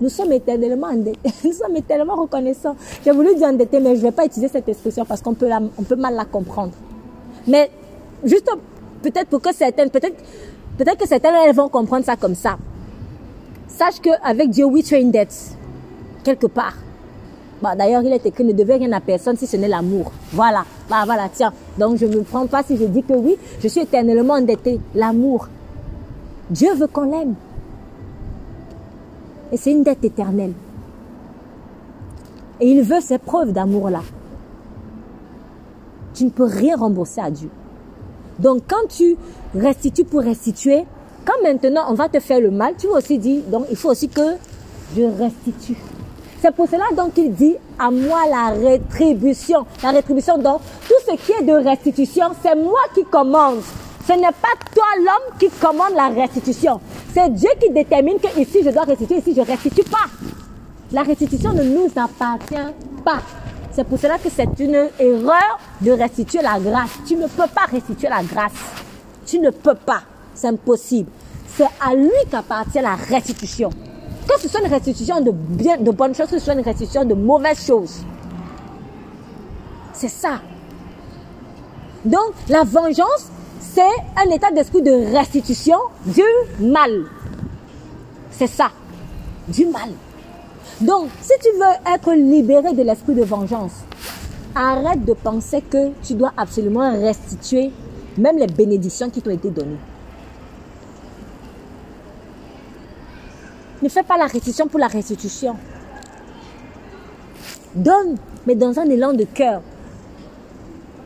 Nous 0.00 0.08
sommes 0.08 0.32
éternellement 0.32 0.86
endettés. 0.86 1.18
Nous 1.44 1.52
sommes 1.52 1.76
éternellement 1.76 2.16
reconnaissants. 2.16 2.76
J'ai 3.04 3.10
voulu 3.10 3.34
dire 3.34 3.48
endetté, 3.48 3.78
mais 3.78 3.94
je 3.94 4.00
ne 4.00 4.06
vais 4.06 4.12
pas 4.12 4.24
utiliser 4.24 4.48
cette 4.48 4.68
expression 4.68 5.04
parce 5.04 5.20
qu'on 5.20 5.34
peut, 5.34 5.50
peut 5.86 5.96
mal 5.96 6.14
la 6.14 6.24
comprendre. 6.24 6.72
Mais 7.46 7.70
juste 8.24 8.50
peut-être 9.02 9.28
pour 9.28 9.42
que 9.42 9.54
certaines, 9.54 9.90
peut-être, 9.90 10.16
peut-être 10.78 10.98
que 10.98 11.08
certaines 11.08 11.34
elles 11.34 11.54
vont 11.54 11.68
comprendre 11.68 12.04
ça 12.04 12.16
comme 12.16 12.34
ça. 12.34 12.56
Sache 13.68 14.00
qu'avec 14.00 14.50
Dieu, 14.50 14.64
oui, 14.66 14.82
tu 14.82 14.94
as 14.94 14.98
une 14.98 15.10
dette. 15.10 15.56
Quelque 16.24 16.46
part. 16.46 16.74
Bah, 17.62 17.76
d'ailleurs, 17.76 18.02
il 18.02 18.12
est 18.12 18.26
écrit 18.26 18.44
ne 18.44 18.52
devait 18.52 18.76
rien 18.76 18.90
à 18.92 19.00
personne 19.00 19.36
si 19.36 19.46
ce 19.46 19.56
n'est 19.56 19.68
l'amour. 19.68 20.10
Voilà. 20.32 20.64
Bah, 20.90 21.02
voilà, 21.04 21.28
tiens. 21.32 21.52
Donc, 21.78 21.96
je 21.96 22.06
ne 22.06 22.16
me 22.16 22.22
prends 22.22 22.46
pas 22.46 22.64
si 22.64 22.76
je 22.76 22.84
dis 22.84 23.04
que 23.04 23.12
oui, 23.12 23.36
je 23.60 23.68
suis 23.68 23.80
éternellement 23.82 24.34
endetté. 24.34 24.80
L'amour. 24.94 25.48
Dieu 26.50 26.74
veut 26.74 26.88
qu'on 26.88 27.10
l'aime. 27.10 27.34
Et 29.52 29.56
c'est 29.56 29.70
une 29.70 29.84
dette 29.84 30.04
éternelle. 30.04 30.52
Et 32.60 32.68
il 32.68 32.82
veut 32.82 33.00
ces 33.00 33.18
preuves 33.18 33.52
d'amour-là. 33.52 34.02
Tu 36.14 36.24
ne 36.24 36.30
peux 36.30 36.44
rien 36.44 36.76
rembourser 36.76 37.20
à 37.20 37.30
Dieu. 37.30 37.48
Donc, 38.38 38.62
quand 38.68 38.88
tu 38.88 39.16
restitues 39.54 40.04
pour 40.04 40.20
restituer, 40.22 40.84
quand 41.24 41.42
maintenant 41.42 41.86
on 41.88 41.94
va 41.94 42.08
te 42.08 42.20
faire 42.20 42.40
le 42.40 42.50
mal, 42.50 42.74
tu 42.78 42.88
vas 42.88 42.94
aussi 42.94 43.18
dire, 43.18 43.42
donc 43.48 43.66
il 43.70 43.76
faut 43.76 43.90
aussi 43.90 44.08
que 44.08 44.36
je 44.96 45.02
restitue. 45.02 45.76
C'est 46.40 46.54
pour 46.54 46.68
cela 46.68 46.84
donc 46.96 47.14
qu'il 47.14 47.32
dit 47.32 47.54
à 47.78 47.90
moi 47.90 48.22
la 48.28 48.50
rétribution. 48.50 49.64
La 49.82 49.90
rétribution 49.90 50.38
donc 50.38 50.60
tout 50.88 50.94
ce 51.06 51.14
qui 51.16 51.32
est 51.32 51.44
de 51.44 51.52
restitution, 51.52 52.26
c'est 52.42 52.56
moi 52.56 52.80
qui 52.94 53.04
commande. 53.04 53.60
Ce 54.06 54.12
n'est 54.12 54.22
pas 54.22 54.48
toi 54.74 54.84
l'homme 54.98 55.38
qui 55.38 55.48
commande 55.50 55.94
la 55.94 56.08
restitution. 56.08 56.80
C'est 57.14 57.32
Dieu 57.32 57.50
qui 57.60 57.70
détermine 57.70 58.18
que 58.18 58.40
ici 58.40 58.60
je 58.64 58.70
dois 58.70 58.82
restituer, 58.82 59.18
ici 59.18 59.34
je 59.36 59.42
restitue 59.42 59.84
pas. 59.84 60.06
La 60.90 61.02
restitution 61.02 61.52
ne 61.52 61.62
nous 61.62 61.88
appartient 61.94 62.74
pas. 63.04 63.20
C'est 63.70 63.84
pour 63.84 63.98
cela 63.98 64.18
que 64.18 64.28
c'est 64.28 64.50
une 64.58 64.88
erreur 64.98 65.58
de 65.80 65.92
restituer 65.92 66.42
la 66.42 66.58
grâce. 66.58 66.90
Tu 67.06 67.14
ne 67.14 67.26
peux 67.28 67.48
pas 67.54 67.66
restituer 67.70 68.08
la 68.08 68.22
grâce. 68.22 68.52
Tu 69.32 69.38
ne 69.38 69.48
peux 69.48 69.74
pas. 69.74 70.02
C'est 70.34 70.48
impossible. 70.48 71.10
C'est 71.56 71.64
à 71.80 71.94
lui 71.94 72.10
qu'appartient 72.30 72.82
la 72.82 72.96
restitution. 72.96 73.70
Que 74.28 74.38
ce 74.38 74.46
soit 74.46 74.60
une 74.60 74.70
restitution 74.70 75.22
de, 75.22 75.30
bien, 75.30 75.78
de 75.78 75.90
bonnes 75.90 76.14
choses, 76.14 76.26
que 76.26 76.38
ce 76.38 76.44
soit 76.44 76.52
une 76.52 76.60
restitution 76.60 77.06
de 77.06 77.14
mauvaises 77.14 77.64
choses. 77.66 78.02
C'est 79.94 80.10
ça. 80.10 80.42
Donc, 82.04 82.34
la 82.50 82.62
vengeance, 82.62 83.30
c'est 83.58 83.80
un 84.18 84.30
état 84.30 84.50
d'esprit 84.50 84.82
de 84.82 85.16
restitution 85.16 85.78
du 86.04 86.20
mal. 86.60 87.04
C'est 88.32 88.48
ça. 88.48 88.70
Du 89.48 89.64
mal. 89.64 89.92
Donc, 90.82 91.08
si 91.22 91.32
tu 91.40 91.48
veux 91.56 91.94
être 91.94 92.12
libéré 92.12 92.74
de 92.74 92.82
l'esprit 92.82 93.14
de 93.14 93.22
vengeance, 93.24 93.72
arrête 94.54 95.06
de 95.06 95.14
penser 95.14 95.62
que 95.62 95.92
tu 96.02 96.12
dois 96.12 96.34
absolument 96.36 96.92
restituer 97.00 97.72
même 98.18 98.38
les 98.38 98.46
bénédictions 98.46 99.10
qui 99.10 99.22
t'ont 99.22 99.30
été 99.30 99.50
données. 99.50 99.78
Ne 103.82 103.88
fais 103.88 104.02
pas 104.02 104.16
la 104.16 104.26
restitution 104.26 104.68
pour 104.68 104.78
la 104.78 104.86
restitution. 104.86 105.56
Donne, 107.74 108.16
mais 108.46 108.54
dans 108.54 108.78
un 108.78 108.84
élan 108.84 109.12
de 109.12 109.24
cœur. 109.24 109.62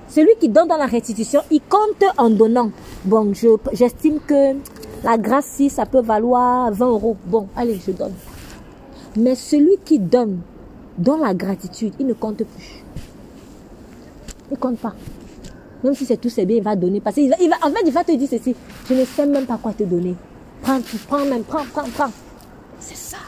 Celui 0.09 0.37
qui 0.39 0.49
donne 0.49 0.69
dans 0.69 0.77
la 0.77 0.87
restitution, 0.87 1.41
il 1.51 1.61
compte 1.63 2.05
en 2.19 2.31
donnant. 2.31 2.71
Bon, 3.05 3.33
j'estime 3.73 4.21
que 4.27 4.55
la 5.03 5.17
grâce, 5.17 5.47
si 5.47 5.71
ça 5.71 5.87
peut 5.87 6.01
valoir 6.01 6.71
20 6.73 6.87
euros, 6.87 7.17
bon, 7.27 7.49
allez, 7.57 7.81
je 7.87 7.93
donne. 7.93 8.15
Mais 9.17 9.35
celui 9.35 9.79
qui 9.85 9.99
donne 9.99 10.41
dans 10.99 11.17
la 11.17 11.35
gratitude, 11.35 11.95
il 11.99 12.07
ne 12.07 12.13
compte 12.13 12.45
plus. 12.45 12.85
Il 14.51 14.55
ne 14.55 14.57
compte 14.57 14.79
pas. 14.79 14.95
Même 15.87 15.95
si 15.95 16.05
c'est 16.05 16.17
tout, 16.17 16.29
c'est 16.29 16.45
bien, 16.45 16.57
il 16.57 16.63
va 16.65 16.75
donner. 16.75 17.01
Parce 17.01 17.15
qu'il 17.15 17.31
va, 17.31 17.37
en 17.63 17.71
fait, 17.71 17.83
il 17.87 17.93
va 17.93 18.03
te 18.03 18.11
dire 18.11 18.29
ceci. 18.29 18.57
Je 18.89 18.95
ne 18.95 19.05
sais 19.05 19.25
même 19.25 19.47
pas 19.47 19.57
quoi 19.57 19.73
te 19.73 19.85
donner. 19.85 20.17
Prends, 20.61 20.81
prends 21.07 21.25
même, 21.25 21.45
prends, 21.45 21.65
prends, 21.73 21.89
prends. 21.97 22.11
C'est 22.81 22.97
ça. 22.97 23.19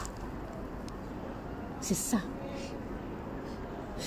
C'est 1.79 1.95
ça. 1.95 2.17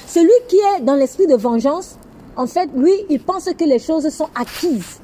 Celui 0.07 0.33
qui 0.49 0.57
est 0.57 0.83
dans 0.83 0.97
l'esprit 0.97 1.27
de 1.27 1.35
vengeance, 1.35 1.97
en 2.37 2.47
fait, 2.47 2.69
lui, 2.77 2.93
il 3.09 3.20
pense 3.20 3.47
que 3.47 3.65
les 3.65 3.79
choses 3.79 4.07
sont 4.11 4.29
acquises. 4.35 5.01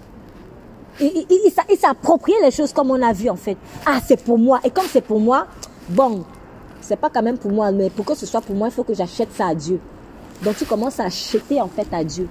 Il, 1.00 1.26
il, 1.30 1.78
s'approprie 1.78 2.34
les 2.42 2.50
choses 2.50 2.74
comme 2.74 2.90
on 2.90 3.00
a 3.00 3.14
vu 3.14 3.30
en 3.30 3.36
fait. 3.36 3.56
Ah, 3.86 3.98
c'est 4.06 4.22
pour 4.22 4.36
moi. 4.36 4.60
Et 4.62 4.70
comme 4.70 4.84
c'est 4.90 5.00
pour 5.00 5.20
moi, 5.20 5.46
bon, 5.88 6.24
c'est 6.82 6.96
pas 6.96 7.08
quand 7.08 7.22
même 7.22 7.38
pour 7.38 7.52
moi, 7.52 7.72
mais 7.72 7.88
pour 7.88 8.04
que 8.04 8.14
ce 8.14 8.26
soit 8.26 8.42
pour 8.42 8.54
moi, 8.56 8.68
il 8.68 8.74
faut 8.74 8.84
que 8.84 8.94
j'achète 8.94 9.32
ça 9.32 9.46
à 9.46 9.54
Dieu. 9.54 9.80
Donc 10.42 10.56
tu 10.56 10.66
commences 10.66 11.00
à 11.00 11.04
acheter 11.04 11.62
en 11.62 11.68
fait 11.68 11.86
à 11.92 12.04
Dieu. 12.04 12.28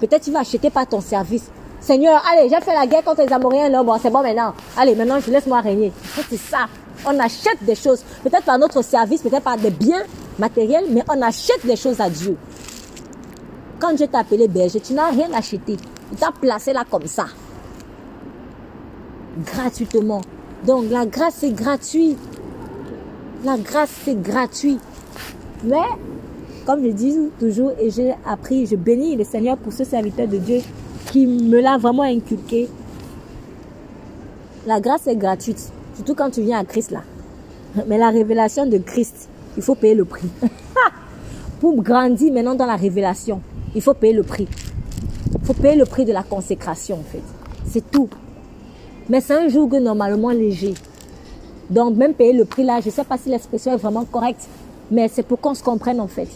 Peut-être 0.00 0.22
tu 0.22 0.30
vas 0.30 0.40
acheter 0.40 0.70
par 0.70 0.86
ton 0.86 1.00
service. 1.00 1.50
Seigneur, 1.80 2.22
allez, 2.30 2.48
j'ai 2.48 2.60
fait 2.60 2.72
la 2.72 2.86
guerre 2.86 3.04
contre 3.04 3.22
les 3.22 3.32
Amoréens, 3.32 3.68
non, 3.68 3.84
bon, 3.84 3.98
c'est 4.00 4.10
bon 4.10 4.22
maintenant. 4.22 4.54
Allez, 4.76 4.94
maintenant, 4.94 5.20
je 5.20 5.30
laisse 5.30 5.46
moi 5.46 5.60
régner. 5.60 5.92
C'est 6.30 6.38
ça. 6.38 6.66
On 7.06 7.18
achète 7.20 7.62
des 7.62 7.74
choses, 7.74 8.02
peut-être 8.22 8.44
par 8.44 8.58
notre 8.58 8.82
service, 8.82 9.20
peut-être 9.20 9.42
par 9.42 9.58
des 9.58 9.70
biens 9.70 10.02
matériels, 10.38 10.86
mais 10.88 11.02
on 11.08 11.20
achète 11.20 11.64
des 11.66 11.76
choses 11.76 12.00
à 12.00 12.08
Dieu. 12.08 12.36
Quand 13.78 13.90
je 13.98 14.04
t'ai 14.04 14.16
appelé 14.16 14.48
berger, 14.48 14.80
tu 14.80 14.94
n'as 14.94 15.10
rien 15.10 15.28
acheté. 15.34 15.76
Tu 15.76 16.16
t'as 16.18 16.32
placé 16.32 16.72
là 16.72 16.84
comme 16.90 17.06
ça. 17.06 17.26
Gratuitement. 19.44 20.22
Donc 20.64 20.84
la 20.90 21.04
grâce, 21.04 21.34
c'est 21.40 21.52
gratuit. 21.52 22.16
La 23.44 23.58
grâce, 23.58 23.90
c'est 24.04 24.20
gratuit. 24.20 24.78
Mais, 25.64 25.76
comme 26.64 26.82
je 26.82 26.90
dis 26.90 27.16
toujours, 27.38 27.72
et 27.78 27.90
j'ai 27.90 28.14
appris, 28.26 28.66
je 28.66 28.76
bénis 28.76 29.16
le 29.16 29.24
Seigneur 29.24 29.56
pour 29.56 29.72
ce 29.72 29.84
serviteur 29.84 30.26
de 30.26 30.38
Dieu 30.38 30.60
qui 31.10 31.26
me 31.26 31.60
l'a 31.60 31.76
vraiment 31.76 32.02
inculqué. 32.02 32.68
La 34.66 34.80
grâce 34.80 35.06
est 35.06 35.16
gratuite. 35.16 35.70
Surtout 35.94 36.14
quand 36.14 36.30
tu 36.30 36.42
viens 36.42 36.58
à 36.58 36.64
Christ 36.64 36.90
là. 36.90 37.02
Mais 37.86 37.98
la 37.98 38.10
révélation 38.10 38.66
de 38.66 38.78
Christ, 38.78 39.28
il 39.56 39.62
faut 39.62 39.74
payer 39.74 39.94
le 39.94 40.04
prix. 40.04 40.28
Pour 41.60 41.82
grandir 41.82 42.32
maintenant 42.32 42.54
dans 42.54 42.66
la 42.66 42.76
révélation, 42.76 43.40
il 43.74 43.82
faut 43.82 43.94
payer 43.94 44.14
le 44.14 44.22
prix. 44.22 44.48
Il 45.34 45.44
faut 45.44 45.54
payer 45.54 45.76
le 45.76 45.84
prix 45.84 46.04
de 46.04 46.12
la 46.12 46.22
consécration 46.22 46.96
en 46.96 47.02
fait. 47.02 47.22
C'est 47.66 47.90
tout. 47.90 48.08
Mais 49.08 49.20
c'est 49.20 49.34
un 49.34 49.48
jour 49.48 49.68
que 49.68 49.76
normalement 49.76 50.30
léger. 50.30 50.74
Donc 51.68 51.96
même 51.96 52.14
payer 52.14 52.32
le 52.32 52.44
prix 52.44 52.64
là, 52.64 52.80
je 52.80 52.86
ne 52.86 52.90
sais 52.90 53.04
pas 53.04 53.18
si 53.18 53.28
l'expression 53.28 53.72
est 53.72 53.76
vraiment 53.76 54.04
correcte, 54.04 54.48
mais 54.90 55.08
c'est 55.08 55.22
pour 55.22 55.40
qu'on 55.40 55.54
se 55.54 55.62
comprenne 55.62 56.00
en 56.00 56.08
fait. 56.08 56.28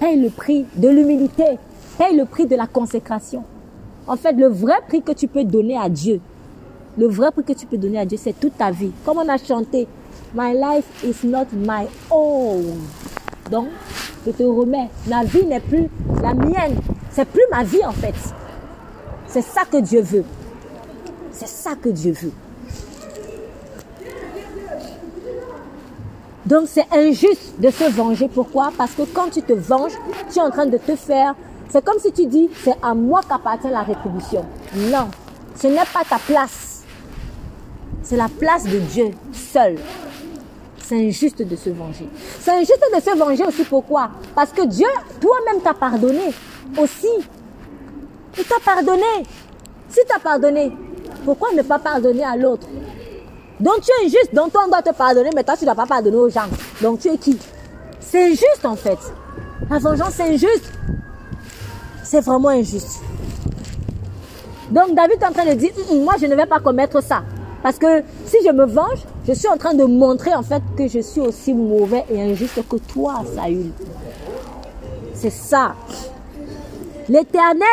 Paye 0.00 0.20
le 0.20 0.30
prix 0.30 0.66
de 0.76 0.88
l'humilité. 0.88 1.58
Paye 1.98 2.16
le 2.16 2.24
prix 2.24 2.46
de 2.46 2.56
la 2.56 2.66
consécration. 2.66 3.44
En 4.06 4.16
fait, 4.16 4.32
le 4.32 4.48
vrai 4.48 4.76
prix 4.86 5.02
que 5.02 5.12
tu 5.12 5.28
peux 5.28 5.44
donner 5.44 5.78
à 5.78 5.88
Dieu, 5.88 6.20
le 6.98 7.06
vrai 7.06 7.30
prix 7.30 7.44
que 7.44 7.52
tu 7.52 7.66
peux 7.66 7.78
donner 7.78 7.98
à 7.98 8.04
Dieu, 8.04 8.18
c'est 8.20 8.38
toute 8.38 8.56
ta 8.58 8.70
vie. 8.70 8.92
Comme 9.04 9.18
on 9.18 9.28
a 9.28 9.38
chanté, 9.38 9.86
My 10.34 10.52
life 10.52 11.04
is 11.04 11.24
not 11.24 11.52
my 11.52 11.86
own. 12.10 12.82
Donc, 13.52 13.68
je 14.26 14.32
te 14.32 14.42
remets. 14.42 14.90
Ma 15.06 15.22
vie 15.22 15.46
n'est 15.46 15.60
plus 15.60 15.88
la 16.20 16.34
mienne. 16.34 16.76
C'est 17.10 17.24
plus 17.24 17.44
ma 17.52 17.62
vie 17.62 17.84
en 17.84 17.92
fait. 17.92 18.14
C'est 19.28 19.42
ça 19.42 19.62
que 19.64 19.76
Dieu 19.76 20.00
veut. 20.00 20.24
C'est 21.30 21.46
ça 21.46 21.76
que 21.80 21.88
Dieu 21.88 22.12
veut. 22.12 22.32
Donc 26.46 26.64
c'est 26.66 26.86
injuste 26.92 27.58
de 27.58 27.70
se 27.70 27.84
venger. 27.90 28.28
Pourquoi? 28.28 28.70
Parce 28.76 28.92
que 28.92 29.02
quand 29.02 29.30
tu 29.30 29.42
te 29.42 29.52
venges, 29.52 29.94
tu 30.30 30.38
es 30.38 30.42
en 30.42 30.50
train 30.50 30.66
de 30.66 30.78
te 30.78 30.94
faire... 30.96 31.34
C'est 31.70 31.84
comme 31.84 31.98
si 31.98 32.12
tu 32.12 32.26
dis, 32.26 32.50
c'est 32.62 32.76
à 32.82 32.94
moi 32.94 33.20
qu'appartient 33.28 33.70
la 33.70 33.82
rétribution. 33.82 34.44
Non, 34.76 35.08
ce 35.56 35.66
n'est 35.66 35.76
pas 35.76 36.04
ta 36.08 36.18
place. 36.18 36.82
C'est 38.02 38.16
la 38.16 38.28
place 38.28 38.64
de 38.64 38.78
Dieu 38.78 39.10
seul. 39.32 39.76
C'est 40.78 40.96
injuste 40.96 41.42
de 41.42 41.56
se 41.56 41.70
venger. 41.70 42.06
C'est 42.40 42.52
injuste 42.52 42.84
de 42.94 43.00
se 43.00 43.16
venger 43.16 43.44
aussi 43.44 43.64
pourquoi? 43.64 44.10
Parce 44.34 44.52
que 44.52 44.66
Dieu, 44.66 44.86
toi-même, 45.20 45.62
t'a 45.62 45.72
pardonné 45.72 46.32
aussi. 46.76 47.08
Il 48.36 48.44
t'a 48.44 48.60
pardonné. 48.62 49.24
Si 49.88 50.00
tu 50.06 50.14
as 50.14 50.20
pardonné, 50.20 50.70
pourquoi 51.24 51.52
ne 51.56 51.62
pas 51.62 51.78
pardonner 51.78 52.24
à 52.24 52.36
l'autre? 52.36 52.68
Donc 53.60 53.80
tu 53.82 53.90
es 53.90 54.06
injuste, 54.06 54.34
donc 54.34 54.52
toi 54.52 54.62
on 54.66 54.68
doit 54.68 54.82
te 54.82 54.92
pardonner, 54.92 55.30
mais 55.34 55.44
toi 55.44 55.56
tu 55.56 55.64
ne 55.64 55.66
dois 55.66 55.74
pas 55.74 55.86
pardonner 55.86 56.16
aux 56.16 56.28
gens. 56.28 56.48
Donc 56.82 57.00
tu 57.00 57.08
es 57.08 57.16
qui? 57.16 57.38
C'est 58.00 58.24
injuste 58.24 58.64
en 58.64 58.76
fait. 58.76 58.98
La 59.70 59.78
vengeance 59.78 60.14
c'est 60.14 60.24
injuste. 60.24 60.72
C'est 62.02 62.20
vraiment 62.20 62.48
injuste. 62.48 63.00
Donc 64.70 64.94
David 64.94 65.22
est 65.22 65.26
en 65.26 65.32
train 65.32 65.46
de 65.46 65.54
dire, 65.54 65.72
moi 65.92 66.14
je 66.20 66.26
ne 66.26 66.34
vais 66.34 66.46
pas 66.46 66.60
commettre 66.60 67.02
ça. 67.02 67.22
Parce 67.62 67.78
que 67.78 68.02
si 68.26 68.36
je 68.44 68.50
me 68.50 68.66
venge, 68.66 68.98
je 69.26 69.32
suis 69.32 69.48
en 69.48 69.56
train 69.56 69.72
de 69.72 69.84
montrer 69.84 70.34
en 70.34 70.42
fait 70.42 70.62
que 70.76 70.86
je 70.86 70.98
suis 70.98 71.20
aussi 71.20 71.54
mauvais 71.54 72.04
et 72.10 72.20
injuste 72.20 72.60
que 72.68 72.76
toi, 72.76 73.22
Saül. 73.34 73.70
C'est 75.14 75.30
ça. 75.30 75.74
L'Éternel 77.08 77.66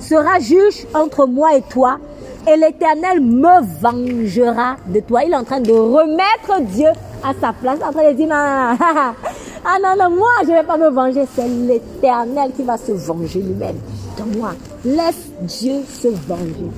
sera 0.00 0.40
juge 0.40 0.86
entre 0.94 1.26
moi 1.26 1.56
et 1.56 1.62
toi 1.62 1.98
et 2.46 2.56
l'Éternel 2.56 3.20
me 3.20 3.62
vengera 3.80 4.76
de 4.86 5.00
toi. 5.00 5.24
Il 5.24 5.32
est 5.32 5.36
en 5.36 5.44
train 5.44 5.60
de 5.60 5.72
remettre 5.72 6.60
Dieu 6.62 6.88
à 7.24 7.32
sa 7.40 7.52
place, 7.52 7.78
en 7.86 7.92
train 7.92 8.10
de 8.10 8.16
dire, 8.16 8.28
ah, 8.30 8.74
non, 9.82 9.94
non, 9.98 10.16
moi, 10.16 10.28
je 10.44 10.50
ne 10.50 10.54
vais 10.54 10.62
pas 10.62 10.76
me 10.76 10.88
venger. 10.88 11.24
C'est 11.34 11.48
l'Éternel 11.48 12.52
qui 12.56 12.62
va 12.62 12.76
se 12.76 12.92
venger 12.92 13.40
lui-même 13.40 13.76
de 14.18 14.38
moi. 14.38 14.52
Laisse 14.84 15.30
Dieu 15.42 15.80
se 15.88 16.08
venger. 16.08 16.70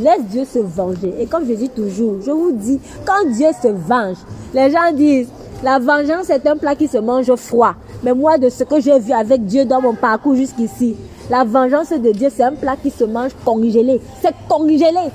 Laisse 0.00 0.24
Dieu 0.30 0.44
se 0.44 0.58
venger. 0.58 1.14
Et 1.20 1.26
comme 1.26 1.46
je 1.46 1.54
dis 1.54 1.68
toujours, 1.68 2.16
je 2.24 2.30
vous 2.30 2.52
dis, 2.52 2.80
quand 3.04 3.30
Dieu 3.30 3.48
se 3.62 3.68
venge, 3.68 4.16
les 4.52 4.70
gens 4.70 4.92
disent, 4.92 5.28
la 5.62 5.78
vengeance 5.78 6.28
est 6.30 6.46
un 6.46 6.56
plat 6.56 6.74
qui 6.74 6.88
se 6.88 6.98
mange 6.98 7.34
froid. 7.36 7.74
Mais 8.02 8.12
moi, 8.12 8.36
de 8.36 8.50
ce 8.50 8.64
que 8.64 8.80
j'ai 8.80 8.98
vu 8.98 9.12
avec 9.12 9.46
Dieu 9.46 9.64
dans 9.64 9.80
mon 9.80 9.94
parcours 9.94 10.34
jusqu'ici, 10.34 10.94
la 11.30 11.44
vengeance 11.44 11.90
de 11.90 12.12
Dieu, 12.12 12.28
c'est 12.34 12.42
un 12.42 12.52
plat 12.52 12.76
qui 12.76 12.90
se 12.90 13.04
mange 13.04 13.32
congelé. 13.44 14.00
C'est 14.20 14.34
congelé. 14.48 15.10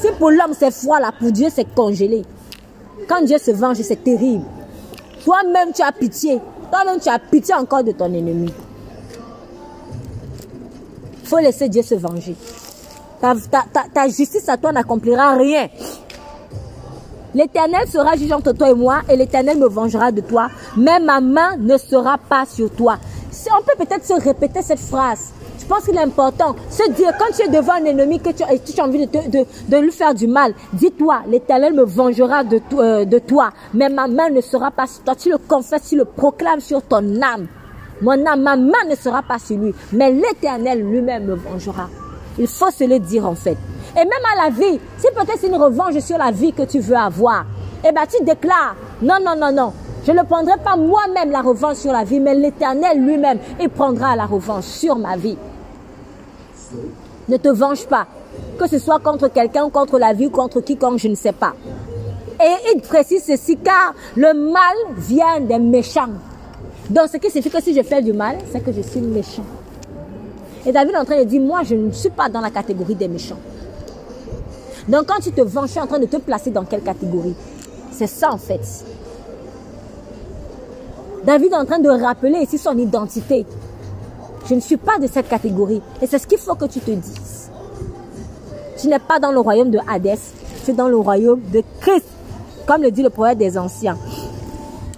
Si 0.00 0.08
pour 0.18 0.30
l'homme 0.30 0.52
c'est 0.58 0.70
froid, 0.70 1.00
là, 1.00 1.12
pour 1.18 1.32
Dieu 1.32 1.48
c'est 1.50 1.74
congelé. 1.74 2.24
Quand 3.08 3.22
Dieu 3.22 3.38
se 3.38 3.50
venge, 3.50 3.76
c'est 3.82 4.02
terrible. 4.02 4.44
Toi-même, 5.24 5.72
tu 5.72 5.82
as 5.82 5.92
pitié. 5.92 6.40
Toi-même, 6.70 7.00
tu 7.00 7.08
as 7.08 7.18
pitié 7.18 7.54
encore 7.54 7.84
de 7.84 7.92
ton 7.92 8.06
ennemi. 8.06 8.52
Il 11.22 11.28
faut 11.28 11.38
laisser 11.38 11.68
Dieu 11.68 11.82
se 11.82 11.94
venger. 11.94 12.36
Ta, 13.20 13.34
ta 13.94 14.08
justice 14.08 14.48
à 14.48 14.56
toi 14.56 14.72
n'accomplira 14.72 15.34
rien. 15.34 15.68
L'Éternel 17.34 17.88
sera 17.88 18.16
juge 18.16 18.32
entre 18.32 18.52
toi 18.52 18.70
et 18.70 18.74
moi 18.74 19.00
et 19.08 19.16
l'Éternel 19.16 19.56
me 19.58 19.68
vengera 19.68 20.12
de 20.12 20.20
toi. 20.20 20.48
Mais 20.76 21.00
ma 21.00 21.20
main 21.20 21.56
ne 21.56 21.78
sera 21.78 22.18
pas 22.18 22.44
sur 22.44 22.70
toi 22.70 22.98
on 23.50 23.62
peut 23.62 23.84
peut-être 23.84 24.04
se 24.04 24.14
répéter 24.14 24.62
cette 24.62 24.80
phrase. 24.80 25.32
Je 25.58 25.66
pense 25.66 25.84
qu'il 25.84 25.96
est 25.96 26.02
important. 26.02 26.56
Se 26.70 26.90
dire, 26.90 27.12
quand 27.18 27.34
tu 27.36 27.42
es 27.42 27.48
devant 27.48 27.74
un 27.74 27.84
ennemi 27.84 28.18
que 28.18 28.30
tu, 28.30 28.42
tu 28.72 28.80
as 28.80 28.84
envie 28.84 29.06
de, 29.06 29.46
de, 29.68 29.76
lui 29.78 29.92
faire 29.92 30.12
du 30.12 30.26
mal, 30.26 30.54
dis-toi, 30.72 31.22
l'éternel 31.28 31.72
me 31.72 31.84
vengera 31.84 32.42
de, 32.44 32.60
euh, 32.74 33.04
de 33.04 33.18
toi, 33.18 33.50
mais 33.72 33.88
ma 33.88 34.08
main 34.08 34.28
ne 34.30 34.40
sera 34.40 34.70
pas 34.70 34.86
sur 34.86 35.04
toi. 35.04 35.14
Tu 35.14 35.30
le 35.30 35.38
confesses, 35.38 35.88
tu 35.88 35.96
le 35.96 36.04
proclames 36.04 36.60
sur 36.60 36.82
ton 36.82 37.22
âme. 37.22 37.46
Mon 38.00 38.26
âme, 38.26 38.42
ma 38.42 38.56
main 38.56 38.84
ne 38.88 38.96
sera 38.96 39.22
pas 39.22 39.38
sur 39.38 39.56
lui, 39.56 39.72
mais 39.92 40.10
l'éternel 40.10 40.80
lui-même 40.82 41.26
me 41.26 41.34
vengera. 41.34 41.88
Il 42.38 42.48
faut 42.48 42.70
se 42.70 42.84
le 42.84 42.98
dire 42.98 43.26
en 43.26 43.34
fait. 43.34 43.56
Et 43.94 44.00
même 44.00 44.08
à 44.36 44.44
la 44.44 44.50
vie, 44.50 44.80
si 44.98 45.06
peut-être 45.14 45.38
c'est 45.38 45.48
une 45.48 45.56
revanche 45.56 45.98
sur 45.98 46.18
la 46.18 46.30
vie 46.30 46.52
que 46.52 46.62
tu 46.62 46.80
veux 46.80 46.96
avoir, 46.96 47.44
eh 47.86 47.92
bien 47.92 48.02
tu 48.06 48.24
déclares, 48.24 48.74
non, 49.02 49.16
non, 49.24 49.36
non, 49.36 49.52
non, 49.52 49.72
je 50.06 50.12
ne 50.12 50.22
prendrai 50.22 50.56
pas 50.62 50.76
moi-même 50.76 51.30
la 51.30 51.40
revanche 51.42 51.76
sur 51.76 51.92
la 51.92 52.04
vie, 52.04 52.20
mais 52.20 52.34
l'Éternel 52.34 52.98
lui-même, 53.00 53.38
il 53.60 53.68
prendra 53.68 54.16
la 54.16 54.26
revanche 54.26 54.64
sur 54.64 54.96
ma 54.96 55.16
vie. 55.16 55.36
Ne 57.28 57.36
te 57.36 57.48
venge 57.48 57.86
pas, 57.86 58.06
que 58.58 58.66
ce 58.68 58.78
soit 58.78 58.98
contre 58.98 59.28
quelqu'un, 59.28 59.70
contre 59.70 59.98
la 59.98 60.12
vie, 60.12 60.30
contre 60.30 60.60
quiconque, 60.60 60.98
je 60.98 61.08
ne 61.08 61.14
sais 61.14 61.32
pas. 61.32 61.54
Et 62.40 62.74
il 62.74 62.80
précise 62.80 63.22
ceci, 63.24 63.56
car 63.56 63.94
le 64.16 64.32
mal 64.34 64.76
vient 64.96 65.40
des 65.40 65.58
méchants. 65.58 66.08
Donc, 66.90 67.08
ce 67.12 67.18
qui 67.18 67.30
signifie 67.30 67.50
que 67.50 67.62
si 67.62 67.74
je 67.74 67.82
fais 67.82 68.02
du 68.02 68.12
mal, 68.12 68.38
c'est 68.50 68.60
que 68.60 68.72
je 68.72 68.80
suis 68.82 69.00
méchant. 69.00 69.44
Et 70.66 70.72
David 70.72 70.94
est 70.94 70.98
en 70.98 71.04
train 71.04 71.18
de 71.18 71.24
dire, 71.24 71.40
moi, 71.40 71.62
je 71.62 71.74
ne 71.74 71.92
suis 71.92 72.10
pas 72.10 72.28
dans 72.28 72.40
la 72.40 72.50
catégorie 72.50 72.96
des 72.96 73.08
méchants. 73.08 73.38
Donc, 74.88 75.06
quand 75.06 75.20
tu 75.20 75.30
te 75.30 75.40
venges, 75.42 75.70
tu 75.72 75.78
es 75.78 75.80
en 75.80 75.86
train 75.86 76.00
de 76.00 76.06
te 76.06 76.16
placer 76.16 76.50
dans 76.50 76.64
quelle 76.64 76.82
catégorie? 76.82 77.34
C'est 77.92 78.08
ça, 78.08 78.32
en 78.32 78.38
fait. 78.38 78.60
David 81.24 81.52
est 81.52 81.56
en 81.56 81.64
train 81.64 81.78
de 81.78 81.88
rappeler 81.88 82.40
ici 82.40 82.58
son 82.58 82.76
identité. 82.76 83.46
Je 84.48 84.54
ne 84.54 84.60
suis 84.60 84.76
pas 84.76 84.98
de 84.98 85.06
cette 85.06 85.28
catégorie. 85.28 85.80
Et 86.00 86.06
c'est 86.06 86.18
ce 86.18 86.26
qu'il 86.26 86.38
faut 86.38 86.54
que 86.54 86.64
tu 86.64 86.80
te 86.80 86.90
dises. 86.90 87.50
Tu 88.80 88.88
n'es 88.88 88.98
pas 88.98 89.20
dans 89.20 89.30
le 89.30 89.38
royaume 89.38 89.70
de 89.70 89.78
Hadès, 89.88 90.18
tu 90.64 90.72
es 90.72 90.74
dans 90.74 90.88
le 90.88 90.96
royaume 90.96 91.40
de 91.52 91.62
Christ, 91.80 92.06
comme 92.66 92.82
le 92.82 92.90
dit 92.90 93.02
le 93.02 93.10
prophète 93.10 93.38
des 93.38 93.56
anciens. 93.56 93.96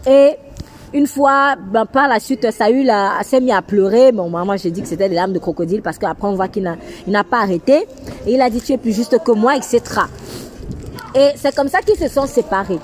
Et 0.07 0.37
une 0.95 1.07
fois, 1.07 1.57
ben, 1.57 1.85
par 1.85 2.09
la 2.09 2.21
suite, 2.21 2.51
Saül 2.51 2.91
s'est 3.23 3.41
mis 3.41 3.53
à 3.53 3.61
pleurer. 3.61 4.13
Bon, 4.13 4.31
moi, 4.31 4.57
j'ai 4.57 4.71
dit 4.71 4.81
que 4.81 4.89
c'était 4.89 5.09
des 5.11 5.17
larmes 5.17 5.33
de 5.33 5.39
crocodile 5.39 5.83
parce 5.83 5.99
qu'après, 5.99 6.29
on 6.29 6.35
voit 6.35 6.49
qu'il 6.49 6.63
n'a 6.63 7.25
pas 7.25 7.41
arrêté. 7.41 7.87
Et 8.27 8.35
il 8.35 8.41
a 8.41 8.49
dit, 8.49 8.63
tu 8.63 8.73
es 8.73 8.79
plus 8.79 8.93
juste 8.93 9.19
que 9.23 9.33
moi, 9.33 9.57
etc. 9.57 9.81
Et 11.15 11.31
c'est 11.37 11.55
comme 11.55 11.69
ça 11.69 11.81
qu'ils 11.81 11.99
se 11.99 12.09
sont 12.09 12.27
séparés. 12.27 12.79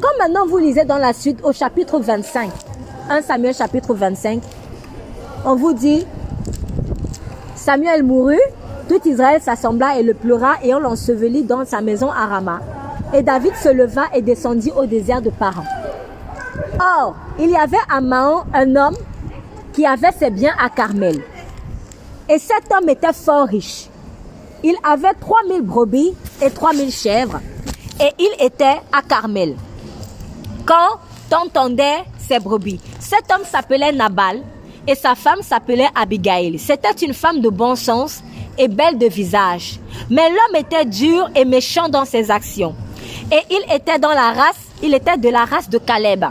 Comme 0.00 0.16
maintenant 0.20 0.46
vous 0.46 0.58
lisez 0.58 0.84
dans 0.84 0.98
la 0.98 1.12
suite 1.12 1.40
au 1.42 1.52
chapitre 1.52 1.98
25, 1.98 2.50
1 3.10 3.22
Samuel 3.22 3.52
chapitre 3.52 3.94
25, 3.94 4.40
on 5.44 5.56
vous 5.56 5.72
dit, 5.72 6.06
Samuel 7.56 8.04
mourut, 8.04 8.38
tout 8.88 9.00
Israël 9.08 9.42
s'assembla 9.42 9.98
et 9.98 10.04
le 10.04 10.14
pleura 10.14 10.54
et 10.62 10.72
on 10.72 10.78
l'ensevelit 10.78 11.42
dans 11.42 11.64
sa 11.64 11.80
maison 11.80 12.12
à 12.12 12.26
Rama. 12.26 12.60
Et 13.12 13.22
David 13.22 13.56
se 13.56 13.70
leva 13.70 14.04
et 14.14 14.22
descendit 14.22 14.70
au 14.76 14.86
désert 14.86 15.20
de 15.20 15.30
Paran. 15.30 15.64
Or, 16.78 17.16
il 17.40 17.50
y 17.50 17.56
avait 17.56 17.76
à 17.90 18.00
Mahon 18.00 18.44
un 18.54 18.76
homme 18.76 18.96
qui 19.72 19.84
avait 19.84 20.12
ses 20.12 20.30
biens 20.30 20.54
à 20.60 20.68
Carmel. 20.68 21.20
Et 22.28 22.38
cet 22.38 22.70
homme 22.72 22.88
était 22.88 23.12
fort 23.12 23.48
riche. 23.48 23.88
Il 24.62 24.76
avait 24.84 25.14
3000 25.14 25.62
brebis 25.62 26.14
et 26.40 26.50
3000 26.50 26.92
chèvres. 26.92 27.40
Et 28.00 28.12
il 28.18 28.44
était 28.44 28.80
à 28.92 29.02
Carmel 29.02 29.56
quand 30.68 31.00
t'entendais 31.30 32.04
ses 32.18 32.38
brebis. 32.38 32.78
Cet 33.00 33.32
homme 33.32 33.44
s'appelait 33.44 33.90
Nabal 33.90 34.42
et 34.86 34.94
sa 34.94 35.14
femme 35.14 35.40
s'appelait 35.40 35.88
Abigail. 35.94 36.58
C'était 36.58 36.92
une 37.06 37.14
femme 37.14 37.40
de 37.40 37.48
bon 37.48 37.74
sens 37.74 38.22
et 38.58 38.68
belle 38.68 38.98
de 38.98 39.06
visage. 39.06 39.80
Mais 40.10 40.28
l'homme 40.28 40.60
était 40.60 40.84
dur 40.84 41.30
et 41.34 41.46
méchant 41.46 41.88
dans 41.88 42.04
ses 42.04 42.30
actions. 42.30 42.74
Et 43.32 43.40
il 43.50 43.74
était 43.74 43.98
dans 43.98 44.12
la 44.12 44.32
race, 44.32 44.60
il 44.82 44.94
était 44.94 45.16
de 45.16 45.30
la 45.30 45.46
race 45.46 45.70
de 45.70 45.78
Caleb. 45.78 46.24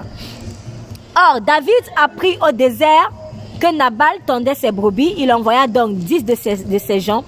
Or, 1.16 1.42
David 1.42 1.84
apprit 1.96 2.38
au 2.48 2.52
désert 2.52 3.12
que 3.60 3.76
Nabal 3.76 4.20
tendait 4.28 4.54
ses 4.54 4.72
brebis. 4.72 5.16
Il 5.18 5.34
envoya 5.34 5.66
donc 5.66 5.96
dix 5.96 6.24
de 6.24 6.36
ses, 6.36 6.58
de 6.58 6.78
ses 6.78 7.00
gens 7.00 7.24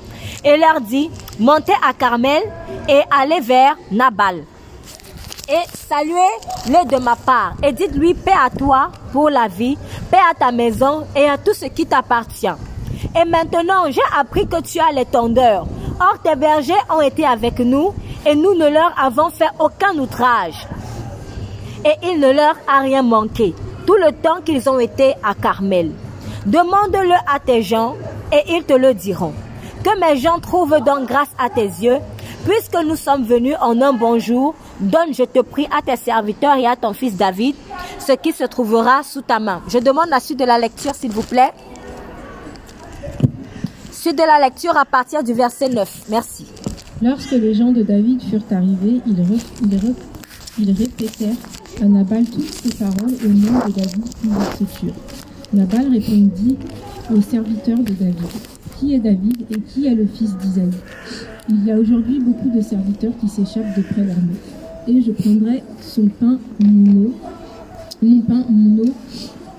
et 0.46 0.58
leur 0.58 0.80
dit, 0.82 1.10
montez 1.40 1.74
à 1.88 1.92
Carmel 1.94 2.44
et 2.88 3.02
allez 3.10 3.40
vers 3.40 3.76
Nabal 3.90 4.44
et 5.50 5.66
saluez-le 5.74 6.88
de 6.88 6.98
ma 7.04 7.16
part 7.16 7.54
et 7.64 7.72
dites-lui 7.72 8.14
paix 8.14 8.32
à 8.40 8.50
toi 8.50 8.92
pour 9.12 9.30
la 9.30 9.48
vie, 9.48 9.78
paix 10.12 10.18
à 10.30 10.36
ta 10.36 10.52
maison 10.52 11.06
et 11.16 11.28
à 11.28 11.38
tout 11.38 11.54
ce 11.54 11.66
qui 11.66 11.86
t'appartient. 11.86 12.48
Et 13.20 13.26
maintenant, 13.26 13.90
j'ai 13.90 14.02
appris 14.18 14.48
que 14.48 14.62
tu 14.62 14.80
as 14.80 14.92
les 14.94 15.06
tondeurs. 15.06 15.66
Or, 16.00 16.20
tes 16.24 16.36
bergers 16.36 16.74
ont 16.96 17.02
été 17.02 17.26
avec 17.26 17.60
nous 17.60 17.94
et 18.26 18.36
nous 18.36 18.54
ne 18.54 18.70
leur 18.70 18.94
avons 18.98 19.30
fait 19.30 19.50
aucun 19.60 19.98
outrage. 19.98 20.68
Et 21.84 22.08
il 22.08 22.20
ne 22.20 22.32
leur 22.32 22.56
a 22.68 22.82
rien 22.82 23.02
manqué 23.02 23.56
tout 23.88 23.96
le 23.96 24.12
temps 24.12 24.42
qu'ils 24.46 24.70
ont 24.70 24.80
été 24.80 25.16
à 25.24 25.34
Carmel. 25.34 25.92
Demande-le 26.46 27.16
à 27.34 27.40
tes 27.40 27.64
gens 27.64 27.96
et 28.32 28.54
ils 28.54 28.64
te 28.64 28.74
le 28.74 28.94
diront. 28.94 29.34
Que 29.84 30.00
mes 30.00 30.18
gens 30.18 30.40
trouvent 30.40 30.80
donc 30.86 31.08
grâce 31.08 31.32
à 31.40 31.50
tes 31.50 31.64
yeux 31.64 31.98
Puisque 32.46 32.78
nous 32.86 32.96
sommes 32.96 33.24
venus 33.26 33.56
en 33.62 33.80
un 33.82 33.94
bon 33.94 34.18
jour, 34.20 34.56
donne, 34.80 35.14
je 35.14 35.24
te 35.24 35.40
prie, 35.40 35.68
à 35.78 35.82
tes 35.82 35.98
serviteurs 35.98 36.56
et 36.56 36.66
à 36.66 36.76
ton 36.76 36.94
fils 36.94 37.16
David 37.16 37.56
ce 38.00 38.14
qui 38.14 38.32
se 38.32 38.44
trouvera 38.46 39.04
sous 39.04 39.22
ta 39.22 39.40
main. 39.40 39.62
Je 39.68 39.78
demande 39.78 40.08
la 40.10 40.20
suite 40.20 40.40
de 40.40 40.46
la 40.46 40.58
lecture, 40.58 40.96
s'il 40.96 41.12
vous 41.12 41.22
plaît. 41.22 41.52
Suite 43.92 44.18
de 44.18 44.24
la 44.24 44.40
lecture 44.40 44.76
à 44.78 44.86
partir 44.86 45.24
du 45.24 45.34
verset 45.34 45.70
9. 45.70 46.06
Merci. 46.10 46.46
Lorsque 47.02 47.32
les 47.32 47.54
gens 47.54 47.72
de 47.72 47.84
David 47.84 48.22
furent 48.24 48.42
arrivés, 48.52 49.02
ils, 49.06 49.14
re- 49.22 49.46
ils 49.62 49.78
re- 49.78 49.96
ils 50.60 50.72
répétèrent 50.72 51.36
à 51.82 51.86
Nabal 51.86 52.26
toutes 52.26 52.52
ces 52.52 52.70
paroles 52.76 53.14
au 53.24 53.28
nom 53.28 53.60
de 53.68 53.72
David. 53.74 54.06
Nabal 55.54 55.92
répondit 55.92 56.58
aux 57.14 57.22
serviteurs 57.22 57.80
de 57.80 57.92
David 57.94 58.16
Qui 58.80 58.94
est 58.94 59.00
David 59.00 59.46
et 59.52 59.60
qui 59.60 59.88
est 59.88 59.96
le 59.96 60.06
fils 60.06 60.38
d'Isaïe 60.38 60.70
Il 61.50 61.66
y 61.66 61.72
a 61.72 61.78
aujourd'hui 61.78 62.22
beaucoup 62.22 62.50
de 62.50 62.62
serviteurs 62.62 63.12
qui 63.20 63.28
s'échappent 63.28 63.76
de 63.76 63.82
près 63.82 64.04
maître. 64.04 64.88
Et 64.88 65.02
je 65.02 65.12
prendrai 65.12 65.64
son 65.82 66.08
pain, 66.08 66.40
mon 66.64 67.08
eau, 67.08 67.14
mon 68.02 68.22
pain, 68.22 68.46
mon 68.50 68.84
eau 68.84 68.94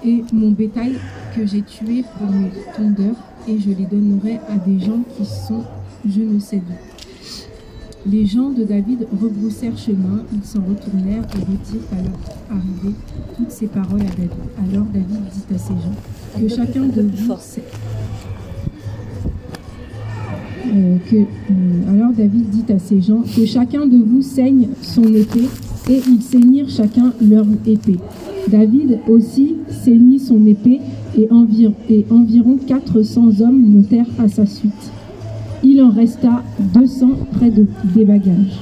et 0.03 0.25
mon 0.33 0.53
bétail 0.53 0.95
que 1.37 1.45
j'ai 1.45 1.61
tué 1.61 2.03
pour 2.17 2.31
mes 2.31 2.51
tondeurs, 2.75 3.17
et 3.47 3.59
je 3.59 3.69
les 3.69 3.85
donnerai 3.85 4.41
à 4.49 4.57
des 4.57 4.79
gens 4.81 5.03
qui 5.15 5.27
sont 5.27 5.65
je 6.09 6.23
ne 6.23 6.39
sais 6.41 6.57
d'où. 6.57 8.11
Les 8.11 8.25
gens 8.25 8.49
de 8.49 8.65
David 8.65 9.07
rebroussèrent 9.21 9.77
chemin, 9.77 10.25
ils 10.33 10.45
s'en 10.45 10.61
retournèrent 10.61 11.25
et 11.35 11.41
retirent 11.41 11.87
à 11.93 11.97
leur 11.97 12.59
arrivée 12.59 12.95
toutes 13.37 13.51
ces 13.51 13.67
paroles 13.67 14.01
à 14.01 14.05
David. 14.05 14.31
Alors 14.57 14.87
David 14.87 15.21
dit 15.31 15.55
à 15.55 15.59
ces 15.59 15.75
gens 15.75 16.41
que 16.41 16.49
chacun 16.49 16.87
de 16.87 17.03
vous 17.03 17.35
que, 21.11 21.17
euh, 21.17 21.25
alors 21.89 22.13
David 22.13 22.49
dit 22.51 22.73
à 22.73 22.79
ces 22.79 23.01
gens 23.01 23.23
que 23.23 23.45
chacun 23.45 23.87
de 23.87 23.97
vous 23.97 24.23
saigne 24.23 24.69
son 24.83 25.05
épée, 25.05 25.49
et 25.89 26.01
ils 26.09 26.23
saignirent 26.23 26.69
chacun 26.69 27.13
leur 27.21 27.47
épée. 27.67 27.97
David 28.49 28.99
aussi 29.09 29.57
saignit 29.69 30.21
son 30.21 30.45
épée, 30.47 30.81
et, 31.17 31.29
environ, 31.31 31.75
et 31.89 32.05
environ 32.11 32.59
400 32.67 33.41
hommes 33.41 33.61
montèrent 33.61 34.07
à 34.19 34.29
sa 34.29 34.47
suite. 34.47 34.93
Il 35.63 35.83
en 35.83 35.91
resta 35.91 36.43
200 36.75 37.11
près 37.33 37.51
de, 37.51 37.67
des 37.95 38.05
bagages. 38.05 38.61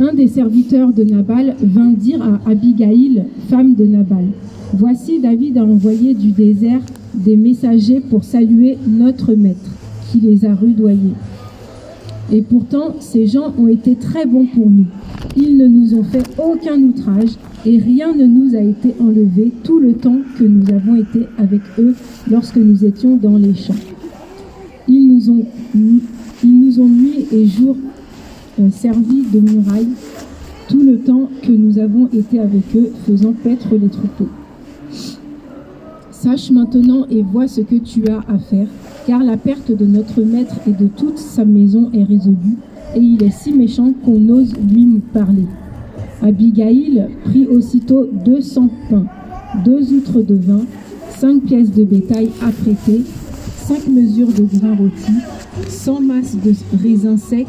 Un 0.00 0.14
des 0.14 0.26
serviteurs 0.26 0.92
de 0.92 1.04
Nabal 1.04 1.54
vint 1.62 1.92
dire 1.92 2.22
à 2.22 2.50
Abigail, 2.50 3.24
femme 3.48 3.74
de 3.74 3.84
Nabal, 3.84 4.26
Voici 4.74 5.20
David 5.20 5.58
a 5.58 5.64
envoyé 5.64 6.14
du 6.14 6.30
désert 6.30 6.80
des 7.14 7.36
messagers 7.36 8.00
pour 8.00 8.24
saluer 8.24 8.78
notre 8.88 9.34
maître, 9.34 9.71
qui 10.12 10.20
les 10.20 10.44
a 10.44 10.54
rudoyés. 10.54 11.14
Et 12.30 12.42
pourtant, 12.42 12.94
ces 13.00 13.26
gens 13.26 13.52
ont 13.58 13.68
été 13.68 13.96
très 13.96 14.26
bons 14.26 14.46
pour 14.46 14.70
nous. 14.70 14.86
Ils 15.36 15.56
ne 15.56 15.66
nous 15.66 15.94
ont 15.94 16.04
fait 16.04 16.22
aucun 16.38 16.78
outrage 16.80 17.30
et 17.64 17.78
rien 17.78 18.14
ne 18.14 18.26
nous 18.26 18.54
a 18.54 18.60
été 18.60 18.94
enlevé 19.00 19.52
tout 19.64 19.80
le 19.80 19.94
temps 19.94 20.18
que 20.38 20.44
nous 20.44 20.68
avons 20.70 20.96
été 20.96 21.26
avec 21.38 21.60
eux 21.78 21.94
lorsque 22.30 22.56
nous 22.56 22.84
étions 22.84 23.16
dans 23.16 23.38
les 23.38 23.54
champs. 23.54 23.74
Ils 24.88 25.14
nous 25.14 25.30
ont, 25.30 25.44
ils 25.74 26.60
nous 26.60 26.80
ont 26.80 26.88
nuit 26.88 27.26
et 27.32 27.46
jour 27.46 27.76
euh, 28.60 28.68
servi 28.70 29.22
de 29.32 29.40
muraille 29.40 29.88
tout 30.68 30.82
le 30.82 30.98
temps 30.98 31.28
que 31.42 31.52
nous 31.52 31.78
avons 31.78 32.08
été 32.12 32.38
avec 32.38 32.62
eux, 32.74 32.90
faisant 33.06 33.32
paître 33.32 33.68
les 33.72 33.88
troupeaux. 33.88 34.28
Sache 36.10 36.50
maintenant 36.50 37.06
et 37.10 37.22
vois 37.22 37.48
ce 37.48 37.60
que 37.60 37.76
tu 37.76 38.06
as 38.08 38.20
à 38.28 38.38
faire, 38.38 38.68
car 39.06 39.22
la 39.22 39.36
perte 39.36 39.72
de 39.72 39.86
notre 39.86 40.22
maître 40.22 40.56
et 40.66 40.72
de 40.72 40.86
toute 40.86 41.18
sa 41.18 41.44
maison 41.44 41.90
est 41.92 42.04
résolue, 42.04 42.56
et 42.94 43.00
il 43.00 43.22
est 43.22 43.30
si 43.30 43.52
méchant 43.52 43.92
qu'on 44.04 44.28
ose 44.28 44.52
lui 44.70 45.00
parler. 45.12 45.46
Abigail 46.22 47.08
prit 47.24 47.46
aussitôt 47.46 48.08
deux 48.24 48.40
cents 48.40 48.70
pains, 48.88 49.06
deux 49.64 49.92
outres 49.92 50.22
de 50.22 50.34
vin, 50.34 50.60
cinq 51.18 51.42
pièces 51.42 51.72
de 51.72 51.84
bétail 51.84 52.30
apprêtées, 52.40 53.02
cinq 53.56 53.88
mesures 53.88 54.32
de 54.32 54.44
grains 54.44 54.76
rôtis, 54.76 55.20
cent 55.68 56.00
masses 56.00 56.36
de 56.36 56.52
raisins 56.82 57.16
secs 57.16 57.46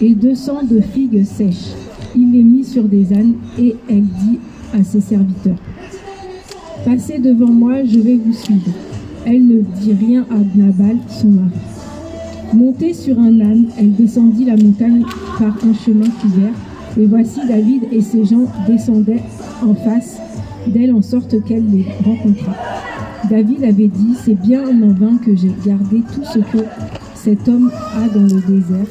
et 0.00 0.14
deux 0.14 0.34
cents 0.34 0.62
de 0.62 0.80
figues 0.80 1.24
sèches. 1.24 1.72
Il 2.16 2.32
les 2.32 2.44
mit 2.44 2.64
sur 2.64 2.84
des 2.84 3.12
ânes 3.12 3.34
et 3.58 3.74
elle 3.88 4.04
dit 4.04 4.38
à 4.72 4.84
ses 4.84 5.00
serviteurs 5.00 5.58
Passez 6.84 7.18
devant 7.18 7.50
moi, 7.50 7.82
je 7.84 7.98
vais 7.98 8.16
vous 8.16 8.32
suivre. 8.32 8.70
Elle 9.26 9.46
ne 9.46 9.60
dit 9.60 9.94
rien 9.94 10.26
à 10.30 10.36
Nabal, 10.56 10.98
son 11.08 11.28
mari. 11.28 11.50
Montée 12.52 12.92
sur 12.92 13.18
un 13.18 13.40
âne, 13.40 13.66
elle 13.78 13.94
descendit 13.94 14.44
la 14.44 14.56
montagne 14.56 15.02
par 15.38 15.56
un 15.64 15.72
chemin 15.72 16.08
couvert, 16.20 16.52
et 16.98 17.06
voici 17.06 17.40
David 17.48 17.84
et 17.90 18.02
ses 18.02 18.24
gens 18.24 18.46
descendaient 18.66 19.22
en 19.62 19.74
face 19.74 20.18
d'elle 20.66 20.92
en 20.92 21.02
sorte 21.02 21.42
qu'elle 21.44 21.64
les 21.70 21.86
rencontra. 22.04 22.54
David 23.30 23.64
avait 23.64 23.88
dit, 23.88 24.14
c'est 24.22 24.38
bien 24.40 24.62
en 24.82 24.92
vain 24.92 25.16
que 25.16 25.34
j'ai 25.34 25.52
gardé 25.64 26.02
tout 26.14 26.24
ce 26.24 26.40
que 26.40 26.64
cet 27.14 27.48
homme 27.48 27.70
a 27.96 28.08
dans 28.08 28.22
le 28.22 28.40
désert, 28.42 28.86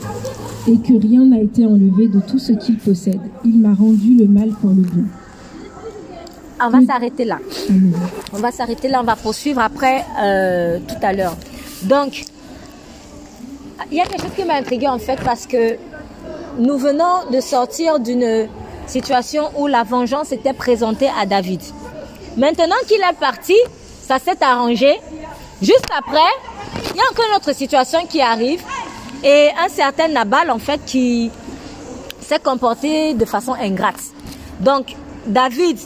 et 0.68 0.78
que 0.78 0.94
rien 1.00 1.26
n'a 1.26 1.42
été 1.42 1.66
enlevé 1.66 2.08
de 2.08 2.20
tout 2.20 2.40
ce 2.40 2.54
qu'il 2.54 2.78
possède. 2.78 3.20
Il 3.46 3.60
m'a 3.60 3.74
rendu 3.74 4.16
le 4.16 4.28
mal 4.28 4.50
pour 4.60 4.72
le 4.72 4.82
bien. 4.82 5.06
On 6.62 6.70
va 6.70 6.80
s'arrêter 6.86 7.26
là. 7.26 7.40
Amen. 7.70 7.94
On 8.34 8.38
va 8.38 8.52
s'arrêter 8.52 8.88
là, 8.88 9.02
on 9.02 9.06
va 9.06 9.16
poursuivre 9.16 9.62
après 9.62 10.06
euh, 10.22 10.80
tout 10.80 11.06
à 11.06 11.14
l'heure. 11.14 11.36
Donc, 11.84 12.26
il 13.92 13.98
y 13.98 14.02
a 14.02 14.06
quelque 14.06 14.22
chose 14.22 14.32
qui 14.36 14.44
m'a 14.46 14.56
intrigué 14.56 14.88
en 14.88 15.00
fait 15.00 15.20
parce 15.24 15.46
que 15.46 15.78
nous 16.58 16.78
venons 16.78 17.30
de 17.32 17.40
sortir 17.40 18.00
d'une 18.00 18.48
situation 18.88 19.50
où 19.58 19.68
la 19.68 19.84
vengeance 19.84 20.32
était 20.32 20.54
présentée 20.54 21.10
à 21.20 21.26
David. 21.26 21.62
Maintenant 22.38 22.76
qu'il 22.88 23.02
est 23.02 23.20
parti, 23.20 23.56
ça 24.02 24.20
s'est 24.20 24.42
arrangé. 24.44 25.00
Juste 25.62 25.88
après, 25.98 26.20
il 26.92 26.98
y 26.98 27.00
a 27.00 27.04
encore 27.12 27.26
une 27.30 27.36
autre 27.38 27.54
situation 27.56 28.06
qui 28.08 28.22
arrive 28.22 28.62
et 29.24 29.50
un 29.64 29.70
certain 29.70 30.08
Nabal 30.08 30.52
en 30.52 30.60
fait 30.60 30.82
qui 30.86 31.32
s'est 32.22 32.40
comporté 32.40 33.14
de 33.14 33.26
façon 33.26 33.54
ingrate. 33.54 34.00
Donc, 34.60 34.96
David 35.26 35.78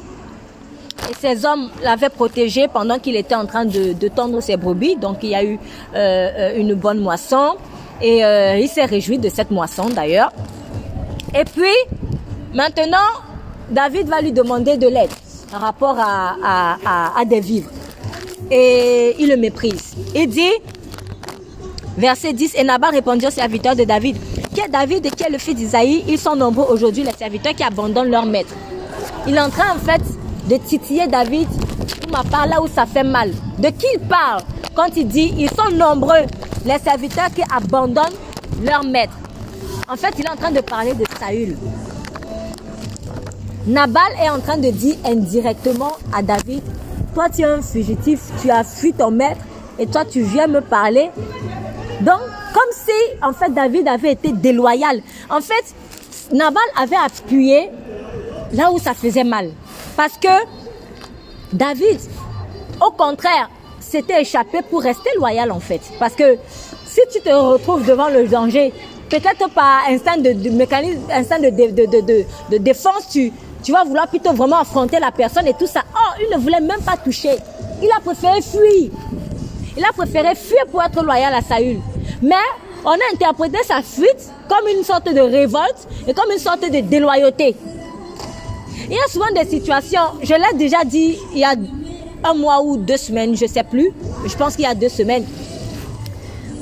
et 1.09 1.13
ses 1.19 1.45
hommes 1.45 1.69
l'avaient 1.83 2.09
protégé 2.09 2.67
pendant 2.67 2.99
qu'il 2.99 3.15
était 3.15 3.35
en 3.35 3.45
train 3.45 3.65
de, 3.65 4.07
tendre 4.07 4.41
ses 4.41 4.57
brebis. 4.57 4.95
Donc 4.95 5.17
il 5.23 5.29
y 5.29 5.35
a 5.35 5.43
eu 5.43 5.59
euh, 5.95 6.57
une 6.57 6.73
bonne 6.73 6.99
moisson 6.99 7.55
et 8.01 8.23
euh, 8.23 8.57
il 8.57 8.67
s'est 8.67 8.85
réjoui 8.85 9.17
de 9.17 9.29
cette 9.29 9.51
moisson 9.51 9.89
d'ailleurs. 9.89 10.31
Et 11.35 11.43
puis 11.43 11.97
maintenant, 12.53 12.97
David 13.69 14.07
va 14.07 14.21
lui 14.21 14.31
demander 14.31 14.77
de 14.77 14.87
l'aide 14.87 15.11
par 15.51 15.61
rapport 15.61 15.97
à, 15.99 17.25
des 17.25 17.39
vivres. 17.39 17.69
Et 18.51 19.15
il 19.19 19.29
le 19.29 19.37
méprise. 19.37 19.95
Il 20.15 20.27
dit, 20.29 20.51
verset 21.97 22.33
10, 22.33 22.55
et 22.55 22.63
Nabal 22.63 22.91
répondit 22.91 23.27
aux 23.27 23.31
serviteurs 23.31 23.75
de 23.75 23.83
David, 23.83 24.17
qui 24.53 24.61
est 24.61 24.69
David 24.69 25.05
et 25.05 25.09
qui 25.09 25.23
est 25.23 25.29
le 25.29 25.37
fils 25.37 25.55
d'Isaïe, 25.55 26.03
ils 26.07 26.17
sont 26.17 26.35
nombreux 26.35 26.65
aujourd'hui 26.69 27.03
les 27.03 27.11
serviteurs 27.11 27.53
qui 27.53 27.63
abandonnent 27.63 28.11
leur 28.11 28.25
maître. 28.25 28.53
Il 29.27 29.35
est 29.35 29.41
en 29.41 29.49
train 29.49 29.75
en 29.75 29.79
fait 29.79 30.01
de 30.47 30.57
titiller 30.57 31.07
David 31.07 31.47
pour 32.01 32.11
ma 32.11 32.23
part 32.23 32.47
là 32.47 32.61
où 32.61 32.67
ça 32.67 32.85
fait 32.85 33.03
mal. 33.03 33.31
De 33.57 33.69
qui 33.69 33.85
il 33.93 33.99
parle? 33.99 34.41
Quand 34.75 34.89
il 34.95 35.07
dit 35.07 35.33
ils 35.37 35.49
sont 35.49 35.71
nombreux 35.75 36.25
les 36.65 36.79
serviteurs 36.79 37.29
qui 37.33 37.43
abandonnent 37.53 38.13
leur 38.63 38.83
maître. 38.83 39.13
En 39.89 39.95
fait, 39.95 40.13
il 40.17 40.25
est 40.25 40.29
en 40.29 40.35
train 40.35 40.51
de 40.51 40.59
parler 40.59 40.93
de 40.93 41.05
Saül. 41.19 41.55
Nabal 43.65 44.11
est 44.21 44.29
en 44.29 44.39
train 44.39 44.57
de 44.57 44.69
dire 44.69 44.95
indirectement 45.05 45.91
à 46.13 46.21
David, 46.21 46.61
toi 47.13 47.27
tu 47.29 47.41
es 47.41 47.45
un 47.45 47.61
fugitif, 47.61 48.21
tu 48.41 48.49
as 48.49 48.63
fui 48.63 48.93
ton 48.93 49.11
maître 49.11 49.41
et 49.77 49.87
toi 49.87 50.05
tu 50.05 50.21
viens 50.21 50.47
me 50.47 50.61
parler. 50.61 51.09
Donc, 52.01 52.19
comme 52.53 52.71
si 52.71 52.91
en 53.21 53.33
fait 53.33 53.53
David 53.53 53.87
avait 53.87 54.13
été 54.13 54.31
déloyal. 54.31 55.01
En 55.29 55.41
fait, 55.41 55.75
Nabal 56.31 56.63
avait 56.81 56.95
appuyé 56.95 57.69
là 58.53 58.71
où 58.71 58.79
ça 58.79 58.93
faisait 58.93 59.25
mal. 59.25 59.49
Parce 59.97 60.15
que 60.17 60.27
David, 61.51 61.99
au 62.79 62.91
contraire, 62.91 63.49
s'était 63.79 64.21
échappé 64.21 64.59
pour 64.61 64.83
rester 64.83 65.09
loyal 65.17 65.51
en 65.51 65.59
fait. 65.59 65.81
Parce 65.99 66.13
que 66.13 66.37
si 66.85 67.01
tu 67.11 67.19
te 67.19 67.29
retrouves 67.29 67.83
devant 67.83 68.07
le 68.07 68.27
danger, 68.27 68.71
peut-être 69.09 69.49
par 69.49 69.81
instinct 69.89 70.17
de, 70.17 70.49
mécanisme, 70.51 71.01
instinct 71.11 71.39
de, 71.39 71.49
de, 71.49 72.57
défense, 72.59 73.09
tu, 73.11 73.33
tu 73.63 73.71
vas 73.71 73.83
vouloir 73.83 74.07
plutôt 74.07 74.33
vraiment 74.33 74.59
affronter 74.59 74.99
la 74.99 75.11
personne 75.11 75.47
et 75.47 75.53
tout 75.53 75.67
ça. 75.67 75.81
Oh, 75.95 76.21
il 76.21 76.35
ne 76.35 76.39
voulait 76.41 76.61
même 76.61 76.81
pas 76.81 76.97
toucher. 76.97 77.35
Il 77.81 77.89
a 77.91 77.99
préféré 77.99 78.41
fuir. 78.41 78.91
Il 79.75 79.83
a 79.83 79.93
préféré 79.93 80.35
fuir 80.35 80.65
pour 80.71 80.83
être 80.83 81.03
loyal 81.03 81.33
à 81.33 81.41
Saül. 81.41 81.79
Mais 82.21 82.35
on 82.85 82.91
a 82.91 83.13
interprété 83.13 83.57
sa 83.63 83.81
fuite 83.81 84.31
comme 84.47 84.67
une 84.67 84.83
sorte 84.83 85.11
de 85.11 85.19
révolte 85.19 85.87
et 86.07 86.13
comme 86.13 86.31
une 86.31 86.39
sorte 86.39 86.61
de 86.61 86.79
déloyauté. 86.81 87.55
Il 88.85 88.93
y 88.93 88.99
a 88.99 89.07
souvent 89.09 89.31
des 89.35 89.45
situations, 89.49 90.01
je 90.21 90.33
l'ai 90.33 90.57
déjà 90.57 90.83
dit 90.83 91.17
il 91.33 91.39
y 91.39 91.43
a 91.43 91.53
un 92.23 92.33
mois 92.33 92.61
ou 92.61 92.77
deux 92.77 92.97
semaines, 92.97 93.35
je 93.35 93.45
ne 93.45 93.49
sais 93.49 93.63
plus, 93.63 93.91
je 94.25 94.35
pense 94.35 94.55
qu'il 94.55 94.65
y 94.65 94.67
a 94.67 94.75
deux 94.75 94.89
semaines. 94.89 95.25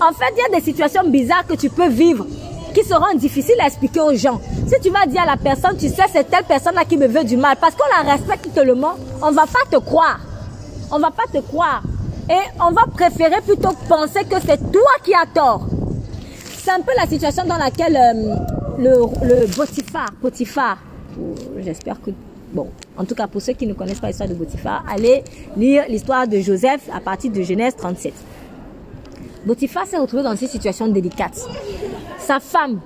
En 0.02 0.12
fait, 0.14 0.34
il 0.36 0.52
y 0.52 0.56
a 0.56 0.60
des 0.60 0.64
situations 0.64 1.08
bizarres 1.08 1.48
que 1.48 1.56
tu 1.56 1.70
peux 1.70 1.88
vivre 1.88 2.26
qui 2.74 2.84
seront 2.84 3.16
difficiles 3.16 3.56
à 3.62 3.68
expliquer 3.68 4.02
aux 4.02 4.14
gens. 4.16 4.42
Si 4.68 4.76
tu 4.82 4.90
vas 4.90 5.06
dire 5.06 5.22
à 5.22 5.26
la 5.26 5.38
personne, 5.38 5.78
tu 5.78 5.88
sais, 5.88 6.04
c'est 6.12 6.30
telle 6.30 6.44
personne-là 6.44 6.84
qui 6.84 6.98
me 6.98 7.08
veut 7.08 7.24
du 7.24 7.38
mal, 7.38 7.56
parce 7.60 7.74
qu'on 7.76 8.04
la 8.04 8.12
respecte 8.12 8.54
tellement, 8.54 8.96
on 9.22 9.32
va 9.32 9.44
pas 9.44 9.66
te 9.72 9.78
croire. 9.78 10.20
On 10.92 11.00
va 11.00 11.10
pas 11.10 11.24
te 11.32 11.40
croire. 11.40 11.82
Et 12.30 12.44
on 12.60 12.72
va 12.72 12.84
préférer 12.94 13.40
plutôt 13.42 13.72
penser 13.88 14.26
que 14.26 14.36
c'est 14.46 14.72
toi 14.72 14.92
qui 15.04 15.14
as 15.14 15.26
tort. 15.34 15.68
C'est 16.58 16.72
un 16.72 16.82
peu 16.82 16.92
la 16.98 17.08
situation 17.08 17.46
dans 17.46 17.58
laquelle 17.58 17.96
euh, 17.96 18.36
le, 18.78 18.90
le 19.26 19.48
Potiphar, 19.48 20.08
Potiphar, 20.22 20.78
j'espère 21.60 22.02
que 22.02 22.12
Bon, 22.54 22.70
en 22.96 23.04
tout 23.06 23.16
cas, 23.16 23.28
pour 23.28 23.42
ceux 23.42 23.54
qui 23.54 23.68
ne 23.68 23.74
connaissent 23.74 24.00
pas 24.00 24.08
l'histoire 24.08 24.30
de 24.30 24.34
Potiphar, 24.34 24.86
allez 24.90 25.24
lire 25.58 25.84
l'histoire 25.90 26.28
de 26.28 26.40
Joseph 26.40 26.90
à 26.94 27.02
partir 27.02 27.32
de 27.32 27.42
Genèse 27.42 27.76
37. 27.76 28.14
Potiphar 29.46 29.86
s'est 29.86 29.98
retrouvé 29.98 30.24
dans 30.24 30.36
une 30.36 30.48
situation 30.48 30.88
délicate. 30.88 31.38
Sa 32.20 32.40
femme 32.40 32.80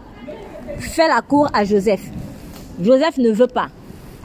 fait 0.80 1.08
la 1.08 1.22
cour 1.22 1.50
à 1.54 1.66
Joseph. 1.66 2.02
Joseph 2.82 3.18
ne 3.18 3.32
veut 3.32 3.48
pas. 3.48 3.70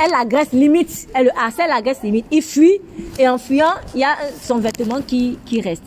Elle 0.02 0.14
agresse 0.14 0.52
limite. 0.52 1.08
Elle 1.14 1.26
le 1.26 1.30
harcèle, 1.38 1.70
agresse 1.70 2.02
limite. 2.02 2.26
Il 2.30 2.42
fuit 2.42 2.80
et 3.18 3.28
en 3.28 3.38
fuyant, 3.38 3.74
il 3.94 4.00
y 4.00 4.04
a 4.04 4.16
son 4.42 4.58
vêtement 4.58 5.00
qui, 5.02 5.38
qui 5.44 5.60
reste. 5.60 5.84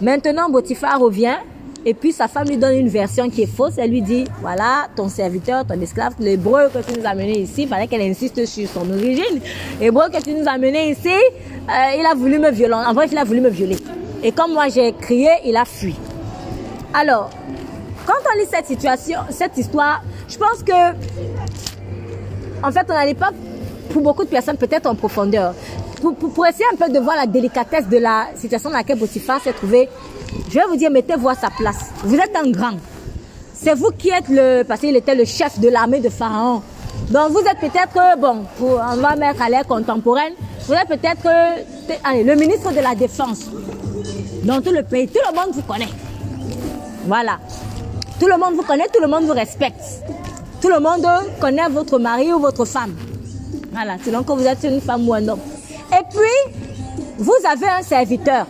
Maintenant, 0.00 0.50
Potiphar 0.50 0.98
revient 0.98 1.36
et 1.84 1.94
puis 1.94 2.12
sa 2.12 2.28
femme 2.28 2.48
lui 2.48 2.56
donne 2.56 2.76
une 2.76 2.88
version 2.88 3.28
qui 3.28 3.42
est 3.42 3.46
fausse. 3.46 3.74
Elle 3.76 3.90
lui 3.90 4.02
dit, 4.02 4.24
voilà, 4.40 4.88
ton 4.94 5.08
serviteur, 5.08 5.66
ton 5.66 5.80
esclave, 5.80 6.14
l'hébreu 6.20 6.70
que 6.72 6.78
tu 6.78 6.98
nous 6.98 7.04
as 7.04 7.10
amené 7.10 7.40
ici, 7.40 7.66
fallait 7.66 7.88
qu'elle 7.88 8.02
insiste 8.02 8.44
sur 8.46 8.68
son 8.68 8.88
origine. 8.90 9.40
L'hébreu 9.80 10.04
que 10.12 10.22
tu 10.22 10.32
nous 10.32 10.46
as 10.46 10.52
amené 10.52 10.90
ici, 10.90 11.08
euh, 11.08 11.98
il 11.98 12.06
a 12.06 12.14
voulu 12.14 12.38
me 12.38 12.50
violer. 12.50 12.74
En 12.74 12.92
vrai, 12.92 13.06
il 13.10 13.18
a 13.18 13.24
voulu 13.24 13.40
me 13.40 13.50
violer. 13.50 13.76
Et 14.22 14.30
comme 14.30 14.52
moi 14.52 14.68
j'ai 14.68 14.92
crié, 14.92 15.30
il 15.44 15.56
a 15.56 15.64
fui. 15.64 15.96
Alors, 16.94 17.30
quand 18.06 18.14
on 18.32 18.38
lit 18.38 18.46
cette 18.50 18.66
situation, 18.66 19.20
cette 19.30 19.56
histoire, 19.58 20.02
je 20.28 20.36
pense 20.36 20.62
que, 20.62 20.72
en 22.62 22.70
fait, 22.70 22.86
on 22.88 22.92
n'allait 22.92 23.14
pas, 23.14 23.30
pour 23.90 24.02
beaucoup 24.02 24.24
de 24.24 24.28
personnes, 24.28 24.56
peut-être 24.56 24.86
en 24.86 24.94
profondeur. 24.94 25.54
Pour, 26.00 26.14
pour, 26.14 26.46
essayer 26.46 26.64
un 26.72 26.76
peu 26.76 26.92
de 26.92 26.98
voir 26.98 27.16
la 27.16 27.26
délicatesse 27.26 27.88
de 27.88 27.98
la 27.98 28.26
situation 28.34 28.70
dans 28.70 28.76
laquelle 28.76 28.98
Potiphar 28.98 29.40
s'est 29.40 29.52
trouvé, 29.52 29.88
je 30.48 30.54
vais 30.54 30.64
vous 30.68 30.76
dire, 30.76 30.90
mettez-vous 30.90 31.28
à 31.28 31.34
sa 31.34 31.50
place. 31.50 31.90
Vous 32.04 32.16
êtes 32.16 32.36
un 32.36 32.50
grand. 32.50 32.76
C'est 33.54 33.74
vous 33.74 33.90
qui 33.96 34.10
êtes 34.10 34.28
le, 34.28 34.62
parce 34.64 34.80
qu'il 34.80 34.96
était 34.96 35.14
le 35.14 35.24
chef 35.24 35.58
de 35.58 35.68
l'armée 35.68 36.00
de 36.00 36.08
Pharaon. 36.08 36.62
Donc 37.10 37.30
vous 37.30 37.40
êtes 37.40 37.58
peut-être, 37.58 38.18
bon, 38.18 38.44
pour, 38.58 38.70
on 38.72 38.96
va 38.96 39.16
mettre 39.16 39.42
à 39.42 39.48
l'ère 39.48 39.66
contemporaine, 39.66 40.32
vous 40.66 40.74
êtes 40.74 40.88
peut-être 40.88 41.26
allez, 42.04 42.24
le 42.24 42.34
ministre 42.34 42.72
de 42.72 42.80
la 42.80 42.94
Défense 42.94 43.50
dans 44.44 44.60
tout 44.60 44.72
le 44.72 44.82
pays. 44.82 45.08
Tout 45.08 45.20
le 45.28 45.34
monde 45.34 45.54
vous 45.54 45.62
connaît. 45.62 45.88
Voilà. 47.06 47.38
Tout 48.18 48.26
le 48.26 48.36
monde 48.36 48.54
vous 48.54 48.62
connaît, 48.62 48.86
tout 48.92 49.00
le 49.00 49.08
monde 49.08 49.24
vous 49.24 49.32
respecte. 49.32 49.82
Tout 50.60 50.68
le 50.68 50.80
monde 50.80 51.06
connaît 51.40 51.68
votre 51.68 51.98
mari 51.98 52.32
ou 52.32 52.38
votre 52.38 52.64
femme. 52.64 52.94
Voilà, 53.72 53.96
selon 54.04 54.22
que 54.22 54.32
vous 54.32 54.46
êtes 54.46 54.62
une 54.64 54.80
femme 54.80 55.08
ou 55.08 55.14
un 55.14 55.26
homme. 55.26 55.40
Et 55.92 56.02
puis, 56.10 56.54
vous 57.18 57.34
avez 57.50 57.68
un 57.68 57.82
serviteur 57.82 58.46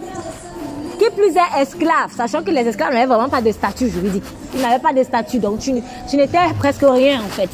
qui 1.02 1.10
plus 1.10 1.36
est 1.36 1.60
esclave, 1.62 2.12
sachant 2.16 2.42
que 2.42 2.50
les 2.50 2.60
esclaves 2.60 2.92
n'avaient 2.92 3.06
vraiment 3.06 3.28
pas 3.28 3.40
de 3.40 3.50
statut 3.50 3.88
juridique. 3.88 4.24
Ils 4.54 4.60
n'avaient 4.60 4.78
pas 4.78 4.92
de 4.92 5.02
statut, 5.02 5.38
donc 5.38 5.58
tu, 5.58 5.72
tu 6.08 6.16
n'étais 6.16 6.38
presque 6.58 6.82
rien 6.82 7.20
en 7.20 7.28
fait. 7.28 7.50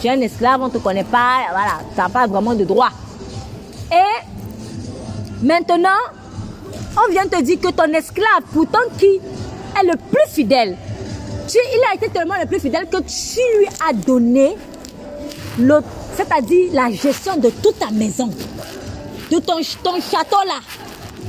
Tu 0.00 0.08
es 0.08 0.10
un 0.10 0.20
esclave, 0.20 0.60
on 0.60 0.66
ne 0.66 0.70
te 0.70 0.78
connaît 0.78 1.04
pas, 1.04 1.38
voilà, 1.50 1.78
tu 1.94 2.00
n'as 2.00 2.08
pas 2.08 2.26
vraiment 2.26 2.54
de 2.54 2.64
droit. 2.64 2.90
Et 3.90 5.46
maintenant, 5.46 5.88
on 6.96 7.10
vient 7.10 7.26
te 7.26 7.40
dire 7.42 7.60
que 7.60 7.68
ton 7.68 7.90
esclave, 7.92 8.42
pourtant 8.52 8.80
qui 8.98 9.06
est 9.06 9.86
le 9.86 9.96
plus 9.96 10.30
fidèle, 10.30 10.76
tu, 11.48 11.58
il 11.74 11.80
a 11.90 11.94
été 11.94 12.08
tellement 12.08 12.34
le 12.40 12.46
plus 12.46 12.60
fidèle 12.60 12.86
que 12.88 12.98
tu 12.98 13.40
lui 13.58 13.68
as 13.88 13.92
donné, 13.94 14.56
c'est-à-dire 16.14 16.70
la 16.72 16.90
gestion 16.90 17.36
de 17.36 17.48
toute 17.48 17.78
ta 17.78 17.90
maison, 17.90 18.28
de 19.30 19.38
ton, 19.38 19.60
ton 19.82 20.00
château 20.00 20.36
là. 20.46 20.60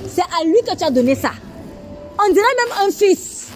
C'est 0.10 0.22
à 0.22 0.46
lui 0.46 0.58
que 0.68 0.76
tu 0.76 0.84
as 0.84 0.92
donné 0.92 1.16
ça. 1.16 1.32
On 2.20 2.32
dirait 2.32 2.46
même 2.66 2.88
un 2.88 2.92
fils. 2.92 3.48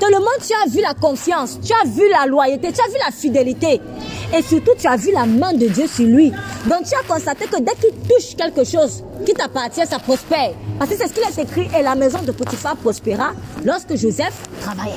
Tellement 0.00 0.26
tu 0.46 0.52
as 0.52 0.68
vu 0.68 0.80
la 0.82 0.94
confiance, 0.94 1.58
tu 1.62 1.72
as 1.72 1.86
vu 1.88 2.08
la 2.10 2.26
loyauté, 2.26 2.72
tu 2.72 2.80
as 2.80 2.88
vu 2.88 2.98
la 3.04 3.10
fidélité. 3.10 3.80
Et 4.36 4.42
surtout, 4.42 4.72
tu 4.78 4.86
as 4.86 4.96
vu 4.96 5.12
la 5.12 5.24
main 5.24 5.52
de 5.52 5.66
Dieu 5.68 5.86
sur 5.86 6.04
lui. 6.04 6.30
Donc, 6.66 6.84
tu 6.84 6.94
as 6.94 7.02
constaté 7.06 7.46
que 7.46 7.58
dès 7.60 7.74
qu'il 7.74 7.94
touche 8.08 8.34
quelque 8.36 8.64
chose 8.64 9.04
qui 9.24 9.32
t'appartient, 9.32 9.86
ça 9.86 9.98
prospère. 9.98 10.52
Parce 10.78 10.90
que 10.90 10.96
c'est 10.96 11.08
ce 11.08 11.12
qu'il 11.12 11.22
est 11.22 11.42
écrit. 11.42 11.68
Et 11.78 11.82
la 11.82 11.94
maison 11.94 12.18
de 12.22 12.32
Potiphar 12.32 12.76
prospéra 12.76 13.32
lorsque 13.64 13.94
Joseph 13.96 14.34
travaillait. 14.60 14.96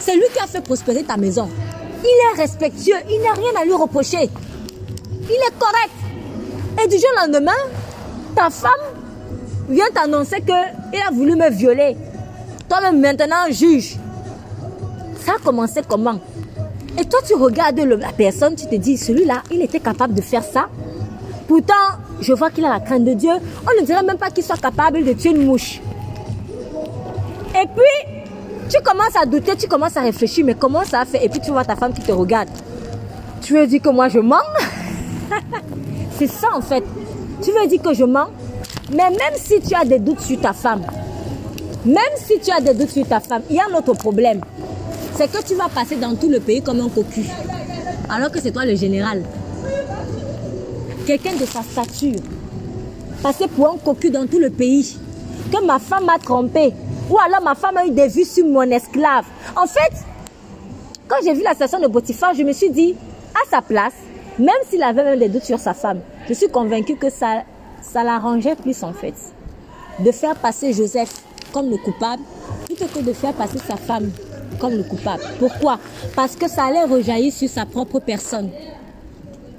C'est 0.00 0.16
lui 0.16 0.24
qui 0.34 0.40
a 0.40 0.46
fait 0.46 0.60
prospérer 0.60 1.04
ta 1.04 1.16
maison. 1.16 1.48
Il 2.02 2.08
est 2.38 2.42
respectueux. 2.42 2.96
Il 3.08 3.20
n'a 3.20 3.32
rien 3.32 3.60
à 3.60 3.64
lui 3.64 3.74
reprocher. 3.74 4.28
Il 5.22 5.36
est 5.36 5.58
correct. 5.58 5.90
Et 6.82 6.88
du 6.88 6.96
jour 6.96 7.08
au 7.14 7.26
lendemain, 7.26 7.52
ta 8.34 8.50
femme 8.50 8.70
vient 9.70 9.86
t'annoncer 9.94 10.40
qu'il 10.40 11.00
a 11.00 11.10
voulu 11.12 11.36
me 11.36 11.50
violer. 11.50 11.96
Toi-même, 12.68 13.00
maintenant, 13.00 13.50
juge. 13.50 13.96
Ça 15.24 15.32
a 15.36 15.44
commencé 15.44 15.80
comment? 15.88 16.18
Et 16.98 17.04
toi, 17.04 17.20
tu 17.26 17.34
regardes 17.34 17.78
la 17.78 18.12
personne, 18.12 18.54
tu 18.54 18.66
te 18.66 18.74
dis, 18.74 18.96
celui-là, 18.96 19.42
il 19.50 19.62
était 19.62 19.80
capable 19.80 20.14
de 20.14 20.20
faire 20.20 20.42
ça? 20.42 20.68
Pourtant, 21.46 21.74
je 22.20 22.32
vois 22.32 22.50
qu'il 22.50 22.64
a 22.64 22.68
la 22.70 22.80
crainte 22.80 23.04
de 23.04 23.14
Dieu. 23.14 23.30
On 23.30 23.80
ne 23.80 23.86
dirait 23.86 24.02
même 24.02 24.18
pas 24.18 24.30
qu'il 24.30 24.44
soit 24.44 24.60
capable 24.60 25.04
de 25.04 25.12
tuer 25.12 25.30
une 25.30 25.46
mouche. 25.46 25.80
Et 27.54 27.66
puis, 27.66 28.20
tu 28.70 28.80
commences 28.82 29.16
à 29.20 29.26
douter, 29.26 29.56
tu 29.56 29.66
commences 29.66 29.96
à 29.96 30.02
réfléchir, 30.02 30.44
mais 30.44 30.54
comment 30.54 30.84
ça 30.84 31.00
a 31.00 31.04
fait? 31.04 31.24
Et 31.24 31.28
puis 31.28 31.40
tu 31.40 31.50
vois 31.50 31.64
ta 31.64 31.74
femme 31.74 31.92
qui 31.92 32.02
te 32.02 32.12
regarde. 32.12 32.48
Tu 33.42 33.54
veux 33.54 33.66
dire 33.66 33.82
que 33.82 33.88
moi 33.88 34.08
je 34.08 34.20
mens? 34.20 34.36
C'est 36.18 36.28
ça 36.28 36.48
en 36.54 36.60
fait. 36.60 36.84
Tu 37.42 37.50
veux 37.50 37.66
dire 37.66 37.82
que 37.82 37.92
je 37.92 38.04
mens? 38.04 38.28
Mais 38.90 39.10
même 39.10 39.34
si 39.36 39.60
tu 39.60 39.74
as 39.74 39.84
des 39.84 39.98
doutes 39.98 40.20
sur 40.20 40.40
ta 40.40 40.52
femme, 40.52 40.82
même 41.84 41.96
si 42.16 42.38
tu 42.40 42.50
as 42.50 42.60
des 42.60 42.74
doutes 42.74 42.90
sur 42.90 43.06
ta 43.06 43.20
femme, 43.20 43.42
il 43.48 43.56
y 43.56 43.60
a 43.60 43.64
un 43.70 43.78
autre 43.78 43.94
problème 43.94 44.40
c'est 45.20 45.30
que 45.30 45.46
tu 45.46 45.54
vas 45.54 45.68
passer 45.68 45.96
dans 45.96 46.14
tout 46.14 46.30
le 46.30 46.40
pays 46.40 46.62
comme 46.62 46.80
un 46.80 46.88
cocu. 46.88 47.26
Alors 48.08 48.30
que 48.30 48.40
c'est 48.40 48.52
toi 48.52 48.64
le 48.64 48.74
général. 48.74 49.22
Quelqu'un 51.06 51.34
de 51.34 51.44
sa 51.44 51.62
stature. 51.62 52.20
Passer 53.22 53.46
pour 53.48 53.68
un 53.68 53.76
cocu 53.76 54.08
dans 54.08 54.26
tout 54.26 54.38
le 54.38 54.48
pays. 54.48 54.96
Que 55.52 55.62
ma 55.62 55.78
femme 55.78 56.06
m'a 56.06 56.18
trompé. 56.18 56.72
Ou 57.10 57.18
alors 57.18 57.42
ma 57.42 57.54
femme 57.54 57.76
a 57.76 57.84
eu 57.84 57.90
des 57.90 58.08
vues 58.08 58.24
sur 58.24 58.46
mon 58.46 58.62
esclave. 58.62 59.26
En 59.54 59.66
fait, 59.66 59.92
quand 61.06 61.16
j'ai 61.22 61.34
vu 61.34 61.42
la 61.42 61.52
station 61.52 61.80
de 61.80 61.86
Botifar, 61.86 62.32
je 62.32 62.42
me 62.42 62.52
suis 62.52 62.70
dit, 62.70 62.94
à 63.34 63.46
sa 63.50 63.60
place, 63.60 63.92
même 64.38 64.48
s'il 64.70 64.82
avait 64.82 65.04
même 65.04 65.18
des 65.18 65.28
doutes 65.28 65.44
sur 65.44 65.58
sa 65.58 65.74
femme, 65.74 66.00
je 66.28 66.32
suis 66.32 66.48
convaincue 66.48 66.96
que 66.96 67.10
ça, 67.10 67.42
ça 67.82 68.04
l'arrangeait 68.04 68.56
plus 68.56 68.82
en 68.82 68.92
fait. 68.92 69.14
De 69.98 70.12
faire 70.12 70.36
passer 70.36 70.72
Joseph 70.72 71.12
comme 71.52 71.70
le 71.70 71.76
coupable, 71.76 72.22
plutôt 72.66 72.86
que 72.86 73.00
de 73.00 73.12
faire 73.12 73.32
passer 73.34 73.58
sa 73.66 73.76
femme 73.76 74.10
comme 74.58 74.74
le 74.74 74.82
coupable. 74.82 75.22
Pourquoi? 75.38 75.78
Parce 76.14 76.36
que 76.36 76.48
ça 76.48 76.64
allait 76.64 76.84
rejaillir 76.84 77.32
sur 77.32 77.48
sa 77.48 77.66
propre 77.66 77.98
personne. 77.98 78.50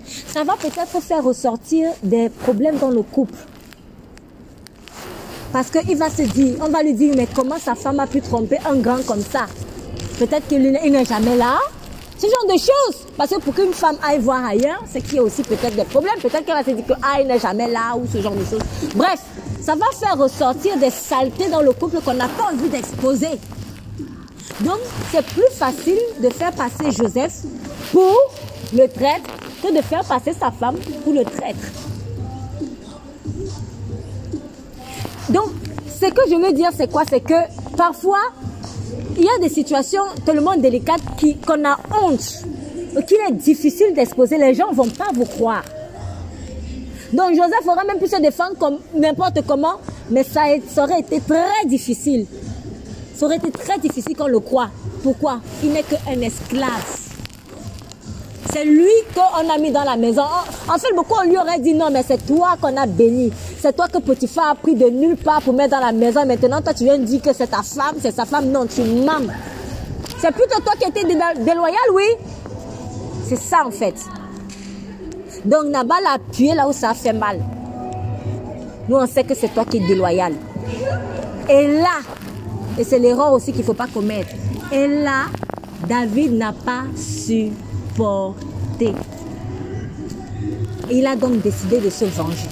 Ça 0.06 0.44
va 0.44 0.56
peut-être 0.56 1.02
faire 1.02 1.24
ressortir 1.24 1.92
des 2.04 2.30
problèmes 2.30 2.78
dans 2.78 2.90
le 2.90 3.02
couple. 3.02 3.36
Parce 5.52 5.70
qu'il 5.70 5.98
va 5.98 6.10
se 6.10 6.22
dire, 6.22 6.56
on 6.62 6.70
va 6.70 6.82
lui 6.82 6.94
dire, 6.94 7.14
mais 7.18 7.28
comment 7.34 7.58
sa 7.58 7.76
femme 7.76 8.00
a 8.00 8.08
pu 8.08 8.22
tromper 8.22 8.58
un 8.66 8.76
grand 8.76 9.06
comme 9.06 9.22
ça? 9.22 9.48
Peut-être 10.18 10.48
qu'il 10.48 10.62
n'est 10.72 11.06
jamais 11.06 11.36
là. 11.36 11.58
Ce 12.22 12.28
genre 12.28 12.46
de 12.46 12.60
choses. 12.60 13.08
Parce 13.18 13.32
que 13.32 13.40
pour 13.40 13.56
qu'une 13.56 13.74
femme 13.74 13.98
aille 14.08 14.20
voir 14.20 14.46
ailleurs, 14.46 14.84
c'est 14.88 15.02
qu'il 15.02 15.16
y 15.16 15.20
a 15.20 15.24
aussi 15.24 15.42
peut-être 15.42 15.76
des 15.76 15.86
problèmes. 15.86 16.20
Peut-être 16.22 16.46
qu'elle 16.46 16.54
va 16.54 16.64
se 16.64 16.70
dire 16.70 16.86
que 16.86 16.94
ah, 17.02 17.20
il 17.20 17.26
n'est 17.28 17.40
jamais 17.40 17.68
là 17.68 17.96
ou 17.96 18.06
ce 18.12 18.22
genre 18.22 18.36
de 18.36 18.46
choses. 18.46 18.62
Bref, 18.94 19.20
ça 19.60 19.74
va 19.74 19.88
faire 20.00 20.16
ressortir 20.18 20.78
des 20.78 20.92
saletés 20.92 21.50
dans 21.50 21.62
le 21.62 21.74
couple 21.74 22.00
qu'on 22.02 22.14
n'a 22.14 22.28
pas 22.28 22.52
envie 22.54 22.70
d'exposer. 22.70 23.40
Donc, 24.60 24.78
c'est 25.12 25.26
plus 25.26 25.50
facile 25.52 25.98
de 26.22 26.30
faire 26.30 26.52
passer 26.52 26.92
Joseph 26.92 27.42
pour 27.92 28.16
le 28.74 28.88
traître 28.88 29.30
que 29.64 29.76
de 29.76 29.82
faire 29.82 30.04
passer 30.04 30.34
sa 30.40 30.52
femme 30.52 30.76
pour 31.04 31.14
le 31.14 31.24
traître. 31.24 31.58
Donc, 35.30 35.50
ce 35.88 36.06
que 36.06 36.30
je 36.30 36.36
veux 36.36 36.54
dire, 36.54 36.70
c'est 36.76 36.92
quoi? 36.92 37.04
C'est 37.10 37.22
que 37.22 37.34
parfois, 37.76 38.20
il 39.18 39.24
y 39.24 39.30
a 39.30 39.40
des 39.40 39.54
situations 39.54 40.04
tellement 40.26 40.56
délicates 40.56 41.02
qu'on 41.46 41.66
a 41.66 41.78
honte, 42.02 42.44
qu'il 43.08 43.18
est 43.28 43.34
difficile 43.34 43.94
d'exposer. 43.94 44.38
Les 44.38 44.54
gens 44.54 44.72
ne 44.72 44.76
vont 44.76 44.90
pas 44.90 45.10
vous 45.14 45.26
croire. 45.26 45.64
Donc, 47.14 47.32
Joseph 47.32 47.68
aurait 47.68 47.86
même 47.86 48.00
pu 48.00 48.08
se 48.08 48.22
défendre 48.22 48.58
comme 48.58 48.78
n'importe 48.96 49.46
comment, 49.46 49.76
mais 50.10 50.24
ça, 50.24 50.42
aurait 50.78 51.02
été 51.02 51.20
très 51.20 51.66
difficile. 51.66 52.26
Ça 53.16 53.26
aurait 53.26 53.38
été 53.38 53.52
très 53.52 53.78
difficile 53.80 54.16
qu'on 54.16 54.28
le 54.28 54.40
croit. 54.40 54.70
Pourquoi? 55.04 55.42
Il 55.64 55.74
n'est 55.74 55.84
qu'un 55.84 56.22
esclave. 56.22 57.11
C'est 58.52 58.66
lui 58.66 58.90
qu'on 59.16 59.50
a 59.50 59.58
mis 59.58 59.72
dans 59.72 59.84
la 59.84 59.96
maison. 59.96 60.24
En 60.68 60.78
fait, 60.78 60.94
beaucoup 60.94 61.16
on 61.22 61.28
lui 61.28 61.38
aurait 61.38 61.60
dit 61.60 61.74
non, 61.74 61.90
mais 61.92 62.04
c'est 62.06 62.26
toi 62.26 62.56
qu'on 62.62 62.76
a 62.76 62.86
béni. 62.86 63.32
C'est 63.60 63.76
toi 63.76 63.88
que 63.88 64.00
Potiphar 64.00 64.52
a 64.52 64.56
pris 64.56 64.76
de 64.76 64.90
nulle 64.90 65.16
part 65.16 65.42
pour 65.42 65.54
mettre 65.54 65.72
dans 65.72 65.86
la 65.86 65.94
maison. 65.94 66.26
Maintenant, 66.26 66.62
toi, 66.62 66.74
tu 66.74 66.84
viens 66.84 66.98
de 66.98 67.06
dire 67.06 67.22
que 67.22 67.34
c'est 67.34 67.48
ta 67.48 67.64
femme, 67.64 67.96
c'est 68.02 68.14
sa 68.14 68.26
femme. 68.26 68.52
Non, 68.52 68.66
tu 68.66 68.82
mens. 68.82 69.32
C'est 70.20 70.32
plutôt 70.32 70.60
toi 70.62 70.74
qui 70.80 70.88
étais 70.88 71.04
déloyal, 71.04 71.80
oui. 71.94 72.04
C'est 73.28 73.38
ça 73.40 73.64
en 73.66 73.72
fait. 73.72 73.96
Donc 75.46 75.66
Nabal 75.68 76.06
a 76.06 76.16
appuyé 76.16 76.54
là 76.54 76.68
où 76.68 76.74
ça 76.74 76.90
a 76.90 76.94
fait 76.94 77.14
mal. 77.14 77.40
Nous, 78.90 78.98
on 78.98 79.08
sait 79.08 79.24
que 79.24 79.34
c'est 79.34 79.48
toi 79.54 79.64
qui 79.64 79.78
es 79.78 79.80
déloyal. 79.80 80.34
Et 81.50 81.68
là, 81.68 82.02
et 82.78 82.84
c'est 82.84 83.00
l'erreur 83.00 83.32
aussi 83.32 83.52
qu'il 83.52 83.62
ne 83.62 83.66
faut 83.66 83.74
pas 83.74 83.88
commettre. 83.88 84.30
Et 84.72 84.88
là, 84.88 85.26
David 85.88 86.34
n'a 86.34 86.52
pas 86.52 86.84
Il 90.90 91.08
a 91.08 91.16
donc 91.16 91.42
décidé 91.42 91.80
de 91.80 91.90
se 91.90 92.06
venger. 92.06 92.50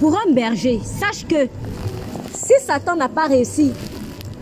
Pour 0.00 0.14
un 0.16 0.32
berger, 0.32 0.80
sache 0.84 1.26
que 1.26 1.48
si 2.34 2.52
Satan 2.64 2.96
n'a 2.96 3.08
pas 3.08 3.26
réussi 3.26 3.72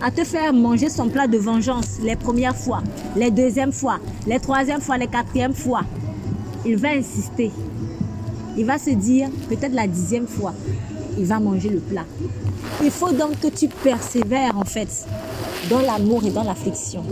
à 0.01 0.11
te 0.11 0.23
faire 0.23 0.53
manger 0.53 0.89
son 0.89 1.09
plat 1.09 1.27
de 1.27 1.37
vengeance 1.37 1.97
les 2.03 2.15
premières 2.15 2.55
fois, 2.55 2.81
les 3.15 3.31
deuxièmes 3.31 3.71
fois, 3.71 3.97
les 4.27 4.39
troisièmes 4.39 4.81
fois, 4.81 4.97
les 4.97 5.07
quatrièmes 5.07 5.55
fois, 5.55 5.81
il 6.65 6.77
va 6.77 6.89
insister. 6.89 7.51
Il 8.55 8.65
va 8.65 8.77
se 8.77 8.91
dire, 8.91 9.29
peut-être 9.49 9.73
la 9.73 9.87
dixième 9.87 10.27
fois, 10.27 10.53
il 11.17 11.25
va 11.25 11.39
manger 11.39 11.69
le 11.69 11.79
plat. 11.79 12.05
Il 12.83 12.91
faut 12.91 13.11
donc 13.11 13.39
que 13.39 13.47
tu 13.47 13.67
persévères 13.67 14.57
en 14.57 14.65
fait 14.65 15.05
dans 15.69 15.79
l'amour 15.79 16.23
et 16.25 16.29
dans 16.29 16.43
l'affliction. 16.43 17.03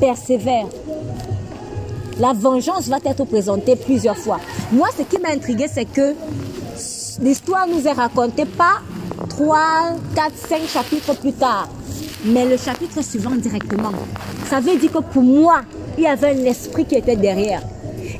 Persévère. 0.00 0.66
La 2.18 2.32
vengeance 2.32 2.88
va 2.88 2.98
être 3.04 3.24
présentée 3.24 3.76
plusieurs 3.76 4.16
fois. 4.16 4.40
Moi, 4.72 4.88
ce 4.96 5.02
qui 5.02 5.20
m'a 5.20 5.30
intrigué, 5.30 5.66
c'est 5.72 5.84
que 5.84 6.14
l'histoire 7.22 7.66
nous 7.68 7.86
est 7.86 7.92
racontée 7.92 8.44
pas 8.44 8.80
3, 9.28 9.58
4, 10.14 10.32
5 10.34 10.60
chapitres 10.66 11.14
plus 11.16 11.32
tard, 11.32 11.68
mais 12.24 12.44
le 12.44 12.56
chapitre 12.56 13.02
suivant 13.02 13.36
directement. 13.36 13.92
Ça 14.48 14.60
veut 14.60 14.76
dire 14.76 14.92
que 14.92 14.98
pour 14.98 15.22
moi, 15.22 15.60
il 15.96 16.04
y 16.04 16.06
avait 16.06 16.30
un 16.30 16.44
esprit 16.44 16.84
qui 16.84 16.96
était 16.96 17.16
derrière. 17.16 17.62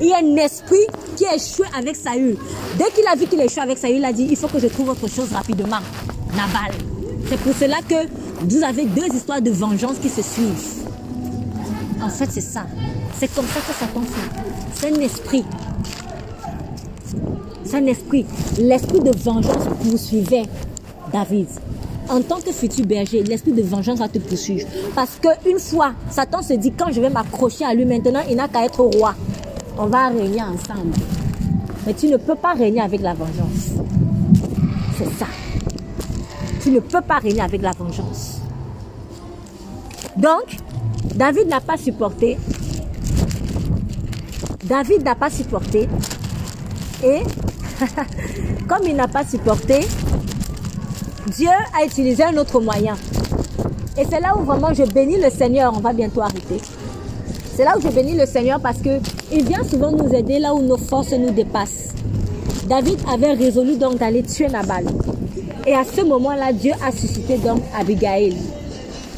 Il 0.00 0.06
y 0.06 0.12
a 0.12 0.18
un 0.18 0.36
esprit 0.36 0.86
qui 1.16 1.26
a 1.26 1.34
échoué 1.34 1.66
avec 1.76 1.96
Saül. 1.96 2.36
Dès 2.76 2.90
qu'il 2.90 3.06
a 3.06 3.16
vu 3.16 3.26
qu'il 3.26 3.40
échoué 3.40 3.62
avec 3.62 3.78
Saül, 3.78 3.96
il 3.96 4.05
a 4.05 4.12
dit, 4.12 4.28
il 4.30 4.36
faut 4.36 4.48
que 4.48 4.60
je 4.60 4.68
trouve 4.68 4.90
autre 4.90 5.09
chose 5.09 5.32
rapidement. 5.32 5.78
Nabal. 6.36 6.72
C'est 7.28 7.38
pour 7.40 7.55
cela 7.55 7.78
que 7.88 8.06
vous 8.40 8.62
avez 8.62 8.85
deux 8.85 9.06
histoires 9.15 9.43
de 9.43 9.51
vengeance 9.51 9.98
qui 10.01 10.09
se 10.09 10.23
suivent. 10.23 10.86
En 12.02 12.09
fait, 12.09 12.28
c'est 12.31 12.40
ça. 12.40 12.66
C'est 13.19 13.32
comme 13.35 13.47
ça 13.47 13.60
que 13.60 13.73
Satan 13.74 14.02
fait. 14.02 14.40
C'est 14.74 14.97
un 14.97 15.01
esprit. 15.01 15.44
C'est 17.65 17.77
un 17.77 17.86
esprit. 17.86 18.24
L'esprit 18.59 19.01
de 19.01 19.10
vengeance 19.16 19.65
poursuivait 19.82 20.44
David. 21.12 21.48
En 22.09 22.23
tant 22.23 22.40
que 22.40 22.52
futur 22.52 22.86
berger, 22.86 23.23
l'esprit 23.23 23.52
de 23.52 23.62
vengeance 23.62 23.98
va 23.98 24.09
te 24.09 24.19
poursuivre. 24.19 24.66
Parce 24.94 25.19
qu'une 25.20 25.59
fois, 25.59 25.93
Satan 26.10 26.40
se 26.40 26.55
dit, 26.55 26.73
quand 26.73 26.93
je 26.93 27.01
vais 27.01 27.10
m'accrocher 27.10 27.65
à 27.65 27.74
lui 27.74 27.85
maintenant, 27.85 28.20
il 28.31 28.36
n'a 28.36 28.48
qu'à 28.48 28.65
être 28.65 28.81
roi. 28.81 29.15
On 29.77 29.86
va 29.86 30.09
régner 30.09 30.43
ensemble. 30.43 30.94
Mais 31.86 31.94
tu 31.94 32.06
ne 32.06 32.16
peux 32.16 32.36
pas 32.36 32.55
régner 32.55 32.81
avec 32.81 33.01
la 33.02 33.15
vengeance. 33.15 33.73
C'est 34.97 35.19
ça. 35.19 35.27
Ne 36.68 36.80
peux 36.80 37.00
pas 37.00 37.18
régner 37.18 37.40
avec 37.40 37.62
la 37.62 37.70
vengeance. 37.70 38.40
Donc, 40.16 40.56
David 41.14 41.48
n'a 41.48 41.60
pas 41.60 41.78
supporté. 41.78 42.36
David 44.64 45.02
n'a 45.02 45.14
pas 45.14 45.30
supporté. 45.30 45.88
Et 47.02 47.22
comme 48.68 48.86
il 48.86 48.96
n'a 48.96 49.08
pas 49.08 49.24
supporté, 49.24 49.80
Dieu 51.34 51.48
a 51.48 51.84
utilisé 51.86 52.24
un 52.24 52.36
autre 52.36 52.60
moyen. 52.60 52.96
Et 53.96 54.04
c'est 54.04 54.20
là 54.20 54.36
où 54.36 54.42
vraiment 54.42 54.74
je 54.74 54.82
bénis 54.84 55.20
le 55.20 55.30
Seigneur. 55.30 55.72
On 55.74 55.80
va 55.80 55.92
bientôt 55.92 56.20
arrêter. 56.20 56.60
C'est 57.54 57.64
là 57.64 57.78
où 57.78 57.80
je 57.80 57.88
bénis 57.88 58.14
le 58.16 58.26
Seigneur 58.26 58.60
parce 58.60 58.78
que 58.78 59.00
il 59.32 59.44
vient 59.44 59.64
souvent 59.64 59.90
nous 59.90 60.12
aider 60.14 60.38
là 60.38 60.54
où 60.54 60.60
nos 60.62 60.76
forces 60.76 61.12
nous 61.12 61.30
dépassent. 61.30 61.94
David 62.68 62.98
avait 63.10 63.32
résolu 63.32 63.76
donc 63.76 63.96
d'aller 63.96 64.22
tuer 64.22 64.48
Nabal. 64.48 64.84
Et 65.66 65.74
à 65.74 65.85
ce 65.85 66.01
moment-là, 66.02 66.52
Dieu 66.52 66.72
a 66.85 66.93
suscité 66.93 67.36
donc 67.39 67.60
Abigail. 67.78 68.36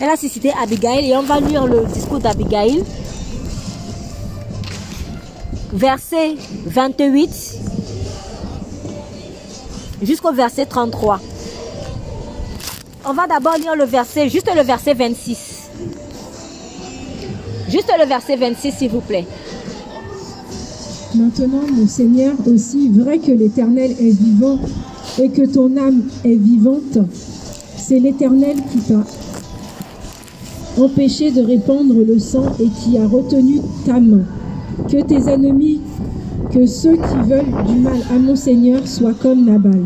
Elle 0.01 0.09
a 0.09 0.17
suscité 0.17 0.53
Abigail 0.61 1.11
et 1.11 1.17
on 1.17 1.23
va 1.23 1.41
lire 1.41 1.67
le 1.67 1.85
discours 1.93 2.19
d'Abigail. 2.19 2.83
Verset 5.73 6.37
28 6.67 7.59
jusqu'au 10.03 10.33
verset 10.33 10.67
33. 10.67 11.21
On 13.07 13.13
va 13.13 13.27
d'abord 13.27 13.57
lire 13.57 13.77
le 13.77 13.85
verset, 13.85 14.29
juste 14.29 14.51
le 14.55 14.63
verset 14.63 14.95
26. 14.95 15.71
Juste 17.69 17.93
le 17.99 18.07
verset 18.07 18.37
26, 18.37 18.73
s'il 18.73 18.91
vous 18.91 19.01
plaît. 19.01 19.27
Maintenant, 21.15 21.63
mon 21.73 21.87
Seigneur, 21.87 22.35
aussi 22.47 22.89
vrai 22.89 23.19
que 23.19 23.33
l'Éternel 23.33 23.93
est 23.93 24.11
vivant 24.11 24.59
et 25.21 25.29
que 25.29 25.47
ton 25.47 25.77
âme 25.77 26.03
est 26.25 26.35
vivante, 26.35 26.99
c'est 27.77 27.99
l'Éternel 27.99 28.57
qui 28.73 28.79
t'a 28.79 29.05
empêché 30.83 31.31
de 31.31 31.43
répandre 31.43 31.95
le 31.95 32.19
sang 32.19 32.47
et 32.59 32.69
qui 32.69 32.97
a 32.97 33.07
retenu 33.07 33.61
ta 33.85 34.01
main. 34.01 34.25
Que 34.89 35.03
tes 35.03 35.29
ennemis, 35.31 35.81
que 36.51 36.67
ceux 36.67 36.97
qui 36.97 37.29
veulent 37.29 37.67
du 37.67 37.75
mal 37.75 38.01
à 38.11 38.19
mon 38.19 38.35
Seigneur 38.35 38.87
soient 38.89 39.15
comme 39.15 39.45
Nabal. 39.45 39.83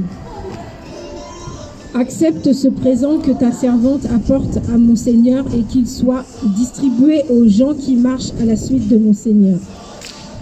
Accepte 1.95 2.53
ce 2.53 2.69
présent 2.69 3.19
que 3.19 3.33
ta 3.33 3.51
servante 3.51 4.07
apporte 4.15 4.59
à 4.73 4.79
mon 4.79 4.97
Seigneur 4.97 5.45
et 5.57 5.63
qu'il 5.63 5.89
soit 5.89 6.25
distribué 6.57 7.23
aux 7.31 7.49
gens 7.49 7.75
qui 7.75 7.97
marchent 7.97 8.33
à 8.41 8.45
la 8.45 8.57
suite 8.57 8.89
de 8.89 8.99
mon 8.99 9.15
Seigneur. 9.15 9.59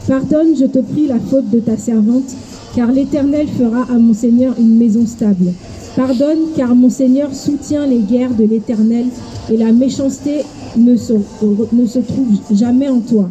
Pardonne, 0.06 0.56
je 0.58 0.66
te 0.66 0.80
prie, 0.80 1.06
la 1.06 1.20
faute 1.20 1.48
de 1.50 1.60
ta 1.60 1.76
servante, 1.76 2.34
car 2.74 2.90
l'Éternel 2.90 3.46
fera 3.48 3.82
à 3.82 3.98
mon 3.98 4.14
Seigneur 4.14 4.54
une 4.58 4.76
maison 4.76 5.06
stable. 5.06 5.52
Pardonne, 5.96 6.38
car 6.56 6.74
mon 6.74 6.88
Seigneur 6.88 7.34
soutient 7.34 7.86
les 7.86 7.98
guerres 7.98 8.34
de 8.34 8.44
l'Éternel, 8.44 9.06
et 9.50 9.56
la 9.56 9.72
méchanceté 9.72 10.42
ne 10.76 10.96
se, 10.96 11.12
trouve 11.12 12.38
jamais 12.50 12.88
en 12.88 13.00
toi. 13.00 13.28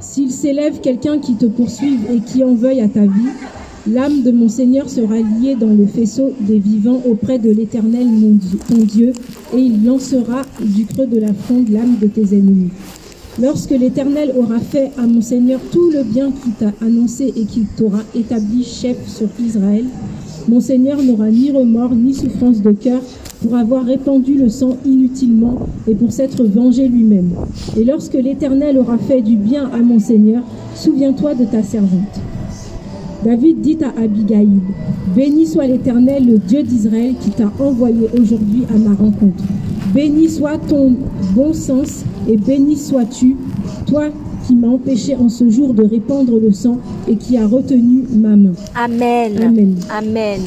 S'il 0.00 0.30
s'élève 0.30 0.80
quelqu'un 0.80 1.18
qui 1.18 1.34
te 1.34 1.46
poursuive 1.46 2.00
et 2.12 2.20
qui 2.20 2.44
en 2.44 2.54
veuille 2.54 2.80
à 2.80 2.88
ta 2.88 3.02
vie, 3.02 3.30
l'âme 3.86 4.22
de 4.22 4.30
mon 4.30 4.48
Seigneur 4.48 4.88
sera 4.88 5.16
liée 5.16 5.56
dans 5.56 5.74
le 5.74 5.86
faisceau 5.86 6.32
des 6.40 6.58
vivants 6.58 7.02
auprès 7.08 7.38
de 7.38 7.50
l'Éternel 7.50 8.06
mon 8.06 8.84
Dieu, 8.84 9.12
et 9.54 9.58
il 9.58 9.84
lancera 9.84 10.42
du 10.60 10.86
creux 10.86 11.06
de 11.06 11.18
la 11.18 11.34
fronde 11.34 11.68
l'âme 11.68 11.96
de 12.00 12.06
tes 12.06 12.34
ennemis. 12.36 12.70
Lorsque 13.38 13.70
l'Éternel 13.70 14.34
aura 14.36 14.58
fait 14.58 14.90
à 14.98 15.06
mon 15.06 15.20
Seigneur 15.20 15.60
tout 15.70 15.90
le 15.92 16.02
bien 16.02 16.32
qu'il 16.32 16.52
t'a 16.52 16.72
annoncé 16.84 17.32
et 17.36 17.44
qu'il 17.44 17.66
t'aura 17.66 18.00
établi 18.14 18.64
chef 18.64 18.96
sur 19.08 19.28
Israël, 19.38 19.84
mon 20.48 20.60
Seigneur 20.60 21.00
n'aura 21.02 21.30
ni 21.30 21.52
remords 21.52 21.94
ni 21.94 22.12
souffrance 22.12 22.60
de 22.60 22.72
cœur 22.72 23.00
pour 23.40 23.56
avoir 23.56 23.84
répandu 23.84 24.34
le 24.34 24.48
sang 24.48 24.76
inutilement 24.84 25.60
et 25.86 25.94
pour 25.94 26.12
s'être 26.12 26.44
vengé 26.44 26.88
lui-même. 26.88 27.30
Et 27.76 27.84
lorsque 27.84 28.14
l'Éternel 28.14 28.76
aura 28.76 28.98
fait 28.98 29.22
du 29.22 29.36
bien 29.36 29.70
à 29.72 29.78
mon 29.78 30.00
Seigneur, 30.00 30.42
souviens-toi 30.74 31.34
de 31.34 31.44
ta 31.44 31.62
servante. 31.62 32.20
David 33.24 33.60
dit 33.60 33.78
à 33.82 34.00
Abigail, 34.00 34.48
Béni 35.14 35.46
soit 35.46 35.66
l'Éternel, 35.66 36.26
le 36.26 36.38
Dieu 36.38 36.62
d'Israël, 36.62 37.14
qui 37.20 37.30
t'a 37.30 37.52
envoyé 37.60 38.08
aujourd'hui 38.18 38.64
à 38.74 38.78
ma 38.78 38.94
rencontre. 38.94 39.44
Béni 39.92 40.28
soit 40.28 40.58
ton 40.68 40.94
bon 41.34 41.52
sens 41.52 42.04
et 42.28 42.36
béni 42.36 42.76
sois-tu, 42.76 43.36
toi 43.86 44.04
qui 44.46 44.54
m'as 44.54 44.68
empêché 44.68 45.16
en 45.16 45.28
ce 45.28 45.50
jour 45.50 45.74
de 45.74 45.84
répandre 45.84 46.38
le 46.40 46.52
sang 46.52 46.78
et 47.08 47.16
qui 47.16 47.36
a 47.36 47.46
retenu 47.46 48.04
ma 48.10 48.36
main. 48.36 48.52
Amen. 48.74 49.36
Amen. 49.42 49.76
Amen. 49.90 50.42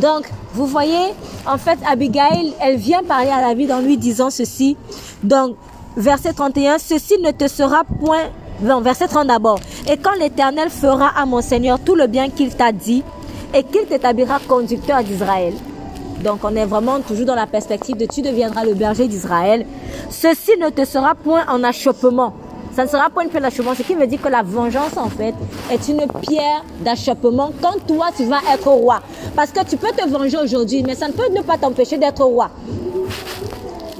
Donc, 0.00 0.24
vous 0.54 0.66
voyez, 0.66 1.14
en 1.46 1.56
fait, 1.56 1.78
Abigail, 1.88 2.52
elle 2.60 2.76
vient 2.76 3.02
parler 3.02 3.30
à 3.30 3.40
David 3.48 3.70
en 3.70 3.80
lui 3.80 3.96
disant 3.96 4.30
ceci. 4.30 4.76
Donc, 5.22 5.56
verset 5.96 6.32
31, 6.32 6.78
ceci 6.78 7.14
ne 7.22 7.30
te 7.30 7.48
sera 7.48 7.84
point... 7.84 8.30
Non, 8.62 8.80
verset 8.80 9.06
30 9.06 9.28
d'abord. 9.28 9.58
Et 9.90 9.96
quand 9.96 10.14
l'Éternel 10.20 10.68
fera 10.68 11.08
à 11.16 11.24
mon 11.24 11.40
Seigneur 11.40 11.78
tout 11.78 11.94
le 11.94 12.06
bien 12.06 12.28
qu'il 12.28 12.50
t'a 12.50 12.72
dit, 12.72 13.02
et 13.54 13.62
qu'il 13.62 13.86
t'établira 13.86 14.38
conducteur 14.46 15.02
d'Israël. 15.02 15.54
Donc, 16.22 16.40
on 16.44 16.54
est 16.54 16.66
vraiment 16.66 17.00
toujours 17.00 17.26
dans 17.26 17.34
la 17.34 17.46
perspective 17.46 17.96
de 17.96 18.06
tu 18.06 18.20
deviendras 18.22 18.64
le 18.64 18.74
berger 18.74 19.08
d'Israël. 19.08 19.64
Ceci 20.10 20.52
ne 20.60 20.68
te 20.68 20.84
sera 20.84 21.14
point 21.14 21.44
en 21.48 21.64
achoppement. 21.64 22.34
Ça 22.74 22.84
ne 22.84 22.88
sera 22.88 23.10
point 23.10 23.24
une 23.24 23.30
pierre 23.30 23.42
d'achoppement, 23.42 23.74
ce 23.74 23.82
qui 23.82 23.94
veut 23.94 24.06
dire 24.06 24.20
que 24.22 24.28
la 24.28 24.42
vengeance, 24.42 24.96
en 24.96 25.08
fait, 25.08 25.34
est 25.72 25.88
une 25.88 26.06
pierre 26.20 26.64
d'achoppement 26.80 27.50
quand 27.60 27.84
toi, 27.86 28.08
tu 28.16 28.24
vas 28.24 28.38
être 28.52 28.68
roi. 28.68 29.00
Parce 29.34 29.50
que 29.50 29.64
tu 29.64 29.76
peux 29.76 29.90
te 29.90 30.08
venger 30.08 30.36
aujourd'hui, 30.36 30.82
mais 30.86 30.94
ça 30.94 31.08
ne 31.08 31.12
peut 31.12 31.28
ne 31.34 31.42
pas 31.42 31.58
t'empêcher 31.58 31.98
d'être 31.98 32.22
roi. 32.22 32.50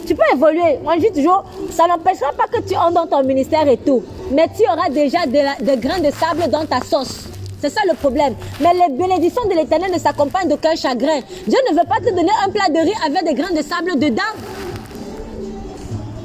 Tu 0.06 0.14
peux 0.14 0.22
évoluer. 0.32 0.78
Moi, 0.84 0.94
je 0.96 1.08
dis 1.08 1.12
toujours, 1.12 1.44
ça 1.70 1.86
n'empêchera 1.86 2.32
pas 2.32 2.46
que 2.46 2.60
tu 2.62 2.76
entres 2.76 2.92
dans 2.92 3.06
ton 3.06 3.24
ministère 3.24 3.66
et 3.66 3.76
tout. 3.76 4.02
Mais 4.30 4.46
tu 4.56 4.62
auras 4.64 4.88
déjà 4.88 5.26
de, 5.26 5.32
la, 5.32 5.74
de 5.74 5.80
grains 5.80 6.00
de 6.00 6.10
sable 6.12 6.50
dans 6.50 6.64
ta 6.64 6.80
sauce. 6.80 7.24
C'est 7.60 7.70
ça 7.70 7.80
le 7.86 7.94
problème. 7.94 8.34
Mais 8.60 8.72
les 8.72 8.94
bénédictions 8.94 9.44
de 9.44 9.54
l'éternel 9.54 9.90
ne 9.92 9.98
s'accompagnent 9.98 10.48
d'aucun 10.48 10.74
chagrin. 10.74 11.20
Dieu 11.46 11.58
ne 11.70 11.76
veut 11.76 11.86
pas 11.86 11.98
te 11.98 12.14
donner 12.14 12.32
un 12.44 12.50
plat 12.50 12.68
de 12.68 12.78
riz 12.78 12.94
avec 13.06 13.24
des 13.24 13.34
grains 13.34 13.54
de 13.54 13.62
sable 13.62 13.98
dedans. 13.98 14.22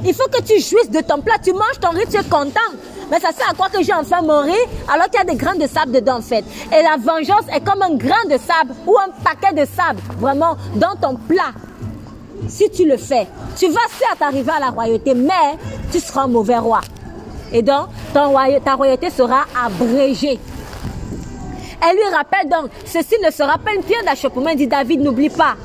Il 0.05 0.13
faut 0.13 0.29
que 0.29 0.41
tu 0.41 0.59
jouisses 0.59 0.89
de 0.89 1.01
ton 1.01 1.19
plat. 1.21 1.35
Tu 1.43 1.51
manges 1.51 1.79
ton 1.81 1.89
riz, 1.89 2.05
tu 2.09 2.17
es 2.17 2.23
content. 2.23 2.59
Mais 3.11 3.19
ça 3.19 3.31
sert 3.31 3.49
à 3.49 3.53
quoi 3.53 3.69
que 3.69 3.83
j'ai 3.83 3.93
enfin 3.93 4.21
mon 4.21 4.41
riz 4.41 4.53
alors 4.87 5.05
qu'il 5.09 5.19
y 5.19 5.21
a 5.21 5.25
des 5.25 5.35
grains 5.35 5.55
de 5.55 5.67
sable 5.67 5.91
dedans 5.91 6.17
en 6.17 6.21
fait. 6.21 6.43
Et 6.71 6.81
la 6.81 6.95
vengeance 6.97 7.45
est 7.53 7.63
comme 7.63 7.81
un 7.81 7.95
grain 7.95 8.23
de 8.25 8.37
sable 8.37 8.73
ou 8.87 8.95
un 8.97 9.09
paquet 9.23 9.53
de 9.53 9.65
sable 9.65 9.99
vraiment 10.17 10.55
dans 10.75 10.95
ton 10.95 11.15
plat. 11.15 11.53
Si 12.47 12.69
tu 12.69 12.85
le 12.87 12.97
fais, 12.97 13.27
tu 13.57 13.67
vas 13.67 13.79
certes 13.99 14.21
arriver 14.21 14.51
à 14.55 14.59
la 14.59 14.69
royauté, 14.69 15.13
mais 15.13 15.57
tu 15.91 15.99
seras 15.99 16.23
un 16.23 16.27
mauvais 16.27 16.57
roi. 16.57 16.81
Et 17.53 17.61
donc, 17.61 17.87
ton 18.13 18.33
ta 18.63 18.75
royauté 18.75 19.09
sera 19.09 19.45
abrégée. 19.65 20.39
Elle 21.81 21.95
lui 21.95 22.15
rappelle 22.15 22.49
donc, 22.49 22.71
ceci 22.85 23.15
ne 23.23 23.31
sera 23.31 23.57
pas 23.57 23.73
une 23.73 23.83
pierre 23.83 24.03
d'achoppement, 24.03 24.53
dit 24.55 24.67
David, 24.67 25.01
n'oublie 25.01 25.29
pas. 25.29 25.55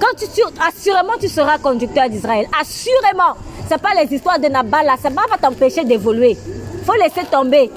Quand 0.00 0.16
tu, 0.16 0.42
assurément 0.66 1.14
tu 1.20 1.28
seras 1.28 1.58
conducteur 1.58 2.08
d'Israël. 2.08 2.46
Assurément. 2.60 3.34
Ce 3.70 3.78
pas 3.78 3.94
les 4.02 4.14
histoires 4.14 4.38
de 4.38 4.48
Nabal 4.48 4.84
là, 4.84 4.96
ça 5.00 5.08
va 5.08 5.22
t'empêcher 5.40 5.84
d'évoluer. 5.84 6.36
faut 6.84 6.94
laisser 6.94 7.24
tomber. 7.30 7.70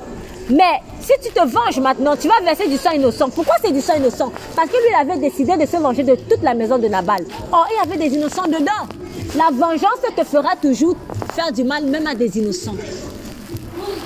Mais 0.49 0.81
si 1.01 1.13
tu 1.23 1.31
te 1.31 1.45
venges 1.45 1.79
maintenant, 1.79 2.15
tu 2.15 2.27
vas 2.27 2.39
verser 2.43 2.67
du 2.67 2.77
sang 2.77 2.91
innocent. 2.91 3.29
Pourquoi 3.29 3.55
c'est 3.63 3.71
du 3.71 3.81
sang 3.81 3.95
innocent? 3.95 4.31
Parce 4.55 4.69
que 4.69 4.75
lui, 4.75 4.93
avait 4.99 5.19
décidé 5.19 5.55
de 5.57 5.65
se 5.65 5.77
venger 5.77 6.03
de 6.03 6.15
toute 6.15 6.41
la 6.41 6.53
maison 6.53 6.77
de 6.77 6.87
Nabal. 6.87 7.23
Or, 7.51 7.67
il 7.71 7.75
y 7.75 7.93
avait 7.93 8.09
des 8.09 8.15
innocents 8.15 8.47
dedans. 8.47 8.87
La 9.35 9.49
vengeance 9.51 10.01
te 10.15 10.23
fera 10.23 10.55
toujours 10.55 10.95
faire 11.33 11.51
du 11.51 11.63
mal, 11.63 11.85
même 11.85 12.07
à 12.07 12.15
des 12.15 12.37
innocents. 12.37 12.75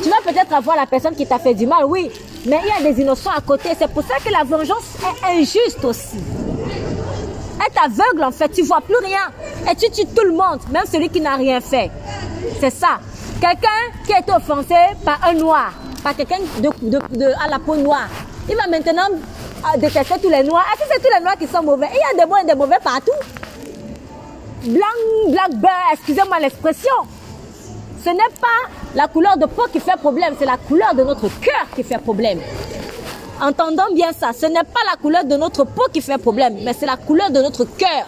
Tu 0.04 0.10
vas 0.10 0.22
peut-être 0.24 0.54
avoir 0.54 0.76
la 0.76 0.86
personne 0.86 1.16
qui 1.16 1.28
t'a 1.28 1.38
fait 1.38 1.54
du 1.54 1.68
mal, 1.68 1.86
oui, 1.86 2.10
mais 2.46 2.60
il 2.64 2.68
y 2.68 2.88
a 2.88 2.92
des 2.92 3.02
innocents 3.02 3.32
à 3.38 3.42
côté. 3.42 3.70
C'est 3.78 3.92
pour 3.92 4.04
ça 4.04 4.16
que 4.24 4.32
la 4.32 4.44
vengeance 4.44 4.84
est 5.00 5.40
injuste 5.40 5.84
aussi. 5.86 6.18
Elle 7.64 7.74
t'aveugle 7.74 8.24
en 8.24 8.32
fait, 8.32 8.50
tu 8.50 8.64
vois 8.64 8.82
plus 8.82 8.98
rien. 8.98 9.30
Et 9.72 9.76
tu 9.76 9.92
tues 9.92 10.08
tout 10.08 10.26
le 10.26 10.32
monde, 10.32 10.60
même 10.72 10.86
celui 10.92 11.10
qui 11.10 11.22
n'a 11.22 11.36
rien 11.36 11.62
fait. 11.62 11.92
C'est 12.60 12.72
ça. 12.72 13.00
Quelqu'un 13.40 13.70
qui 14.06 14.14
est 14.14 14.30
offensé 14.32 14.76
par 15.06 15.20
un 15.24 15.34
noir, 15.34 15.72
par 16.04 16.16
quelqu'un 16.16 16.38
à 17.44 17.48
la 17.48 17.60
peau 17.60 17.76
noire, 17.76 18.08
il 18.50 18.56
va 18.56 18.68
maintenant 18.68 19.10
euh, 19.12 19.78
détester 19.78 20.16
tous 20.22 20.30
les 20.30 20.44
noirs. 20.44 20.66
Est-ce 20.74 20.88
que 20.88 20.94
c'est 20.96 21.02
tous 21.02 21.14
les 21.16 21.24
noirs 21.24 21.38
qui 21.38 21.48
sont 21.48 21.62
mauvais? 21.62 21.88
Il 21.92 21.98
y 21.98 22.22
a 22.22 22.24
des 22.24 22.30
bons 22.30 22.38
et 22.38 22.46
des 22.46 22.56
mauvais 22.56 22.80
partout. 22.84 23.12
Blanc, 24.64 25.30
black 25.30 25.54
bear, 25.60 25.72
excusez-moi 25.94 26.40
l'expression. 26.40 26.92
Ce 28.04 28.10
n'est 28.10 28.36
pas 28.40 28.70
la 28.96 29.08
couleur 29.08 29.38
de 29.38 29.46
peau 29.46 29.64
qui 29.72 29.80
fait 29.80 29.98
problème, 29.98 30.36
c'est 30.38 30.46
la 30.46 30.58
couleur 30.58 30.94
de 30.94 31.04
notre 31.04 31.28
cœur 31.40 31.68
qui 31.76 31.84
fait 31.84 31.98
problème. 31.98 32.40
Entendons 33.42 33.94
bien 33.94 34.12
ça, 34.18 34.32
ce 34.40 34.46
n'est 34.46 34.64
pas 34.64 34.82
la 34.90 34.98
couleur 35.02 35.24
de 35.26 35.36
notre 35.36 35.64
peau 35.64 35.84
qui 35.92 36.02
fait 36.02 36.18
problème, 36.18 36.58
mais 36.64 36.74
c'est 36.74 36.86
la 36.86 36.98
couleur 36.98 37.32
de 37.32 37.42
notre 37.42 37.66
cœur. 37.66 38.06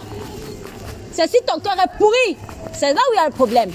C'est 1.12 1.28
si 1.30 1.38
ton 1.46 1.60
cœur 1.60 1.74
est 1.74 1.98
pourri, 1.98 2.38
c'est 2.74 2.94
là 2.94 3.00
où 3.10 3.14
il 3.14 3.18
y 3.18 3.20
a 3.20 3.26
le 3.26 3.32
problème. 3.32 3.72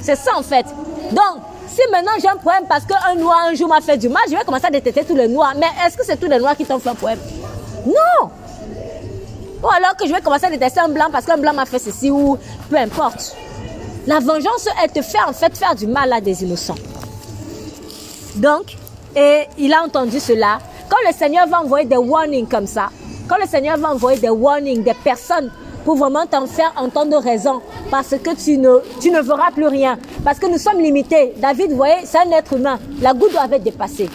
C'est 0.00 0.16
ça 0.16 0.32
en 0.36 0.42
fait. 0.42 0.66
Donc, 1.10 1.42
si 1.68 1.80
maintenant 1.90 2.12
j'ai 2.20 2.28
un 2.28 2.36
problème 2.36 2.64
parce 2.68 2.84
qu'un 2.84 3.14
noir 3.16 3.46
un 3.48 3.54
jour 3.54 3.68
m'a 3.68 3.80
fait 3.80 3.96
du 3.96 4.08
mal, 4.08 4.22
je 4.26 4.36
vais 4.36 4.44
commencer 4.44 4.66
à 4.66 4.70
détester 4.70 5.04
tous 5.04 5.16
les 5.16 5.28
noirs. 5.28 5.54
Mais 5.56 5.66
est-ce 5.86 5.96
que 5.96 6.04
c'est 6.04 6.18
tous 6.18 6.28
les 6.28 6.38
noirs 6.38 6.56
qui 6.56 6.64
t'ont 6.64 6.78
fait 6.78 6.90
un 6.90 6.94
problème? 6.94 7.18
Non 7.86 8.30
Ou 9.62 9.68
alors 9.68 9.96
que 9.96 10.06
je 10.06 10.12
vais 10.12 10.20
commencer 10.20 10.46
à 10.46 10.50
détester 10.50 10.80
un 10.80 10.88
blanc 10.88 11.06
parce 11.10 11.24
qu'un 11.24 11.38
blanc 11.38 11.52
m'a 11.54 11.66
fait 11.66 11.78
ceci 11.78 12.10
ou 12.10 12.36
peu 12.68 12.76
importe. 12.76 13.34
La 14.06 14.18
vengeance, 14.18 14.66
elle 14.82 14.90
te 14.90 15.00
fait 15.00 15.22
en 15.26 15.32
fait 15.32 15.56
faire 15.56 15.76
du 15.76 15.86
mal 15.86 16.12
à 16.12 16.20
des 16.20 16.42
innocents. 16.42 16.74
Donc, 18.36 18.76
et 19.14 19.42
il 19.58 19.72
a 19.72 19.82
entendu 19.84 20.18
cela. 20.18 20.58
Quand 20.88 20.96
le 21.06 21.14
Seigneur 21.14 21.46
va 21.46 21.60
envoyer 21.62 21.86
des 21.86 21.96
warnings 21.96 22.48
comme 22.48 22.66
ça, 22.66 22.88
quand 23.28 23.36
le 23.40 23.46
Seigneur 23.46 23.78
va 23.78 23.92
envoyer 23.92 24.18
des 24.18 24.28
warnings, 24.28 24.82
des 24.82 24.94
personnes 24.94 25.50
pour 25.84 25.96
vraiment 25.96 26.26
t'en 26.26 26.46
faire 26.46 26.72
entendre 26.76 27.18
raison, 27.18 27.60
parce 27.90 28.10
que 28.10 28.34
tu 28.34 28.58
ne, 28.58 28.78
tu 29.00 29.10
ne 29.10 29.20
verras 29.20 29.52
plus 29.52 29.68
rien, 29.68 29.98
parce 30.24 30.38
que 30.38 30.46
nous 30.46 30.58
sommes 30.58 30.80
limités. 30.80 31.34
David, 31.36 31.70
vous 31.70 31.76
voyez, 31.76 32.04
c'est 32.04 32.18
un 32.18 32.30
être 32.32 32.54
humain. 32.54 32.78
La 33.00 33.14
goutte 33.14 33.32
doit 33.32 33.44
être 33.44 33.62
dépassée. 33.62 34.10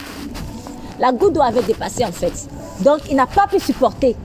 La 0.98 1.12
goutte 1.12 1.32
doit 1.32 1.48
être 1.48 1.64
dépassée 1.64 2.04
en 2.04 2.12
fait. 2.12 2.32
Donc, 2.80 3.00
il 3.08 3.16
n'a 3.16 3.26
pas 3.26 3.46
pu 3.46 3.58
supporter. 3.58 4.16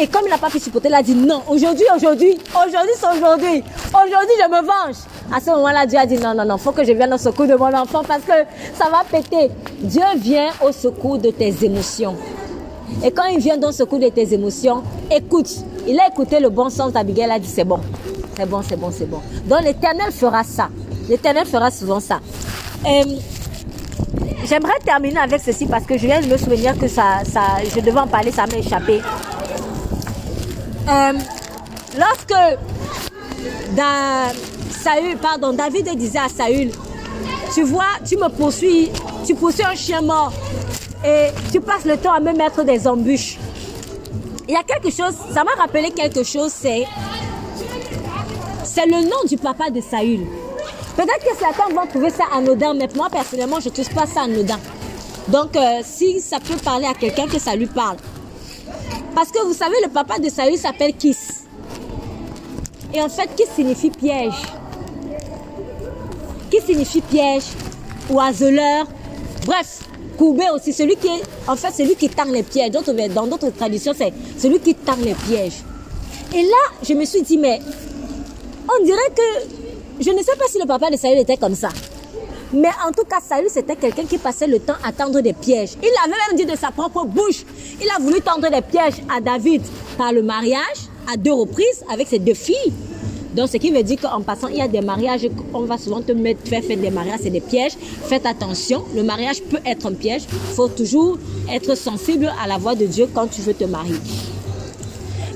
Et 0.00 0.06
comme 0.06 0.22
il 0.26 0.30
n'a 0.30 0.38
pas 0.38 0.48
pu 0.48 0.60
supporter, 0.60 0.88
il 0.88 0.94
a 0.94 1.02
dit 1.02 1.14
non, 1.14 1.42
aujourd'hui, 1.48 1.84
aujourd'hui, 1.94 2.38
aujourd'hui, 2.54 2.94
c'est 2.96 3.06
aujourd'hui. 3.06 3.64
Aujourd'hui, 3.88 4.36
je 4.40 4.48
me 4.48 4.60
venge. 4.64 4.96
À 5.34 5.40
ce 5.40 5.50
moment-là, 5.50 5.86
Dieu 5.86 5.98
a 5.98 6.06
dit 6.06 6.18
non, 6.18 6.34
non, 6.34 6.44
non, 6.44 6.56
faut 6.56 6.72
que 6.72 6.84
je 6.84 6.92
vienne 6.92 7.12
au 7.12 7.18
secours 7.18 7.46
de 7.46 7.54
mon 7.54 7.74
enfant 7.74 8.02
parce 8.06 8.22
que 8.22 8.32
ça 8.74 8.88
va 8.90 9.02
péter. 9.10 9.50
Dieu 9.80 10.02
vient 10.16 10.50
au 10.64 10.70
secours 10.72 11.18
de 11.18 11.30
tes 11.30 11.52
émotions. 11.64 12.16
Et 13.04 13.10
quand 13.10 13.24
il 13.24 13.38
vient 13.40 13.60
au 13.62 13.72
secours 13.72 13.98
de 13.98 14.08
tes 14.08 14.32
émotions, 14.32 14.82
écoute. 15.10 15.50
Il 15.90 15.98
a 15.98 16.06
écouté 16.08 16.38
le 16.38 16.50
bon 16.50 16.68
sens 16.68 16.92
d'Abigail, 16.92 17.30
a 17.30 17.38
dit 17.38 17.48
c'est 17.48 17.64
bon, 17.64 17.80
c'est 18.36 18.46
bon, 18.46 18.60
c'est 18.60 18.76
bon, 18.76 18.90
c'est 18.92 19.06
bon. 19.06 19.22
Donc 19.46 19.62
l'éternel 19.62 20.12
fera 20.12 20.44
ça. 20.44 20.68
L'éternel 21.08 21.46
fera 21.46 21.70
souvent 21.70 21.98
ça. 21.98 22.20
J'aimerais 24.44 24.78
terminer 24.84 25.20
avec 25.20 25.40
ceci 25.40 25.64
parce 25.64 25.84
que 25.84 25.96
je 25.96 26.06
viens 26.06 26.20
de 26.20 26.26
me 26.26 26.36
souvenir 26.36 26.78
que 26.78 26.86
ça, 26.88 27.22
je 27.74 27.80
devais 27.80 27.98
en 27.98 28.06
parler, 28.06 28.30
ça 28.30 28.44
m'a 28.46 28.58
échappé. 28.58 29.00
Euh, 30.88 31.12
lorsque 31.98 32.58
Saül, 34.82 35.18
pardon, 35.18 35.52
David 35.52 35.94
disait 35.96 36.18
à 36.18 36.28
Saül, 36.28 36.70
tu 37.54 37.62
vois, 37.62 37.84
tu 38.06 38.16
me 38.16 38.28
poursuis, 38.28 38.90
tu 39.26 39.34
poursuis 39.34 39.64
un 39.64 39.74
chien 39.74 40.00
mort 40.00 40.32
et 41.04 41.28
tu 41.52 41.60
passes 41.60 41.84
le 41.84 41.96
temps 41.98 42.12
à 42.12 42.20
me 42.20 42.32
mettre 42.32 42.64
des 42.64 42.88
embûches. 42.88 43.36
Il 44.48 44.54
y 44.54 44.56
a 44.56 44.62
quelque 44.62 44.90
chose, 44.90 45.14
ça 45.34 45.44
m'a 45.44 45.52
rappelé 45.58 45.90
quelque 45.90 46.22
chose, 46.22 46.52
c'est 46.54 46.86
c'est 48.64 48.86
le 48.86 49.02
nom 49.02 49.24
du 49.28 49.36
papa 49.36 49.70
de 49.70 49.80
Saül. 49.80 50.26
Peut-être 50.96 51.24
que 51.24 51.36
certains 51.38 51.74
vont 51.74 51.86
trouver 51.86 52.10
ça 52.10 52.24
anodin, 52.34 52.74
mais 52.74 52.88
moi 52.94 53.08
personnellement, 53.10 53.60
je 53.60 53.68
ne 53.68 53.74
trouve 53.74 53.90
pas 53.90 54.06
ça 54.06 54.22
anodin. 54.22 54.58
Donc, 55.28 55.54
euh, 55.56 55.80
si 55.84 56.20
ça 56.20 56.38
peut 56.40 56.56
parler 56.56 56.86
à 56.86 56.94
quelqu'un, 56.94 57.26
que 57.26 57.38
ça 57.38 57.54
lui 57.54 57.66
parle. 57.66 57.96
Parce 59.18 59.32
que 59.32 59.44
vous 59.44 59.52
savez, 59.52 59.74
le 59.82 59.88
papa 59.88 60.20
de 60.20 60.28
Saül 60.28 60.56
s'appelle 60.56 60.92
Kiss. 60.94 61.42
Et 62.94 63.02
en 63.02 63.08
fait, 63.08 63.28
Kiss 63.36 63.48
signifie 63.56 63.90
piège. 63.90 64.40
Qui 66.48 66.60
signifie 66.60 67.00
piège, 67.00 67.42
oiseleur, 68.10 68.86
bref, 69.44 69.80
courbé 70.16 70.44
aussi, 70.54 70.72
celui 70.72 70.94
qui 70.94 71.08
est, 71.08 71.22
en 71.48 71.56
fait, 71.56 71.72
celui 71.72 71.96
qui 71.96 72.08
tend 72.08 72.26
les 72.26 72.44
pièges. 72.44 72.70
Dans 72.70 73.26
d'autres 73.26 73.50
traditions, 73.50 73.92
c'est 73.98 74.12
celui 74.38 74.60
qui 74.60 74.76
tend 74.76 74.94
les 75.02 75.14
pièges. 75.14 75.64
Et 76.32 76.42
là, 76.42 76.76
je 76.88 76.94
me 76.94 77.04
suis 77.04 77.22
dit, 77.22 77.38
mais 77.38 77.58
on 78.72 78.84
dirait 78.84 79.10
que, 79.16 80.00
je 80.00 80.10
ne 80.10 80.22
sais 80.22 80.36
pas 80.38 80.46
si 80.48 80.60
le 80.60 80.66
papa 80.66 80.90
de 80.92 80.96
Saül 80.96 81.18
était 81.18 81.36
comme 81.36 81.56
ça. 81.56 81.70
Mais 82.52 82.70
en 82.86 82.92
tout 82.92 83.04
cas, 83.04 83.20
Saül, 83.20 83.48
c'était 83.50 83.76
quelqu'un 83.76 84.04
qui 84.04 84.16
passait 84.16 84.46
le 84.46 84.58
temps 84.58 84.76
à 84.84 84.92
tendre 84.92 85.20
des 85.20 85.34
pièges. 85.34 85.72
Il 85.82 85.90
avait 86.02 86.16
même 86.28 86.36
dit 86.36 86.46
de 86.50 86.56
sa 86.56 86.70
propre 86.70 87.04
bouche. 87.04 87.44
Il 87.80 87.88
a 87.90 88.00
voulu 88.00 88.20
tendre 88.20 88.50
des 88.50 88.62
pièges 88.62 89.02
à 89.14 89.20
David 89.20 89.62
par 89.98 90.12
le 90.12 90.22
mariage 90.22 90.88
à 91.12 91.16
deux 91.16 91.32
reprises 91.32 91.84
avec 91.92 92.08
ses 92.08 92.18
deux 92.18 92.34
filles. 92.34 92.72
Donc, 93.34 93.50
ce 93.50 93.58
qui 93.58 93.70
veut 93.70 93.82
dire 93.82 94.00
qu'en 94.00 94.22
passant, 94.22 94.48
il 94.48 94.56
y 94.56 94.62
a 94.62 94.68
des 94.68 94.80
mariages, 94.80 95.28
on 95.52 95.60
va 95.60 95.76
souvent 95.76 96.00
te 96.00 96.12
mettre, 96.12 96.48
faire, 96.48 96.64
faire 96.64 96.78
des 96.78 96.90
mariages, 96.90 97.20
c'est 97.22 97.30
des 97.30 97.40
pièges. 97.40 97.76
Faites 98.04 98.24
attention, 98.24 98.84
le 98.94 99.02
mariage 99.02 99.42
peut 99.42 99.60
être 99.66 99.86
un 99.86 99.92
piège. 99.92 100.22
Il 100.30 100.54
faut 100.54 100.68
toujours 100.68 101.18
être 101.52 101.76
sensible 101.76 102.32
à 102.42 102.48
la 102.48 102.56
voix 102.56 102.74
de 102.74 102.86
Dieu 102.86 103.08
quand 103.14 103.26
tu 103.26 103.42
veux 103.42 103.54
te 103.54 103.64
marier. 103.64 103.96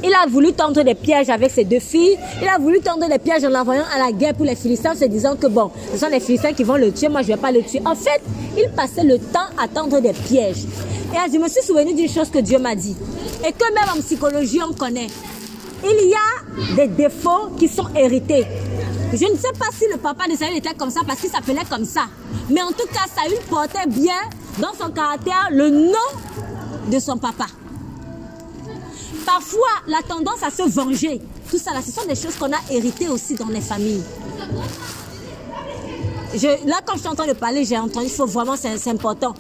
Il 0.05 0.13
a 0.15 0.27
voulu 0.27 0.53
tendre 0.53 0.83
des 0.83 0.95
pièges 0.95 1.31
avec 1.31 1.51
ses 1.53 1.65
deux 1.65 1.79
filles. 1.79 2.19
Il 2.41 2.49
a 2.49 2.59
voulu 2.59 2.81
tendre 2.81 3.09
des 3.09 3.19
pièges 3.19 3.45
en 3.45 3.51
l'envoyant 3.51 3.85
à 3.95 3.99
la 3.99 4.11
guerre 4.11 4.35
pour 4.35 4.45
les 4.45 4.57
Philistins, 4.57 4.95
se 4.95 5.05
disant 5.05 5.37
que 5.37 5.47
bon, 5.47 5.71
ce 5.93 5.99
sont 5.99 6.09
les 6.09 6.19
Philistins 6.19 6.53
qui 6.53 6.65
vont 6.65 6.77
le 6.77 6.93
tuer, 6.93 7.09
moi 7.09 7.23
je 7.23 7.31
ne 7.31 7.37
vais 7.37 7.41
pas 7.41 7.53
le 7.53 7.63
tuer. 7.63 7.81
En 7.85 7.95
fait, 7.95 8.21
il 8.59 8.69
passait 8.71 9.05
le 9.05 9.19
temps 9.19 9.47
à 9.63 9.69
tendre 9.69 10.01
des 10.01 10.13
pièges. 10.13 10.65
Et 11.13 11.33
je 11.33 11.39
me 11.39 11.49
suis 11.49 11.63
souvenu 11.63 11.95
d'une 11.95 12.09
chose 12.09 12.31
que 12.31 12.39
Dieu 12.39 12.59
m'a 12.59 12.75
dit. 12.75 12.97
Et 13.47 13.53
que 13.53 13.75
même 13.75 13.89
en 13.97 14.01
psychologie, 14.01 14.61
on 14.69 14.73
connaît. 14.73 15.09
Il 15.85 16.09
y 16.09 16.15
a 16.15 16.75
des 16.77 16.89
défauts 16.89 17.51
qui 17.57 17.69
sont 17.69 17.89
hérités. 17.95 18.47
Je 19.13 19.25
ne 19.27 19.37
sais 19.37 19.53
pas 19.59 19.67
si 19.77 19.85
le 19.93 19.99
papa 19.99 20.25
de 20.31 20.37
Saül 20.37 20.57
était 20.57 20.75
comme 20.75 20.91
ça 20.91 21.01
parce 21.07 21.21
qu'il 21.21 21.31
s'appelait 21.31 21.67
comme 21.69 21.85
ça. 21.85 22.07
Mais 22.49 22.63
en 22.63 22.71
tout 22.71 22.87
cas, 22.93 23.07
Saül 23.15 23.39
portait 23.49 23.87
bien 23.87 24.15
dans 24.59 24.73
son 24.73 24.91
caractère 24.91 25.49
le 25.51 25.71
nom 25.71 26.91
de 26.91 26.99
son 26.99 27.19
papa. 27.19 27.47
Parfois, 29.25 29.69
la 29.87 30.03
tendance 30.03 30.43
à 30.43 30.51
se 30.51 30.69
venger, 30.69 31.21
tout 31.51 31.59
ça, 31.59 31.73
là, 31.73 31.81
ce 31.85 31.93
sont 31.93 32.07
des 32.07 32.15
choses 32.15 32.37
qu'on 32.37 32.53
a 32.53 32.59
héritées 32.71 33.09
aussi 33.09 33.35
dans 33.35 33.47
les 33.47 33.61
familles. 33.61 34.03
là, 36.67 36.81
quand 36.85 36.95
je 36.95 37.01
suis 37.01 37.09
en 37.09 37.15
train 37.15 37.27
de 37.27 37.33
parler, 37.35 37.65
j'ai 37.65 37.79
entendu, 37.79 38.07
il 38.07 38.13
faut 38.13 38.27
vraiment, 38.27 38.57
c'est 38.57 38.91
important. 38.91 39.35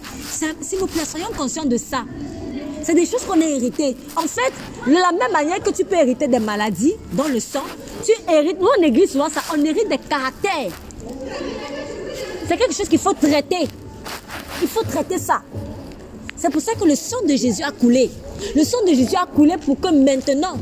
S'il 0.60 0.78
vous 0.78 0.86
plaît, 0.86 1.04
soyons 1.04 1.30
conscients 1.36 1.64
de 1.64 1.76
ça. 1.76 2.04
C'est 2.82 2.94
des 2.94 3.06
choses 3.06 3.24
qu'on 3.24 3.40
a 3.40 3.44
héritées. 3.44 3.96
En 4.16 4.22
fait, 4.22 4.52
de 4.86 4.92
la 4.92 5.12
même 5.12 5.32
manière 5.32 5.62
que 5.62 5.70
tu 5.70 5.84
peux 5.84 5.94
hériter 5.94 6.26
des 6.26 6.40
maladies 6.40 6.94
dans 7.12 7.28
le 7.28 7.38
sang, 7.38 7.62
tu 8.04 8.12
hérites, 8.32 8.58
nous 8.60 8.66
en 8.66 8.82
église 8.82 9.12
souvent 9.12 9.28
ça, 9.28 9.40
on 9.54 9.64
hérite 9.64 9.88
des 9.88 9.98
caractères. 9.98 10.72
C'est 12.48 12.56
quelque 12.56 12.74
chose 12.74 12.88
qu'il 12.88 12.98
faut 12.98 13.14
traiter. 13.14 13.68
Il 14.60 14.68
faut 14.68 14.82
traiter 14.82 15.18
ça. 15.18 15.42
C'est 16.42 16.50
pour 16.50 16.60
ça 16.60 16.74
que 16.74 16.84
le 16.84 16.96
sang 16.96 17.18
de 17.22 17.36
Jésus 17.36 17.62
a 17.62 17.70
coulé. 17.70 18.10
Le 18.56 18.64
sang 18.64 18.78
de 18.84 18.92
Jésus 18.92 19.14
a 19.14 19.26
coulé 19.26 19.54
pour 19.64 19.78
que 19.78 19.94
maintenant, 19.94 20.54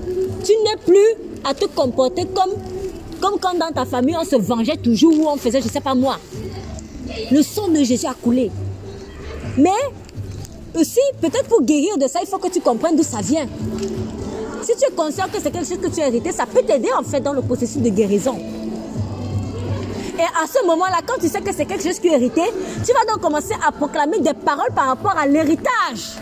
tu 0.44 0.52
n'aies 0.62 0.76
plus 0.84 1.40
à 1.42 1.54
te 1.54 1.64
comporter 1.64 2.26
comme, 2.26 2.50
quand 3.40 3.58
dans 3.58 3.72
ta 3.72 3.86
famille 3.86 4.14
on 4.14 4.24
se 4.26 4.36
vengeait 4.36 4.76
toujours 4.76 5.18
ou 5.18 5.26
on 5.26 5.38
faisait, 5.38 5.62
je 5.62 5.68
ne 5.68 5.70
sais 5.70 5.80
pas 5.80 5.94
moi. 5.94 6.18
Le 7.30 7.42
sang 7.42 7.68
de 7.68 7.82
Jésus 7.82 8.04
a 8.04 8.12
coulé. 8.12 8.50
Mais 9.56 9.70
aussi, 10.78 11.00
peut-être 11.18 11.48
pour 11.48 11.62
guérir 11.62 11.96
de 11.96 12.06
ça, 12.08 12.18
il 12.20 12.28
faut 12.28 12.36
que 12.36 12.48
tu 12.48 12.60
comprennes 12.60 12.96
d'où 12.96 13.02
ça 13.02 13.22
vient. 13.22 13.46
Si 14.60 14.72
tu 14.76 14.84
es 14.86 14.94
conscient 14.94 15.28
que 15.32 15.40
c'est 15.42 15.50
quelque 15.50 15.66
chose 15.66 15.80
que 15.80 15.88
tu 15.88 16.02
as 16.02 16.08
hérité, 16.08 16.30
ça 16.30 16.44
peut 16.44 16.60
t'aider 16.60 16.90
en 16.92 17.02
fait 17.02 17.22
dans 17.22 17.32
le 17.32 17.40
processus 17.40 17.80
de 17.80 17.88
guérison. 17.88 18.36
Et 20.20 20.22
à 20.22 20.46
ce 20.46 20.66
moment-là, 20.66 20.98
quand 21.06 21.18
tu 21.18 21.28
sais 21.28 21.40
que 21.40 21.50
c'est 21.50 21.64
quelque 21.64 21.82
chose 21.82 21.98
tu 21.98 22.10
as 22.10 22.16
hérité, 22.16 22.42
tu 22.84 22.92
vas 22.92 23.10
donc 23.10 23.22
commencer 23.22 23.54
à 23.66 23.72
proclamer 23.72 24.20
des 24.20 24.34
paroles 24.34 24.70
par 24.74 24.88
rapport 24.88 25.16
à 25.16 25.26
l'héritage 25.26 26.18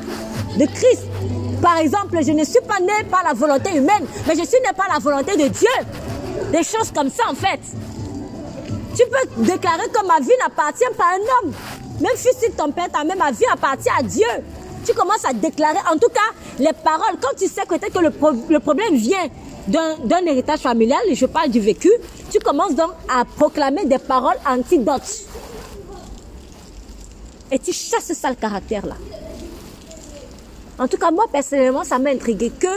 de 0.57 0.67
Christ. 0.67 1.03
Par 1.61 1.79
exemple, 1.79 2.17
je 2.23 2.31
ne 2.31 2.45
suis 2.45 2.61
pas 2.61 2.79
né 2.79 2.93
par 3.11 3.25
la 3.25 3.33
volonté 3.35 3.77
humaine, 3.77 4.07
mais 4.29 4.37
je 4.37 4.45
suis 4.45 4.61
né 4.61 4.71
par 4.77 4.87
la 4.89 5.01
volonté 5.01 5.33
de 5.37 5.49
Dieu. 5.49 5.77
Des 6.53 6.63
choses 6.63 6.93
comme 6.95 7.11
ça, 7.11 7.25
en 7.29 7.35
fait. 7.35 7.59
Tu 8.95 9.03
peux 9.07 9.43
déclarer 9.43 9.89
que 9.93 10.07
ma 10.07 10.21
vie 10.21 10.31
n'appartient 10.41 10.85
pas 10.97 11.05
à 11.05 11.15
un 11.17 11.47
homme. 11.49 11.53
Même 12.01 12.13
si 12.15 12.29
ton 12.53 12.71
père 12.71 12.87
t'a 12.93 13.03
même 13.03 13.19
ma 13.19 13.33
vie 13.33 13.47
appartient 13.53 13.91
à 13.99 14.03
Dieu. 14.05 14.29
Tu 14.87 14.95
commences 14.95 15.25
à 15.29 15.33
déclarer, 15.33 15.79
en 15.93 15.99
tout 15.99 16.09
cas, 16.09 16.31
les 16.61 16.73
paroles. 16.85 17.17
Quand 17.21 17.37
tu 17.37 17.49
sais 17.49 17.63
que, 17.69 17.75
que 17.75 17.99
le, 17.99 18.13
le 18.49 18.61
problème 18.61 18.95
vient 18.95 19.27
d'un 19.69 20.25
héritage 20.27 20.61
familial, 20.61 21.01
et 21.07 21.15
je 21.15 21.27
parle 21.27 21.51
du 21.51 21.61
vécu, 21.61 21.91
tu 22.31 22.39
commences 22.39 22.75
donc 22.75 22.91
à 23.09 23.25
proclamer 23.25 23.85
des 23.85 23.99
paroles 23.99 24.39
antidotes. 24.47 25.27
Et 27.51 27.59
tu 27.59 27.73
chasses 27.73 28.07
ce 28.07 28.15
sale 28.15 28.37
caractère-là. 28.37 28.97
En 30.79 30.87
tout 30.87 30.97
cas, 30.97 31.11
moi, 31.11 31.27
personnellement, 31.31 31.85
ça 31.85 31.99
m'a 31.99 32.11
intrigué 32.11 32.51
que 32.51 32.69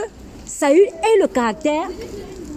Saül 0.44 0.80
ait 0.80 1.20
le 1.20 1.28
caractère 1.28 1.88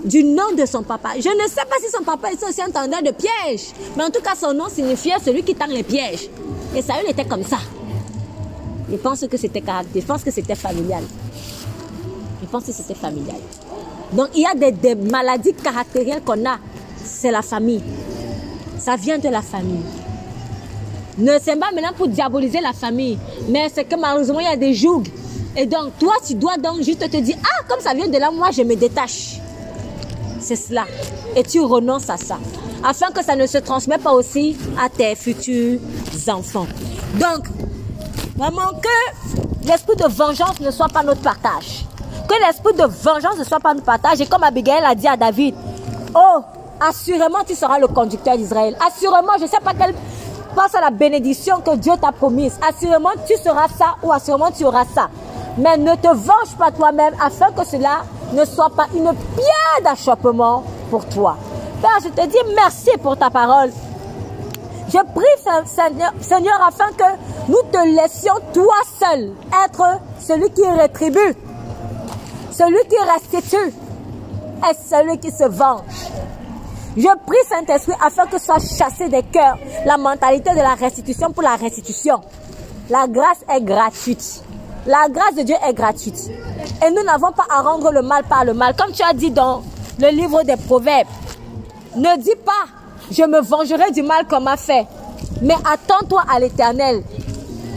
du 0.03 0.23
nom 0.23 0.53
de 0.57 0.65
son 0.65 0.83
papa. 0.83 1.09
Je 1.15 1.29
ne 1.29 1.47
sais 1.47 1.65
pas 1.69 1.77
si 1.83 1.89
son 1.91 2.03
papa 2.03 2.31
est 2.31 2.43
aussi 2.43 2.61
un 2.61 2.69
tendeur 2.69 3.01
de 3.01 3.11
pièges, 3.11 3.67
mais 3.95 4.03
en 4.03 4.09
tout 4.09 4.21
cas, 4.21 4.35
son 4.35 4.53
nom 4.53 4.69
signifiait 4.69 5.19
celui 5.23 5.43
qui 5.43 5.55
tend 5.55 5.67
les 5.67 5.83
pièges. 5.83 6.29
Et 6.75 6.81
Saül 6.81 7.09
était 7.09 7.25
comme 7.25 7.43
ça. 7.43 7.57
Je 8.89 8.97
pense 8.97 9.25
que 9.27 9.37
c'était 9.37 9.61
caractère, 9.61 10.03
pense 10.05 10.23
que 10.23 10.31
c'était 10.31 10.55
familial. 10.55 11.03
Je 12.41 12.47
pense 12.47 12.65
que 12.65 12.71
c'était 12.71 12.93
familial. 12.93 13.39
Donc, 14.15 14.29
il 14.33 14.41
y 14.41 14.45
a 14.45 14.53
des, 14.53 14.95
maladies 14.95 15.53
caractérielles 15.53 16.21
qu'on 16.21 16.45
a. 16.45 16.57
C'est 17.03 17.31
la 17.31 17.41
famille. 17.41 17.83
Ça 18.79 18.95
vient 18.95 19.17
de 19.17 19.29
la 19.29 19.41
famille. 19.41 19.83
Ne 21.17 21.33
c'est 21.41 21.55
pas 21.55 21.71
maintenant 21.73 21.93
pour 21.95 22.07
diaboliser 22.07 22.59
la 22.59 22.73
famille, 22.73 23.17
mais 23.47 23.69
c'est 23.73 23.85
que 23.85 23.95
malheureusement, 23.95 24.39
il 24.39 24.45
y 24.45 24.49
a 24.49 24.57
des 24.57 24.73
jougs 24.73 25.07
et 25.57 25.65
donc, 25.65 25.97
toi, 25.97 26.13
tu 26.25 26.35
dois 26.35 26.57
donc 26.57 26.81
juste 26.81 27.09
te 27.09 27.17
dire, 27.17 27.37
ah, 27.43 27.63
comme 27.69 27.79
ça 27.79 27.93
vient 27.93 28.07
de 28.07 28.17
là, 28.17 28.29
moi, 28.29 28.49
je 28.51 28.61
me 28.61 28.75
détache. 28.75 29.39
C'est 30.39 30.57
cela. 30.57 30.85
Et 31.35 31.43
tu 31.43 31.61
renonces 31.61 32.09
à 32.09 32.17
ça. 32.17 32.37
Afin 32.83 33.07
que 33.11 33.23
ça 33.23 33.35
ne 33.35 33.47
se 33.47 33.57
transmette 33.59 34.03
pas 34.03 34.11
aussi 34.11 34.57
à 34.77 34.89
tes 34.89 35.15
futurs 35.15 35.79
enfants. 36.27 36.67
Donc, 37.13 37.47
vraiment, 38.35 38.69
que 38.81 39.65
l'esprit 39.65 39.95
de 39.95 40.07
vengeance 40.09 40.59
ne 40.59 40.71
soit 40.71 40.89
pas 40.89 41.03
notre 41.03 41.21
partage. 41.21 41.85
Que 42.27 42.45
l'esprit 42.45 42.73
de 42.73 42.83
vengeance 42.83 43.37
ne 43.37 43.43
soit 43.43 43.59
pas 43.59 43.73
notre 43.73 43.85
partage. 43.85 44.21
Et 44.21 44.25
comme 44.25 44.43
Abigail 44.43 44.83
a 44.83 44.95
dit 44.95 45.07
à 45.07 45.15
David, 45.15 45.55
oh, 46.15 46.41
assurément, 46.81 47.43
tu 47.47 47.55
seras 47.55 47.79
le 47.79 47.87
conducteur 47.87 48.35
d'Israël. 48.37 48.75
Assurément, 48.85 49.33
je 49.37 49.43
ne 49.43 49.47
sais 49.47 49.59
pas 49.63 49.73
quelle 49.73 49.93
pense 50.55 50.73
à 50.73 50.81
la 50.81 50.89
bénédiction 50.89 51.59
que 51.59 51.75
Dieu 51.75 51.93
t'a 52.01 52.11
promise. 52.11 52.57
Assurément, 52.67 53.11
tu 53.27 53.35
seras 53.37 53.67
ça 53.77 53.95
ou 54.01 54.11
assurément, 54.11 54.49
tu 54.51 54.65
auras 54.65 54.85
ça. 54.85 55.09
Mais 55.57 55.77
ne 55.77 55.95
te 55.95 56.07
venge 56.07 56.55
pas 56.57 56.71
toi-même 56.71 57.13
afin 57.21 57.51
que 57.51 57.65
cela 57.65 58.03
ne 58.33 58.43
soit 58.45 58.69
pas 58.69 58.87
une 58.93 59.11
pierre 59.13 59.83
d'achoppement 59.83 60.63
pour 60.89 61.05
toi. 61.07 61.37
Père, 61.81 61.99
je 62.03 62.09
te 62.09 62.27
dis 62.27 62.53
merci 62.55 62.91
pour 63.01 63.17
ta 63.17 63.29
parole. 63.29 63.71
Je 64.87 64.97
prie, 64.97 65.65
Seigneur, 65.65 66.13
Seigneur, 66.21 66.61
afin 66.65 66.91
que 66.91 67.03
nous 67.49 67.61
te 67.71 68.01
laissions 68.01 68.35
toi 68.53 68.75
seul 68.99 69.31
être 69.65 69.99
celui 70.19 70.49
qui 70.51 70.65
rétribue, 70.67 71.35
celui 72.57 72.87
qui 72.87 72.95
restitue 72.97 73.73
et 74.69 74.75
celui 74.89 75.17
qui 75.19 75.31
se 75.31 75.43
venge. 75.43 75.81
Je 76.95 77.07
prie, 77.25 77.37
Saint-Esprit, 77.49 77.95
afin 78.01 78.25
que 78.25 78.39
soit 78.39 78.59
chassé 78.59 79.09
des 79.09 79.23
cœurs 79.23 79.57
la 79.85 79.97
mentalité 79.97 80.51
de 80.51 80.59
la 80.59 80.75
restitution 80.75 81.31
pour 81.31 81.43
la 81.43 81.55
restitution. 81.55 82.21
La 82.89 83.07
grâce 83.07 83.43
est 83.53 83.61
gratuite. 83.61 84.41
La 84.85 85.09
grâce 85.09 85.35
de 85.35 85.41
Dieu 85.41 85.55
est 85.67 85.73
gratuite. 85.73 86.29
Et 86.85 86.91
nous 86.91 87.03
n'avons 87.03 87.33
pas 87.33 87.45
à 87.49 87.61
rendre 87.61 87.91
le 87.91 88.01
mal 88.01 88.23
par 88.23 88.45
le 88.45 88.53
mal. 88.53 88.75
Comme 88.75 88.93
tu 88.93 89.03
as 89.03 89.13
dit 89.13 89.31
dans 89.31 89.61
le 89.99 90.07
livre 90.09 90.43
des 90.43 90.55
Proverbes, 90.55 91.07
ne 91.95 92.17
dis 92.21 92.35
pas, 92.45 92.51
je 93.11 93.23
me 93.23 93.41
vengerai 93.41 93.91
du 93.91 94.03
mal 94.03 94.25
qu'on 94.27 94.39
m'a 94.41 94.55
fait. 94.55 94.85
Mais 95.41 95.55
attends-toi 95.69 96.23
à 96.33 96.39
l'éternel 96.39 97.03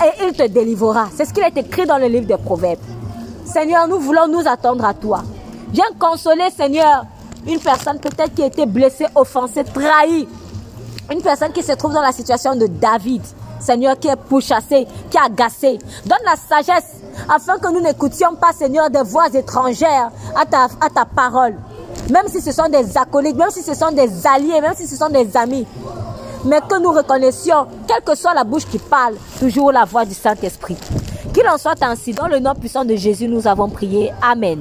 et 0.04 0.24
il 0.26 0.32
te 0.32 0.46
délivrera. 0.46 1.08
C'est 1.16 1.24
ce 1.24 1.32
qu'il 1.32 1.42
est 1.42 1.56
écrit 1.56 1.86
dans 1.86 1.98
le 1.98 2.06
livre 2.06 2.26
des 2.26 2.36
Proverbes. 2.36 2.78
Seigneur, 3.48 3.88
nous 3.88 3.98
voulons 3.98 4.28
nous 4.28 4.46
attendre 4.46 4.84
à 4.84 4.92
toi. 4.92 5.22
Viens 5.72 5.84
consoler, 5.98 6.50
Seigneur, 6.54 7.06
une 7.46 7.58
personne 7.58 7.98
peut-être 7.98 8.34
qui 8.34 8.42
a 8.42 8.46
été 8.46 8.66
blessée, 8.66 9.06
offensée, 9.14 9.64
trahie. 9.64 10.28
Une 11.10 11.22
personne 11.22 11.52
qui 11.52 11.62
se 11.62 11.72
trouve 11.72 11.94
dans 11.94 12.02
la 12.02 12.12
situation 12.12 12.54
de 12.54 12.66
David. 12.66 13.22
Seigneur, 13.58 13.98
qui 13.98 14.08
est 14.08 14.16
pourchassé, 14.16 14.86
qui 15.10 15.16
est 15.16 15.20
agacé. 15.20 15.78
Donne 16.04 16.18
la 16.26 16.36
sagesse 16.36 16.96
afin 17.28 17.58
que 17.58 17.72
nous 17.72 17.80
n'écoutions 17.80 18.34
pas, 18.34 18.52
Seigneur, 18.52 18.90
des 18.90 19.02
voix 19.02 19.28
étrangères 19.32 20.10
à 20.36 20.44
ta, 20.44 20.64
à 20.64 20.90
ta 20.94 21.06
parole. 21.06 21.56
Même 22.10 22.28
si 22.28 22.42
ce 22.42 22.52
sont 22.52 22.68
des 22.68 22.96
acolytes, 22.98 23.36
même 23.36 23.50
si 23.50 23.62
ce 23.62 23.74
sont 23.74 23.90
des 23.90 24.26
alliés, 24.26 24.60
même 24.60 24.74
si 24.76 24.86
ce 24.86 24.96
sont 24.96 25.08
des 25.08 25.34
amis. 25.36 25.66
Mais 26.44 26.60
que 26.60 26.78
nous 26.78 26.92
reconnaissions, 26.92 27.66
quelle 27.86 28.02
que 28.02 28.14
soit 28.14 28.34
la 28.34 28.44
bouche 28.44 28.66
qui 28.66 28.78
parle, 28.78 29.14
toujours 29.40 29.72
la 29.72 29.84
voix 29.84 30.04
du 30.04 30.14
Saint-Esprit. 30.14 30.76
Qu'il 31.38 31.48
en 31.48 31.56
soit 31.56 31.80
ainsi. 31.84 32.12
Dans 32.12 32.26
le 32.26 32.40
nom 32.40 32.52
puissant 32.52 32.84
de 32.84 32.96
Jésus, 32.96 33.28
nous 33.28 33.46
avons 33.46 33.68
prié. 33.68 34.10
Amen. 34.20 34.58